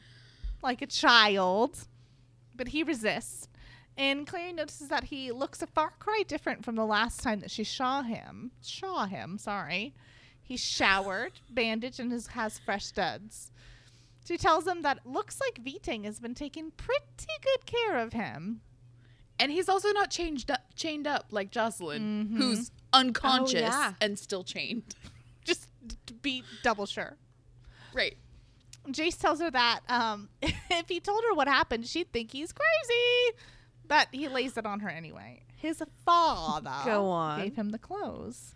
like 0.61 0.81
a 0.81 0.87
child, 0.87 1.87
but 2.55 2.69
he 2.69 2.83
resists. 2.83 3.49
And 3.97 4.25
Clary 4.25 4.53
notices 4.53 4.87
that 4.87 5.05
he 5.05 5.31
looks 5.31 5.61
a 5.61 5.67
far 5.67 5.93
cry 5.99 6.23
different 6.27 6.63
from 6.63 6.75
the 6.75 6.85
last 6.85 7.21
time 7.21 7.41
that 7.41 7.51
she 7.51 7.63
saw 7.63 8.01
him. 8.01 8.51
Saw 8.61 9.05
him, 9.05 9.37
sorry. 9.37 9.93
He's 10.53 10.63
showered, 10.63 11.31
bandaged, 11.49 11.99
and 11.99 12.11
has, 12.11 12.27
has 12.27 12.59
fresh 12.59 12.85
studs. 12.85 13.51
She 14.27 14.37
tells 14.37 14.67
him 14.67 14.83
that 14.83 14.99
looks 15.03 15.41
like 15.41 15.55
Vitang 15.65 16.05
has 16.05 16.19
been 16.19 16.35
taking 16.35 16.69
pretty 16.69 17.25
good 17.41 17.65
care 17.65 17.97
of 17.97 18.13
him. 18.13 18.61
And 19.39 19.51
he's 19.51 19.67
also 19.67 19.91
not 19.93 20.11
changed 20.11 20.51
up, 20.51 20.61
chained 20.75 21.07
up 21.07 21.25
like 21.31 21.49
Jocelyn, 21.49 22.29
Mhm. 22.29 22.37
who's 22.37 22.69
unconscious 22.93 23.61
yeah. 23.61 23.93
and 23.99 24.19
still 24.19 24.43
chained. 24.43 24.93
Just 25.43 25.69
to 26.05 26.13
be 26.13 26.43
double 26.61 26.85
sure. 26.85 27.17
Right. 27.95 28.15
Jace 28.89 29.19
tells 29.19 29.41
her 29.41 29.49
that 29.49 29.79
um, 29.89 30.29
if 30.43 30.87
he 30.87 30.99
told 30.99 31.23
her 31.27 31.33
what 31.33 31.47
happened, 31.47 31.87
she'd 31.87 32.13
think 32.13 32.31
he's 32.31 32.53
crazy. 32.53 33.37
But 33.87 34.09
he 34.11 34.27
lays 34.27 34.55
it 34.55 34.67
on 34.67 34.81
her 34.81 34.89
anyway. 34.89 35.41
His 35.55 35.81
father 36.05 36.71
Go 36.85 37.07
on. 37.09 37.41
gave 37.41 37.55
him 37.55 37.71
the 37.71 37.79
clothes. 37.79 38.53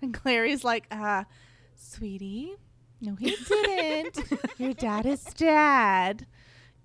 And 0.02 0.14
Clary's 0.14 0.64
like, 0.64 0.86
uh, 0.90 1.24
sweetie, 1.74 2.56
no, 3.02 3.16
he 3.16 3.36
didn't. 3.46 4.18
Your 4.58 4.72
dad 4.72 5.04
is 5.04 5.22
dead. 5.24 6.26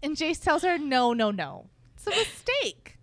And 0.03 0.15
Jace 0.15 0.43
tells 0.43 0.63
her, 0.63 0.77
no, 0.77 1.13
no, 1.13 1.31
no. 1.31 1.67
It's 1.95 2.07
a 2.07 2.09
mistake. 2.09 2.97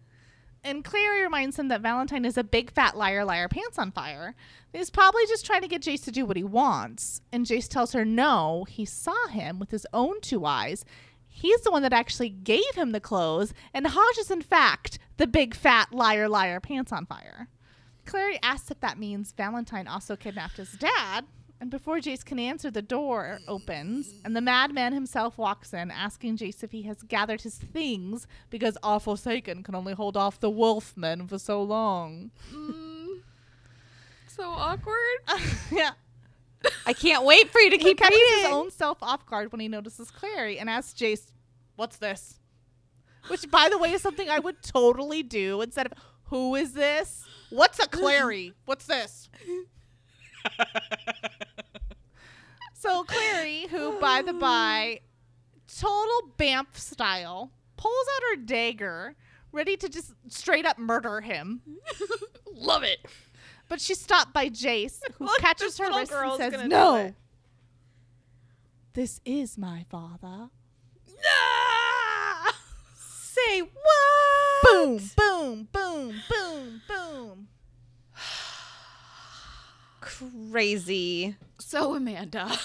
And 0.64 0.84
Clary 0.84 1.22
reminds 1.22 1.59
him 1.59 1.68
that 1.68 1.80
Valentine 1.80 2.24
is 2.24 2.39
a 2.39 2.44
big 2.44 2.70
fat 2.70 2.97
liar, 2.97 3.24
liar, 3.24 3.48
pants 3.48 3.78
on 3.78 3.90
fire. 3.90 4.34
He's 4.72 4.90
probably 4.90 5.26
just 5.26 5.44
trying 5.44 5.62
to 5.62 5.68
get 5.68 5.82
Jace 5.82 6.05
to 6.05 6.12
do 6.12 6.24
what 6.24 6.36
he 6.36 6.44
wants. 6.44 7.20
And 7.32 7.44
Jace 7.44 7.68
tells 7.68 7.93
her, 7.93 8.05
no, 8.05 8.64
he 8.68 8.84
saw 8.84 9.28
him 9.28 9.59
with 9.59 9.70
his 9.70 9.86
own 9.93 10.20
two 10.20 10.47
eyes. 10.47 10.84
He's 11.26 11.62
the 11.62 11.70
one 11.70 11.82
that 11.82 11.93
actually 11.93 12.28
gave 12.28 12.74
him 12.74 12.93
the 12.93 13.01
clothes, 13.01 13.55
and 13.72 13.86
Hodge 13.86 14.18
is, 14.18 14.30
in 14.30 14.43
fact, 14.43 14.98
the 15.16 15.26
big 15.26 15.55
fat 15.55 15.93
liar, 15.93 16.28
liar, 16.28 16.60
pants 16.60 16.93
on 16.93 17.06
fire. 17.06 17.48
Clary 18.05 18.39
asks 18.43 18.70
if 18.70 18.81
that 18.81 18.99
means 18.99 19.33
Valentine 19.33 19.87
also 19.87 20.16
kidnapped 20.16 20.57
his 20.57 20.73
dad. 20.73 21.24
And 21.61 21.70
before 21.70 21.99
Jace 21.99 22.24
can 22.24 22.41
answer, 22.41 22.73
the 22.73 22.83
door 22.83 23.39
opens, 23.47 24.15
and 24.24 24.35
the 24.35 24.41
madman 24.41 24.93
himself 24.93 25.39
walks 25.39 25.73
in, 25.73 25.93
asking 25.93 26.39
Jace 26.39 26.65
if 26.65 26.73
he 26.73 26.83
has 26.83 27.05
gathered 27.05 27.43
his 27.43 27.55
things 27.55 28.27
because 28.51 28.77
Our 28.83 28.99
Forsaken 28.99 29.62
can 29.62 29.77
only 29.77 29.93
hold 29.93 30.16
off 30.16 30.41
the 30.41 30.51
wolfmen 30.51 31.29
for 31.29 31.39
so 31.39 31.62
long. 31.62 32.33
Mm, 32.53 33.20
so 34.27 34.51
awkward. 34.51 34.97
yeah. 35.70 35.93
I 36.85 36.93
can't 36.93 37.24
wait 37.24 37.51
for 37.51 37.61
you 37.61 37.70
to 37.70 37.77
He 37.77 37.85
keep 37.85 37.99
catches 37.99 38.19
his 38.19 38.47
own 38.47 38.73
self 38.73 38.99
off 39.01 39.24
guard 39.24 39.53
when 39.53 39.61
he 39.61 39.69
notices 39.69 40.11
Clary 40.11 40.59
and 40.59 40.69
asks 40.69 41.01
Jace, 41.01 41.31
What's 41.77 41.97
this? 41.97 42.41
Which, 43.29 43.49
by 43.53 43.69
the 43.69 43.79
way, 43.79 43.93
is 43.93 44.03
something 44.03 44.29
I 44.29 44.41
would 44.41 44.62
totally 44.62 45.23
do 45.23 45.61
instead 45.62 45.87
of, 45.87 45.93
Who 46.24 46.57
is 46.57 46.73
this? 46.73 47.24
What's 47.53 47.79
a 47.79 47.87
Clary? 47.87 48.55
What's 48.65 48.87
this? 48.87 49.29
so, 52.73 53.05
Clary, 53.05 53.66
who, 53.70 54.01
by 54.01 54.23
the 54.23 54.33
by, 54.33 55.01
total 55.69 56.31
Bamf 56.39 56.74
style, 56.77 57.51
pulls 57.77 58.07
out 58.16 58.23
her 58.31 58.43
dagger, 58.43 59.16
ready 59.53 59.77
to 59.77 59.89
just 59.91 60.15
straight 60.29 60.65
up 60.65 60.79
murder 60.79 61.20
him. 61.20 61.61
Love 62.55 62.85
it. 62.85 63.01
But 63.69 63.83
she's 63.83 64.01
stopped 64.01 64.33
by 64.33 64.49
Jace, 64.49 65.01
who 65.19 65.27
Look, 65.27 65.39
catches 65.39 65.77
her 65.77 65.89
wrist 65.95 66.11
and 66.11 66.53
says, 66.55 66.65
No. 66.66 67.15
This 68.95 69.20
is 69.27 69.59
my 69.59 69.85
father. 69.91 70.49
No! 71.07 72.51
Say 72.95 73.61
what? 73.61 74.52
Boom, 74.62 74.98
boom, 75.16 75.68
boom, 75.72 76.22
boom, 76.28 76.82
boom. 76.89 77.48
Crazy. 80.01 81.36
So 81.59 81.94
Amanda. 81.94 82.51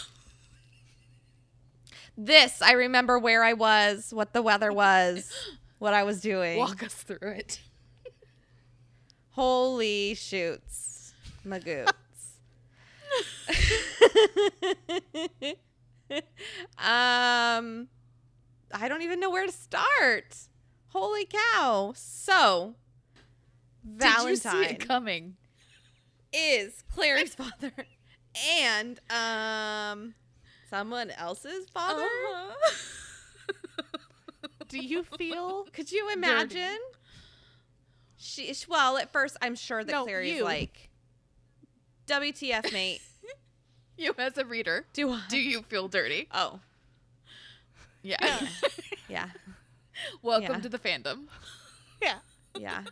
This, 2.20 2.64
I 2.64 2.72
remember 2.72 3.20
where 3.20 3.44
I 3.44 3.54
was, 3.54 4.12
what 4.12 4.34
the 4.34 4.42
weather 4.42 4.74
was, 4.74 5.32
what 5.78 5.94
I 5.94 6.04
was 6.04 6.20
doing. 6.20 6.58
Walk 6.58 6.82
us 6.82 6.96
through 6.96 7.20
it. 7.22 7.62
Holy 9.32 10.16
shoots. 10.16 11.14
Magoots. 11.46 11.92
um 16.80 17.88
I 18.74 18.88
don't 18.88 19.04
even 19.04 19.20
know 19.20 19.30
where 19.30 19.46
to 19.46 19.52
start. 19.52 20.36
Holy 20.90 21.26
cow. 21.26 21.94
So 21.96 22.76
Did 23.86 24.04
you 24.24 24.36
see 24.36 24.50
Valentine 24.50 24.78
coming? 24.78 25.36
is 26.34 26.84
Clary's 26.94 27.34
father 27.42 27.72
and 28.62 29.00
um 29.10 30.14
someone 30.70 31.10
else's 31.12 31.70
father. 31.70 32.02
Uh-huh. 32.04 32.74
Do 34.70 34.80
you 34.80 35.04
feel 35.18 35.64
Could 35.74 35.92
you 35.92 36.12
imagine? 36.12 36.78
She 38.18 38.54
well, 38.68 38.98
at 38.98 39.12
first 39.14 39.38
I'm 39.42 39.56
sure 39.56 39.84
that 39.84 39.92
No, 39.92 40.04
Clary's 40.06 40.36
you. 40.36 40.44
like 40.44 40.90
WTF 42.08 42.72
mate. 42.74 43.02
You 43.98 44.14
as 44.18 44.38
a 44.38 44.46
reader, 44.46 44.86
Do 44.94 45.12
I? 45.12 45.22
do 45.30 45.38
you 45.40 45.64
feel 45.64 45.88
dirty? 45.88 46.28
oh, 46.32 46.60
Yeah. 48.04 48.48
yeah. 49.10 49.30
Welcome 50.22 50.52
Yeah. 50.56 50.60
to 50.62 50.70
the 50.70 50.80
fandom. 50.80 51.28
yeah? 52.02 52.16
Yeah. 52.58 52.84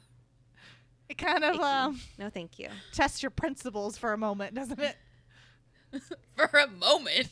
It 1.07 1.19
kind 1.19 1.43
of 1.43 1.53
Icky. 1.53 1.63
um, 1.63 2.01
No, 2.17 2.31
thank 2.31 2.57
you. 2.57 2.69
tests 2.91 3.21
your 3.21 3.29
principles 3.29 3.95
for 3.95 4.11
a 4.13 4.17
moment, 4.17 4.55
doesn't 4.55 4.79
it? 4.79 4.95
For 6.35 6.45
a 6.57 6.65
moment. 6.67 7.29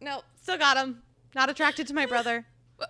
No, 0.00 0.22
still 0.42 0.58
got 0.58 0.76
him. 0.76 1.02
Not 1.36 1.48
attracted 1.48 1.86
to 1.86 1.94
my 1.94 2.06
brother. 2.06 2.46
that 2.80 2.88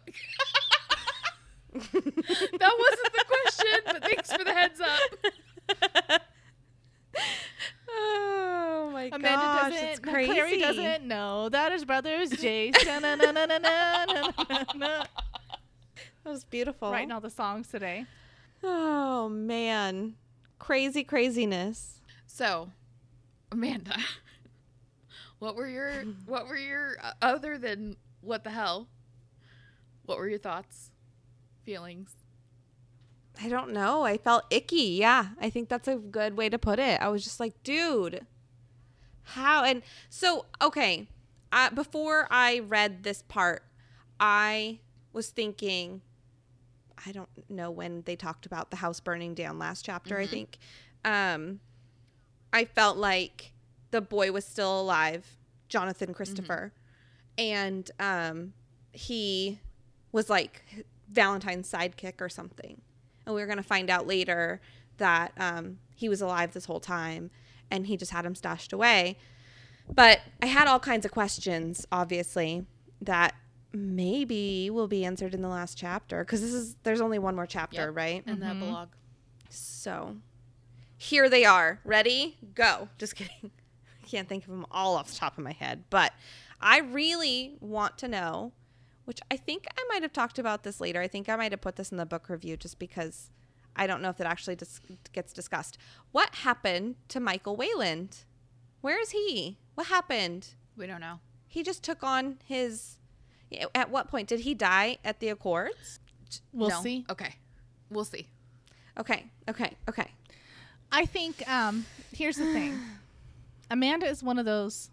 wasn't 1.72 3.12
the 3.12 3.24
question, 3.28 3.80
but 3.84 4.02
thanks 4.04 4.32
for 4.32 4.42
the 4.42 4.54
heads 4.54 4.80
up. 4.80 6.22
Oh 7.92 8.90
my 8.92 9.04
Amanda 9.04 9.28
gosh, 9.28 9.72
doesn't. 9.72 9.88
it's 9.88 9.98
crazy. 10.00 10.32
Clary 10.32 10.58
doesn't 10.60 11.04
know 11.06 11.48
that 11.48 11.72
his 11.72 11.84
brother 11.84 12.14
is 12.14 12.30
Jace. 12.32 12.74
That 14.74 15.08
was 16.24 16.44
beautiful. 16.44 16.90
Writing 16.92 17.12
all 17.12 17.20
the 17.20 17.30
songs 17.30 17.68
today. 17.68 18.06
Oh 18.62 19.28
man, 19.28 20.14
crazy 20.58 21.02
craziness. 21.02 22.00
So, 22.26 22.70
Amanda, 23.50 23.96
what 25.38 25.56
were 25.56 25.68
your 25.68 25.92
what 26.26 26.46
were 26.46 26.56
your 26.56 26.96
uh, 27.02 27.12
other 27.22 27.56
than 27.58 27.96
what 28.20 28.44
the 28.44 28.50
hell? 28.50 28.88
What 30.04 30.18
were 30.18 30.28
your 30.28 30.38
thoughts, 30.38 30.90
feelings? 31.64 32.10
I 33.42 33.48
don't 33.48 33.72
know. 33.72 34.02
I 34.02 34.18
felt 34.18 34.44
icky. 34.50 34.98
Yeah, 34.98 35.28
I 35.40 35.50
think 35.50 35.68
that's 35.68 35.88
a 35.88 35.96
good 35.96 36.36
way 36.36 36.48
to 36.48 36.58
put 36.58 36.78
it. 36.78 37.00
I 37.00 37.08
was 37.08 37.24
just 37.24 37.40
like, 37.40 37.62
dude, 37.62 38.26
how? 39.22 39.64
And 39.64 39.82
so, 40.08 40.46
okay, 40.60 41.08
uh, 41.52 41.70
before 41.70 42.28
I 42.30 42.60
read 42.60 43.02
this 43.02 43.22
part, 43.22 43.62
I 44.18 44.80
was 45.12 45.30
thinking, 45.30 46.02
I 47.06 47.12
don't 47.12 47.30
know 47.48 47.70
when 47.70 48.02
they 48.02 48.14
talked 48.14 48.44
about 48.44 48.70
the 48.70 48.76
house 48.76 49.00
burning 49.00 49.34
down 49.34 49.58
last 49.58 49.84
chapter, 49.84 50.18
I 50.18 50.26
think. 50.26 50.58
Um, 51.04 51.60
I 52.52 52.66
felt 52.66 52.98
like 52.98 53.52
the 53.90 54.02
boy 54.02 54.32
was 54.32 54.44
still 54.44 54.80
alive, 54.80 55.38
Jonathan 55.68 56.12
Christopher, 56.12 56.72
and 57.38 57.90
um, 57.98 58.52
he 58.92 59.60
was 60.12 60.28
like 60.28 60.62
Valentine's 61.10 61.72
sidekick 61.72 62.20
or 62.20 62.28
something. 62.28 62.82
And 63.26 63.34
we 63.34 63.40
were 63.40 63.47
going 63.47 63.59
to 63.59 63.62
find 63.62 63.90
out 63.90 64.06
later 64.06 64.60
that 64.98 65.32
um, 65.38 65.78
he 65.94 66.09
was 66.09 66.20
alive 66.20 66.52
this 66.52 66.64
whole 66.66 66.80
time 66.80 67.30
and 67.70 67.86
he 67.86 67.97
just 67.97 68.10
had 68.12 68.24
him 68.24 68.34
stashed 68.34 68.72
away. 68.72 69.16
But 69.92 70.20
I 70.42 70.47
had 70.47 70.68
all 70.68 70.78
kinds 70.80 71.05
of 71.05 71.12
questions, 71.12 71.86
obviously, 71.92 72.64
that 73.01 73.34
maybe 73.72 74.68
will 74.70 74.88
be 74.88 75.05
answered 75.05 75.34
in 75.34 75.42
the 75.42 75.48
last 75.48 75.76
chapter 75.78 76.24
because 76.24 76.40
this 76.40 76.52
is 76.52 76.76
there's 76.82 77.01
only 77.01 77.18
one 77.18 77.34
more 77.36 77.47
chapter, 77.47 77.86
Yep. 77.86 77.97
right? 77.97 78.22
And 78.26 78.42
the 78.42 78.47
epilogue. 78.47 78.88
So 79.48 80.16
here 80.97 81.28
they 81.28 81.44
are. 81.44 81.80
Ready? 81.84 82.36
Go. 82.55 82.88
Just 82.98 83.16
kidding. 83.16 83.51
I 84.02 84.06
can't 84.06 84.28
think 84.28 84.44
of 84.44 84.51
them 84.51 84.66
all 84.70 84.97
off 84.97 85.10
the 85.10 85.16
top 85.16 85.38
of 85.38 85.44
my 85.44 85.52
head, 85.52 85.84
but 85.90 86.12
I 86.60 86.78
really 86.80 87.56
want 87.60 87.97
to 87.98 88.09
know, 88.09 88.52
which 89.10 89.18
I 89.28 89.36
think 89.36 89.66
I 89.76 89.84
might 89.88 90.02
have 90.02 90.12
talked 90.12 90.38
about 90.38 90.62
this 90.62 90.80
later. 90.80 91.00
I 91.00 91.08
think 91.08 91.28
I 91.28 91.34
might 91.34 91.50
have 91.50 91.60
put 91.60 91.74
this 91.74 91.90
in 91.90 91.96
the 91.96 92.06
book 92.06 92.28
review 92.28 92.56
just 92.56 92.78
because 92.78 93.32
I 93.74 93.88
don't 93.88 94.00
know 94.02 94.08
if 94.10 94.20
it 94.20 94.24
actually 94.24 94.54
dis- 94.54 94.80
gets 95.12 95.32
discussed. 95.32 95.78
What 96.12 96.32
happened 96.32 96.94
to 97.08 97.18
Michael 97.18 97.56
Wayland? 97.56 98.18
Where 98.82 99.00
is 99.00 99.10
he? 99.10 99.58
What 99.74 99.88
happened? 99.88 100.50
We 100.76 100.86
don't 100.86 101.00
know. 101.00 101.18
He 101.48 101.64
just 101.64 101.82
took 101.82 102.04
on 102.04 102.38
his. 102.44 102.98
At 103.74 103.90
what 103.90 104.06
point 104.06 104.28
did 104.28 104.38
he 104.40 104.54
die 104.54 104.98
at 105.04 105.18
the 105.18 105.28
Accords? 105.30 105.98
We'll 106.52 106.68
No? 106.68 106.80
see. 106.80 107.04
Okay. 107.10 107.34
We'll 107.90 108.04
see. 108.04 108.28
Okay, 108.96 109.24
okay, 109.48 109.76
okay. 109.88 110.06
I 110.92 111.04
think 111.04 111.42
um 111.50 111.84
here's 112.12 112.36
the 112.36 112.52
thing. 112.52 112.78
Amanda 113.72 114.06
is 114.06 114.22
one 114.22 114.38
of 114.38 114.44
those 114.44 114.88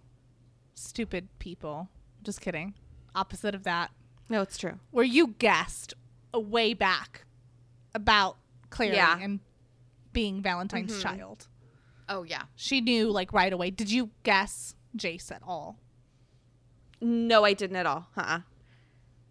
stupid 0.73 1.27
people. 1.37 1.87
Just 2.23 2.41
kidding. 2.41 2.73
Opposite 3.13 3.53
of 3.53 3.61
that. 3.65 3.91
No, 4.29 4.41
it's 4.41 4.57
true. 4.57 4.79
Where 4.91 5.05
you 5.05 5.35
guessed 5.39 5.93
a 6.33 6.39
way 6.39 6.73
back 6.73 7.23
about 7.95 8.37
Clary 8.69 8.95
Yeah. 8.95 9.17
and 9.19 9.39
being 10.13 10.41
Valentine's 10.41 11.01
child. 11.01 11.47
Oh 12.09 12.23
yeah. 12.23 12.43
She 12.55 12.81
knew 12.81 13.09
like 13.09 13.31
right 13.33 13.51
away. 13.53 13.69
Did 13.71 13.91
you 13.91 14.11
guess 14.23 14.75
Jace 14.97 15.31
at 15.31 15.41
all? 15.45 15.77
No, 17.01 17.43
I 17.45 17.53
didn't 17.53 17.75
at 17.77 17.85
all. 17.85 18.07
Uh-uh. 18.17 18.39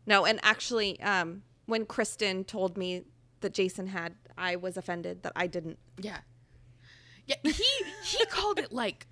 No, 0.06 0.24
and 0.24 0.39
actually, 0.43 1.01
um, 1.01 1.43
when 1.66 1.85
Kristen 1.85 2.44
told 2.44 2.77
me 2.77 3.02
that 3.40 3.52
Jason 3.55 3.89
had, 3.89 4.14
I 4.39 4.55
was 4.56 4.77
offended 4.77 5.23
that 5.24 5.32
I 5.35 5.47
didn't. 5.48 5.78
Yeah. 6.01 6.18
Yeah. 7.27 7.36
He 7.43 7.52
he 8.05 8.24
called 8.31 8.59
it 8.60 8.73
like 8.73 9.06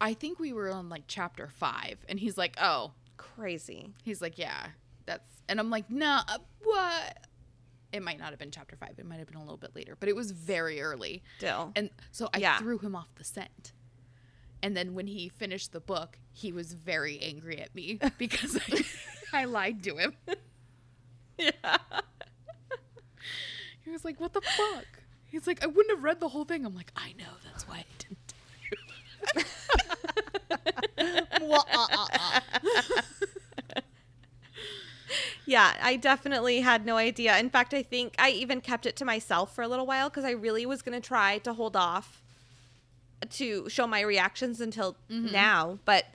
I 0.00 0.14
think 0.14 0.38
we 0.38 0.52
were 0.52 0.70
on 0.70 0.88
like 0.88 1.04
chapter 1.06 1.48
five, 1.48 1.98
and 2.08 2.18
he's 2.18 2.38
like, 2.38 2.56
oh, 2.60 2.92
Crazy. 3.16 3.92
he's 4.02 4.20
like, 4.22 4.38
yeah, 4.38 4.68
that's, 5.06 5.30
and 5.48 5.58
I'm 5.60 5.70
like, 5.70 5.90
nah, 5.90 6.22
what? 6.62 7.18
It 7.92 8.02
might 8.02 8.18
not 8.18 8.30
have 8.30 8.38
been 8.38 8.50
chapter 8.50 8.76
five. 8.76 8.94
It 8.98 9.06
might 9.06 9.18
have 9.18 9.26
been 9.28 9.36
a 9.36 9.42
little 9.42 9.56
bit 9.56 9.74
later, 9.76 9.96
but 9.98 10.08
it 10.08 10.16
was 10.16 10.32
very 10.32 10.80
early. 10.80 11.22
Still. 11.38 11.72
And 11.76 11.90
so 12.10 12.28
I 12.34 12.38
Yeah. 12.38 12.58
threw 12.58 12.78
him 12.78 12.96
off 12.96 13.08
the 13.16 13.24
scent. 13.24 13.72
And 14.62 14.76
then 14.76 14.94
when 14.94 15.06
he 15.06 15.28
finished 15.28 15.72
the 15.72 15.80
book, 15.80 16.18
he 16.32 16.50
was 16.50 16.72
very 16.72 17.20
angry 17.20 17.60
at 17.60 17.74
me 17.74 18.00
because 18.18 18.58
I, 19.32 19.40
I 19.42 19.44
lied 19.44 19.82
to 19.84 19.96
him. 19.96 20.14
yeah. 21.38 21.52
He 23.84 23.90
was 23.90 24.04
like, 24.04 24.18
"What 24.18 24.32
the 24.32 24.40
fuck?" 24.40 24.86
He's 25.26 25.46
like, 25.46 25.62
"I 25.62 25.66
wouldn't 25.66 25.90
have 25.94 26.02
read 26.02 26.18
the 26.18 26.28
whole 26.28 26.44
thing." 26.46 26.64
I'm 26.64 26.74
like, 26.74 26.90
"I 26.96 27.12
know, 27.18 27.26
that's 27.44 27.68
why 27.68 27.76
I 27.80 27.84
didn't." 27.98 28.18
tell 28.26 28.38
you." 29.36 29.44
Ah, 31.46 31.64
ah, 31.92 32.08
ah. 32.14 32.42
Yeah, 35.46 35.74
I 35.82 35.96
definitely 35.96 36.60
had 36.60 36.86
no 36.86 36.96
idea. 36.96 37.36
In 37.38 37.50
fact, 37.50 37.74
I 37.74 37.82
think 37.82 38.14
I 38.18 38.30
even 38.30 38.60
kept 38.60 38.86
it 38.86 38.96
to 38.96 39.04
myself 39.04 39.54
for 39.54 39.62
a 39.62 39.68
little 39.68 39.86
while 39.86 40.08
because 40.08 40.24
I 40.24 40.30
really 40.30 40.64
was 40.66 40.80
going 40.82 41.00
to 41.00 41.06
try 41.06 41.38
to 41.38 41.52
hold 41.52 41.76
off 41.76 42.22
to 43.30 43.68
show 43.68 43.86
my 43.86 44.00
reactions 44.00 44.60
until 44.60 44.96
now. 45.08 45.78
But 45.84 46.06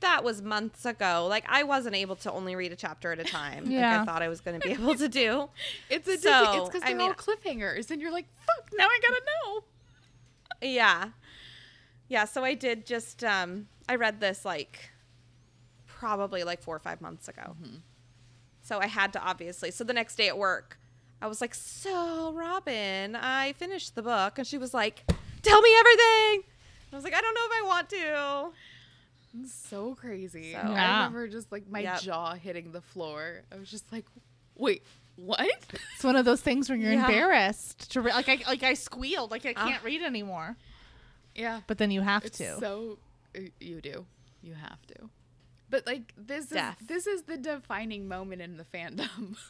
that 0.00 0.22
was 0.24 0.40
months 0.42 0.84
ago. 0.84 1.26
Like, 1.28 1.44
I 1.48 1.62
wasn't 1.64 1.96
able 1.96 2.16
to 2.16 2.32
only 2.32 2.54
read 2.56 2.72
a 2.72 2.76
chapter 2.76 3.12
at 3.12 3.18
a 3.18 3.24
time 3.24 3.64
like 3.64 3.72
Yeah. 3.72 4.02
I 4.02 4.04
thought 4.04 4.22
I 4.22 4.28
was 4.28 4.40
going 4.40 4.58
to 4.60 4.66
be 4.66 4.72
able 4.74 4.94
to 4.94 5.08
do. 5.08 5.48
It's 5.90 6.06
a 6.08 6.18
So, 6.18 6.52
it's 6.62 6.68
because 6.68 6.82
I 6.82 6.88
they're 6.88 6.96
mean- 6.96 7.08
all 7.08 7.14
cliffhangers, 7.14 7.90
and 7.90 8.00
you're 8.02 8.12
like, 8.12 8.26
"Fuck!" 8.46 8.70
Now 8.76 8.86
I 8.86 8.98
gotta 9.02 9.22
know. 9.24 9.64
Yeah. 10.68 11.08
Yeah, 12.08 12.24
so 12.24 12.44
I 12.44 12.54
did 12.54 12.86
just 12.86 13.22
um 13.24 13.68
I 13.88 13.96
read 13.96 14.20
this 14.20 14.44
like 14.44 14.90
probably 15.86 16.44
like 16.44 16.62
4 16.62 16.76
or 16.76 16.78
5 16.78 17.00
months 17.00 17.28
ago. 17.28 17.56
So 18.66 18.80
I 18.80 18.88
had 18.88 19.12
to 19.12 19.20
obviously. 19.22 19.70
So 19.70 19.84
the 19.84 19.92
next 19.92 20.16
day 20.16 20.26
at 20.26 20.36
work, 20.36 20.76
I 21.22 21.28
was 21.28 21.40
like, 21.40 21.54
"So, 21.54 22.32
Robin, 22.32 23.14
I 23.14 23.52
finished 23.52 23.94
the 23.94 24.02
book." 24.02 24.38
And 24.38 24.46
she 24.46 24.58
was 24.58 24.74
like, 24.74 25.04
"Tell 25.42 25.60
me 25.62 25.70
everything." 25.78 26.42
I 26.92 26.96
was 26.96 27.04
like, 27.04 27.14
"I 27.14 27.20
don't 27.20 27.34
know 27.34 27.46
if 27.46 27.52
I 27.62 27.66
want 27.66 27.88
to." 27.90 28.52
It's 29.40 29.54
so 29.54 29.94
crazy. 29.94 30.52
So- 30.54 30.58
I 30.58 30.96
remember 31.04 31.28
just 31.28 31.52
like 31.52 31.68
my 31.68 31.78
Yep. 31.80 32.00
jaw 32.00 32.34
hitting 32.34 32.72
the 32.72 32.80
floor. 32.80 33.42
I 33.52 33.56
was 33.56 33.70
just 33.70 33.92
like, 33.92 34.04
"Wait, 34.56 34.82
what?" 35.14 35.38
It's 35.94 36.02
one 36.02 36.16
of 36.16 36.24
those 36.24 36.40
things 36.40 36.68
where 36.68 36.76
you're 36.76 36.92
Yeah. 36.92 37.06
embarrassed 37.06 37.92
to 37.92 38.00
re- 38.00 38.12
like 38.12 38.28
I 38.28 38.42
like 38.48 38.64
I 38.64 38.74
squealed 38.74 39.30
like 39.30 39.46
I 39.46 39.52
uh. 39.52 39.64
can't 39.68 39.82
read 39.84 40.02
anymore. 40.02 40.56
yeah, 41.36 41.60
But 41.68 41.78
then 41.78 41.92
you 41.92 42.00
have 42.00 42.24
it's 42.24 42.38
to. 42.38 42.58
so 42.58 42.98
uh, 43.36 43.42
you 43.60 43.80
do, 43.80 44.06
you 44.42 44.54
have 44.54 44.84
to. 44.88 45.08
But 45.68 45.86
like 45.86 46.12
this 46.16 46.46
Death. 46.46 46.76
is 46.80 46.86
this 46.86 47.06
is 47.06 47.22
the 47.22 47.36
defining 47.36 48.06
moment 48.08 48.42
in 48.42 48.56
the 48.56 48.64
fandom. 48.64 49.36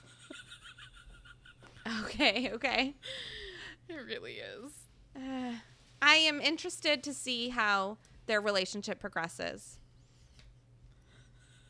Okay, 2.05 2.51
okay. 2.53 2.95
it 3.89 3.95
really 4.07 4.39
is. 4.39 4.73
Uh, 5.15 5.53
I 6.03 6.17
am 6.17 6.41
interested 6.41 7.03
to 7.05 7.15
see 7.15 7.51
how 7.51 7.99
their 8.27 8.41
relationship 8.41 8.99
progresses. 8.99 9.79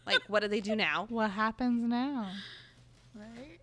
Like, 0.07 0.23
what 0.29 0.41
do 0.41 0.49
they 0.49 0.61
do 0.61 0.75
now? 0.75 1.07
what 1.11 1.31
happens 1.33 1.87
now? 1.89 2.31
Right? 3.15 3.61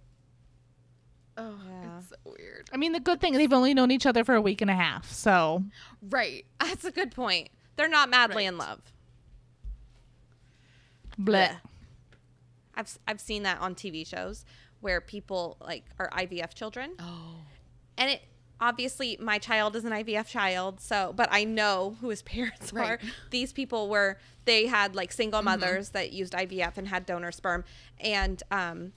Oh, 1.37 1.55
Yeah. 1.67 1.97
it's 1.97 2.09
so 2.09 2.15
weird. 2.25 2.69
I 2.71 2.77
mean, 2.77 2.91
the 2.91 2.99
good 2.99 3.19
thing 3.19 3.33
they've 3.33 3.51
only 3.51 3.73
known 3.73 3.89
each 3.89 4.05
other 4.05 4.23
for 4.23 4.35
a 4.35 4.41
week 4.41 4.61
and 4.61 4.69
a 4.69 4.75
half, 4.75 5.11
so 5.11 5.63
Right. 6.07 6.45
That's 6.59 6.85
a 6.85 6.91
good 6.91 7.11
point. 7.11 7.49
They're 7.77 7.89
not 7.89 8.09
madly 8.09 8.45
in 8.45 8.57
love. 8.59 8.92
Bleh. 11.19 11.57
I've 12.75 12.97
I've 13.07 13.21
seen 13.21 13.43
that 13.43 13.59
on 13.61 13.75
TV 13.75 14.05
shows 14.05 14.45
where 14.81 14.99
people 15.01 15.57
like 15.61 15.85
are 15.99 16.09
IVF 16.11 16.53
children, 16.53 16.91
Oh. 16.99 17.35
and 17.97 18.09
it 18.11 18.21
obviously 18.59 19.17
my 19.19 19.37
child 19.37 19.75
is 19.75 19.85
an 19.85 19.91
IVF 19.91 20.27
child, 20.27 20.79
so 20.81 21.13
but 21.15 21.29
I 21.31 21.43
know 21.43 21.97
who 22.01 22.09
his 22.09 22.21
parents 22.33 22.73
Right. 22.73 22.89
are. 22.91 22.99
These 23.29 23.53
people 23.53 23.89
were 23.89 24.17
they 24.45 24.65
had 24.67 24.95
like 24.95 25.11
single 25.11 25.41
mothers 25.41 25.89
that 25.89 26.11
used 26.11 26.33
IVF 26.33 26.77
and 26.77 26.87
had 26.87 27.05
donor 27.05 27.31
sperm, 27.31 27.63
and 27.99 28.41
um, 28.51 28.93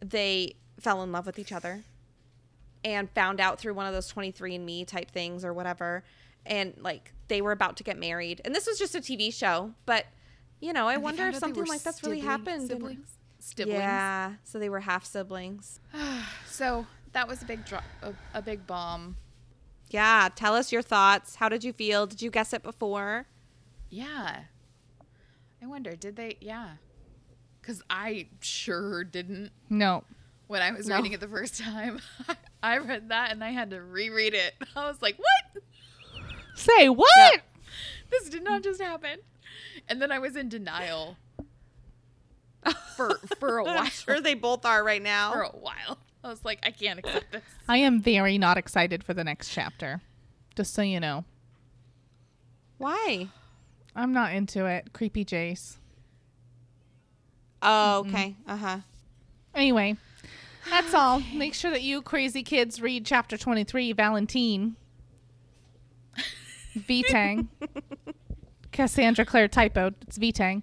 they 0.00 0.54
fell 0.80 1.02
in 1.02 1.12
love 1.12 1.26
with 1.26 1.38
each 1.38 1.52
other, 1.52 1.84
and 2.84 3.10
found 3.10 3.40
out 3.40 3.58
through 3.60 3.74
one 3.74 3.86
of 3.86 3.92
those 3.92 4.10
23andMe 4.12 4.86
type 4.86 5.10
things 5.10 5.44
or 5.44 5.52
whatever, 5.52 6.02
and 6.46 6.74
like 6.78 7.12
they 7.28 7.42
were 7.42 7.52
about 7.52 7.76
to 7.76 7.84
get 7.84 7.98
married, 7.98 8.40
and 8.44 8.54
this 8.54 8.66
was 8.66 8.78
just 8.78 8.94
a 8.94 9.00
TV 9.00 9.32
show, 9.32 9.72
but. 9.84 10.06
You 10.60 10.72
know, 10.72 10.86
I 10.88 10.94
And 10.94 11.02
wonder 11.02 11.26
if 11.28 11.36
something 11.36 11.64
like 11.64 11.82
that's 11.82 12.02
really 12.02 12.20
happened. 12.20 12.62
and- 12.62 12.68
Siblings. 12.70 13.16
Siblings. 13.38 13.78
yeah, 13.78 14.34
so 14.44 14.58
they 14.58 14.68
were 14.68 14.80
half 14.80 15.04
siblings. 15.04 15.80
So 16.46 16.86
that 17.12 17.26
was 17.26 17.40
a 17.40 17.46
big 17.46 17.64
drop, 17.64 17.84
a, 18.02 18.12
a 18.34 18.42
big 18.42 18.66
bomb. 18.66 19.16
Yeah, 19.88 20.28
tell 20.34 20.54
us 20.54 20.70
your 20.70 20.82
thoughts. 20.82 21.36
How 21.36 21.48
did 21.48 21.64
you 21.64 21.72
feel? 21.72 22.06
Did 22.06 22.20
you 22.20 22.30
guess 22.30 22.52
it 22.52 22.62
before? 22.62 23.26
Yeah. 23.88 24.40
I 25.62 25.66
wonder, 25.66 25.96
did 25.96 26.16
they? 26.16 26.36
Yeah. 26.40 26.72
Because 27.60 27.82
I 27.88 28.28
sure 28.40 29.04
didn't 29.04 29.52
No. 29.70 30.04
when 30.48 30.60
I 30.60 30.70
was 30.72 30.86
No. 30.86 30.96
reading 30.96 31.12
it 31.12 31.20
the 31.20 31.28
first 31.28 31.58
time. 31.58 32.00
I 32.62 32.76
read 32.78 33.08
that 33.08 33.32
and 33.32 33.42
I 33.42 33.50
had 33.50 33.70
to 33.70 33.80
reread 33.82 34.34
it. 34.34 34.52
I 34.76 34.86
was 34.86 35.00
like, 35.00 35.16
what? 35.18 35.62
Say 36.56 36.88
what? 36.90 37.40
This 38.10 38.28
did 38.28 38.42
not 38.44 38.62
just 38.64 38.80
happen. 38.82 39.20
And 39.88 40.00
then 40.00 40.12
I 40.12 40.18
was 40.18 40.36
in 40.36 40.48
denial 40.48 41.16
for 42.96 43.18
for 43.38 43.58
a 43.58 43.64
while. 43.64 43.78
I'm 43.78 43.86
sure 43.86 44.20
they 44.20 44.34
both 44.34 44.64
are 44.64 44.82
right 44.84 45.02
now. 45.02 45.32
For 45.32 45.42
a 45.42 45.48
while. 45.50 45.98
I 46.22 46.28
was 46.28 46.44
like, 46.44 46.60
I 46.62 46.70
can't 46.70 46.98
accept 46.98 47.32
this. 47.32 47.42
I 47.66 47.78
am 47.78 48.00
very 48.00 48.36
not 48.36 48.58
excited 48.58 49.02
for 49.02 49.14
the 49.14 49.24
next 49.24 49.48
chapter. 49.50 50.02
Just 50.54 50.74
so 50.74 50.82
you 50.82 51.00
know. 51.00 51.24
Why? 52.76 53.28
I'm 53.96 54.12
not 54.12 54.32
into 54.34 54.66
it. 54.66 54.92
Creepy 54.92 55.24
Jace. 55.24 55.76
Oh, 57.62 58.00
okay. 58.06 58.36
Uh 58.46 58.56
huh. 58.56 58.78
Anyway, 59.54 59.96
that's 60.68 60.94
all. 60.94 61.22
Make 61.34 61.54
sure 61.54 61.70
that 61.70 61.82
you 61.82 62.02
crazy 62.02 62.42
kids 62.42 62.80
read 62.80 63.04
chapter 63.06 63.36
23, 63.36 63.92
Valentine. 63.92 64.76
Vitang. 66.76 67.48
Cassandra 68.72 69.24
Clare 69.24 69.48
typoed. 69.48 69.94
It's 70.02 70.18
Vitang. 70.18 70.62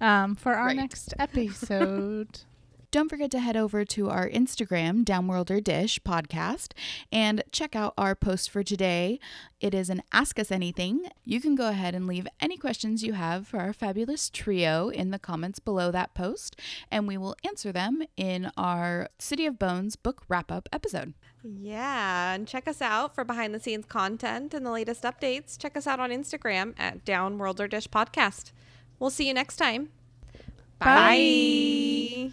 Um, 0.00 0.34
for 0.34 0.54
our 0.54 0.66
Right. 0.68 0.76
next 0.76 1.14
episode. 1.18 2.40
Don't 2.90 3.08
forget 3.08 3.30
to 3.32 3.40
head 3.40 3.56
over 3.56 3.84
to 3.86 4.08
our 4.08 4.28
Instagram, 4.30 5.04
Downworlder 5.04 5.62
Dish 5.64 5.98
podcast, 6.06 6.72
and 7.10 7.42
check 7.50 7.74
out 7.74 7.92
our 7.98 8.14
post 8.14 8.48
for 8.50 8.62
today. 8.62 9.18
It 9.60 9.74
is 9.74 9.90
an 9.90 10.02
Ask 10.12 10.38
Us 10.38 10.52
Anything. 10.52 11.08
You 11.24 11.40
can 11.40 11.56
go 11.56 11.68
ahead 11.68 11.96
and 11.96 12.06
leave 12.06 12.28
any 12.40 12.56
questions 12.56 13.02
you 13.02 13.14
have 13.14 13.48
for 13.48 13.58
our 13.58 13.72
fabulous 13.72 14.30
trio 14.30 14.90
in 14.90 15.10
the 15.10 15.18
comments 15.18 15.58
below 15.58 15.90
that 15.90 16.14
post, 16.14 16.54
and 16.88 17.08
we 17.08 17.16
will 17.16 17.34
answer 17.44 17.72
them 17.72 18.04
in 18.16 18.52
our 18.56 19.08
City 19.18 19.44
of 19.44 19.58
Bones 19.58 19.96
book 19.96 20.22
wrap 20.28 20.52
up 20.52 20.68
episode. 20.72 21.14
Yeah, 21.46 22.32
and 22.32 22.48
check 22.48 22.66
us 22.66 22.80
out 22.80 23.14
for 23.14 23.22
behind 23.22 23.54
the 23.54 23.60
scenes 23.60 23.84
content 23.84 24.54
and 24.54 24.64
the 24.64 24.70
latest 24.70 25.02
updates. 25.02 25.58
Check 25.58 25.76
us 25.76 25.86
out 25.86 26.00
on 26.00 26.10
Instagram 26.10 26.72
at 26.78 27.04
Downworlder 27.04 27.68
Dish 27.68 27.88
Podcast. 27.88 28.52
We'll 28.98 29.10
see 29.10 29.28
you 29.28 29.34
next 29.34 29.56
time. 29.56 29.90
Bye. 30.78 32.32